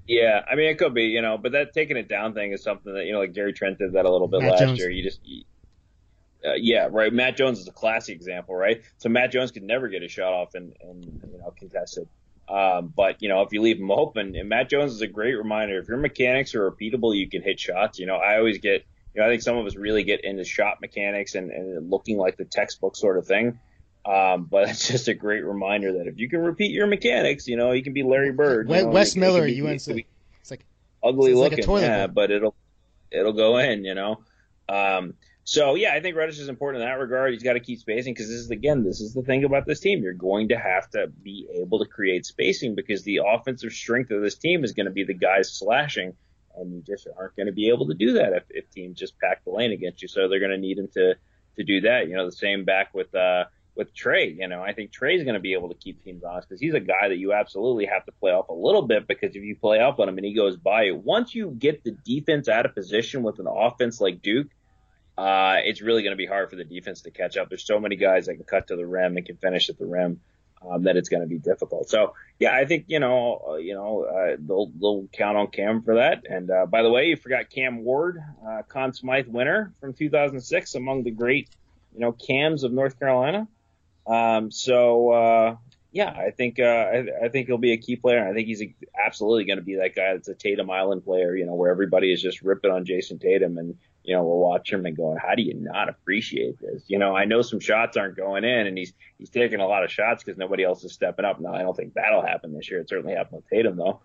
Yeah, 0.07 0.41
I 0.49 0.55
mean 0.55 0.69
it 0.69 0.77
could 0.77 0.93
be, 0.93 1.03
you 1.03 1.21
know, 1.21 1.37
but 1.37 1.51
that 1.51 1.73
taking 1.73 1.97
it 1.97 2.07
down 2.07 2.33
thing 2.33 2.53
is 2.53 2.63
something 2.63 2.93
that 2.93 3.05
you 3.05 3.11
know, 3.11 3.19
like 3.19 3.33
Gary 3.33 3.51
Trent 3.51 3.77
did 3.77 3.93
that 3.93 4.05
a 4.05 4.09
little 4.09 4.29
bit 4.29 4.41
Matt 4.41 4.51
last 4.51 4.59
Jones. 4.61 4.79
year. 4.79 4.89
You 4.89 5.03
just, 5.03 5.19
you, 5.23 5.43
uh, 6.45 6.53
yeah, 6.55 6.87
right. 6.91 7.11
Matt 7.11 7.35
Jones 7.35 7.59
is 7.59 7.67
a 7.67 7.71
classic 7.71 8.15
example, 8.15 8.55
right? 8.55 8.83
So 8.97 9.09
Matt 9.09 9.31
Jones 9.31 9.51
could 9.51 9.63
never 9.63 9.89
get 9.89 10.01
a 10.01 10.07
shot 10.07 10.31
off 10.31 10.55
and 10.55 10.73
and 10.81 11.03
you 11.03 11.39
know 11.39 11.53
contested. 11.57 12.07
Um, 12.47 12.93
but 12.95 13.21
you 13.21 13.29
know, 13.29 13.41
if 13.41 13.53
you 13.53 13.61
leave 13.61 13.79
them 13.79 13.91
open, 13.91 14.35
and 14.35 14.49
Matt 14.49 14.69
Jones 14.69 14.93
is 14.93 15.01
a 15.01 15.07
great 15.07 15.35
reminder. 15.35 15.79
If 15.79 15.87
your 15.87 15.97
mechanics 15.97 16.55
are 16.55 16.69
repeatable, 16.69 17.15
you 17.15 17.29
can 17.29 17.41
hit 17.41 17.59
shots. 17.59 17.99
You 17.99 18.05
know, 18.05 18.15
I 18.15 18.37
always 18.37 18.57
get, 18.57 18.85
you 19.13 19.21
know, 19.21 19.27
I 19.27 19.29
think 19.29 19.41
some 19.41 19.57
of 19.57 19.65
us 19.65 19.75
really 19.75 20.03
get 20.03 20.23
into 20.23 20.43
shot 20.43 20.81
mechanics 20.81 21.35
and, 21.35 21.51
and 21.51 21.89
looking 21.89 22.17
like 22.17 22.37
the 22.37 22.45
textbook 22.45 22.95
sort 22.95 23.17
of 23.17 23.25
thing. 23.25 23.59
Um, 24.05 24.43
but 24.51 24.69
it's 24.69 24.87
just 24.87 25.07
a 25.07 25.13
great 25.13 25.45
reminder 25.45 25.93
that 25.99 26.07
if 26.07 26.19
you 26.19 26.29
can 26.29 26.39
repeat 26.39 26.71
your 26.71 26.87
mechanics, 26.87 27.47
you 27.47 27.55
know, 27.55 27.71
you 27.71 27.83
can 27.83 27.93
be 27.93 28.03
Larry 28.03 28.31
Bird. 28.31 28.67
Wes, 28.67 28.83
know, 28.83 28.89
Wes 28.89 29.15
Miller, 29.15 29.45
be, 29.45 29.61
UNC. 29.61 30.05
It's 30.41 30.51
like 30.51 30.65
ugly 31.01 31.33
looking, 31.33 31.65
like 31.65 31.81
yeah, 31.81 32.07
but 32.07 32.29
it'll 32.29 32.55
it'll 33.09 33.33
go 33.33 33.57
in, 33.57 33.85
you 33.85 33.95
know. 33.95 34.19
Um, 34.67 35.13
so 35.45 35.75
yeah, 35.75 35.93
I 35.93 35.99
think 35.99 36.15
Reddish 36.15 36.39
is 36.39 36.47
important 36.47 36.83
in 36.83 36.89
that 36.89 36.99
regard. 36.99 37.33
He's 37.33 37.43
got 37.43 37.53
to 37.53 37.59
keep 37.59 37.79
spacing 37.79 38.13
because 38.13 38.29
this 38.29 38.39
is 38.39 38.49
again, 38.49 38.83
this 38.83 39.01
is 39.01 39.13
the 39.13 39.23
thing 39.23 39.43
about 39.43 39.65
this 39.65 39.81
team. 39.81 40.01
You're 40.01 40.13
going 40.13 40.49
to 40.49 40.57
have 40.57 40.89
to 40.91 41.07
be 41.07 41.47
able 41.55 41.79
to 41.79 41.85
create 41.85 42.25
spacing 42.25 42.75
because 42.75 43.03
the 43.03 43.21
offensive 43.25 43.73
strength 43.73 44.11
of 44.11 44.21
this 44.21 44.35
team 44.35 44.63
is 44.63 44.71
going 44.71 44.85
to 44.85 44.91
be 44.91 45.03
the 45.03 45.13
guys 45.13 45.51
slashing, 45.51 46.13
and 46.55 46.73
you 46.73 46.81
just 46.81 47.07
aren't 47.17 47.35
going 47.35 47.47
to 47.47 47.51
be 47.51 47.69
able 47.69 47.87
to 47.87 47.93
do 47.93 48.13
that 48.13 48.33
if, 48.33 48.43
if 48.49 48.69
teams 48.71 48.97
just 48.97 49.19
pack 49.19 49.43
the 49.43 49.51
lane 49.51 49.73
against 49.73 50.01
you. 50.01 50.07
So 50.07 50.29
they're 50.29 50.39
going 50.39 50.51
to 50.51 50.57
need 50.57 50.77
him 50.77 50.87
to 50.93 51.15
to 51.57 51.63
do 51.63 51.81
that. 51.81 52.07
You 52.07 52.15
know, 52.15 52.25
the 52.25 52.31
same 52.31 52.63
back 52.63 52.93
with 52.93 53.13
uh 53.13 53.43
with 53.75 53.93
Tre. 53.93 54.31
You 54.31 54.47
know, 54.47 54.61
I 54.61 54.71
think 54.71 54.93
Tre's 54.93 55.23
going 55.23 55.33
to 55.33 55.41
be 55.41 55.53
able 55.55 55.69
to 55.69 55.75
keep 55.75 56.05
teams 56.05 56.23
honest 56.23 56.47
because 56.47 56.61
he's 56.61 56.73
a 56.73 56.79
guy 56.79 57.09
that 57.09 57.17
you 57.17 57.33
absolutely 57.33 57.87
have 57.87 58.05
to 58.05 58.13
play 58.13 58.31
off 58.31 58.47
a 58.47 58.53
little 58.53 58.83
bit 58.83 59.07
because 59.09 59.35
if 59.35 59.43
you 59.43 59.57
play 59.57 59.79
up 59.79 59.99
on 59.99 60.07
him 60.07 60.17
and 60.17 60.25
he 60.25 60.33
goes 60.33 60.55
by 60.55 60.83
you, 60.83 60.95
once 60.95 61.35
you 61.35 61.51
get 61.51 61.83
the 61.83 61.91
defense 61.91 62.47
out 62.47 62.65
of 62.65 62.73
position 62.73 63.23
with 63.23 63.39
an 63.39 63.47
offense 63.47 63.99
like 63.99 64.21
Duke 64.21 64.47
uh, 65.17 65.57
it's 65.63 65.81
really 65.81 66.01
going 66.01 66.13
to 66.13 66.17
be 66.17 66.25
hard 66.25 66.49
for 66.49 66.55
the 66.55 66.63
defense 66.63 67.01
to 67.01 67.11
catch 67.11 67.37
up. 67.37 67.49
There's 67.49 67.65
so 67.65 67.79
many 67.79 67.95
guys 67.95 68.25
that 68.25 68.35
can 68.35 68.43
cut 68.43 68.67
to 68.67 68.75
the 68.75 68.85
rim 68.85 69.17
and 69.17 69.25
can 69.25 69.37
finish 69.37 69.69
at 69.69 69.77
the 69.77 69.85
rim. 69.85 70.21
Um, 70.65 70.83
that 70.83 70.95
it's 70.95 71.09
going 71.09 71.23
to 71.23 71.27
be 71.27 71.39
difficult. 71.39 71.89
So 71.89 72.13
yeah, 72.39 72.55
I 72.55 72.63
think 72.63 72.85
you 72.87 73.01
know, 73.01 73.41
uh, 73.49 73.55
you 73.55 73.73
know, 73.73 74.03
uh, 74.03 74.37
they'll 74.39 74.71
they'll 74.79 75.09
count 75.11 75.35
on 75.35 75.47
Cam 75.47 75.81
for 75.81 75.95
that. 75.95 76.23
And 76.29 76.49
uh, 76.49 76.65
by 76.67 76.83
the 76.83 76.89
way, 76.89 77.07
you 77.07 77.17
forgot 77.17 77.49
Cam 77.49 77.83
Ward, 77.83 78.23
uh, 78.47 78.61
Conn 78.69 78.93
Smythe 78.93 79.27
winner 79.27 79.73
from 79.81 79.91
2006, 79.91 80.75
among 80.75 81.03
the 81.03 81.11
great, 81.11 81.49
you 81.93 81.99
know, 81.99 82.13
Cams 82.13 82.63
of 82.63 82.71
North 82.71 82.97
Carolina. 82.97 83.45
Um, 84.07 84.51
so 84.51 85.11
uh, 85.11 85.55
yeah, 85.91 86.09
I 86.09 86.31
think 86.31 86.59
uh, 86.59 86.63
I, 86.63 87.25
I 87.25 87.29
think 87.29 87.47
he'll 87.47 87.57
be 87.57 87.73
a 87.73 87.77
key 87.77 87.97
player. 87.97 88.25
I 88.25 88.33
think 88.33 88.47
he's 88.47 88.63
absolutely 89.05 89.43
going 89.45 89.59
to 89.59 89.65
be 89.65 89.75
that 89.75 89.95
guy 89.95 90.13
that's 90.13 90.29
a 90.29 90.33
Tatum 90.33 90.71
Island 90.71 91.03
player. 91.03 91.35
You 91.35 91.45
know, 91.45 91.55
where 91.55 91.71
everybody 91.71 92.11
is 92.11 92.21
just 92.21 92.41
ripping 92.41 92.71
on 92.71 92.85
Jayson 92.85 93.19
Tatum 93.19 93.57
and 93.57 93.77
you 94.03 94.15
know, 94.15 94.23
we're 94.23 94.37
watching 94.37 94.79
him 94.79 94.85
and 94.85 94.97
going, 94.97 95.17
how 95.17 95.35
do 95.35 95.41
you 95.41 95.53
not 95.53 95.89
appreciate 95.89 96.59
this? 96.59 96.83
You 96.87 96.99
know, 96.99 97.15
I 97.15 97.25
know 97.25 97.41
some 97.41 97.59
shots 97.59 97.95
aren't 97.95 98.17
going 98.17 98.43
in 98.43 98.67
and 98.67 98.77
he's, 98.77 98.93
he's 99.17 99.29
taking 99.29 99.59
a 99.59 99.67
lot 99.67 99.83
of 99.83 99.91
shots 99.91 100.23
because 100.23 100.37
nobody 100.37 100.63
else 100.63 100.83
is 100.83 100.93
stepping 100.93 101.25
up. 101.25 101.39
Now, 101.39 101.53
I 101.53 101.61
don't 101.61 101.75
think 101.75 101.93
that'll 101.93 102.21
happen 102.21 102.53
this 102.53 102.69
year. 102.69 102.81
It 102.81 102.89
certainly 102.89 103.15
happened 103.15 103.43
with 103.43 103.49
Tatum 103.49 103.77
though. 103.77 104.01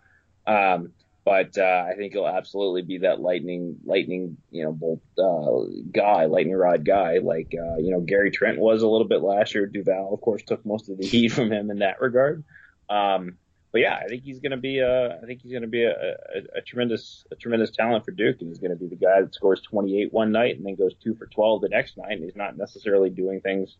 Um, 0.47 0.93
but, 1.25 1.59
uh, 1.59 1.85
I 1.91 1.95
think 1.97 2.13
he'll 2.13 2.27
absolutely 2.27 2.83
be 2.83 2.99
that 2.99 3.21
lightning, 3.21 3.77
lightning, 3.85 4.39
you 4.51 4.65
know, 4.65 4.73
bolt, 4.73 5.03
uh, 5.19 5.69
guy, 5.93 6.25
lightning 6.27 6.55
rod 6.55 6.87
guy. 6.87 7.19
Like, 7.19 7.53
uh, 7.53 7.77
you 7.77 7.91
know, 7.91 8.01
Gary 8.01 8.31
Trent 8.31 8.59
was 8.59 8.83
a 8.83 8.89
little 8.89 9.07
bit 9.07 9.21
last 9.21 9.55
year. 9.55 9.67
Duval, 9.67 10.15
of 10.15 10.21
course, 10.21 10.43
took 10.43 10.65
most 10.65 10.89
of 10.89 10.97
the 10.97 11.07
heat 11.09 11.33
from 11.33 11.53
him 11.53 11.71
in 11.71 11.81
that 11.81 12.01
regard. 12.01 12.45
Um, 12.89 13.37
but 13.71 13.81
yeah, 13.81 13.97
I 13.97 14.09
think 14.09 14.23
he's 14.23 14.41
going 14.41 14.53
to 14.53 14.57
be 14.57 14.79
a, 14.79 15.19
I 15.19 15.27
think 15.27 15.43
he's 15.43 15.53
going 15.53 15.62
to 15.62 15.69
be 15.69 15.85
a, 15.85 15.91
a, 15.91 16.59
a, 16.59 16.62
tremendous, 16.62 17.27
a 17.31 17.37
tremendous 17.37 17.71
talent 17.71 18.05
for 18.05 18.12
Duke, 18.12 18.37
and 18.41 18.49
he's 18.49 18.59
going 18.59 18.71
to 18.71 18.77
be 18.77 18.87
the 18.87 18.97
guy 18.97 19.21
that 19.21 19.35
scores 19.35 19.61
28 19.61 20.12
one 20.12 20.33
night 20.33 20.57
and 20.57 20.64
then 20.64 20.75
goes 20.75 20.95
two 21.03 21.14
for 21.14 21.27
12 21.27 21.62
the 21.62 21.69
next 21.69 21.97
night. 21.99 22.12
And 22.12 22.25
he's 22.25 22.37
not 22.37 22.57
necessarily 22.57 23.11
doing 23.11 23.41
things 23.41 23.77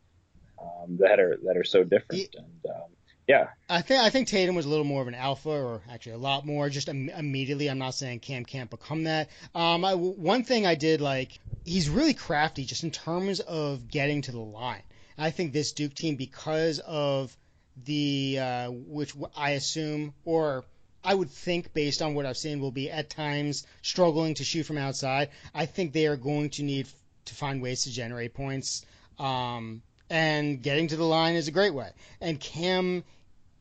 um, 0.61 0.99
that 1.01 1.18
are 1.20 1.39
that 1.45 1.57
are 1.57 1.64
so 1.64 1.84
different. 1.84 2.34
And 2.34 2.74
um, 2.74 2.91
yeah, 3.26 3.49
I 3.68 3.80
think 3.80 4.01
I 4.03 4.11
think 4.11 4.28
Tatum 4.28 4.55
was 4.55 4.66
a 4.66 4.68
little 4.68 4.84
more 4.84 5.01
of 5.01 5.09
an 5.09 5.14
alpha, 5.14 5.51
or 5.51 5.82
actually 5.91 6.12
a 6.12 6.18
lot 6.18 6.45
more. 6.45 6.68
Just 6.68 6.89
Im- 6.89 7.11
immediately, 7.11 7.68
I'm 7.68 7.78
not 7.78 7.95
saying 7.95 8.20
Cam 8.20 8.45
can't 8.45 8.70
become 8.70 9.05
that. 9.05 9.30
Um, 9.55 9.84
I, 9.84 9.95
one 9.95 10.45
thing 10.45 10.66
I 10.66 10.74
did 10.74 11.01
like, 11.01 11.39
he's 11.64 11.89
really 11.89 12.14
crafty, 12.14 12.64
just 12.64 12.84
in 12.84 12.91
terms 12.91 13.41
of 13.41 13.89
getting 13.89 14.22
to 14.22 14.32
the 14.32 14.41
line. 14.41 14.82
I 15.16 15.30
think 15.30 15.53
this 15.53 15.72
Duke 15.72 15.95
team, 15.95 16.16
because 16.16 16.78
of 16.78 17.36
the 17.85 18.39
uh, 18.41 18.70
which 18.70 19.14
I 19.37 19.51
assume 19.51 20.14
or 20.24 20.64
I 21.05 21.14
would 21.14 21.31
think 21.31 21.72
based 21.72 22.03
on 22.03 22.14
what 22.14 22.26
I've 22.26 22.37
seen 22.37 22.61
will 22.61 22.72
be 22.72 22.91
at 22.91 23.11
times 23.11 23.66
struggling 23.83 24.35
to 24.35 24.45
shoot 24.45 24.64
from 24.64 24.79
outside. 24.79 25.31
I 25.55 25.66
think 25.66 25.93
they 25.93 26.07
are 26.07 26.16
going 26.16 26.51
to 26.51 26.62
need 26.62 26.89
to 27.26 27.35
find 27.35 27.62
ways 27.62 27.85
to 27.85 27.91
generate 27.91 28.35
points. 28.35 28.85
Um, 29.18 29.83
and 30.11 30.62
getting 30.62 30.89
to 30.89 30.97
the 30.97 31.05
line 31.05 31.35
is 31.35 31.49
a 31.49 31.53
great 31.53 31.74
way. 31.74 31.91
And 32.20 32.41
Cam, 32.41 33.05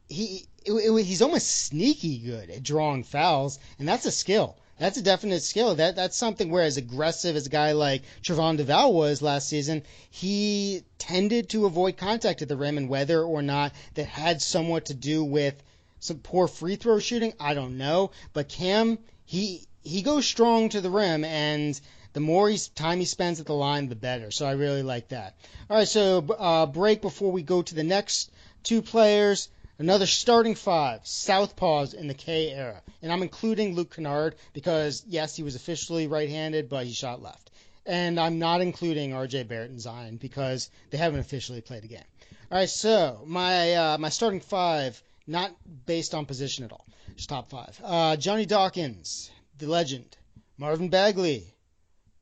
he 0.08 0.46
it, 0.66 0.72
it, 0.72 1.04
he's 1.04 1.22
almost 1.22 1.48
sneaky 1.48 2.18
good 2.20 2.50
at 2.50 2.64
drawing 2.64 3.04
fouls, 3.04 3.60
and 3.80 3.88
that's 3.88 4.06
a 4.06 4.12
skill 4.12 4.58
that's 4.80 4.98
a 4.98 5.02
definite 5.02 5.42
skill. 5.42 5.76
That 5.76 5.96
that's 5.96 6.16
something 6.16 6.50
where 6.50 6.64
as 6.64 6.78
aggressive 6.78 7.36
as 7.36 7.48
a 7.48 7.50
guy 7.50 7.72
like 7.72 8.04
Trevon 8.22 8.58
Duval 8.58 8.94
was 8.94 9.22
last 9.22 9.50
season, 9.50 9.84
he 10.10 10.84
tended 10.98 11.50
to 11.50 11.66
avoid 11.66 11.98
contact 11.98 12.42
at 12.42 12.48
the 12.48 12.58
rim, 12.58 12.78
and 12.78 12.90
whether 12.90 13.22
or 13.24 13.42
not 13.42 13.74
that 13.96 14.06
had 14.06 14.42
somewhat 14.42 14.86
to 14.86 14.94
do 14.94 15.24
with 15.24 15.62
some 16.00 16.20
poor 16.20 16.48
free 16.48 16.76
throw 16.76 17.00
shooting, 17.00 17.34
I 17.40 17.54
don't 17.54 17.78
know. 17.78 18.12
But 18.34 18.50
Cam, 18.50 19.00
he 19.26 19.68
he 19.84 20.02
goes 20.02 20.26
strong 20.26 20.70
to 20.70 20.82
the 20.82 20.90
rim, 20.90 21.24
and 21.24 21.80
the 22.14 22.20
more 22.20 22.50
he's, 22.50 22.68
time 22.70 23.00
he 23.00 23.06
spends 23.06 23.40
at 23.40 23.46
the 23.46 23.54
line, 23.54 23.90
the 23.90 23.96
better. 23.96 24.32
So 24.32 24.46
I 24.46 24.54
really 24.54 24.84
like 24.84 25.10
that. 25.10 25.36
All 25.70 25.78
right, 25.78 25.88
so 25.88 26.26
uh, 26.38 26.66
break 26.66 27.02
before 27.02 27.32
we 27.32 27.42
go 27.42 27.62
to 27.62 27.76
the 27.76 27.84
next 27.84 28.32
two 28.64 28.82
players. 28.82 29.50
Another 29.80 30.08
starting 30.08 30.56
five, 30.56 31.04
Southpaws 31.04 31.94
in 31.94 32.08
the 32.08 32.14
K 32.14 32.52
era. 32.52 32.82
And 33.02 33.12
I'm 33.12 33.22
including 33.22 33.76
Luke 33.76 33.96
Kennard 33.96 34.36
because, 34.54 35.04
yes, 35.08 35.36
he 35.36 35.44
was 35.44 35.56
officially 35.56 36.08
right 36.08 36.30
handed, 36.30 36.68
but 36.68 36.86
he 36.86 36.94
shot 36.94 37.22
left. 37.22 37.52
And 37.86 38.20
I'm 38.20 38.40
not 38.40 38.62
including 38.62 39.12
RJ 39.12 39.48
Barrett 39.48 39.70
and 39.70 39.80
Zion 39.80 40.18
because 40.18 40.70
they 40.90 40.98
haven't 40.98 41.20
officially 41.20 41.62
played 41.62 41.84
a 41.84 41.88
game. 41.88 42.04
All 42.52 42.58
right, 42.58 42.70
so 42.70 43.22
my 43.26 43.74
uh, 43.76 43.98
my 43.98 44.10
starting 44.10 44.40
five, 44.40 45.02
not 45.28 45.52
based 45.86 46.14
on 46.16 46.26
position 46.26 46.66
at 46.66 46.72
all, 46.72 46.86
just 47.16 47.30
top 47.30 47.50
five. 47.50 47.80
Uh, 47.84 48.16
Johnny 48.16 48.46
Dawkins, 48.46 49.30
the 49.58 49.68
legend. 49.68 50.18
Marvin 50.60 50.90
Bagley, 50.90 51.54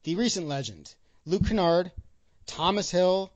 the 0.04 0.16
recent 0.16 0.50
legend. 0.50 0.94
Luke 1.26 1.48
Kennard, 1.48 1.90
Thomas 2.46 2.92
Hill, 2.92 3.32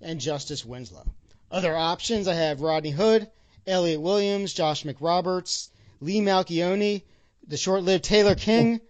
and 0.00 0.20
Justise 0.20 0.64
Winslow. 0.64 1.04
Other 1.50 1.76
options 1.76 2.26
I 2.26 2.32
have 2.34 2.62
Rodney 2.62 2.90
Hood, 2.90 3.30
Elliot 3.66 4.00
Williams, 4.00 4.52
Josh 4.52 4.84
McRoberts, 4.84 5.68
Lee 6.00 6.20
Melchionni, 6.20 7.02
the 7.46 7.56
short-lived 7.56 8.04
Taylor 8.04 8.34
King, 8.34 8.80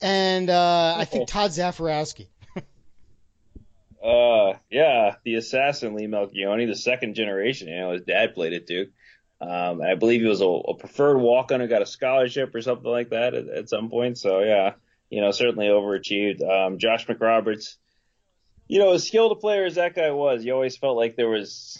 and 0.00 0.50
uh, 0.50 0.94
I 0.96 1.04
think 1.04 1.28
Todd 1.28 1.50
Zafirovski. 1.50 2.26
uh, 4.04 4.58
yeah, 4.70 5.16
the 5.24 5.34
assassin 5.36 5.94
Lee 5.94 6.06
Melchionni, 6.06 6.66
the 6.66 6.76
second 6.76 7.14
generation. 7.14 7.68
You 7.68 7.76
know, 7.76 7.92
his 7.92 8.02
dad 8.02 8.34
played 8.34 8.52
it 8.52 8.66
too. 8.66 8.88
Um, 9.40 9.82
I 9.82 9.94
believe 9.94 10.22
he 10.22 10.28
was 10.28 10.40
a, 10.40 10.46
a 10.46 10.74
preferred 10.74 11.18
walk-on 11.18 11.60
who 11.60 11.66
got 11.66 11.82
a 11.82 11.86
scholarship 11.86 12.54
or 12.54 12.62
something 12.62 12.90
like 12.90 13.10
that 13.10 13.34
at, 13.34 13.48
at 13.48 13.68
some 13.68 13.90
point. 13.90 14.16
So 14.18 14.40
yeah, 14.40 14.74
you 15.10 15.20
know, 15.20 15.30
certainly 15.32 15.66
overachieved. 15.66 16.42
Um, 16.42 16.78
Josh 16.78 17.06
McRoberts, 17.06 17.76
you 18.68 18.78
know, 18.78 18.92
as 18.92 19.06
skilled 19.06 19.32
a 19.32 19.36
player 19.36 19.64
as 19.64 19.74
that 19.74 19.94
guy 19.94 20.10
was, 20.12 20.44
you 20.44 20.54
always 20.54 20.76
felt 20.76 20.96
like 20.96 21.16
there 21.16 21.28
was 21.28 21.78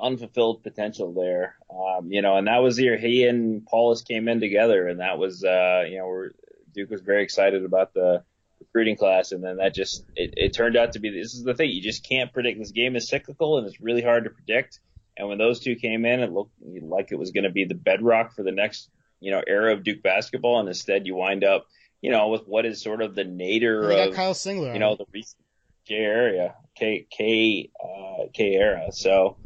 unfulfilled 0.00 0.62
potential 0.62 1.12
there. 1.12 1.56
Um, 1.70 2.10
you 2.12 2.22
know, 2.22 2.36
and 2.36 2.46
that 2.46 2.58
was 2.58 2.76
the 2.76 2.84
year 2.84 2.98
he 2.98 3.24
and 3.24 3.64
Paulus 3.66 4.02
came 4.02 4.28
in 4.28 4.40
together, 4.40 4.88
and 4.88 5.00
that 5.00 5.18
was, 5.18 5.44
uh, 5.44 5.84
you 5.88 5.98
know, 5.98 6.28
Duke 6.74 6.90
was 6.90 7.00
very 7.00 7.22
excited 7.22 7.64
about 7.64 7.94
the 7.94 8.22
recruiting 8.60 8.96
class, 8.96 9.32
and 9.32 9.42
then 9.42 9.56
that 9.56 9.74
just 9.74 10.04
it, 10.16 10.34
it 10.36 10.54
turned 10.54 10.76
out 10.76 10.92
to 10.92 10.98
be 10.98 11.10
this 11.10 11.34
is 11.34 11.42
the 11.42 11.54
thing 11.54 11.70
you 11.70 11.82
just 11.82 12.06
can't 12.08 12.32
predict. 12.32 12.58
This 12.58 12.70
game 12.70 12.96
is 12.96 13.08
cyclical, 13.08 13.58
and 13.58 13.66
it's 13.66 13.80
really 13.80 14.02
hard 14.02 14.24
to 14.24 14.30
predict. 14.30 14.80
And 15.16 15.28
when 15.28 15.38
those 15.38 15.60
two 15.60 15.76
came 15.76 16.04
in, 16.04 16.20
it 16.20 16.32
looked 16.32 16.54
like 16.82 17.12
it 17.12 17.18
was 17.18 17.32
going 17.32 17.44
to 17.44 17.50
be 17.50 17.64
the 17.64 17.74
bedrock 17.74 18.34
for 18.34 18.42
the 18.42 18.52
next 18.52 18.88
you 19.20 19.30
know 19.30 19.42
era 19.46 19.72
of 19.72 19.84
Duke 19.84 20.02
basketball, 20.02 20.60
and 20.60 20.68
instead 20.68 21.06
you 21.06 21.14
wind 21.16 21.44
up 21.44 21.66
you 22.00 22.10
know 22.10 22.28
with 22.28 22.46
what 22.46 22.66
is 22.66 22.82
sort 22.82 23.02
of 23.02 23.14
the 23.14 23.24
nadir 23.24 23.90
of 23.90 24.14
Kyle 24.14 24.34
Singler, 24.34 24.72
you 24.72 24.80
know 24.80 24.96
the 24.96 25.06
recent 25.12 25.42
K 25.86 25.94
area 25.94 26.54
K 26.76 27.06
K 27.10 27.70
uh, 27.82 28.24
K 28.32 28.54
era. 28.54 28.92
So 28.92 29.36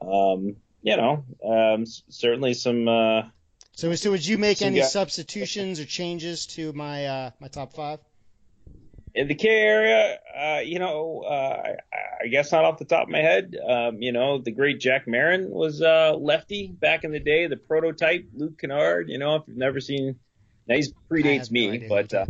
um, 0.00 0.56
you 0.82 0.96
know 0.96 1.24
um, 1.44 1.86
certainly 1.86 2.54
some. 2.54 2.88
Uh, 2.88 3.22
so, 3.72 3.94
so 3.94 4.10
would 4.10 4.26
you 4.26 4.36
make 4.36 4.60
any 4.62 4.80
guys, 4.80 4.92
substitutions 4.92 5.80
or 5.80 5.86
changes 5.86 6.46
to 6.48 6.72
my 6.72 7.06
uh, 7.06 7.30
my 7.40 7.48
top 7.48 7.72
five? 7.72 8.00
In 9.14 9.26
the 9.26 9.34
K 9.34 9.48
area, 9.48 10.18
uh, 10.36 10.60
you 10.60 10.78
know, 10.78 11.24
uh, 11.26 11.76
I, 12.22 12.28
guess 12.28 12.52
not 12.52 12.64
off 12.64 12.78
the 12.78 12.84
top 12.84 13.04
of 13.04 13.08
my 13.08 13.18
head. 13.18 13.56
Um, 13.56 14.02
you 14.02 14.12
know, 14.12 14.38
the 14.38 14.52
great 14.52 14.78
Jack 14.80 15.08
Marin 15.08 15.50
was 15.50 15.82
uh, 15.82 16.14
lefty 16.14 16.68
back 16.68 17.04
in 17.04 17.10
the 17.10 17.18
day, 17.18 17.46
the 17.46 17.56
prototype 17.56 18.28
Luke 18.34 18.58
Kennard. 18.60 19.08
You 19.08 19.18
know, 19.18 19.36
if 19.36 19.42
you've 19.48 19.56
never 19.56 19.80
seen, 19.80 20.16
now 20.68 20.76
he 20.76 20.84
predates 21.10 21.50
me, 21.50 21.78
no 21.78 21.88
but 21.88 22.14
uh, 22.14 22.26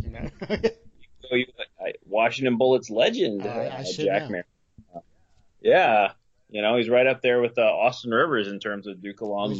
Washington 2.07 2.57
Bullets 2.57 2.89
legend, 2.89 3.45
uh, 3.45 3.83
Jack 3.83 4.29
Marin. 4.29 4.45
yeah, 5.61 6.13
you 6.51 6.61
know, 6.61 6.75
he's 6.77 6.89
right 6.89 7.07
up 7.07 7.21
there 7.21 7.41
with 7.41 7.57
uh, 7.57 7.61
Austin 7.61 8.11
Rivers 8.11 8.47
in 8.47 8.59
terms 8.59 8.85
of 8.85 9.01
Duke 9.01 9.21
alum 9.21 9.57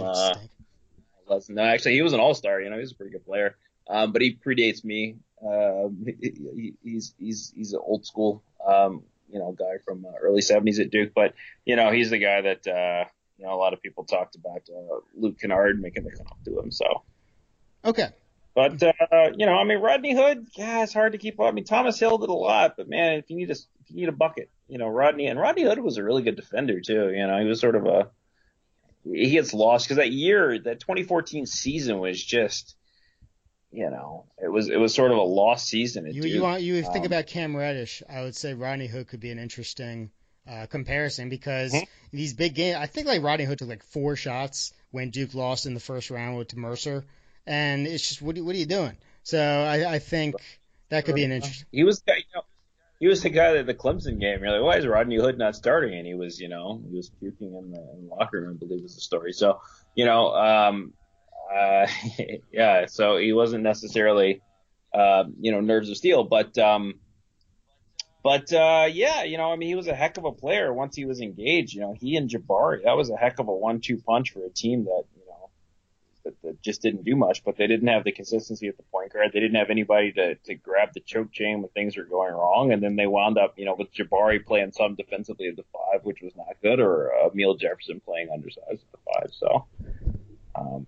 no, 1.49 1.61
actually, 1.63 1.93
he 1.93 2.01
was 2.01 2.13
an 2.13 2.19
all 2.19 2.33
star. 2.33 2.61
You 2.61 2.69
know, 2.69 2.77
he's 2.77 2.91
a 2.91 2.95
pretty 2.95 3.11
good 3.11 3.25
player. 3.25 3.55
Um, 3.89 4.11
but 4.11 4.21
he 4.21 4.35
predates 4.35 4.83
me. 4.83 5.15
Um, 5.45 6.05
he, 6.21 6.73
he's 6.83 7.13
he's 7.17 7.53
he's 7.55 7.73
an 7.73 7.79
old 7.83 8.05
school, 8.05 8.43
um, 8.65 9.03
you 9.31 9.39
know, 9.39 9.53
guy 9.53 9.77
from 9.85 10.05
uh, 10.05 10.17
early 10.21 10.41
'70s 10.41 10.79
at 10.79 10.91
Duke. 10.91 11.13
But 11.15 11.33
you 11.65 11.75
know, 11.75 11.91
he's 11.91 12.09
the 12.09 12.19
guy 12.19 12.41
that 12.41 12.67
uh, 12.67 13.05
you 13.37 13.45
know 13.45 13.53
a 13.53 13.55
lot 13.55 13.73
of 13.73 13.81
people 13.81 14.03
talked 14.03 14.35
about 14.35 14.63
uh, 14.69 14.99
Luke 15.15 15.39
Kennard 15.39 15.81
making 15.81 16.03
the 16.03 16.11
comp 16.11 16.43
to 16.45 16.59
him. 16.59 16.71
So 16.71 17.03
okay. 17.85 18.09
But 18.53 18.83
uh, 18.83 19.31
you 19.35 19.45
know, 19.45 19.55
I 19.55 19.63
mean, 19.63 19.79
Rodney 19.79 20.13
Hood, 20.13 20.47
yeah, 20.53 20.83
it's 20.83 20.93
hard 20.93 21.13
to 21.13 21.17
keep 21.17 21.39
up. 21.39 21.47
I 21.47 21.51
mean, 21.51 21.63
Thomas 21.63 21.99
Hill 21.99 22.17
did 22.17 22.29
a 22.29 22.33
lot, 22.33 22.75
but 22.75 22.89
man, 22.89 23.13
if 23.13 23.29
you 23.29 23.37
need 23.37 23.49
a 23.49 23.53
if 23.53 23.89
you 23.89 23.95
need 23.95 24.09
a 24.09 24.13
bucket, 24.13 24.49
you 24.67 24.77
know, 24.77 24.87
Rodney 24.87 25.27
and 25.27 25.39
Rodney 25.39 25.63
Hood 25.63 25.79
was 25.79 25.97
a 25.97 26.03
really 26.03 26.21
good 26.21 26.35
defender 26.35 26.81
too. 26.81 27.11
You 27.11 27.27
know, 27.27 27.39
he 27.39 27.45
was 27.45 27.61
sort 27.61 27.75
of 27.75 27.85
a 27.85 28.09
he 29.03 29.31
gets 29.31 29.53
lost 29.53 29.85
because 29.85 29.97
that 29.97 30.11
year, 30.11 30.59
that 30.59 30.79
2014 30.79 31.45
season 31.45 31.99
was 31.99 32.21
just, 32.21 32.75
you 33.71 33.89
know, 33.89 34.25
it 34.37 34.49
was 34.49 34.69
it 34.69 34.77
was 34.77 34.93
sort 34.93 35.11
of 35.11 35.17
a 35.17 35.23
lost 35.23 35.67
season. 35.67 36.11
You 36.11 36.23
you 36.23 36.41
want 36.41 36.61
you 36.61 36.85
um, 36.85 36.91
think 36.91 37.05
about 37.05 37.27
Cam 37.27 37.55
Reddish, 37.55 38.03
I 38.09 38.21
would 38.21 38.35
say 38.35 38.53
Rodney 38.53 38.87
Hood 38.87 39.07
could 39.07 39.19
be 39.19 39.31
an 39.31 39.39
interesting 39.39 40.11
uh, 40.49 40.65
comparison 40.65 41.29
because 41.29 41.73
mm-hmm. 41.73 41.85
these 42.11 42.33
big 42.33 42.55
games, 42.55 42.77
I 42.77 42.85
think 42.85 43.07
like 43.07 43.23
Rodney 43.23 43.45
Hood 43.45 43.59
took 43.59 43.69
like 43.69 43.83
four 43.83 44.15
shots 44.15 44.73
when 44.91 45.09
Duke 45.09 45.33
lost 45.33 45.65
in 45.65 45.73
the 45.73 45.79
first 45.79 46.11
round 46.11 46.37
with 46.37 46.49
to 46.49 46.59
Mercer, 46.59 47.05
and 47.45 47.87
it's 47.87 48.07
just 48.07 48.21
what 48.21 48.37
what 48.39 48.55
are 48.55 48.59
you 48.59 48.65
doing? 48.65 48.97
So 49.23 49.39
I, 49.39 49.93
I 49.93 49.99
think 49.99 50.35
that 50.89 51.05
could 51.05 51.15
be 51.15 51.23
an 51.23 51.31
interesting. 51.31 51.67
He 51.71 51.83
was, 51.83 52.03
you 52.07 52.13
know, 52.35 52.41
he 52.99 53.07
was 53.07 53.23
the 53.23 53.29
guy 53.29 53.53
that 53.53 53.65
the 53.65 53.73
Clemson 53.73 54.19
game. 54.19 54.43
You're 54.43 54.51
like, 54.51 54.61
why 54.61 54.77
is 54.77 54.85
Rodney 54.85 55.17
Hood 55.17 55.37
not 55.37 55.55
starting? 55.55 55.97
And 55.97 56.05
he 56.05 56.13
was, 56.13 56.39
you 56.39 56.49
know, 56.49 56.81
he 56.89 56.95
was 56.95 57.09
puking 57.19 57.55
in 57.55 57.71
the, 57.71 57.79
in 57.93 58.07
the 58.07 58.13
locker 58.13 58.41
room. 58.41 58.57
I 58.61 58.65
believe 58.65 58.83
was 58.83 58.95
the 58.95 59.01
story. 59.01 59.33
So, 59.33 59.59
you 59.95 60.05
know, 60.05 60.33
um, 60.35 60.93
uh, 61.51 61.87
yeah. 62.51 62.85
So 62.87 63.17
he 63.17 63.33
wasn't 63.33 63.63
necessarily, 63.63 64.41
uh, 64.93 65.23
you 65.39 65.51
know, 65.51 65.61
nerves 65.61 65.89
of 65.89 65.97
steel, 65.97 66.23
but, 66.23 66.57
um, 66.57 66.95
but 68.23 68.53
uh, 68.53 68.87
yeah, 68.91 69.23
you 69.23 69.37
know, 69.37 69.51
I 69.51 69.55
mean, 69.55 69.69
he 69.69 69.75
was 69.75 69.87
a 69.87 69.95
heck 69.95 70.17
of 70.17 70.25
a 70.25 70.31
player 70.31 70.71
once 70.71 70.95
he 70.95 71.05
was 71.05 71.21
engaged. 71.21 71.73
You 71.73 71.81
know, 71.81 71.95
he 71.99 72.17
and 72.17 72.29
Jabari, 72.29 72.83
that 72.83 72.95
was 72.95 73.09
a 73.09 73.15
heck 73.15 73.39
of 73.39 73.47
a 73.47 73.53
one-two 73.53 73.97
punch 74.05 74.31
for 74.31 74.45
a 74.45 74.49
team 74.49 74.83
that 74.85 75.05
that, 76.23 76.41
that 76.43 76.61
just 76.61 76.81
didn't 76.81 77.03
do 77.03 77.15
much, 77.15 77.43
but 77.43 77.57
they 77.57 77.67
didn't 77.67 77.87
have 77.87 78.03
the 78.03 78.11
consistency 78.11 78.67
at 78.67 78.77
the 78.77 78.83
point 78.83 79.13
guard. 79.13 79.31
They 79.33 79.39
didn't 79.39 79.57
have 79.57 79.69
anybody 79.69 80.11
to, 80.13 80.35
to 80.35 80.55
grab 80.55 80.93
the 80.93 80.99
choke 80.99 81.31
chain 81.31 81.61
when 81.61 81.69
things 81.69 81.97
were 81.97 82.03
going 82.03 82.33
wrong. 82.33 82.71
And 82.71 82.81
then 82.81 82.95
they 82.95 83.07
wound 83.07 83.37
up, 83.37 83.53
you 83.57 83.65
know, 83.65 83.75
with 83.75 83.93
Jabari 83.93 84.45
playing 84.45 84.71
some 84.71 84.95
defensively 84.95 85.47
at 85.47 85.55
the 85.55 85.65
five, 85.73 86.03
which 86.03 86.21
was 86.21 86.35
not 86.35 86.55
good, 86.61 86.79
or 86.79 87.11
uh, 87.13 87.29
Amile 87.29 87.59
Jefferson 87.59 88.01
playing 88.03 88.29
undersized 88.33 88.83
at 88.83 88.91
the 88.91 88.97
five. 89.13 89.31
So, 89.33 89.65
um, 90.55 90.87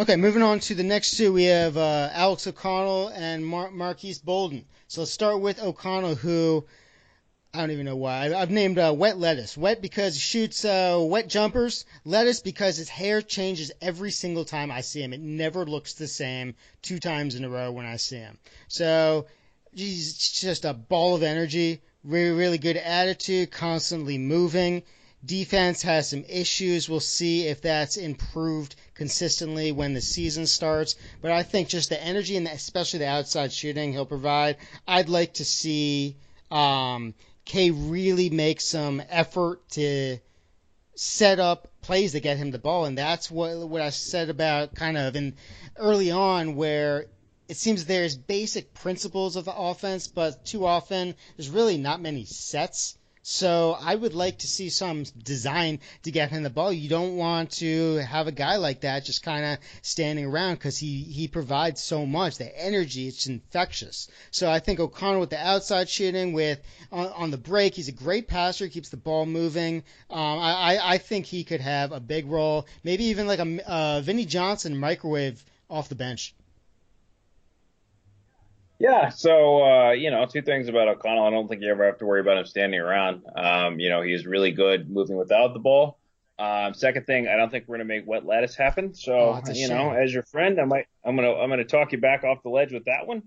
Okay, 0.00 0.16
moving 0.16 0.42
on 0.42 0.58
to 0.58 0.74
the 0.74 0.82
next 0.82 1.16
two, 1.16 1.32
we 1.32 1.44
have 1.44 1.76
uh, 1.76 2.10
Alex 2.12 2.48
O'Connell 2.48 3.12
and 3.14 3.46
Mar- 3.46 3.70
Marques 3.70 4.18
Bolden. 4.18 4.64
So 4.88 5.02
let's 5.02 5.12
start 5.12 5.40
with 5.40 5.62
O'Connell, 5.62 6.16
who 6.16 6.66
I 7.54 7.58
don't 7.60 7.70
even 7.70 7.86
know 7.86 7.94
why. 7.94 8.34
I've 8.34 8.50
named 8.50 8.80
uh, 8.80 8.92
Wet 8.96 9.16
Lettuce. 9.16 9.56
Wet 9.56 9.80
because 9.80 10.14
he 10.14 10.20
shoots 10.20 10.64
uh, 10.64 10.98
wet 11.00 11.28
jumpers. 11.28 11.84
Lettuce 12.04 12.40
because 12.40 12.76
his 12.76 12.88
hair 12.88 13.22
changes 13.22 13.70
every 13.80 14.10
single 14.10 14.44
time 14.44 14.72
I 14.72 14.80
see 14.80 15.00
him. 15.00 15.12
It 15.12 15.20
never 15.20 15.64
looks 15.64 15.92
the 15.92 16.08
same 16.08 16.56
two 16.82 16.98
times 16.98 17.36
in 17.36 17.44
a 17.44 17.48
row 17.48 17.70
when 17.70 17.86
I 17.86 17.94
see 17.94 18.16
him. 18.16 18.38
So 18.66 19.26
he's 19.72 20.18
just 20.18 20.64
a 20.64 20.74
ball 20.74 21.14
of 21.14 21.22
energy. 21.22 21.80
Really, 22.02 22.36
really 22.36 22.58
good 22.58 22.76
attitude. 22.76 23.52
Constantly 23.52 24.18
moving. 24.18 24.82
Defense 25.24 25.82
has 25.82 26.08
some 26.08 26.24
issues. 26.28 26.88
We'll 26.88 26.98
see 26.98 27.46
if 27.46 27.62
that's 27.62 27.96
improved 27.96 28.74
consistently 28.94 29.70
when 29.70 29.94
the 29.94 30.00
season 30.00 30.48
starts. 30.48 30.96
But 31.22 31.30
I 31.30 31.44
think 31.44 31.68
just 31.68 31.88
the 31.88 32.02
energy 32.02 32.36
and 32.36 32.48
especially 32.48 32.98
the 32.98 33.08
outside 33.08 33.52
shooting 33.52 33.92
he'll 33.92 34.06
provide. 34.06 34.56
I'd 34.88 35.08
like 35.08 35.34
to 35.34 35.44
see. 35.44 36.16
Um, 36.50 37.14
K 37.44 37.70
really 37.70 38.30
makes 38.30 38.64
some 38.64 39.02
effort 39.08 39.68
to 39.70 40.18
set 40.94 41.38
up 41.40 41.68
plays 41.82 42.12
to 42.12 42.20
get 42.20 42.38
him 42.38 42.50
the 42.50 42.58
ball, 42.58 42.84
and 42.86 42.96
that's 42.96 43.30
what 43.30 43.68
what 43.68 43.82
I 43.82 43.90
said 43.90 44.30
about 44.30 44.74
kind 44.74 44.96
of 44.96 45.16
in 45.16 45.36
early 45.76 46.10
on 46.10 46.56
where 46.56 47.06
it 47.48 47.56
seems 47.56 47.84
there's 47.84 48.16
basic 48.16 48.72
principles 48.72 49.36
of 49.36 49.44
the 49.44 49.54
offense, 49.54 50.08
but 50.08 50.44
too 50.46 50.64
often 50.64 51.14
there's 51.36 51.50
really 51.50 51.76
not 51.76 52.00
many 52.00 52.24
sets 52.24 52.96
so 53.26 53.74
I 53.80 53.94
would 53.94 54.12
like 54.12 54.40
to 54.40 54.46
see 54.46 54.68
some 54.68 55.04
design 55.22 55.80
to 56.02 56.10
get 56.10 56.28
him 56.28 56.42
the 56.42 56.50
ball. 56.50 56.70
You 56.70 56.90
don't 56.90 57.16
want 57.16 57.52
to 57.52 57.96
have 57.96 58.26
a 58.26 58.32
guy 58.32 58.56
like 58.56 58.82
that 58.82 59.06
just 59.06 59.22
kind 59.22 59.46
of 59.46 59.58
standing 59.80 60.26
around 60.26 60.56
because 60.56 60.76
he, 60.76 61.00
he 61.00 61.26
provides 61.26 61.82
so 61.82 62.04
much. 62.04 62.36
The 62.36 62.54
energy, 62.62 63.08
it's 63.08 63.26
infectious. 63.26 64.08
So 64.30 64.50
I 64.50 64.58
think 64.58 64.78
O'Connell 64.78 65.20
with 65.20 65.30
the 65.30 65.38
outside 65.38 65.88
shooting, 65.88 66.34
with 66.34 66.60
on, 66.92 67.06
on 67.06 67.30
the 67.30 67.38
break, 67.38 67.74
he's 67.74 67.88
a 67.88 67.92
great 67.92 68.28
passer, 68.28 68.68
keeps 68.68 68.90
the 68.90 68.98
ball 68.98 69.24
moving. 69.24 69.84
Um, 70.10 70.38
I, 70.38 70.76
I 70.76 70.92
I 70.92 70.98
think 70.98 71.24
he 71.24 71.44
could 71.44 71.62
have 71.62 71.92
a 71.92 72.00
big 72.00 72.26
role, 72.26 72.66
maybe 72.82 73.04
even 73.04 73.26
like 73.26 73.38
a 73.38 73.66
uh, 73.66 74.00
Vinnie 74.02 74.26
Johnson 74.26 74.76
microwave 74.76 75.42
off 75.70 75.88
the 75.88 75.94
bench. 75.94 76.34
Yeah, 78.78 79.08
so 79.10 79.62
uh, 79.62 79.90
you 79.92 80.10
know, 80.10 80.26
two 80.26 80.42
things 80.42 80.68
about 80.68 80.88
O'Connell. 80.88 81.24
I 81.24 81.30
don't 81.30 81.48
think 81.48 81.62
you 81.62 81.70
ever 81.70 81.84
have 81.86 81.98
to 81.98 82.06
worry 82.06 82.20
about 82.20 82.38
him 82.38 82.46
standing 82.46 82.80
around. 82.80 83.22
Um, 83.36 83.78
you 83.78 83.88
know, 83.88 84.02
he's 84.02 84.26
really 84.26 84.50
good 84.50 84.90
moving 84.90 85.16
without 85.16 85.52
the 85.52 85.60
ball. 85.60 85.98
Um, 86.38 86.74
second 86.74 87.06
thing, 87.06 87.28
I 87.28 87.36
don't 87.36 87.50
think 87.50 87.66
we're 87.68 87.76
gonna 87.76 87.84
make 87.84 88.06
wet 88.06 88.26
lettuce 88.26 88.56
happen. 88.56 88.92
So 88.94 89.12
oh, 89.14 89.52
you 89.52 89.68
know, 89.68 89.92
as 89.92 90.12
your 90.12 90.24
friend, 90.24 90.60
I 90.60 90.64
might, 90.64 90.86
I'm 91.04 91.14
gonna, 91.14 91.32
I'm 91.34 91.48
gonna 91.48 91.64
talk 91.64 91.92
you 91.92 91.98
back 91.98 92.24
off 92.24 92.42
the 92.42 92.48
ledge 92.48 92.72
with 92.72 92.86
that 92.86 93.06
one. 93.06 93.22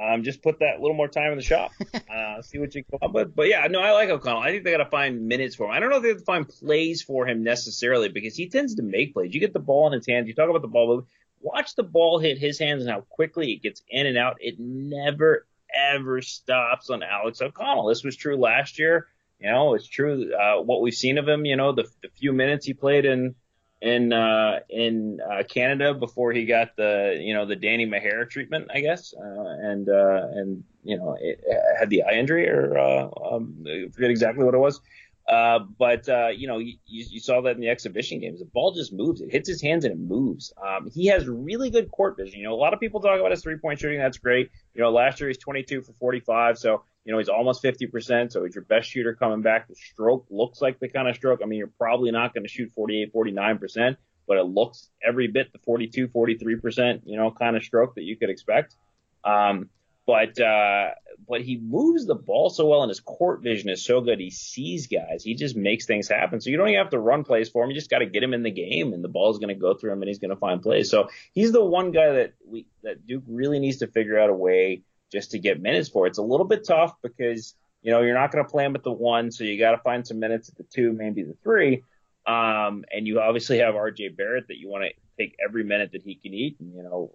Um, 0.00 0.22
just 0.22 0.42
put 0.42 0.60
that 0.60 0.80
little 0.80 0.96
more 0.96 1.08
time 1.08 1.32
in 1.32 1.38
the 1.38 1.44
shop, 1.44 1.72
uh, 1.94 2.40
see 2.42 2.58
what 2.58 2.72
you 2.74 2.84
come 2.84 3.00
up 3.02 3.12
with. 3.12 3.34
But 3.34 3.48
yeah, 3.48 3.66
no, 3.68 3.80
I 3.80 3.90
like 3.92 4.08
O'Connell. 4.10 4.42
I 4.42 4.50
think 4.50 4.64
they 4.64 4.70
got 4.70 4.78
to 4.78 4.90
find 4.90 5.26
minutes 5.26 5.56
for 5.56 5.66
him. 5.66 5.72
I 5.72 5.80
don't 5.80 5.90
know 5.90 5.96
if 5.96 6.02
they 6.02 6.10
have 6.10 6.18
to 6.18 6.24
find 6.24 6.48
plays 6.48 7.02
for 7.02 7.26
him 7.26 7.42
necessarily 7.42 8.08
because 8.08 8.36
he 8.36 8.48
tends 8.48 8.76
to 8.76 8.82
make 8.82 9.12
plays. 9.12 9.34
You 9.34 9.40
get 9.40 9.52
the 9.52 9.58
ball 9.58 9.88
in 9.88 9.94
his 9.94 10.06
hands. 10.06 10.28
You 10.28 10.34
talk 10.34 10.50
about 10.50 10.62
the 10.62 10.68
ball 10.68 11.04
watch 11.40 11.74
the 11.74 11.82
ball 11.82 12.18
hit 12.18 12.38
his 12.38 12.58
hands 12.58 12.82
and 12.82 12.90
how 12.90 13.00
quickly 13.02 13.52
it 13.52 13.62
gets 13.62 13.82
in 13.88 14.06
and 14.06 14.18
out. 14.18 14.36
It 14.40 14.56
never 14.58 15.46
ever 15.74 16.22
stops 16.22 16.90
on 16.90 17.02
Alex 17.02 17.40
O'Connell. 17.40 17.88
This 17.88 18.04
was 18.04 18.16
true 18.16 18.36
last 18.36 18.78
year. 18.78 19.08
You 19.40 19.50
know, 19.50 19.74
it's 19.74 19.86
true 19.86 20.32
uh, 20.34 20.62
what 20.62 20.80
we've 20.80 20.94
seen 20.94 21.18
of 21.18 21.28
him. 21.28 21.44
You 21.44 21.56
know, 21.56 21.72
the, 21.72 21.84
the 22.02 22.08
few 22.16 22.32
minutes 22.32 22.66
he 22.66 22.74
played 22.74 23.04
in 23.04 23.34
in 23.80 24.12
uh, 24.12 24.60
in 24.68 25.20
uh, 25.20 25.44
Canada 25.44 25.94
before 25.94 26.32
he 26.32 26.44
got 26.44 26.74
the 26.76 27.16
you 27.20 27.34
know 27.34 27.46
the 27.46 27.56
Danny 27.56 27.86
Meagher 27.86 28.28
treatment, 28.28 28.68
I 28.74 28.80
guess, 28.80 29.14
uh, 29.16 29.22
and 29.22 29.88
uh, 29.88 30.26
and 30.32 30.64
you 30.82 30.96
know 30.96 31.16
it, 31.20 31.40
it 31.46 31.78
had 31.78 31.90
the 31.90 32.02
eye 32.02 32.14
injury 32.14 32.48
or 32.48 32.76
uh, 32.76 33.08
um, 33.32 33.64
I 33.66 33.88
forget 33.92 34.10
exactly 34.10 34.44
what 34.44 34.54
it 34.54 34.58
was. 34.58 34.80
Uh, 35.28 35.58
but 35.78 36.08
uh, 36.08 36.28
you 36.28 36.48
know, 36.48 36.56
you, 36.56 36.76
you, 36.86 37.20
saw 37.20 37.42
that 37.42 37.54
in 37.54 37.60
the 37.60 37.68
exhibition 37.68 38.18
games. 38.18 38.38
The 38.38 38.46
ball 38.46 38.72
just 38.72 38.94
moves. 38.94 39.20
It 39.20 39.30
hits 39.30 39.46
his 39.46 39.60
hands 39.60 39.84
and 39.84 39.92
it 39.92 39.98
moves. 39.98 40.54
Um, 40.66 40.88
he 40.90 41.06
has 41.08 41.28
really 41.28 41.68
good 41.68 41.90
court 41.90 42.16
vision. 42.16 42.40
You 42.40 42.46
know, 42.46 42.54
a 42.54 42.56
lot 42.56 42.72
of 42.72 42.80
people 42.80 43.00
talk 43.00 43.20
about 43.20 43.30
his 43.30 43.42
three 43.42 43.58
point 43.58 43.78
shooting. 43.78 43.98
That's 43.98 44.16
great. 44.16 44.50
You 44.74 44.80
know, 44.80 44.90
last 44.90 45.20
year 45.20 45.28
he's 45.28 45.36
22 45.36 45.82
for 45.82 45.92
45, 45.92 46.58
so 46.58 46.82
you 47.04 47.12
know 47.12 47.18
he's 47.18 47.28
almost 47.28 47.62
50%. 47.62 48.32
So 48.32 48.44
he's 48.44 48.54
your 48.54 48.64
best 48.64 48.88
shooter 48.88 49.14
coming 49.14 49.42
back. 49.42 49.68
The 49.68 49.74
stroke 49.74 50.24
looks 50.30 50.62
like 50.62 50.80
the 50.80 50.88
kind 50.88 51.06
of 51.06 51.14
stroke. 51.14 51.40
I 51.42 51.46
mean, 51.46 51.58
you're 51.58 51.72
probably 51.78 52.10
not 52.10 52.32
going 52.32 52.44
to 52.44 52.48
shoot 52.48 52.72
48, 52.72 53.12
49%, 53.12 53.96
but 54.26 54.38
it 54.38 54.44
looks 54.44 54.88
every 55.06 55.26
bit 55.26 55.52
the 55.52 55.58
42, 55.58 56.08
43%, 56.08 57.02
you 57.04 57.18
know, 57.18 57.30
kind 57.30 57.54
of 57.54 57.62
stroke 57.62 57.96
that 57.96 58.04
you 58.04 58.16
could 58.16 58.30
expect. 58.30 58.76
Um, 59.24 59.68
but 60.06 60.40
uh, 60.40 60.88
but 61.28 61.42
he 61.42 61.58
moves 61.58 62.06
the 62.06 62.14
ball 62.14 62.48
so 62.48 62.66
well 62.66 62.82
and 62.82 62.88
his 62.88 63.00
court 63.00 63.42
vision 63.42 63.68
is 63.68 63.84
so 63.84 64.00
good. 64.00 64.18
He 64.18 64.30
sees 64.30 64.86
guys. 64.86 65.22
He 65.22 65.34
just 65.34 65.56
makes 65.56 65.84
things 65.84 66.08
happen. 66.08 66.40
So 66.40 66.48
you 66.48 66.56
don't 66.56 66.68
even 66.68 66.78
have 66.78 66.90
to 66.90 66.98
run 66.98 67.22
plays 67.22 67.50
for 67.50 67.62
him. 67.62 67.70
You 67.70 67.76
just 67.76 67.90
got 67.90 67.98
to 67.98 68.06
get 68.06 68.22
him 68.22 68.32
in 68.32 68.42
the 68.42 68.50
game 68.50 68.94
and 68.94 69.04
the 69.04 69.08
ball 69.08 69.30
is 69.30 69.38
going 69.38 69.54
to 69.54 69.60
go 69.60 69.74
through 69.74 69.92
him 69.92 70.00
and 70.00 70.08
he's 70.08 70.18
going 70.18 70.30
to 70.30 70.36
find 70.36 70.62
plays. 70.62 70.90
So 70.90 71.10
he's 71.34 71.52
the 71.52 71.62
one 71.62 71.90
guy 71.90 72.12
that 72.12 72.32
we, 72.46 72.66
that 72.82 73.06
Duke 73.06 73.24
really 73.28 73.58
needs 73.58 73.78
to 73.78 73.86
figure 73.86 74.18
out 74.18 74.30
a 74.30 74.34
way 74.34 74.82
just 75.12 75.32
to 75.32 75.38
get 75.38 75.60
minutes 75.60 75.90
for. 75.90 76.06
It's 76.06 76.18
a 76.18 76.22
little 76.22 76.46
bit 76.46 76.64
tough 76.66 76.94
because, 77.02 77.54
you 77.82 77.90
know, 77.90 78.00
you're 78.00 78.14
not 78.14 78.32
going 78.32 78.44
to 78.44 78.50
play 78.50 78.64
him 78.64 78.74
at 78.74 78.82
the 78.82 78.92
one. 78.92 79.30
So 79.30 79.44
you 79.44 79.58
got 79.58 79.72
to 79.72 79.78
find 79.78 80.06
some 80.06 80.18
minutes 80.18 80.48
at 80.48 80.56
the 80.56 80.64
two, 80.64 80.92
maybe 80.94 81.22
the 81.22 81.36
three. 81.42 81.84
Um, 82.26 82.84
and 82.90 83.06
you 83.06 83.20
obviously 83.20 83.58
have 83.58 83.74
RJ 83.74 84.16
Barrett 84.16 84.48
that 84.48 84.58
you 84.58 84.68
want 84.68 84.84
to 84.84 84.90
take 85.22 85.36
every 85.44 85.64
minute 85.64 85.92
that 85.92 86.02
he 86.02 86.14
can 86.14 86.32
eat. 86.32 86.56
And, 86.60 86.74
you 86.74 86.82
know, 86.82 87.12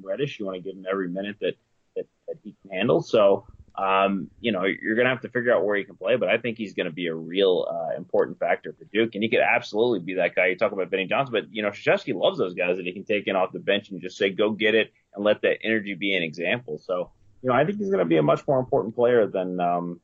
Reddish, 0.00 0.38
you 0.38 0.46
want 0.46 0.56
to 0.56 0.62
give 0.62 0.76
him 0.76 0.86
every 0.90 1.08
minute 1.08 1.36
that, 1.40 1.54
that, 1.98 2.06
that 2.26 2.36
he 2.42 2.56
can 2.62 2.70
handle. 2.76 3.02
So, 3.02 3.46
um, 3.76 4.30
you 4.40 4.52
know, 4.52 4.64
you're 4.64 4.94
going 4.96 5.04
to 5.04 5.10
have 5.10 5.20
to 5.20 5.28
figure 5.28 5.54
out 5.54 5.64
where 5.64 5.76
he 5.76 5.84
can 5.84 5.96
play, 5.96 6.16
but 6.16 6.28
I 6.28 6.38
think 6.38 6.58
he's 6.58 6.74
going 6.74 6.86
to 6.86 6.92
be 6.92 7.06
a 7.06 7.14
real, 7.14 7.66
uh, 7.70 7.96
important 7.96 8.38
factor 8.38 8.74
for 8.76 8.84
Duke. 8.92 9.14
And 9.14 9.22
he 9.22 9.28
could 9.28 9.40
absolutely 9.40 10.00
be 10.00 10.14
that 10.14 10.34
guy. 10.34 10.46
You 10.46 10.56
talk 10.56 10.72
about 10.72 10.90
Vinnie 10.90 11.06
Johnson, 11.06 11.32
but, 11.32 11.54
you 11.54 11.62
know, 11.62 11.70
Krzyzewski 11.70 12.14
loves 12.14 12.38
those 12.38 12.54
guys 12.54 12.76
that 12.78 12.86
he 12.86 12.92
can 12.92 13.04
take 13.04 13.28
in 13.28 13.36
off 13.36 13.52
the 13.52 13.60
bench 13.60 13.90
and 13.90 14.00
just 14.00 14.16
say, 14.16 14.30
go 14.30 14.50
get 14.50 14.74
it 14.74 14.92
and 15.14 15.24
let 15.24 15.42
that 15.42 15.58
energy 15.62 15.94
be 15.94 16.16
an 16.16 16.22
example. 16.22 16.78
So, 16.78 17.10
you 17.42 17.50
know, 17.50 17.54
I 17.54 17.64
think 17.64 17.78
he's 17.78 17.90
going 17.90 18.00
to 18.00 18.04
be 18.04 18.16
a 18.16 18.22
much 18.22 18.46
more 18.48 18.58
important 18.58 18.96
player 18.96 19.26
than, 19.26 19.60
um, 19.60 20.00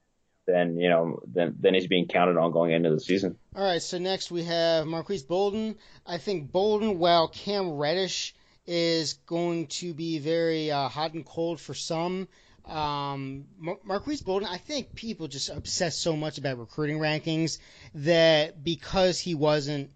than 0.47 0.78
you 0.78 0.88
know 0.88 1.20
than 1.32 1.74
he's 1.74 1.86
being 1.86 2.07
counted 2.07 2.36
on 2.36 2.53
going 2.53 2.72
into 2.72 2.90
the 2.90 3.01
season. 3.01 3.36
All 3.57 3.64
right, 3.64 3.82
so 3.82 3.99
next 3.99 4.30
we 4.30 4.45
have 4.45 4.86
Marques 4.86 5.22
Bolden. 5.22 5.76
I 6.07 6.18
think 6.18 6.53
Bolden, 6.53 6.99
while 6.99 7.28
Cam 7.28 7.72
Reddish 7.72 8.34
is 8.67 9.15
going 9.27 9.67
to 9.67 9.95
be 9.95 10.19
very 10.19 10.71
uh, 10.71 10.89
hot 10.89 11.15
and 11.15 11.25
cold 11.25 11.61
for 11.61 11.75
some. 11.75 12.29
Um, 12.67 13.45
Mar- 13.59 13.79
Marques 13.85 14.23
Bolden, 14.23 14.49
I 14.49 14.57
think 14.57 14.95
people 14.95 15.29
just 15.29 15.51
obsess 15.51 15.99
so 15.99 16.17
much 16.17 16.39
about 16.39 16.59
recruiting 16.59 16.99
rankings 16.99 17.59
that 17.95 18.65
because 18.65 19.19
he 19.19 19.35
wasn't 19.35 19.91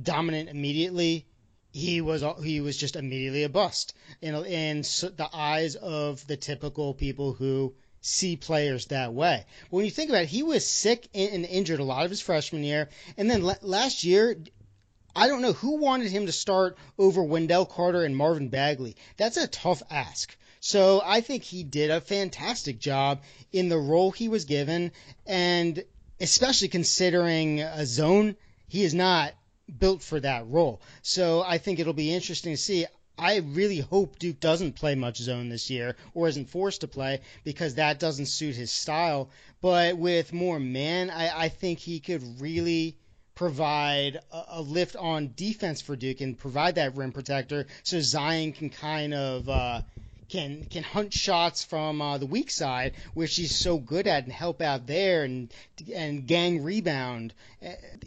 dominant 0.00 0.48
immediately, 0.48 1.26
he 1.72 2.00
was 2.00 2.24
he 2.42 2.60
was 2.60 2.76
just 2.76 2.96
immediately 2.96 3.44
a 3.44 3.48
bust 3.48 3.94
in 4.20 4.34
in 4.44 4.80
the 4.82 5.28
eyes 5.32 5.76
of 5.76 6.26
the 6.26 6.36
typical 6.36 6.94
people 6.94 7.32
who 7.32 7.74
see 8.00 8.36
players 8.36 8.86
that 8.86 9.12
way. 9.12 9.44
When 9.68 9.84
you 9.84 9.90
think 9.90 10.10
about 10.10 10.22
it, 10.22 10.30
he 10.30 10.42
was 10.42 10.66
sick 10.66 11.08
and 11.14 11.44
injured 11.44 11.80
a 11.80 11.84
lot 11.84 12.04
of 12.04 12.10
his 12.10 12.20
freshman 12.20 12.64
year, 12.64 12.88
and 13.16 13.30
then 13.30 13.42
last 13.62 14.04
year. 14.04 14.36
I 15.14 15.26
don't 15.28 15.42
know 15.42 15.52
who 15.52 15.76
wanted 15.76 16.10
him 16.10 16.26
to 16.26 16.32
start 16.32 16.76
over 16.98 17.22
Wendell 17.22 17.66
Carter 17.66 18.04
and 18.04 18.16
Marvin 18.16 18.48
Bagley. 18.48 18.96
That's 19.16 19.36
a 19.36 19.48
tough 19.48 19.82
ask. 19.90 20.36
So 20.60 21.02
I 21.04 21.20
think 21.20 21.42
he 21.42 21.64
did 21.64 21.90
a 21.90 22.00
fantastic 22.00 22.78
job 22.78 23.22
in 23.50 23.68
the 23.68 23.78
role 23.78 24.10
he 24.10 24.28
was 24.28 24.44
given, 24.44 24.92
and 25.26 25.82
especially 26.20 26.68
considering 26.68 27.60
a 27.60 27.86
zone, 27.86 28.36
he 28.68 28.82
is 28.82 28.92
not 28.94 29.34
built 29.78 30.02
for 30.02 30.20
that 30.20 30.46
role. 30.48 30.80
So 31.02 31.42
I 31.42 31.58
think 31.58 31.78
it'll 31.78 31.92
be 31.92 32.12
interesting 32.12 32.52
to 32.52 32.56
see. 32.56 32.86
I 33.18 33.36
really 33.36 33.80
hope 33.80 34.18
Duke 34.18 34.40
doesn't 34.40 34.76
play 34.76 34.94
much 34.94 35.18
zone 35.18 35.48
this 35.48 35.70
year 35.70 35.96
or 36.14 36.28
isn't 36.28 36.48
forced 36.48 36.82
to 36.82 36.88
play 36.88 37.20
because 37.44 37.74
that 37.74 37.98
doesn't 37.98 38.26
suit 38.26 38.54
his 38.54 38.70
style. 38.70 39.30
But 39.60 39.98
with 39.98 40.32
more 40.32 40.58
man, 40.58 41.10
I, 41.10 41.44
I 41.44 41.48
think 41.48 41.78
he 41.78 42.00
could 42.00 42.40
really 42.40 42.96
provide 43.40 44.20
a, 44.30 44.44
a, 44.48 44.60
lift 44.60 44.96
on 44.96 45.32
defense 45.34 45.80
for 45.80 45.96
Duke 45.96 46.20
and 46.20 46.36
provide 46.36 46.74
that 46.74 46.94
rim 46.94 47.10
protector 47.10 47.66
so 47.82 47.98
Zion 47.98 48.52
can 48.52 48.68
kind 48.68 49.14
of 49.14 49.48
uh, 49.48 49.80
can 50.28 50.66
can 50.66 50.82
hunt 50.82 51.14
shots 51.14 51.64
from 51.64 52.02
uh, 52.02 52.18
the 52.18 52.26
weak 52.26 52.50
side, 52.50 52.92
which 53.14 53.34
he's 53.36 53.56
so 53.56 53.78
good 53.78 54.06
at, 54.06 54.24
and 54.24 54.32
help 54.32 54.60
out 54.60 54.86
there 54.86 55.24
and 55.24 55.50
and 55.94 56.26
gang 56.26 56.62
rebound. 56.62 57.32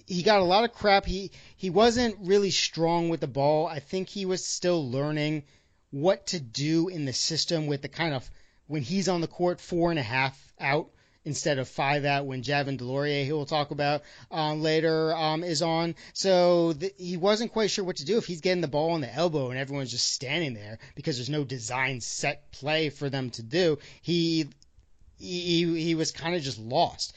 He 0.05 0.21
got 0.21 0.39
a 0.39 0.43
lot 0.43 0.65
of 0.65 0.73
crap. 0.73 1.03
He 1.03 1.31
he 1.57 1.71
wasn't 1.71 2.15
really 2.19 2.51
strong 2.51 3.09
with 3.09 3.19
the 3.19 3.25
ball. 3.41 3.65
I 3.65 3.79
think 3.79 4.09
he 4.09 4.27
was 4.27 4.45
still 4.45 4.87
learning 4.87 5.45
what 5.89 6.27
to 6.27 6.39
do 6.39 6.89
in 6.89 7.05
the 7.05 7.13
system 7.13 7.65
with 7.65 7.81
the 7.81 7.89
kind 7.89 8.13
of 8.13 8.29
when 8.67 8.83
he's 8.83 9.09
on 9.09 9.21
the 9.21 9.27
court 9.39 9.59
four 9.59 9.89
and 9.89 9.97
a 9.97 10.03
half 10.03 10.53
out 10.59 10.91
instead 11.25 11.57
of 11.57 11.67
five 11.67 12.05
out 12.05 12.25
when 12.25 12.43
Javin 12.43 12.77
DeLaurier, 12.77 13.25
who 13.25 13.35
we'll 13.35 13.45
talk 13.45 13.71
about 13.71 14.03
um, 14.31 14.61
later, 14.61 15.15
um, 15.15 15.43
is 15.43 15.61
on. 15.61 15.95
So 16.13 16.73
th- 16.73 16.95
he 16.97 17.17
wasn't 17.17 17.53
quite 17.53 17.71
sure 17.71 17.85
what 17.85 17.97
to 17.97 18.05
do 18.05 18.17
if 18.17 18.25
he's 18.25 18.41
getting 18.41 18.61
the 18.61 18.67
ball 18.67 18.91
on 18.91 19.01
the 19.01 19.13
elbow 19.13 19.49
and 19.49 19.59
everyone's 19.59 19.91
just 19.91 20.11
standing 20.11 20.53
there 20.53 20.79
because 20.95 21.17
there's 21.17 21.29
no 21.29 21.43
design 21.43 22.01
set 22.01 22.51
play 22.51 22.89
for 22.89 23.09
them 23.09 23.29
to 23.31 23.43
do. 23.43 23.79
He 24.01 24.49
he, 25.17 25.81
he 25.81 25.95
was 25.95 26.11
kind 26.11 26.35
of 26.35 26.41
just 26.41 26.59
lost. 26.59 27.15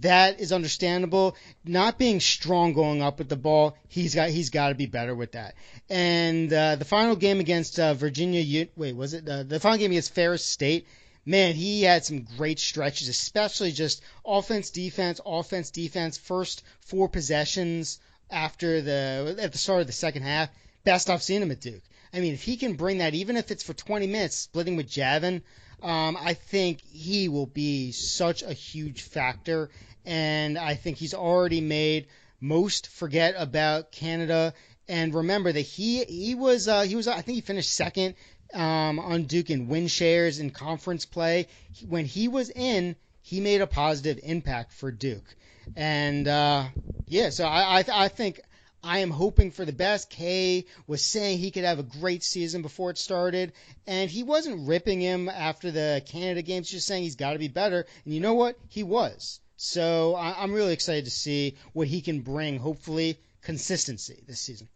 That 0.00 0.40
is 0.40 0.50
understandable. 0.50 1.36
Not 1.64 1.96
being 1.96 2.18
strong 2.18 2.72
going 2.72 3.02
up 3.02 3.18
with 3.18 3.28
the 3.28 3.36
ball, 3.36 3.76
he's 3.86 4.16
got 4.16 4.30
he's 4.30 4.50
got 4.50 4.70
to 4.70 4.74
be 4.74 4.86
better 4.86 5.14
with 5.14 5.32
that. 5.32 5.54
And 5.88 6.52
uh, 6.52 6.74
the 6.74 6.84
final 6.84 7.14
game 7.14 7.38
against 7.38 7.78
uh, 7.78 7.94
Virginia, 7.94 8.66
wait, 8.74 8.96
was 8.96 9.14
it 9.14 9.28
uh, 9.28 9.44
the 9.44 9.60
final 9.60 9.78
game 9.78 9.92
against 9.92 10.12
Ferris 10.12 10.44
State? 10.44 10.88
Man, 11.26 11.54
he 11.54 11.82
had 11.82 12.04
some 12.04 12.26
great 12.38 12.58
stretches, 12.60 13.08
especially 13.08 13.72
just 13.72 14.00
offense, 14.24 14.70
defense, 14.70 15.20
offense, 15.26 15.70
defense. 15.70 16.16
First 16.16 16.62
four 16.80 17.08
possessions 17.08 17.98
after 18.30 18.80
the 18.80 19.36
at 19.38 19.52
the 19.52 19.58
start 19.58 19.82
of 19.82 19.86
the 19.86 19.92
second 19.92 20.22
half, 20.22 20.48
best 20.84 21.10
I've 21.10 21.22
seen 21.22 21.42
him 21.42 21.50
at 21.50 21.60
Duke. 21.60 21.82
I 22.14 22.20
mean, 22.20 22.32
if 22.32 22.42
he 22.42 22.56
can 22.56 22.74
bring 22.74 22.98
that, 22.98 23.14
even 23.14 23.36
if 23.36 23.50
it's 23.50 23.64
for 23.64 23.74
20 23.74 24.06
minutes, 24.06 24.36
splitting 24.36 24.76
with 24.76 24.88
Javin, 24.88 25.42
um, 25.82 26.16
I 26.18 26.34
think 26.34 26.80
he 26.80 27.28
will 27.28 27.46
be 27.46 27.92
such 27.92 28.42
a 28.42 28.52
huge 28.52 29.02
factor. 29.02 29.68
And 30.06 30.56
I 30.56 30.74
think 30.74 30.96
he's 30.96 31.12
already 31.12 31.60
made 31.60 32.06
most 32.40 32.86
forget 32.86 33.34
about 33.36 33.92
Canada. 33.92 34.54
And 34.88 35.12
remember 35.12 35.52
that 35.52 35.60
he 35.60 36.04
he 36.04 36.36
was 36.36 36.68
uh, 36.68 36.82
he 36.82 36.94
was 36.94 37.08
I 37.08 37.20
think 37.20 37.34
he 37.34 37.40
finished 37.40 37.72
second 37.72 38.14
um, 38.54 38.98
on 38.98 39.24
Duke 39.24 39.50
in 39.50 39.68
win 39.68 39.88
shares 39.88 40.38
and 40.38 40.52
conference 40.54 41.04
play. 41.04 41.48
When 41.88 42.04
he 42.04 42.28
was 42.28 42.50
in, 42.50 42.96
he 43.22 43.40
made 43.40 43.60
a 43.60 43.66
positive 43.66 44.20
impact 44.22 44.72
for 44.72 44.90
Duke. 44.90 45.36
And 45.74 46.28
uh, 46.28 46.64
yeah, 47.08 47.30
so 47.30 47.44
I, 47.44 47.80
I, 47.80 47.84
I 47.92 48.08
think 48.08 48.40
I 48.82 48.98
am 48.98 49.10
hoping 49.10 49.50
for 49.50 49.64
the 49.64 49.72
best. 49.72 50.10
Kay 50.10 50.66
was 50.86 51.04
saying 51.04 51.38
he 51.38 51.50
could 51.50 51.64
have 51.64 51.80
a 51.80 51.82
great 51.82 52.22
season 52.22 52.62
before 52.62 52.90
it 52.90 52.98
started, 52.98 53.52
and 53.86 54.08
he 54.08 54.22
wasn't 54.22 54.68
ripping 54.68 55.00
him 55.00 55.28
after 55.28 55.72
the 55.72 56.02
Canada 56.06 56.42
games, 56.42 56.70
just 56.70 56.86
saying 56.86 57.02
he's 57.02 57.16
got 57.16 57.32
to 57.32 57.38
be 57.40 57.48
better. 57.48 57.84
And 58.04 58.14
you 58.14 58.20
know 58.20 58.34
what? 58.34 58.56
He 58.68 58.84
was. 58.84 59.40
So 59.56 60.14
I, 60.14 60.40
I'm 60.42 60.52
really 60.52 60.72
excited 60.72 61.06
to 61.06 61.10
see 61.10 61.56
what 61.72 61.88
he 61.88 62.00
can 62.00 62.20
bring. 62.20 62.58
Hopefully, 62.58 63.18
consistency 63.42 64.22
this 64.26 64.40
season. 64.40 64.68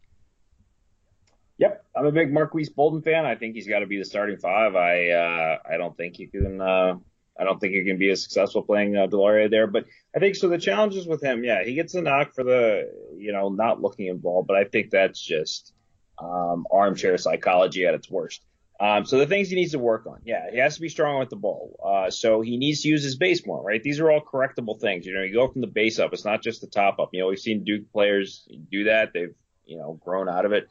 Yep, 1.60 1.84
I'm 1.94 2.06
a 2.06 2.12
big 2.12 2.32
Marques 2.32 2.70
Bolden 2.70 3.02
fan. 3.02 3.26
I 3.26 3.34
think 3.34 3.54
he's 3.54 3.68
got 3.68 3.80
to 3.80 3.86
be 3.86 3.98
the 3.98 4.04
starting 4.06 4.38
five. 4.38 4.74
I 4.74 5.10
uh, 5.10 5.58
I 5.70 5.76
don't 5.76 5.94
think 5.94 6.18
you 6.18 6.26
can. 6.26 6.58
Uh, 6.58 6.94
I 7.38 7.44
don't 7.44 7.60
think 7.60 7.74
you 7.74 7.84
can 7.84 7.98
be 7.98 8.08
as 8.08 8.22
successful 8.22 8.62
playing 8.62 8.96
uh, 8.96 9.06
DeLaurier 9.08 9.50
there. 9.50 9.66
But 9.66 9.84
I 10.16 10.20
think 10.20 10.36
so. 10.36 10.48
The 10.48 10.56
challenges 10.56 11.06
with 11.06 11.22
him, 11.22 11.44
yeah, 11.44 11.62
he 11.62 11.74
gets 11.74 11.94
a 11.94 12.00
knock 12.00 12.34
for 12.34 12.44
the 12.44 12.90
you 13.14 13.32
know 13.32 13.50
not 13.50 13.82
looking 13.82 14.06
involved. 14.06 14.48
But 14.48 14.56
I 14.56 14.64
think 14.64 14.90
that's 14.90 15.20
just 15.20 15.74
um, 16.18 16.66
armchair 16.72 17.18
psychology 17.18 17.84
at 17.84 17.92
its 17.92 18.10
worst. 18.10 18.42
Um, 18.80 19.04
so 19.04 19.18
the 19.18 19.26
things 19.26 19.50
he 19.50 19.56
needs 19.56 19.72
to 19.72 19.78
work 19.78 20.06
on, 20.06 20.20
yeah, 20.24 20.50
he 20.50 20.56
has 20.56 20.76
to 20.76 20.80
be 20.80 20.88
strong 20.88 21.18
with 21.18 21.28
the 21.28 21.36
ball. 21.36 21.78
Uh, 21.84 22.10
so 22.10 22.40
he 22.40 22.56
needs 22.56 22.80
to 22.80 22.88
use 22.88 23.02
his 23.02 23.16
base 23.16 23.44
more, 23.44 23.62
right? 23.62 23.82
These 23.82 24.00
are 24.00 24.10
all 24.10 24.22
correctable 24.22 24.80
things. 24.80 25.04
You 25.04 25.12
know, 25.12 25.22
you 25.22 25.34
go 25.34 25.46
from 25.46 25.60
the 25.60 25.66
base 25.66 25.98
up. 25.98 26.14
It's 26.14 26.24
not 26.24 26.42
just 26.42 26.62
the 26.62 26.68
top 26.68 26.98
up. 26.98 27.10
You 27.12 27.20
know, 27.20 27.26
we've 27.26 27.38
seen 27.38 27.64
Duke 27.64 27.92
players 27.92 28.48
do 28.70 28.84
that. 28.84 29.12
They've 29.12 29.34
you 29.66 29.76
know 29.76 30.00
grown 30.02 30.26
out 30.26 30.46
of 30.46 30.52
it 30.52 30.66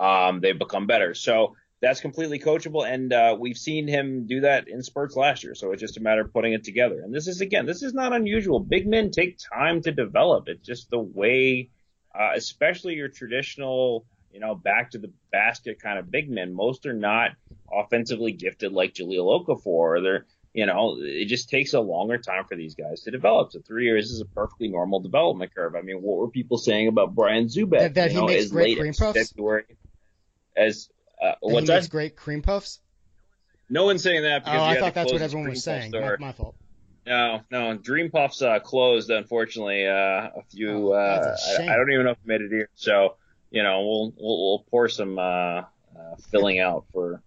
um, 0.00 0.40
they've 0.40 0.58
become 0.58 0.86
better. 0.86 1.14
So 1.14 1.56
that's 1.80 2.00
completely 2.00 2.38
coachable, 2.38 2.90
and 2.90 3.12
uh, 3.12 3.36
we've 3.38 3.56
seen 3.56 3.86
him 3.86 4.26
do 4.26 4.40
that 4.40 4.68
in 4.68 4.82
spurts 4.82 5.16
last 5.16 5.44
year. 5.44 5.54
So 5.54 5.72
it's 5.72 5.80
just 5.80 5.96
a 5.96 6.00
matter 6.00 6.22
of 6.22 6.32
putting 6.32 6.52
it 6.52 6.64
together. 6.64 7.00
And 7.00 7.14
this 7.14 7.28
is 7.28 7.40
again, 7.40 7.66
this 7.66 7.82
is 7.82 7.94
not 7.94 8.12
unusual. 8.12 8.60
Big 8.60 8.86
men 8.86 9.10
take 9.10 9.38
time 9.38 9.82
to 9.82 9.92
develop. 9.92 10.48
It's 10.48 10.66
just 10.66 10.90
the 10.90 10.98
way, 10.98 11.70
uh, 12.18 12.30
especially 12.34 12.94
your 12.94 13.08
traditional, 13.08 14.04
you 14.32 14.40
know, 14.40 14.54
back 14.54 14.90
to 14.92 14.98
the 14.98 15.12
basket 15.32 15.80
kind 15.80 15.98
of 15.98 16.10
big 16.10 16.30
men. 16.30 16.52
Most 16.52 16.86
are 16.86 16.92
not 16.92 17.32
offensively 17.72 18.32
gifted 18.32 18.72
like 18.72 18.94
Jahlil 18.94 19.46
Okafor. 19.46 20.02
They're 20.02 20.26
you 20.52 20.66
know, 20.66 20.96
it 20.98 21.26
just 21.26 21.48
takes 21.48 21.74
a 21.74 21.80
longer 21.80 22.18
time 22.18 22.44
for 22.44 22.56
these 22.56 22.74
guys 22.74 23.02
to 23.02 23.10
develop. 23.10 23.52
So 23.52 23.60
three 23.60 23.84
years 23.84 24.10
is 24.10 24.20
a 24.20 24.24
perfectly 24.24 24.68
normal 24.68 25.00
development 25.00 25.54
curve. 25.54 25.76
I 25.76 25.82
mean, 25.82 26.02
what 26.02 26.18
were 26.18 26.28
people 26.28 26.58
saying 26.58 26.88
about 26.88 27.14
Brian 27.14 27.46
Zoubek? 27.46 27.78
That, 27.78 27.94
that 27.94 28.10
he 28.10 28.16
know, 28.16 28.26
makes 28.26 28.48
great 28.48 28.78
cream 28.78 28.92
puffs. 28.92 29.30
February, 29.30 29.64
as 30.56 30.88
uh, 31.22 31.32
makes 31.42 31.68
that? 31.68 31.90
great 31.90 32.16
cream 32.16 32.42
puffs. 32.42 32.80
No 33.68 33.84
one's 33.84 34.02
saying 34.02 34.22
that 34.22 34.44
because 34.44 34.60
oh, 34.60 34.64
I 34.64 34.80
thought 34.80 34.94
that's 34.94 35.12
what 35.12 35.22
everyone 35.22 35.50
was 35.50 35.62
saying. 35.62 35.92
My, 35.92 36.16
my, 36.18 36.32
fault. 36.32 36.56
No, 37.06 37.40
no, 37.50 37.76
Dream 37.76 38.10
Puffs 38.10 38.42
uh, 38.42 38.58
closed 38.58 39.10
unfortunately. 39.10 39.86
Uh, 39.86 39.92
a 39.92 40.42
few. 40.50 40.92
Oh, 40.92 40.92
uh, 40.92 41.36
I, 41.58 41.62
I, 41.62 41.76
don't 41.76 41.90
even 41.92 42.04
know 42.04 42.12
if 42.12 42.18
it 42.18 42.26
made 42.26 42.40
it 42.40 42.50
here. 42.50 42.68
So 42.74 43.16
you 43.50 43.62
know, 43.62 43.80
we'll 43.82 44.12
we'll, 44.18 44.38
we'll 44.38 44.64
pour 44.70 44.88
some 44.88 45.18
uh, 45.18 45.22
uh, 45.22 45.64
filling 46.30 46.58
out 46.58 46.86
for 46.92 47.22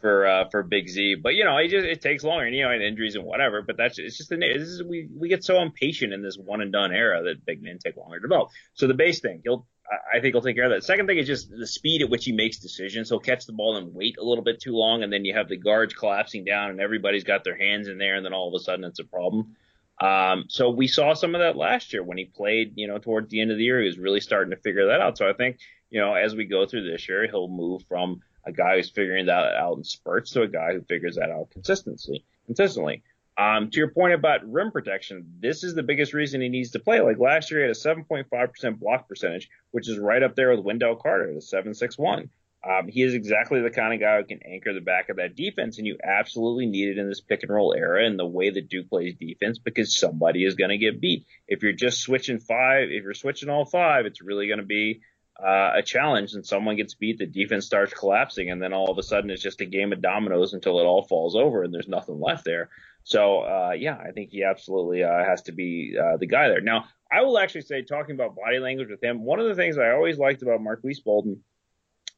for 0.00 0.26
uh, 0.26 0.48
for 0.50 0.62
Big 0.62 0.88
Z. 0.88 1.16
But 1.22 1.34
you 1.34 1.44
know, 1.44 1.56
it 1.58 1.68
just 1.68 1.86
it 1.86 2.00
takes 2.00 2.24
longer, 2.24 2.46
and 2.46 2.54
you 2.54 2.64
know, 2.64 2.70
and 2.70 2.82
injuries 2.82 3.14
and 3.14 3.24
whatever. 3.24 3.62
But 3.62 3.76
that's 3.76 3.98
it's 3.98 4.16
just 4.16 4.30
the 4.30 4.36
this 4.36 4.68
is 4.68 4.82
we 4.82 5.08
we 5.14 5.28
get 5.28 5.44
so 5.44 5.60
impatient 5.60 6.12
in 6.12 6.22
this 6.22 6.36
one 6.36 6.60
and 6.60 6.72
done 6.72 6.92
era 6.92 7.22
that 7.24 7.44
big 7.44 7.62
men 7.62 7.78
take 7.78 7.96
longer 7.96 8.18
to 8.18 8.22
develop. 8.22 8.50
So 8.74 8.86
the 8.86 8.94
base 8.94 9.20
thing, 9.20 9.40
he'll 9.44 9.66
I 10.14 10.20
think 10.20 10.34
he'll 10.34 10.42
take 10.42 10.56
care 10.56 10.64
of 10.64 10.70
that. 10.70 10.84
Second 10.84 11.06
thing 11.06 11.18
is 11.18 11.26
just 11.26 11.50
the 11.50 11.66
speed 11.66 12.02
at 12.02 12.10
which 12.10 12.24
he 12.24 12.32
makes 12.32 12.58
decisions. 12.58 13.08
He'll 13.08 13.20
catch 13.20 13.46
the 13.46 13.52
ball 13.52 13.76
and 13.76 13.94
wait 13.94 14.18
a 14.18 14.24
little 14.24 14.44
bit 14.44 14.60
too 14.60 14.74
long, 14.74 15.02
and 15.02 15.12
then 15.12 15.24
you 15.24 15.34
have 15.34 15.48
the 15.48 15.56
guards 15.56 15.94
collapsing 15.94 16.44
down, 16.44 16.70
and 16.70 16.80
everybody's 16.80 17.24
got 17.24 17.44
their 17.44 17.56
hands 17.56 17.88
in 17.88 17.98
there, 17.98 18.16
and 18.16 18.24
then 18.24 18.34
all 18.34 18.48
of 18.48 18.60
a 18.60 18.62
sudden 18.62 18.84
it's 18.84 18.98
a 18.98 19.04
problem. 19.04 19.56
Um, 20.00 20.44
so 20.48 20.70
we 20.70 20.86
saw 20.86 21.14
some 21.14 21.34
of 21.34 21.40
that 21.40 21.56
last 21.56 21.92
year 21.92 22.02
when 22.02 22.18
he 22.18 22.26
played, 22.26 22.74
you 22.76 22.86
know, 22.86 22.98
toward 22.98 23.30
the 23.30 23.40
end 23.40 23.50
of 23.50 23.56
the 23.56 23.64
year. 23.64 23.80
He 23.80 23.86
was 23.86 23.98
really 23.98 24.20
starting 24.20 24.50
to 24.50 24.60
figure 24.60 24.86
that 24.88 25.00
out. 25.00 25.18
So 25.18 25.28
I 25.28 25.32
think, 25.32 25.58
you 25.90 26.00
know, 26.00 26.14
as 26.14 26.34
we 26.34 26.44
go 26.44 26.66
through 26.66 26.88
this 26.88 27.08
year, 27.08 27.26
he'll 27.26 27.48
move 27.48 27.82
from 27.88 28.20
a 28.44 28.52
guy 28.52 28.76
who's 28.76 28.90
figuring 28.90 29.26
that 29.26 29.54
out 29.54 29.76
in 29.76 29.84
spurts 29.84 30.30
to 30.32 30.42
a 30.42 30.48
guy 30.48 30.72
who 30.72 30.82
figures 30.82 31.16
that 31.16 31.30
out 31.30 31.50
consistently. 31.50 32.24
Consistently. 32.46 33.02
Um, 33.38 33.70
to 33.70 33.78
your 33.78 33.90
point 33.92 34.14
about 34.14 34.50
rim 34.50 34.72
protection, 34.72 35.34
this 35.38 35.62
is 35.62 35.74
the 35.74 35.84
biggest 35.84 36.12
reason 36.12 36.40
he 36.40 36.48
needs 36.48 36.72
to 36.72 36.80
play. 36.80 37.00
Like 37.00 37.18
last 37.18 37.52
year, 37.52 37.60
he 37.60 37.68
had 37.68 37.76
a 37.76 37.78
7.5% 37.78 38.80
block 38.80 39.08
percentage, 39.08 39.48
which 39.70 39.88
is 39.88 39.96
right 39.96 40.22
up 40.24 40.34
there 40.34 40.50
with 40.50 40.64
Wendell 40.64 40.96
Carter 40.96 41.30
a 41.30 41.36
7.61. 41.36 42.30
Um, 42.68 42.88
he 42.88 43.02
is 43.02 43.14
exactly 43.14 43.60
the 43.60 43.70
kind 43.70 43.94
of 43.94 44.00
guy 44.00 44.18
who 44.18 44.24
can 44.24 44.40
anchor 44.44 44.74
the 44.74 44.80
back 44.80 45.08
of 45.08 45.18
that 45.18 45.36
defense, 45.36 45.78
and 45.78 45.86
you 45.86 45.96
absolutely 46.02 46.66
need 46.66 46.88
it 46.88 46.98
in 46.98 47.08
this 47.08 47.20
pick 47.20 47.44
and 47.44 47.52
roll 47.52 47.72
era 47.72 48.04
and 48.04 48.18
the 48.18 48.26
way 48.26 48.50
that 48.50 48.68
Duke 48.68 48.90
plays 48.90 49.14
defense 49.14 49.58
because 49.58 49.96
somebody 49.96 50.44
is 50.44 50.56
going 50.56 50.70
to 50.70 50.78
get 50.78 51.00
beat. 51.00 51.24
If 51.46 51.62
you're 51.62 51.72
just 51.72 52.00
switching 52.00 52.40
five, 52.40 52.88
if 52.90 53.04
you're 53.04 53.14
switching 53.14 53.48
all 53.48 53.64
five, 53.64 54.06
it's 54.06 54.20
really 54.20 54.48
going 54.48 54.58
to 54.58 54.66
be 54.66 55.02
uh, 55.40 55.74
a 55.76 55.82
challenge 55.82 56.34
and 56.34 56.44
someone 56.44 56.74
gets 56.74 56.94
beat, 56.94 57.18
the 57.18 57.26
defense 57.26 57.64
starts 57.64 57.94
collapsing, 57.94 58.50
and 58.50 58.60
then 58.60 58.72
all 58.72 58.90
of 58.90 58.98
a 58.98 59.04
sudden 59.04 59.30
it's 59.30 59.42
just 59.42 59.60
a 59.60 59.66
game 59.66 59.92
of 59.92 60.02
dominoes 60.02 60.52
until 60.52 60.80
it 60.80 60.84
all 60.84 61.02
falls 61.02 61.36
over 61.36 61.62
and 61.62 61.72
there's 61.72 61.86
nothing 61.86 62.20
left 62.20 62.44
there. 62.44 62.68
So, 63.08 63.40
uh, 63.40 63.70
yeah, 63.70 63.96
I 63.96 64.10
think 64.10 64.32
he 64.32 64.44
absolutely 64.44 65.02
uh, 65.02 65.24
has 65.24 65.40
to 65.44 65.52
be 65.52 65.96
uh, 65.98 66.18
the 66.18 66.26
guy 66.26 66.48
there. 66.48 66.60
Now, 66.60 66.84
I 67.10 67.22
will 67.22 67.38
actually 67.38 67.62
say, 67.62 67.80
talking 67.80 68.14
about 68.14 68.36
body 68.36 68.58
language 68.58 68.90
with 68.90 69.02
him, 69.02 69.24
one 69.24 69.40
of 69.40 69.46
the 69.48 69.54
things 69.54 69.78
I 69.78 69.92
always 69.92 70.18
liked 70.18 70.42
about 70.42 70.60
Marques 70.60 71.00
Bolden, 71.00 71.42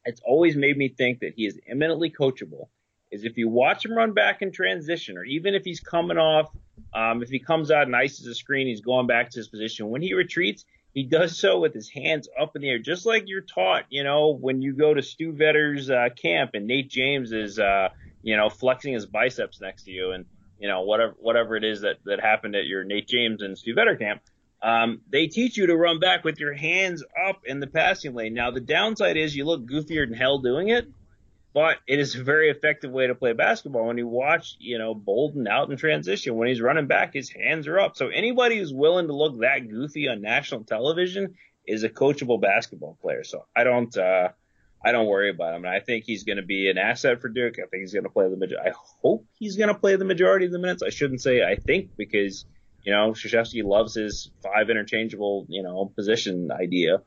it's 0.03 0.19
always 0.25 0.57
made 0.57 0.75
me 0.75 0.89
think 0.89 1.21
that 1.21 1.31
he 1.33 1.45
is 1.45 1.57
eminently 1.65 2.11
coachable. 2.11 2.67
Is 3.09 3.23
if 3.23 3.37
you 3.37 3.47
watch 3.47 3.85
him 3.85 3.93
run 3.93 4.13
back 4.13 4.41
in 4.41 4.51
transition, 4.51 5.17
or 5.17 5.23
even 5.23 5.55
if 5.55 5.63
he's 5.63 5.79
coming 5.79 6.17
off, 6.17 6.49
um, 6.93 7.23
if 7.23 7.29
he 7.29 7.39
comes 7.39 7.71
out 7.71 7.87
and 7.87 7.95
ices 7.95 8.27
a 8.27 8.35
screen, 8.35 8.67
he's 8.67 8.81
going 8.81 9.07
back 9.07 9.29
to 9.29 9.39
his 9.39 9.47
position. 9.47 9.89
When 9.89 10.01
he 10.01 10.13
retreats, 10.13 10.65
he 10.93 11.03
does 11.03 11.37
so 11.37 11.61
with 11.61 11.73
his 11.73 11.87
hands 11.87 12.27
up 12.37 12.57
in 12.57 12.63
the 12.63 12.69
air, 12.69 12.79
just 12.79 13.05
like 13.05 13.23
you're 13.27 13.39
taught, 13.39 13.85
you 13.89 14.03
know, 14.03 14.37
when 14.37 14.61
you 14.61 14.73
go 14.73 14.93
to 14.93 15.01
Stu 15.01 15.31
Vetter's 15.31 15.89
uh, 15.89 16.09
camp 16.21 16.51
and 16.53 16.67
Nate 16.67 16.89
James 16.89 17.31
is, 17.31 17.59
uh, 17.59 17.87
you 18.23 18.35
know, 18.35 18.49
flexing 18.49 18.91
his 18.91 19.05
biceps 19.05 19.61
next 19.61 19.83
to 19.83 19.91
you 19.91 20.11
and, 20.11 20.25
you 20.61 20.67
know, 20.67 20.83
whatever, 20.83 21.15
whatever 21.17 21.55
it 21.55 21.63
is 21.63 21.81
that, 21.81 21.95
that 22.05 22.21
happened 22.21 22.55
at 22.55 22.67
your 22.67 22.83
Nate 22.83 23.07
James 23.07 23.41
and 23.41 23.57
Stu 23.57 23.73
Vetter 23.73 23.97
camp. 23.97 24.21
Um, 24.61 25.01
they 25.09 25.25
teach 25.25 25.57
you 25.57 25.65
to 25.67 25.75
run 25.75 25.99
back 25.99 26.23
with 26.23 26.39
your 26.39 26.53
hands 26.53 27.03
up 27.27 27.41
in 27.45 27.59
the 27.59 27.65
passing 27.65 28.13
lane. 28.13 28.35
Now, 28.35 28.51
the 28.51 28.59
downside 28.59 29.17
is 29.17 29.35
you 29.35 29.43
look 29.43 29.65
goofier 29.65 30.07
than 30.07 30.13
hell 30.15 30.37
doing 30.37 30.67
it, 30.67 30.87
but 31.51 31.77
it 31.87 31.99
is 31.99 32.13
a 32.13 32.23
very 32.23 32.51
effective 32.51 32.91
way 32.91 33.07
to 33.07 33.15
play 33.15 33.33
basketball. 33.33 33.87
When 33.87 33.97
you 33.97 34.07
watch, 34.07 34.55
you 34.59 34.77
know, 34.77 34.93
Bolden 34.93 35.47
out 35.47 35.71
in 35.71 35.77
transition, 35.77 36.35
when 36.35 36.47
he's 36.47 36.61
running 36.61 36.85
back, 36.85 37.11
his 37.11 37.31
hands 37.31 37.67
are 37.67 37.79
up. 37.79 37.97
So 37.97 38.09
anybody 38.09 38.59
who's 38.59 38.71
willing 38.71 39.07
to 39.07 39.15
look 39.15 39.39
that 39.39 39.67
goofy 39.67 40.07
on 40.09 40.21
national 40.21 40.63
television 40.65 41.33
is 41.65 41.83
a 41.83 41.89
coachable 41.89 42.39
basketball 42.39 42.99
player. 43.01 43.23
So 43.23 43.45
I 43.55 43.63
don't, 43.63 43.97
uh, 43.97 44.29
I 44.83 44.91
don't 44.91 45.07
worry 45.07 45.29
about 45.29 45.53
him. 45.53 45.65
And 45.65 45.73
I 45.73 45.79
think 45.79 46.05
he's 46.05 46.23
going 46.23 46.37
to 46.37 46.43
be 46.43 46.69
an 46.69 46.77
asset 46.77 47.21
for 47.21 47.29
Duke. 47.29 47.55
I 47.59 47.67
think 47.67 47.81
he's 47.81 47.93
going 47.93 48.03
to 48.03 48.09
play 48.09 48.27
the 48.29 48.37
majority. 48.37 48.69
I 48.69 48.73
hope 49.01 49.25
he's 49.37 49.55
going 49.55 49.67
to 49.67 49.75
play 49.75 49.95
the 49.95 50.05
majority 50.05 50.47
of 50.47 50.51
the 50.51 50.59
minutes. 50.59 50.81
I 50.81 50.89
shouldn't 50.89 51.21
say 51.21 51.43
I 51.43 51.55
think 51.55 51.91
because, 51.97 52.45
you 52.83 52.91
know, 52.91 53.11
Krzyzewski 53.11 53.63
loves 53.63 53.93
his 53.95 54.31
five 54.41 54.69
interchangeable, 54.69 55.45
you 55.49 55.61
know, 55.61 55.91
position 55.95 56.49
idea. 56.51 57.01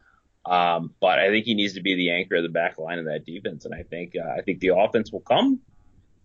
Um, 0.46 0.94
but 1.00 1.18
I 1.18 1.30
think 1.30 1.46
he 1.46 1.54
needs 1.54 1.74
to 1.74 1.80
be 1.80 1.96
the 1.96 2.12
anchor 2.12 2.36
of 2.36 2.42
the 2.42 2.48
back 2.50 2.78
line 2.78 2.98
of 2.98 3.06
that 3.06 3.24
defense. 3.24 3.64
And 3.64 3.74
I 3.74 3.82
think, 3.82 4.12
uh, 4.14 4.28
I 4.38 4.42
think 4.42 4.60
the 4.60 4.76
offense 4.76 5.10
will 5.10 5.20
come, 5.20 5.60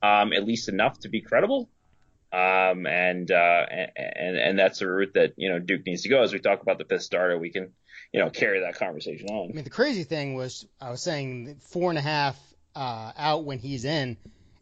um, 0.04 0.34
at 0.34 0.46
least 0.46 0.70
enough 0.70 1.00
to 1.00 1.10
be 1.10 1.22
credible. 1.22 1.70
Um, 2.32 2.86
and, 2.86 3.32
uh, 3.32 3.66
and, 3.70 4.38
and 4.38 4.60
that's 4.60 4.80
the 4.80 4.88
route 4.88 5.14
that, 5.16 5.34
you 5.38 5.50
know, 5.50 5.60
Duke 5.60 5.86
needs 5.86 6.04
to 6.04 6.10
go. 6.10 6.22
As 6.22 6.32
we 6.32 6.40
talk 6.40 6.62
about 6.62 6.78
the 6.78 6.86
fifth 6.86 7.04
starter, 7.04 7.38
we 7.38 7.50
can, 7.50 7.72
you 8.14 8.20
know, 8.20 8.30
carry 8.30 8.62
that 8.62 8.76
conversation 8.76 9.30
on. 9.30 9.50
I 9.50 9.54
mean, 9.54 9.64
the 9.64 9.70
crazy 9.70 10.04
thing 10.04 10.36
was, 10.36 10.68
I 10.80 10.92
was 10.92 11.02
saying 11.02 11.58
four 11.60 11.90
and 11.90 11.98
a 11.98 12.02
half, 12.02 12.40
uh, 12.76 13.12
out 13.18 13.46
when 13.46 13.58
he's 13.58 13.86
in. 13.86 14.18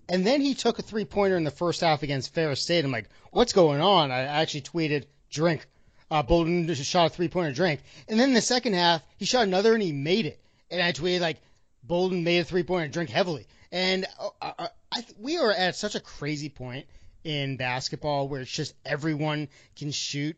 And 0.09 0.25
then 0.25 0.39
he 0.39 0.53
took 0.53 0.79
a 0.79 0.81
three 0.81 1.03
pointer 1.03 1.35
in 1.35 1.43
the 1.43 1.51
first 1.51 1.81
half 1.81 2.03
against 2.03 2.33
Ferris 2.33 2.61
State. 2.61 2.85
I'm 2.85 2.91
like, 2.91 3.09
what's 3.31 3.51
going 3.51 3.81
on? 3.81 4.11
I 4.11 4.21
actually 4.21 4.61
tweeted, 4.61 5.03
drink 5.29 5.67
uh, 6.09 6.23
Bolden 6.23 6.73
shot 6.73 7.07
a 7.07 7.09
three 7.09 7.27
pointer 7.27 7.51
drink. 7.53 7.81
And 8.07 8.19
then 8.19 8.29
in 8.29 8.35
the 8.35 8.41
second 8.41 8.73
half, 8.73 9.01
he 9.17 9.25
shot 9.25 9.43
another 9.43 9.73
and 9.73 9.83
he 9.83 9.91
made 9.91 10.25
it. 10.25 10.39
And 10.71 10.81
I 10.81 10.91
tweeted 10.91 11.21
like, 11.21 11.37
Bolden 11.83 12.23
made 12.23 12.39
a 12.39 12.43
three 12.43 12.63
pointer 12.63 12.87
drink 12.87 13.09
heavily. 13.09 13.47
And 13.71 14.05
uh, 14.19 14.29
uh, 14.41 14.67
I, 14.91 15.05
we 15.19 15.37
are 15.37 15.51
at 15.51 15.75
such 15.75 15.95
a 15.95 15.99
crazy 15.99 16.49
point 16.49 16.85
in 17.27 17.57
basketball 17.57 18.29
where 18.29 18.39
it's 18.39 18.49
just 18.49 18.73
everyone 18.85 19.49
can 19.75 19.91
shoot 19.91 20.37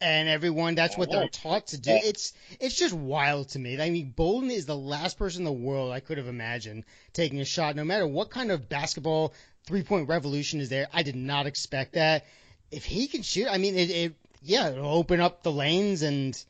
and 0.00 0.26
everyone 0.26 0.74
that's 0.74 0.96
what 0.96 1.10
they're 1.10 1.28
taught 1.28 1.66
to 1.68 1.78
do. 1.78 1.90
It's 1.92 2.32
it's 2.58 2.76
just 2.76 2.94
wild 2.94 3.50
to 3.50 3.58
me. 3.58 3.78
I 3.78 3.90
mean, 3.90 4.14
Bolden 4.16 4.50
is 4.50 4.64
the 4.64 4.76
last 4.76 5.18
person 5.18 5.42
in 5.42 5.44
the 5.44 5.52
world 5.52 5.92
I 5.92 6.00
could 6.00 6.16
have 6.16 6.28
imagined 6.28 6.84
taking 7.12 7.40
a 7.40 7.44
shot, 7.44 7.76
no 7.76 7.84
matter 7.84 8.06
what 8.06 8.30
kind 8.30 8.50
of 8.50 8.70
basketball 8.70 9.34
three 9.66 9.82
point 9.82 10.08
revolution 10.08 10.60
is 10.60 10.70
there. 10.70 10.88
I 10.94 11.02
did 11.02 11.16
not 11.16 11.46
expect 11.46 11.92
that. 11.92 12.24
If 12.70 12.86
he 12.86 13.06
can 13.06 13.20
shoot, 13.20 13.46
I 13.50 13.58
mean, 13.58 13.76
it, 13.76 13.90
it 13.90 14.14
yeah, 14.40 14.70
it'll 14.70 14.94
open 14.94 15.20
up 15.20 15.42
the 15.42 15.52
lanes 15.52 16.00
and 16.00 16.42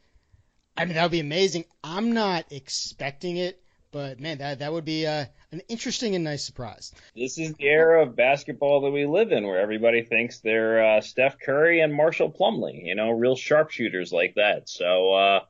I 0.76 0.84
mean 0.84 0.94
that 0.94 1.02
would 1.02 1.10
be 1.10 1.18
amazing. 1.18 1.64
I'm 1.82 2.12
not 2.12 2.44
expecting 2.52 3.38
it, 3.38 3.60
but 3.90 4.20
man, 4.20 4.38
that 4.38 4.60
that 4.60 4.72
would 4.72 4.84
be 4.84 5.04
uh, 5.04 5.24
an 5.52 5.62
interesting 5.68 6.14
and 6.14 6.24
nice 6.24 6.44
surprise. 6.44 6.92
This 7.16 7.38
is 7.38 7.54
the 7.54 7.64
era 7.66 8.02
of 8.02 8.14
basketball 8.14 8.82
that 8.82 8.90
we 8.90 9.06
live 9.06 9.32
in, 9.32 9.46
where 9.46 9.60
everybody 9.60 10.02
thinks 10.02 10.40
they're 10.40 10.84
uh, 10.84 11.00
Steph 11.00 11.38
Curry 11.38 11.80
and 11.80 11.92
Marshall 11.92 12.30
Plumlee, 12.30 12.84
you 12.84 12.94
know, 12.94 13.10
real 13.10 13.34
sharpshooters 13.34 14.12
like 14.12 14.34
that. 14.36 14.68
So, 14.68 15.12
uh, 15.12 15.40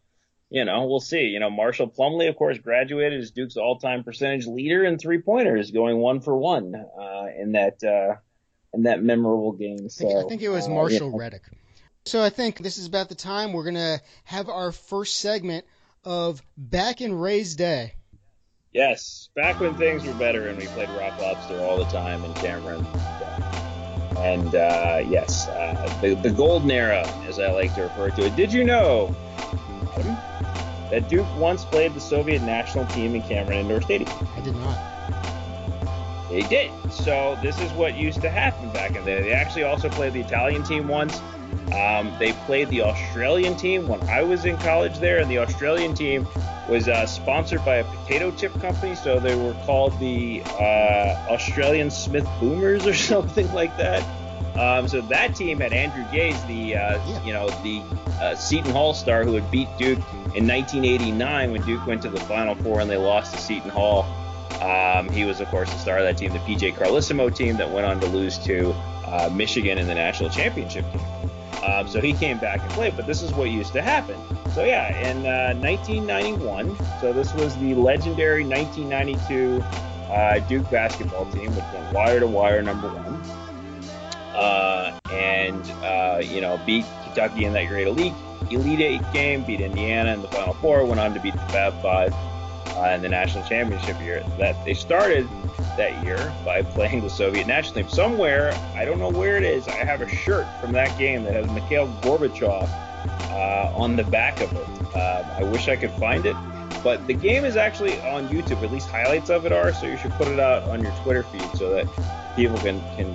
you 0.48 0.64
know, 0.64 0.86
we'll 0.86 1.00
see. 1.00 1.24
You 1.24 1.40
know, 1.40 1.50
Marshall 1.50 1.88
Plumlee, 1.88 2.28
of 2.28 2.36
course, 2.36 2.58
graduated 2.58 3.20
as 3.20 3.30
Duke's 3.30 3.56
all-time 3.56 4.02
percentage 4.02 4.46
leader 4.46 4.84
in 4.84 4.98
three 4.98 5.20
pointers, 5.20 5.70
going 5.70 5.98
one 5.98 6.20
for 6.20 6.36
one 6.36 6.74
uh, 6.74 7.26
in 7.38 7.52
that 7.52 7.82
uh, 7.84 8.16
in 8.72 8.84
that 8.84 9.02
memorable 9.02 9.52
game. 9.52 9.88
So 9.88 10.06
I 10.06 10.12
think, 10.12 10.24
I 10.24 10.28
think 10.28 10.42
it 10.42 10.48
was 10.48 10.66
uh, 10.66 10.70
Marshall 10.70 11.14
uh, 11.14 11.22
yeah. 11.22 11.30
Redick. 11.30 11.40
So 12.06 12.22
I 12.22 12.30
think 12.30 12.58
this 12.58 12.78
is 12.78 12.86
about 12.86 13.10
the 13.10 13.14
time 13.14 13.52
we're 13.52 13.64
going 13.64 13.74
to 13.74 14.00
have 14.24 14.48
our 14.48 14.72
first 14.72 15.20
segment 15.20 15.66
of 16.04 16.42
Back 16.56 17.02
in 17.02 17.12
Ray's 17.12 17.54
Day. 17.54 17.92
Yes, 18.72 19.30
back 19.34 19.58
when 19.58 19.74
things 19.74 20.06
were 20.06 20.14
better 20.14 20.46
and 20.48 20.56
we 20.56 20.66
played 20.68 20.88
Rock 20.90 21.18
Lobster 21.20 21.60
all 21.60 21.76
the 21.76 21.90
time 21.90 22.24
in 22.24 22.32
Cameron. 22.34 22.86
And 24.18 24.54
uh, 24.54 25.02
yes, 25.08 25.48
uh, 25.48 25.98
the, 26.00 26.14
the 26.14 26.30
golden 26.30 26.70
era, 26.70 27.04
as 27.26 27.40
I 27.40 27.50
like 27.50 27.74
to 27.74 27.82
refer 27.82 28.10
to 28.10 28.26
it. 28.26 28.36
Did 28.36 28.52
you 28.52 28.64
know 28.64 29.14
Adam, 29.96 30.16
that 30.90 31.08
Duke 31.08 31.26
once 31.36 31.64
played 31.64 31.94
the 31.94 32.00
Soviet 32.00 32.42
national 32.42 32.86
team 32.86 33.16
in 33.16 33.22
Cameron 33.22 33.60
Indoor 33.60 33.80
Stadium? 33.80 34.10
I 34.36 34.40
did 34.40 34.54
not. 34.56 34.78
They 36.28 36.42
did. 36.42 36.70
So 36.92 37.36
this 37.42 37.60
is 37.60 37.72
what 37.72 37.96
used 37.96 38.20
to 38.20 38.30
happen 38.30 38.70
back 38.70 38.90
in 38.90 39.04
the 39.04 39.10
day. 39.10 39.22
They 39.22 39.32
actually 39.32 39.64
also 39.64 39.88
played 39.88 40.12
the 40.12 40.20
Italian 40.20 40.62
team 40.62 40.86
once. 40.86 41.20
Um, 41.74 42.12
they 42.18 42.32
played 42.32 42.68
the 42.68 42.82
Australian 42.82 43.56
team 43.56 43.86
when 43.86 44.02
I 44.08 44.22
was 44.22 44.44
in 44.44 44.56
college 44.58 44.98
there, 44.98 45.18
and 45.18 45.30
the 45.30 45.38
Australian 45.38 45.94
team 45.94 46.26
was 46.68 46.88
uh, 46.88 47.06
sponsored 47.06 47.64
by 47.64 47.76
a 47.76 47.84
potato 47.84 48.30
chip 48.32 48.52
company, 48.60 48.94
so 48.94 49.20
they 49.20 49.36
were 49.36 49.54
called 49.64 49.98
the 50.00 50.42
uh, 50.44 51.26
Australian 51.30 51.90
Smith 51.90 52.28
Boomers 52.40 52.86
or 52.86 52.94
something 53.12 53.52
like 53.52 53.76
that. 53.76 54.04
Um, 54.56 54.88
so 54.88 55.00
that 55.02 55.36
team 55.36 55.60
had 55.60 55.72
Andrew 55.72 56.04
Gaze, 56.12 56.42
the 56.44 56.76
uh, 56.76 56.98
yeah. 57.06 57.24
you 57.24 57.32
know 57.32 57.48
the 57.62 57.82
uh, 58.20 58.34
Seton 58.34 58.72
Hall 58.72 58.92
star 58.94 59.24
who 59.24 59.34
had 59.34 59.48
beat 59.50 59.68
Duke 59.78 59.98
in 60.34 60.46
1989 60.46 61.52
when 61.52 61.62
Duke 61.62 61.86
went 61.86 62.02
to 62.02 62.10
the 62.10 62.20
Final 62.20 62.54
Four 62.56 62.80
and 62.80 62.90
they 62.90 62.96
lost 62.96 63.32
to 63.34 63.40
Seton 63.40 63.70
Hall. 63.70 64.04
Um, 64.60 65.08
he 65.08 65.24
was, 65.24 65.40
of 65.40 65.48
course, 65.48 65.72
the 65.72 65.78
star 65.78 65.98
of 65.98 66.04
that 66.04 66.18
team, 66.18 66.32
the 66.32 66.38
PJ 66.40 66.74
Carlesimo 66.74 67.34
team 67.34 67.56
that 67.56 67.70
went 67.70 67.86
on 67.86 68.00
to 68.00 68.06
lose 68.06 68.36
to 68.38 68.72
uh, 69.06 69.30
Michigan 69.32 69.78
in 69.78 69.86
the 69.86 69.94
national 69.94 70.28
championship 70.28 70.84
game. 70.92 71.29
Um, 71.64 71.86
so 71.86 72.00
he 72.00 72.12
came 72.12 72.38
back 72.38 72.60
and 72.60 72.70
played, 72.70 72.96
but 72.96 73.06
this 73.06 73.22
is 73.22 73.32
what 73.32 73.50
used 73.50 73.72
to 73.74 73.82
happen. 73.82 74.18
So 74.54 74.64
yeah, 74.64 74.96
in 74.98 75.26
uh, 75.26 75.60
1991, 75.60 76.76
so 77.00 77.12
this 77.12 77.34
was 77.34 77.56
the 77.58 77.74
legendary 77.74 78.44
1992 78.44 79.62
uh, 80.10 80.38
Duke 80.40 80.70
basketball 80.70 81.30
team, 81.30 81.54
which 81.54 81.64
went 81.72 81.92
wire 81.92 82.20
to 82.20 82.26
wire 82.26 82.62
number 82.62 82.88
one, 82.88 83.14
uh, 84.34 84.98
and 85.12 85.70
uh, 85.82 86.20
you 86.22 86.40
know 86.40 86.60
beat 86.66 86.84
Kentucky 87.04 87.44
in 87.44 87.52
that 87.52 87.68
great 87.68 87.86
elite 87.86 88.14
Elite 88.50 88.80
Eight 88.80 89.12
game, 89.12 89.44
beat 89.44 89.60
Indiana 89.60 90.12
in 90.14 90.22
the 90.22 90.28
Final 90.28 90.54
Four, 90.54 90.84
went 90.84 91.00
on 91.00 91.14
to 91.14 91.20
beat 91.20 91.34
the 91.34 91.38
Fab 91.40 91.80
Five. 91.82 92.14
Uh, 92.80 92.90
in 92.90 93.02
the 93.02 93.08
national 93.08 93.44
championship 93.44 94.00
year. 94.00 94.24
That 94.38 94.62
they 94.64 94.74
started 94.74 95.28
that 95.76 96.04
year 96.04 96.32
by 96.44 96.62
playing 96.74 97.02
the 97.02 97.10
Soviet 97.10 97.46
national 97.46 97.74
team. 97.74 97.88
Somewhere, 97.88 98.52
I 98.74 98.84
don't 98.84 98.98
know 98.98 99.10
where 99.10 99.36
it 99.36 99.44
is, 99.44 99.68
I 99.68 99.84
have 99.84 100.00
a 100.00 100.08
shirt 100.08 100.46
from 100.60 100.72
that 100.72 100.96
game 100.98 101.24
that 101.24 101.34
has 101.34 101.50
Mikhail 101.50 101.88
Gorbachev 102.02 102.68
uh, 103.30 103.72
on 103.74 103.96
the 103.96 104.04
back 104.04 104.40
of 104.40 104.52
it. 104.52 104.66
Um, 104.94 105.24
I 105.36 105.42
wish 105.44 105.68
I 105.68 105.76
could 105.76 105.92
find 105.92 106.26
it. 106.26 106.36
But 106.82 107.06
the 107.06 107.14
game 107.14 107.44
is 107.44 107.56
actually 107.56 108.00
on 108.00 108.28
YouTube. 108.28 108.62
At 108.62 108.72
least 108.72 108.88
highlights 108.88 109.28
of 109.28 109.44
it 109.44 109.52
are. 109.52 109.72
So 109.74 109.86
you 109.86 109.98
should 109.98 110.12
put 110.12 110.28
it 110.28 110.40
out 110.40 110.62
on 110.64 110.82
your 110.82 110.92
Twitter 111.02 111.24
feed 111.24 111.42
so 111.56 111.70
that 111.74 111.86
people 112.36 112.56
can 112.58 112.80
can 112.96 113.12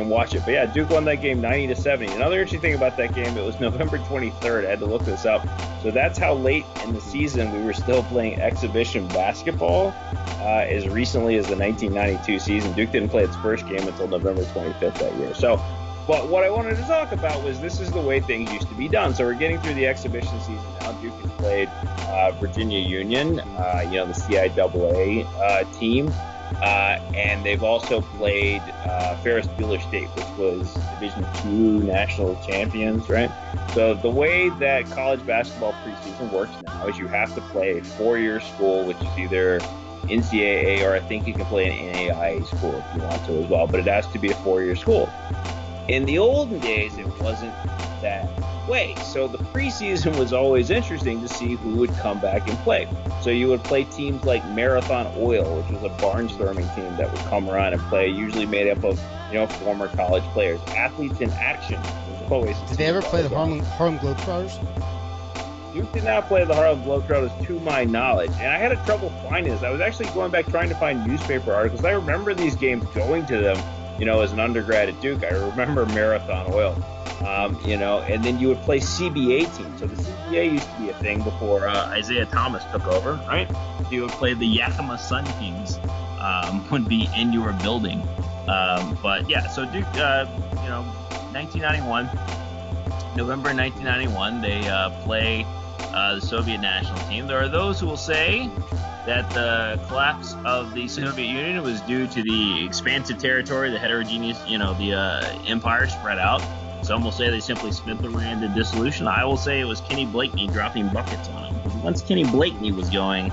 can 0.00 0.08
watch 0.08 0.34
it. 0.34 0.40
But 0.44 0.52
yeah, 0.52 0.66
Duke 0.66 0.90
won 0.90 1.04
that 1.04 1.16
game 1.16 1.40
90 1.40 1.74
to 1.74 1.76
70. 1.76 2.12
Another 2.14 2.36
interesting 2.36 2.60
thing 2.60 2.74
about 2.74 2.96
that 2.96 3.14
game, 3.14 3.36
it 3.36 3.44
was 3.44 3.58
November 3.60 3.98
23rd. 3.98 4.66
I 4.66 4.70
had 4.70 4.78
to 4.80 4.86
look 4.86 5.04
this 5.04 5.24
up. 5.24 5.46
So 5.82 5.90
that's 5.90 6.18
how 6.18 6.34
late 6.34 6.64
in 6.84 6.92
the 6.92 7.00
season 7.00 7.52
we 7.52 7.64
were 7.64 7.72
still 7.72 8.02
playing 8.04 8.40
exhibition 8.40 9.06
basketball. 9.08 9.94
Uh, 10.40 10.64
as 10.68 10.88
recently 10.88 11.36
as 11.36 11.46
the 11.46 11.56
1992 11.56 12.38
season, 12.38 12.72
Duke 12.72 12.92
didn't 12.92 13.10
play 13.10 13.24
its 13.24 13.36
first 13.36 13.66
game 13.66 13.86
until 13.86 14.08
November 14.08 14.42
25th 14.42 14.98
that 14.98 15.16
year. 15.16 15.34
So 15.34 15.62
but 16.06 16.28
what 16.28 16.42
I 16.42 16.50
wanted 16.50 16.76
to 16.76 16.82
talk 16.82 17.12
about 17.12 17.44
was 17.44 17.60
this 17.60 17.78
is 17.78 17.92
the 17.92 18.00
way 18.00 18.18
things 18.18 18.52
used 18.52 18.68
to 18.68 18.74
be 18.74 18.88
done. 18.88 19.14
So 19.14 19.24
we're 19.24 19.34
getting 19.34 19.60
through 19.60 19.74
the 19.74 19.86
exhibition 19.86 20.40
season 20.40 20.56
now. 20.80 20.90
Duke 20.92 21.14
has 21.20 21.30
played 21.32 21.68
uh, 21.68 22.32
Virginia 22.32 22.80
Union, 22.80 23.38
uh, 23.38 23.82
you 23.84 23.98
know, 23.98 24.06
the 24.06 24.14
CIAA 24.14 25.24
uh, 25.24 25.78
team. 25.78 26.12
Uh, 26.62 26.96
and 27.14 27.44
they've 27.44 27.62
also 27.62 28.00
played 28.00 28.62
uh, 28.86 29.16
Ferris 29.16 29.46
Bueller 29.46 29.80
State, 29.80 30.08
which 30.14 30.26
was 30.36 30.74
Division 30.90 31.26
two 31.34 31.82
national 31.82 32.36
champions, 32.36 33.08
right? 33.08 33.30
So 33.72 33.94
the 33.94 34.10
way 34.10 34.48
that 34.50 34.90
college 34.90 35.24
basketball 35.24 35.72
preseason 35.84 36.30
works 36.30 36.56
now 36.60 36.86
is 36.86 36.98
you 36.98 37.08
have 37.08 37.34
to 37.34 37.40
play 37.40 37.78
a 37.78 37.82
four-year 37.82 38.40
school, 38.40 38.84
which 38.84 39.02
is 39.02 39.16
either 39.16 39.60
NCAA 40.04 40.82
or 40.84 40.94
I 40.94 41.00
think 41.00 41.26
you 41.26 41.34
can 41.34 41.46
play 41.46 41.66
an 41.66 41.94
NAIA 41.94 42.46
school 42.46 42.74
if 42.74 42.96
you 42.96 43.02
want 43.02 43.24
to 43.24 43.38
as 43.42 43.48
well, 43.48 43.66
but 43.66 43.80
it 43.80 43.86
has 43.86 44.06
to 44.08 44.18
be 44.18 44.30
a 44.30 44.34
four-year 44.34 44.74
school. 44.74 45.08
In 45.88 46.04
the 46.04 46.18
olden 46.18 46.58
days, 46.58 46.98
it 46.98 47.06
wasn't 47.22 47.54
that 48.02 48.28
way. 48.70 48.94
So 49.02 49.26
the 49.26 49.38
preseason 49.38 50.16
was 50.16 50.32
always 50.32 50.70
interesting 50.70 51.20
to 51.20 51.28
see 51.28 51.56
who 51.56 51.74
would 51.76 51.90
come 51.94 52.20
back 52.20 52.48
and 52.48 52.56
play. 52.58 52.88
So 53.20 53.30
you 53.30 53.48
would 53.48 53.64
play 53.64 53.84
teams 53.84 54.24
like 54.24 54.44
Marathon 54.50 55.12
Oil, 55.18 55.60
which 55.60 55.70
was 55.72 55.82
a 55.82 55.94
barnstorming 55.96 56.72
team 56.76 56.96
that 56.96 57.10
would 57.10 57.20
come 57.22 57.50
around 57.50 57.74
and 57.74 57.82
play, 57.82 58.08
usually 58.08 58.46
made 58.46 58.68
up 58.68 58.82
of 58.84 58.98
you 59.30 59.38
know 59.38 59.46
former 59.48 59.88
college 59.88 60.24
players. 60.32 60.60
Athletes 60.68 61.20
in 61.20 61.30
Action 61.32 61.80
was 61.82 62.30
always. 62.30 62.56
Did 62.68 62.78
they 62.78 62.86
ever 62.86 63.02
play 63.02 63.22
the 63.22 63.28
Harlem, 63.28 63.58
Harlem 63.60 63.98
Globetrotters? 63.98 64.58
Duke 65.74 65.92
did 65.92 66.04
not 66.04 66.26
play 66.26 66.44
the 66.44 66.54
Harlem 66.54 66.82
Globetrotters 66.82 67.46
to 67.46 67.60
my 67.60 67.84
knowledge, 67.84 68.32
and 68.32 68.46
I 68.48 68.58
had 68.58 68.72
a 68.72 68.84
trouble 68.84 69.10
finding 69.28 69.52
this. 69.52 69.62
I 69.62 69.70
was 69.70 69.80
actually 69.80 70.08
going 70.10 70.30
back 70.30 70.46
trying 70.46 70.68
to 70.68 70.74
find 70.76 71.06
newspaper 71.06 71.52
articles. 71.52 71.84
I 71.84 71.92
remember 71.92 72.34
these 72.34 72.56
games 72.56 72.84
going 72.94 73.26
to 73.26 73.38
them 73.38 73.56
you 74.00 74.06
know, 74.06 74.22
as 74.22 74.32
an 74.32 74.40
undergrad 74.40 74.88
at 74.88 74.98
Duke, 75.02 75.22
I 75.22 75.28
remember 75.28 75.84
Marathon 75.86 76.50
Oil, 76.54 76.74
um, 77.26 77.60
you 77.66 77.76
know, 77.76 78.00
and 78.00 78.24
then 78.24 78.40
you 78.40 78.48
would 78.48 78.60
play 78.62 78.80
CBA 78.80 79.54
teams. 79.54 79.78
So 79.78 79.86
the 79.86 80.02
CBA 80.02 80.52
used 80.52 80.68
to 80.70 80.80
be 80.80 80.88
a 80.88 80.94
thing 80.94 81.22
before 81.22 81.68
uh, 81.68 81.94
Isiah 81.94 82.24
Thomas 82.24 82.64
took 82.72 82.86
over, 82.86 83.20
right? 83.28 83.48
You 83.90 84.00
would 84.02 84.10
play 84.12 84.32
the 84.32 84.46
Yakima 84.46 84.96
Sun 84.96 85.26
Kings 85.38 85.78
um, 86.18 86.66
would 86.70 86.88
be 86.88 87.10
in 87.14 87.30
your 87.30 87.52
building. 87.52 88.00
Um, 88.48 88.98
but 89.02 89.28
yeah, 89.28 89.46
so 89.48 89.66
Duke, 89.66 89.84
uh, 89.96 90.24
you 90.62 90.70
know, 90.70 90.82
1991, 91.32 92.06
November 93.16 93.54
1991, 93.54 94.40
they 94.40 94.66
uh, 94.66 94.88
play 95.02 95.44
uh, 95.92 96.14
the 96.14 96.22
Soviet 96.22 96.58
national 96.62 96.98
team. 97.10 97.26
There 97.26 97.38
are 97.38 97.48
those 97.48 97.78
who 97.78 97.86
will 97.86 97.98
say 97.98 98.50
that 99.10 99.28
the 99.30 99.84
collapse 99.88 100.36
of 100.44 100.72
the 100.72 100.86
Soviet 100.86 101.26
Union 101.26 101.60
was 101.64 101.80
due 101.80 102.06
to 102.06 102.22
the 102.22 102.64
expansive 102.64 103.18
territory, 103.18 103.68
the 103.68 103.78
heterogeneous, 103.78 104.40
you 104.46 104.56
know, 104.56 104.72
the 104.74 104.94
uh, 104.94 105.42
empire 105.48 105.88
spread 105.88 106.20
out. 106.20 106.40
Some 106.82 107.02
will 107.02 107.10
say 107.10 107.28
they 107.28 107.40
simply 107.40 107.72
spent 107.72 108.00
the 108.02 108.10
way 108.12 108.30
into 108.30 108.46
dissolution. 108.46 109.08
I 109.08 109.24
will 109.24 109.36
say 109.36 109.58
it 109.58 109.64
was 109.64 109.80
Kenny 109.80 110.06
Blakeney 110.06 110.46
dropping 110.46 110.90
buckets 110.90 111.28
on 111.30 111.42
them. 111.42 111.82
Once 111.82 112.02
Kenny 112.02 112.22
Blakeney 112.22 112.70
was 112.70 112.88
going 112.88 113.32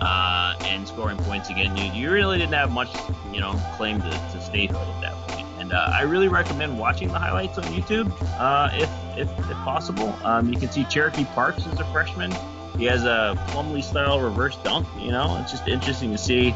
uh, 0.00 0.56
and 0.62 0.88
scoring 0.88 1.18
points 1.18 1.50
again, 1.50 1.76
you, 1.76 1.92
you 1.92 2.10
really 2.10 2.38
didn't 2.38 2.54
have 2.54 2.72
much, 2.72 2.88
you 3.34 3.40
know, 3.40 3.52
claim 3.76 4.00
to, 4.00 4.10
to 4.10 4.40
statehood 4.40 4.88
at 4.88 5.00
that 5.02 5.12
point. 5.28 5.46
And 5.58 5.74
uh, 5.74 5.90
I 5.92 6.04
really 6.04 6.28
recommend 6.28 6.78
watching 6.78 7.08
the 7.08 7.18
highlights 7.18 7.58
on 7.58 7.64
YouTube 7.64 8.10
uh, 8.40 8.70
if, 8.72 8.88
if, 9.18 9.28
if 9.50 9.56
possible. 9.58 10.18
Um, 10.24 10.50
you 10.50 10.58
can 10.58 10.70
see 10.70 10.84
Cherokee 10.84 11.26
Parks 11.26 11.66
as 11.66 11.78
a 11.80 11.84
freshman 11.92 12.32
he 12.76 12.84
has 12.84 13.04
a 13.04 13.34
Plumlee 13.48 13.84
style 13.84 14.20
reverse 14.20 14.56
dunk. 14.56 14.86
You 14.98 15.12
know, 15.12 15.38
it's 15.40 15.50
just 15.50 15.68
interesting 15.68 16.12
to 16.12 16.18
see 16.18 16.54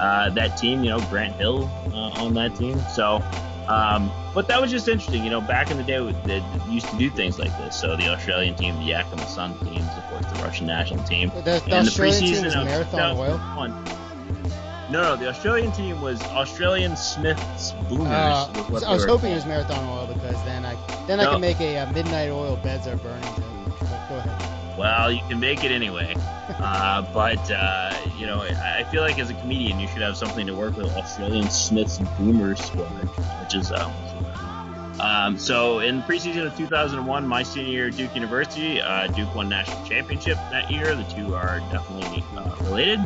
uh, 0.00 0.30
that 0.30 0.56
team. 0.56 0.82
You 0.82 0.90
know, 0.90 1.00
Grant 1.10 1.36
Hill 1.36 1.70
uh, 1.92 2.22
on 2.22 2.34
that 2.34 2.56
team. 2.56 2.78
So, 2.92 3.22
um, 3.68 4.10
but 4.34 4.48
that 4.48 4.60
was 4.60 4.70
just 4.70 4.88
interesting. 4.88 5.22
You 5.22 5.30
know, 5.30 5.40
back 5.40 5.70
in 5.70 5.76
the 5.76 5.82
day, 5.82 5.98
they 6.24 6.42
used 6.68 6.88
to 6.88 6.96
do 6.96 7.10
things 7.10 7.38
like 7.38 7.56
this. 7.58 7.80
So 7.80 7.96
the 7.96 8.08
Australian 8.08 8.54
team, 8.56 8.76
the 8.76 8.84
Yakima 8.84 9.26
Sun 9.28 9.58
teams, 9.60 9.88
of 9.96 10.04
course, 10.10 10.26
the 10.26 10.42
Russian 10.42 10.66
national 10.66 11.04
team, 11.04 11.30
the, 11.30 11.42
the 11.42 11.50
and 11.64 11.86
Australian 11.86 12.20
the 12.20 12.26
preseason 12.26 12.34
team 12.34 12.44
is 12.44 12.54
Marathon 12.56 13.16
Oil. 13.16 13.38
No, 14.90 15.02
no, 15.02 15.16
the 15.16 15.28
Australian 15.28 15.72
team 15.72 16.00
was 16.00 16.22
Australian 16.22 16.96
Smiths 16.96 17.72
Boomers. 17.88 18.06
Uh, 18.08 18.66
was 18.70 18.84
I 18.84 18.92
was 18.92 19.04
hoping 19.04 19.32
it 19.32 19.36
was 19.36 19.46
Marathon 19.46 19.84
Oil 19.88 20.06
because 20.12 20.42
then 20.44 20.64
I 20.64 20.76
then 21.06 21.18
no. 21.18 21.28
I 21.28 21.32
can 21.32 21.40
make 21.40 21.60
a, 21.60 21.76
a 21.76 21.92
midnight 21.92 22.30
oil 22.30 22.56
beds 22.56 22.86
are 22.86 22.96
burning. 22.96 23.24
Well, 24.76 25.12
you 25.12 25.20
can 25.28 25.40
make 25.40 25.64
it 25.64 25.70
anyway. 25.70 26.14
Uh, 26.48 27.02
but, 27.12 27.50
uh, 27.50 27.94
you 28.18 28.26
know, 28.26 28.42
I 28.42 28.84
feel 28.90 29.02
like 29.02 29.18
as 29.18 29.30
a 29.30 29.34
comedian, 29.34 29.80
you 29.80 29.88
should 29.88 30.02
have 30.02 30.16
something 30.16 30.46
to 30.46 30.54
work 30.54 30.76
with 30.76 30.86
Australian 30.96 31.48
Smith's 31.50 31.98
Boomers 32.18 32.60
squad, 32.60 32.88
which 33.42 33.54
is. 33.54 33.72
Um, 33.72 33.92
um, 35.00 35.38
so 35.38 35.80
in 35.80 35.98
the 35.98 36.02
preseason 36.02 36.46
of 36.46 36.56
2001, 36.56 37.26
my 37.26 37.42
senior 37.42 37.70
year 37.70 37.86
at 37.88 37.96
Duke 37.96 38.14
University, 38.14 38.80
uh, 38.80 39.06
Duke 39.08 39.34
won 39.34 39.48
national 39.48 39.84
championship 39.86 40.36
that 40.50 40.70
year. 40.70 40.94
The 40.94 41.04
two 41.04 41.34
are 41.34 41.60
definitely 41.70 42.22
uh, 42.36 42.54
related. 42.62 43.00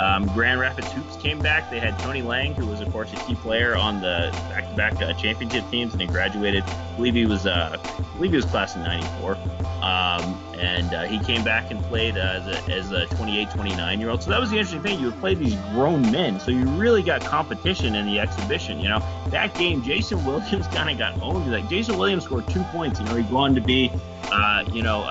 Um, 0.00 0.26
Grand 0.28 0.58
Rapids 0.58 0.90
Hoops 0.92 1.16
came 1.16 1.38
back. 1.40 1.70
They 1.70 1.78
had 1.78 1.98
Tony 1.98 2.22
Lang, 2.22 2.54
who 2.54 2.66
was, 2.66 2.80
of 2.80 2.90
course, 2.90 3.12
a 3.12 3.16
key 3.16 3.34
player 3.34 3.76
on 3.76 4.00
the 4.00 4.30
back-to-back 4.48 5.02
uh, 5.02 5.12
championship 5.12 5.68
teams, 5.70 5.92
and 5.92 6.00
he 6.00 6.06
graduated. 6.06 6.64
I 6.64 6.96
believe 6.96 7.14
he 7.14 7.26
was, 7.26 7.44
uh, 7.44 7.76
I 7.78 8.16
believe 8.16 8.30
he 8.30 8.36
was 8.36 8.46
class 8.46 8.74
of 8.74 8.80
'94. 8.80 9.36
Um, 9.82 10.38
and 10.58 10.94
uh, 10.94 11.04
he 11.04 11.18
came 11.18 11.44
back 11.44 11.70
and 11.70 11.82
played 11.84 12.16
uh, 12.16 12.20
as 12.20 12.46
a, 12.46 12.72
as 12.72 12.92
a 12.92 13.06
28, 13.16 13.50
29 13.50 14.00
year 14.00 14.08
old. 14.08 14.22
So 14.22 14.30
that 14.30 14.40
was 14.40 14.50
the 14.50 14.56
interesting 14.56 14.82
thing. 14.82 15.00
You 15.00 15.06
would 15.06 15.20
play 15.20 15.34
these 15.34 15.54
grown 15.72 16.02
men, 16.10 16.40
so 16.40 16.50
you 16.50 16.64
really 16.64 17.02
got 17.02 17.20
competition 17.20 17.94
in 17.94 18.06
the 18.06 18.20
exhibition. 18.20 18.80
You 18.80 18.88
know, 18.88 19.02
that 19.28 19.54
game, 19.54 19.82
Jason 19.82 20.24
Williams 20.24 20.66
kind 20.74 20.88
of 20.88 20.96
got 20.96 21.20
owned. 21.20 21.50
Like 21.52 21.68
Jason 21.68 21.98
Williams 21.98 22.24
scored 22.24 22.48
two 22.48 22.62
points. 22.64 23.00
You 23.00 23.06
know, 23.06 23.16
he'd 23.16 23.28
go 23.28 23.36
on 23.36 23.54
to 23.54 23.60
be, 23.60 23.92
uh, 24.32 24.64
you 24.72 24.82
know 24.82 25.02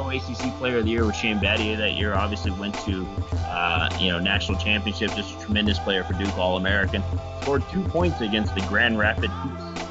ACC 0.00 0.56
Player 0.58 0.78
of 0.78 0.84
the 0.84 0.90
Year 0.90 1.06
with 1.06 1.16
Shane 1.16 1.38
Battier 1.38 1.76
that 1.76 1.92
year. 1.92 2.14
Obviously 2.14 2.50
went 2.52 2.74
to 2.80 3.06
uh, 3.46 3.88
you 4.00 4.10
know 4.10 4.18
national 4.18 4.58
championship. 4.58 5.12
Just 5.14 5.36
a 5.36 5.40
tremendous 5.44 5.78
player 5.78 6.04
for 6.04 6.14
Duke, 6.14 6.36
All 6.36 6.56
American. 6.56 7.02
Scored 7.42 7.62
two 7.70 7.82
points 7.84 8.20
against 8.20 8.54
the 8.54 8.60
Grand 8.62 8.98
Rapids 8.98 9.32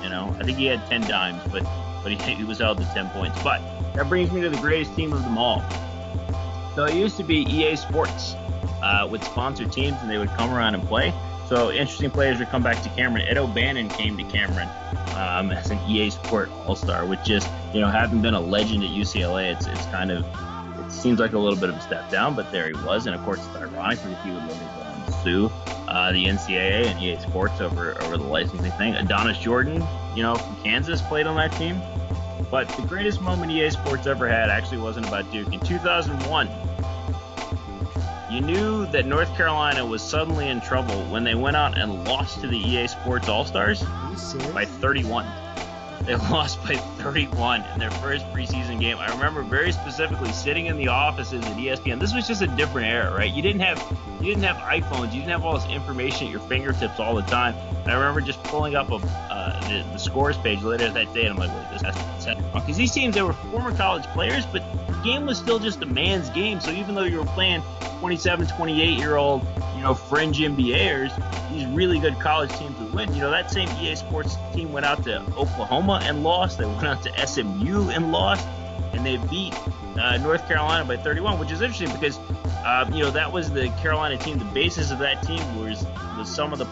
You 0.04 0.10
know, 0.10 0.36
I 0.40 0.44
think 0.44 0.58
he 0.58 0.66
had 0.66 0.86
ten 0.88 1.02
dimes, 1.02 1.42
but 1.52 1.64
but 2.04 2.12
he, 2.12 2.18
he 2.36 2.44
was 2.44 2.60
held 2.60 2.80
to 2.80 2.86
ten 2.94 3.10
points. 3.10 3.42
But 3.44 3.62
that 3.94 4.10
brings 4.10 4.32
me 4.32 4.42
to 4.42 4.50
the 4.50 4.58
greatest 4.58 4.96
team 4.96 5.14
of 5.14 5.24
them 5.24 5.38
all. 5.38 5.64
So 6.76 6.86
it 6.86 6.94
used 6.94 7.18
to 7.18 7.24
be 7.24 7.42
EA 7.50 7.76
Sports 7.76 8.36
uh, 8.82 9.08
with 9.10 9.24
sponsored 9.24 9.72
teams, 9.72 9.98
and 10.02 10.10
they 10.10 10.18
would 10.18 10.30
come 10.30 10.54
around 10.54 10.76
and 10.76 10.88
play. 10.88 11.14
So 11.52 11.70
interesting 11.70 12.10
players 12.10 12.40
would 12.40 12.48
come 12.48 12.64
back 12.64 12.82
to 12.82 12.88
Cameron. 12.92 13.26
Ed 13.28 13.38
O'Bannon 13.38 13.90
came 13.90 14.16
to 14.16 14.24
Cameron 14.24 14.70
um, 15.18 15.52
as 15.52 15.70
an 15.70 15.80
EA 15.80 16.10
Sport 16.10 16.50
All 16.66 16.78
Star, 16.78 17.06
which 17.06 17.22
just 17.26 17.50
you 17.74 17.82
know 17.82 17.90
having 17.90 18.22
been 18.22 18.36
a 18.36 18.40
legend 18.40 18.86
at 18.86 18.90
UCLA, 18.92 19.54
it's 19.54 19.68
it's 19.68 19.86
kind 19.88 20.12
of 20.12 20.26
it 20.80 20.90
seems 20.90 21.20
like 21.20 21.34
a 21.34 21.38
little 21.38 21.60
bit 21.60 21.68
of 21.68 21.76
a 21.76 21.82
step 21.82 22.10
down, 22.10 22.36
but 22.36 22.50
there 22.54 22.68
he 22.68 22.74
was, 22.86 23.06
and 23.06 23.14
of 23.14 23.22
course 23.26 23.46
it's 23.46 23.54
ironic 23.58 24.02
because 24.02 24.24
he 24.24 24.32
would 24.32 24.44
later 24.44 24.64
go 24.78 24.82
on 24.82 25.06
to 25.06 25.12
sue 25.12 25.52
uh, 25.90 26.14
the 26.14 26.24
NCAA 26.24 26.86
and 26.86 27.04
EA 27.04 27.20
Sports 27.20 27.60
over 27.60 28.02
over 28.02 28.16
the 28.16 28.24
licensing 28.24 28.72
thing. 28.72 28.96
Adonis 28.96 29.38
Jordan, 29.38 29.86
you 30.16 30.24
know 30.24 30.36
from 30.36 30.56
Kansas, 30.64 31.02
played 31.02 31.28
on 31.28 31.36
that 31.36 31.52
team. 31.58 31.82
But 32.50 32.70
the 32.70 32.84
greatest 32.84 33.22
moment 33.22 33.52
EA 33.52 33.72
Sports 33.72 34.08
ever 34.08 34.30
had 34.30 34.50
actually 34.50 34.78
wasn't 34.78 35.08
about 35.10 35.30
Duke. 35.34 35.52
In 35.52 35.60
2001, 35.60 36.48
you 38.32 38.40
knew 38.40 38.86
that 38.88 39.06
North 39.06 39.36
Carolina 39.36 39.86
was 39.86 40.02
suddenly 40.02 40.48
in 40.48 40.62
trouble 40.62 41.04
when 41.12 41.26
they 41.26 41.36
went 41.36 41.58
out 41.58 41.78
and 41.78 42.06
lost 42.06 42.40
to 42.40 42.48
the 42.48 42.58
EA 42.58 42.88
Sports 42.88 43.28
All 43.28 43.44
Stars 43.44 43.84
by 44.54 44.64
31. 44.64 45.26
They 46.06 46.16
lost 46.32 46.62
by 46.64 46.76
31 46.76 47.64
in 47.74 47.80
their 47.80 47.92
first 47.92 48.26
preseason 48.34 48.80
game. 48.80 48.98
I 48.98 49.08
remember 49.08 49.44
very 49.44 49.72
specifically 49.72 50.32
sitting 50.32 50.66
in 50.66 50.78
the 50.78 50.88
offices 50.88 51.44
at 51.46 51.58
ESPN. 51.58 52.00
This 52.00 52.14
was 52.14 52.28
just 52.28 52.42
a 52.42 52.48
different 52.48 52.88
era, 52.88 53.14
right? 53.16 53.32
You 53.32 53.42
didn't 53.42 53.62
have 53.62 53.80
you 54.20 54.28
didn't 54.28 54.44
have 54.44 54.58
iPhones. 54.58 55.14
You 55.14 55.20
didn't 55.20 55.32
have 55.32 55.44
all 55.44 55.58
this 55.58 55.70
information 55.70 56.28
at 56.28 56.32
your 56.32 56.42
fingertips 56.42 57.00
all 57.00 57.16
the 57.16 57.24
time. 57.24 57.56
And 57.84 57.92
I 57.92 57.94
remember 57.96 58.22
just 58.22 58.44
pulling 58.44 58.76
up 58.76 58.92
a 58.92 58.96
uh, 58.96 59.60
the, 59.68 59.84
the 59.94 59.98
scores 59.98 60.38
page 60.38 60.62
later 60.62 60.90
that 60.90 61.14
day, 61.14 61.26
and 61.26 61.32
I'm 61.32 61.38
like, 61.38 61.50
wait, 61.50 61.72
this 61.72 61.82
has 61.82 61.96
to 61.96 62.36
be 62.36 62.42
because 62.54 62.78
these 62.78 62.92
teams 62.92 63.16
they 63.16 63.22
were 63.22 63.34
former 63.34 63.76
college 63.76 64.06
players, 64.08 64.46
but 64.46 64.64
the 64.88 65.02
game 65.04 65.26
was 65.26 65.38
still 65.38 65.60
just 65.60 65.82
a 65.82 65.86
man's 65.86 66.30
game. 66.30 66.60
So 66.60 66.72
even 66.72 66.96
though 66.96 67.04
you 67.04 67.18
were 67.18 67.26
playing 67.26 67.64
27, 68.00 68.48
28 68.48 68.98
year 68.98 69.16
old, 69.16 69.46
you 69.82 69.88
know, 69.88 69.96
fringe 69.96 70.38
NBAers, 70.38 71.12
these 71.52 71.66
really 71.66 71.98
good 71.98 72.20
college 72.20 72.52
teams 72.52 72.78
would 72.78 72.94
win. 72.94 73.12
You 73.16 73.22
know, 73.22 73.32
that 73.32 73.50
same 73.50 73.68
EA 73.80 73.96
Sports 73.96 74.36
team 74.54 74.72
went 74.72 74.86
out 74.86 75.04
to 75.06 75.22
Oklahoma 75.36 76.02
and 76.04 76.22
lost. 76.22 76.60
They 76.60 76.68
went 76.68 76.86
out 76.86 77.02
to 77.02 77.28
SMU 77.28 77.90
and 77.90 78.12
lost, 78.12 78.48
and 78.94 79.04
they 79.04 79.18
beat 79.18 79.56
uh, 80.00 80.18
North 80.18 80.48
Carolina 80.48 80.86
by 80.86 80.98
31, 80.98 81.40
which 81.40 81.50
is 81.50 81.62
interesting 81.62 81.92
because 81.94 82.20
uh, 82.64 82.88
you 82.94 83.00
know 83.00 83.10
that 83.10 83.32
was 83.32 83.50
the 83.50 83.70
Carolina 83.82 84.18
team. 84.18 84.38
The 84.38 84.46
basis 84.46 84.92
of 84.92 85.00
that 85.00 85.24
team 85.24 85.42
was 85.60 85.84
was 86.16 86.30
some 86.30 86.54
of 86.54 86.60
the 86.60 86.68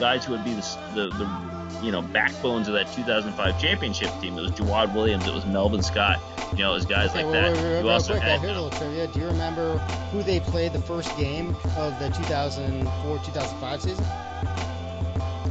guys 0.00 0.24
who 0.24 0.32
would 0.32 0.44
be 0.44 0.54
the, 0.54 0.78
the, 0.94 1.08
the 1.08 1.55
you 1.82 1.92
know 1.92 2.02
backbones 2.02 2.68
of 2.68 2.74
that 2.74 2.92
2005 2.92 3.60
championship 3.60 4.10
team. 4.20 4.38
It 4.38 4.42
was 4.42 4.52
Jawad 4.52 4.94
Williams. 4.94 5.26
It 5.26 5.34
was 5.34 5.46
Melvin 5.46 5.82
Scott. 5.82 6.20
You 6.52 6.58
know, 6.58 6.70
it 6.72 6.74
was 6.74 6.86
guys 6.86 7.10
okay, 7.10 7.24
like 7.24 7.32
well, 7.32 7.54
that. 7.54 7.62
Real, 7.62 7.82
real, 7.84 8.00
quick, 8.00 8.22
had, 8.22 8.40
here's 8.40 8.56
a 8.56 8.60
little 8.60 8.78
trivia. 8.78 9.08
Do 9.08 9.20
you 9.20 9.26
remember 9.26 9.78
who 10.12 10.22
they 10.22 10.40
played 10.40 10.72
the 10.72 10.80
first 10.80 11.16
game 11.16 11.56
of 11.76 11.98
the 11.98 12.08
2004-2005 12.08 13.80
season? 13.80 14.04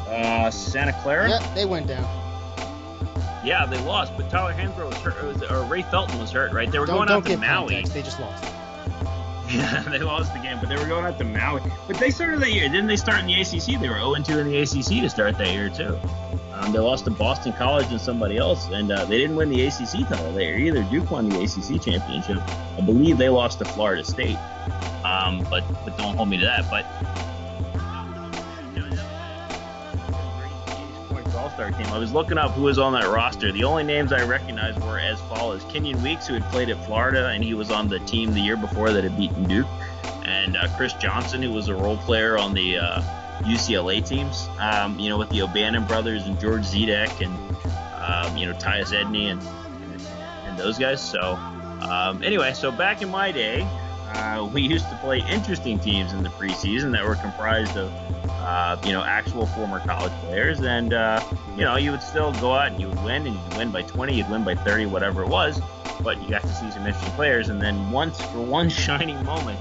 Uh, 0.08 0.50
Santa 0.52 0.94
Clara. 1.02 1.30
Yep, 1.30 1.56
they 1.56 1.66
went 1.66 1.88
down. 1.88 2.04
Yeah, 3.44 3.66
they 3.66 3.80
lost, 3.84 4.16
but 4.18 4.30
Tyler 4.30 4.54
Hansbrough 4.54 4.88
was 4.88 4.98
hurt, 4.98 5.24
was, 5.24 5.44
or 5.44 5.64
Ray 5.66 5.84
Felton 5.84 6.20
was 6.20 6.32
hurt, 6.32 6.52
right? 6.52 6.72
They 6.72 6.80
were 6.80 6.86
don't, 6.86 7.08
going 7.08 7.10
out 7.10 7.26
to 7.26 7.38
Maui. 7.38 7.74
Context. 7.74 7.94
They 7.94 8.02
just 8.02 8.20
lost. 8.20 8.44
Yeah, 9.50 9.82
they 9.90 10.00
lost 10.00 10.34
the 10.34 10.40
game, 10.40 10.58
but 10.60 10.70
they 10.70 10.76
were 10.76 10.88
going 10.88 11.06
out 11.06 11.18
to 11.20 11.24
Maui. 11.24 11.62
But 11.88 11.98
they 11.98 12.10
started 12.10 12.42
that 12.42 12.52
year. 12.52 12.68
Didn't 12.68 12.88
they 12.88 12.96
start 12.96 13.20
in 13.20 13.28
the 13.28 13.42
ACC? 13.42 13.80
They 13.80 13.90
were 13.90 13.96
0-2 13.96 14.40
in 14.40 14.48
the 14.48 14.58
ACC 14.60 15.02
to 15.04 15.10
start 15.10 15.38
that 15.38 15.52
year 15.52 15.70
too. 15.70 16.00
Um, 16.54 16.72
they 16.72 16.80
lost 16.80 17.04
to 17.06 17.12
Boston 17.12 17.52
College 17.54 17.88
and 17.92 18.00
somebody 18.00 18.38
else, 18.38 18.70
and 18.70 18.90
uh, 18.90 19.04
they 19.06 19.18
didn't 19.18 19.36
win 19.36 19.50
the 19.50 19.66
ACC 19.66 20.08
title 20.08 20.32
there 20.32 20.58
either. 20.58 20.84
Duke 20.84 21.12
won 21.12 21.28
the 21.28 21.44
ACC 21.44 21.82
championship. 21.82 22.38
I 22.78 22.82
believe 22.82 23.18
they 23.18 23.28
lost 23.28 23.60
to 23.60 23.66
Florida 23.66 24.06
State, 24.06 24.38
um, 25.04 25.46
but 25.50 25.64
but 25.84 25.98
don't 25.98 26.16
hold 26.16 26.30
me 26.30 26.38
to 26.38 26.46
that. 26.46 26.70
But 26.70 26.86
All-Star 31.58 31.72
team. 31.72 31.94
I 31.94 31.98
was 31.98 32.12
looking 32.12 32.38
up 32.38 32.52
who 32.52 32.64
was 32.64 32.78
on 32.78 32.94
that 32.94 33.08
roster. 33.08 33.52
The 33.52 33.64
only 33.64 33.84
names 33.84 34.12
I 34.12 34.26
recognized 34.26 34.82
were 34.84 35.00
as 35.00 35.20
follows: 35.22 35.64
Kenyan 35.66 36.02
Weaks, 36.04 36.28
who 36.28 36.34
had 36.34 36.44
played 36.52 36.70
at 36.70 36.86
Florida, 36.86 37.30
and 37.30 37.44
he 37.44 37.54
was 37.54 37.72
on 37.72 37.88
the 37.88 38.00
team 38.00 38.34
the 38.34 38.42
year 38.42 38.58
before 38.58 38.92
that 38.92 39.04
had 39.04 39.18
beaten 39.18 39.44
Duke, 39.44 39.68
and 40.26 40.58
uh, 40.58 40.68
Chris 40.76 40.94
Johnson, 40.94 41.42
who 41.42 41.54
was 41.54 41.70
a 41.70 41.76
role 41.76 41.98
player 41.98 42.38
on 42.38 42.54
the 42.54 42.78
uh, 42.78 43.02
UCLA 43.44 44.06
teams. 44.06 44.50
Um, 44.60 45.00
you 45.00 45.10
know, 45.10 45.18
with 45.18 45.30
the 45.30 45.42
O'Bannon 45.44 45.86
brothers 45.86 46.26
and 46.26 46.38
George 46.40 46.64
Zidek 46.64 47.22
and 47.22 47.34
um, 48.04 48.36
you 48.36 48.46
know 48.46 48.54
Tyus 48.54 48.92
Edney 48.92 49.32
and, 49.32 49.42
and, 49.42 50.02
and 50.46 50.60
those 50.60 50.78
guys. 50.78 51.02
So 51.02 51.36
um, 51.82 52.22
anyway, 52.22 52.54
so 52.54 52.70
back 52.70 53.02
in 53.02 53.10
my 53.10 53.32
day, 53.32 53.66
uh, 54.16 54.50
we 54.54 54.62
used 54.62 54.90
to 54.90 54.98
play 54.98 55.24
interesting 55.30 55.80
teams 55.80 56.14
in 56.14 56.24
the 56.24 56.30
preseason 56.30 56.92
that 56.94 57.06
were 57.06 57.16
comprised 57.16 57.78
of 57.78 57.92
uh, 58.46 58.80
you 58.86 58.92
know, 58.92 59.04
actual 59.04 59.48
former 59.48 59.80
college 59.80 60.14
players. 60.22 60.62
And, 60.62 60.94
uh, 60.94 61.20
you 61.58 61.64
know, 61.64 61.78
you 61.78 61.90
would 61.90 62.04
still 62.04 62.32
go 62.34 62.54
out 62.54 62.72
and 62.72 62.80
you 62.80 62.88
would 62.88 63.04
win, 63.04 63.26
and 63.26 63.36
you'd 63.36 63.58
win 63.58 63.72
by 63.72 63.82
20, 63.82 64.14
you'd 64.14 64.30
win 64.30 64.44
by 64.44 64.54
30, 64.54 64.86
whatever 64.86 65.24
it 65.24 65.30
was. 65.30 65.60
But 66.04 66.22
you 66.22 66.30
got 66.30 66.44
to 66.44 66.54
see 66.54 66.70
some 66.70 66.86
interesting 66.86 67.14
players. 67.14 67.50
And 67.50 67.60
then 67.60 67.90
once, 67.90 68.22
for 68.26 68.42
one 68.42 68.70
shining 68.86 69.24
moment, 69.26 69.60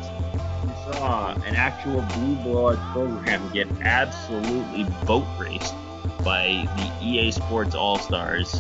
you 0.65 0.93
saw 0.93 1.33
an 1.33 1.57
actual 1.57 2.03
blue 2.15 2.35
blood 2.37 2.79
program 2.93 3.51
get 3.53 3.69
absolutely 3.81 4.85
boat 5.07 5.27
raced 5.39 5.75
by 6.23 6.69
the 6.77 7.07
EA 7.07 7.31
Sports 7.31 7.75
All 7.75 7.99
Stars 7.99 8.55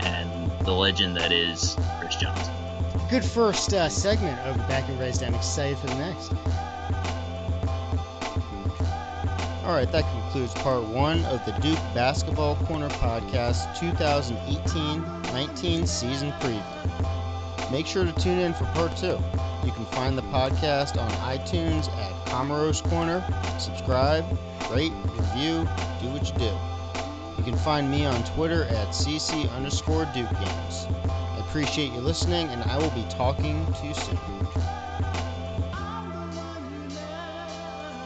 and 0.00 0.52
the 0.60 0.72
legend 0.72 1.16
that 1.16 1.32
is 1.32 1.76
Chris 1.98 2.14
Johnson. 2.14 2.63
Good 3.10 3.24
first 3.24 3.72
uh, 3.74 3.88
segment 3.90 4.38
of 4.40 4.56
Back 4.66 4.88
and 4.88 4.98
Raised. 4.98 5.22
I'm 5.22 5.34
excited 5.34 5.76
for 5.76 5.86
the 5.88 5.94
next. 5.96 6.32
Alright, 9.64 9.92
that 9.92 10.04
concludes 10.10 10.54
part 10.54 10.82
one 10.84 11.24
of 11.26 11.44
the 11.44 11.52
Duke 11.60 11.78
Basketball 11.94 12.56
Corner 12.64 12.88
Podcast 12.88 13.78
2018 13.78 15.02
19 15.32 15.86
season 15.86 16.32
preview. 16.40 17.70
Make 17.70 17.86
sure 17.86 18.04
to 18.04 18.12
tune 18.12 18.38
in 18.38 18.54
for 18.54 18.64
part 18.66 18.96
two. 18.96 19.18
You 19.64 19.72
can 19.72 19.84
find 19.86 20.16
the 20.16 20.22
podcast 20.22 21.00
on 21.00 21.10
iTunes 21.36 21.88
at 21.98 22.26
Comoros 22.26 22.82
Corner. 22.88 23.22
Subscribe, 23.58 24.24
rate, 24.70 24.92
review, 25.16 25.68
do 26.00 26.08
what 26.08 26.26
you 26.26 26.38
do. 26.38 26.52
You 27.36 27.44
can 27.44 27.56
find 27.56 27.90
me 27.90 28.06
on 28.06 28.24
Twitter 28.24 28.64
at 28.64 28.88
cc 28.88 29.50
underscore 29.54 30.06
Duke 30.14 30.30
Games. 30.40 30.86
Appreciate 31.54 31.92
you 31.92 32.00
listening, 32.00 32.48
and 32.48 32.64
I 32.64 32.78
will 32.78 32.90
be 32.90 33.04
talking 33.08 33.64
to 33.74 33.86
you 33.86 33.94
soon. 33.94 34.33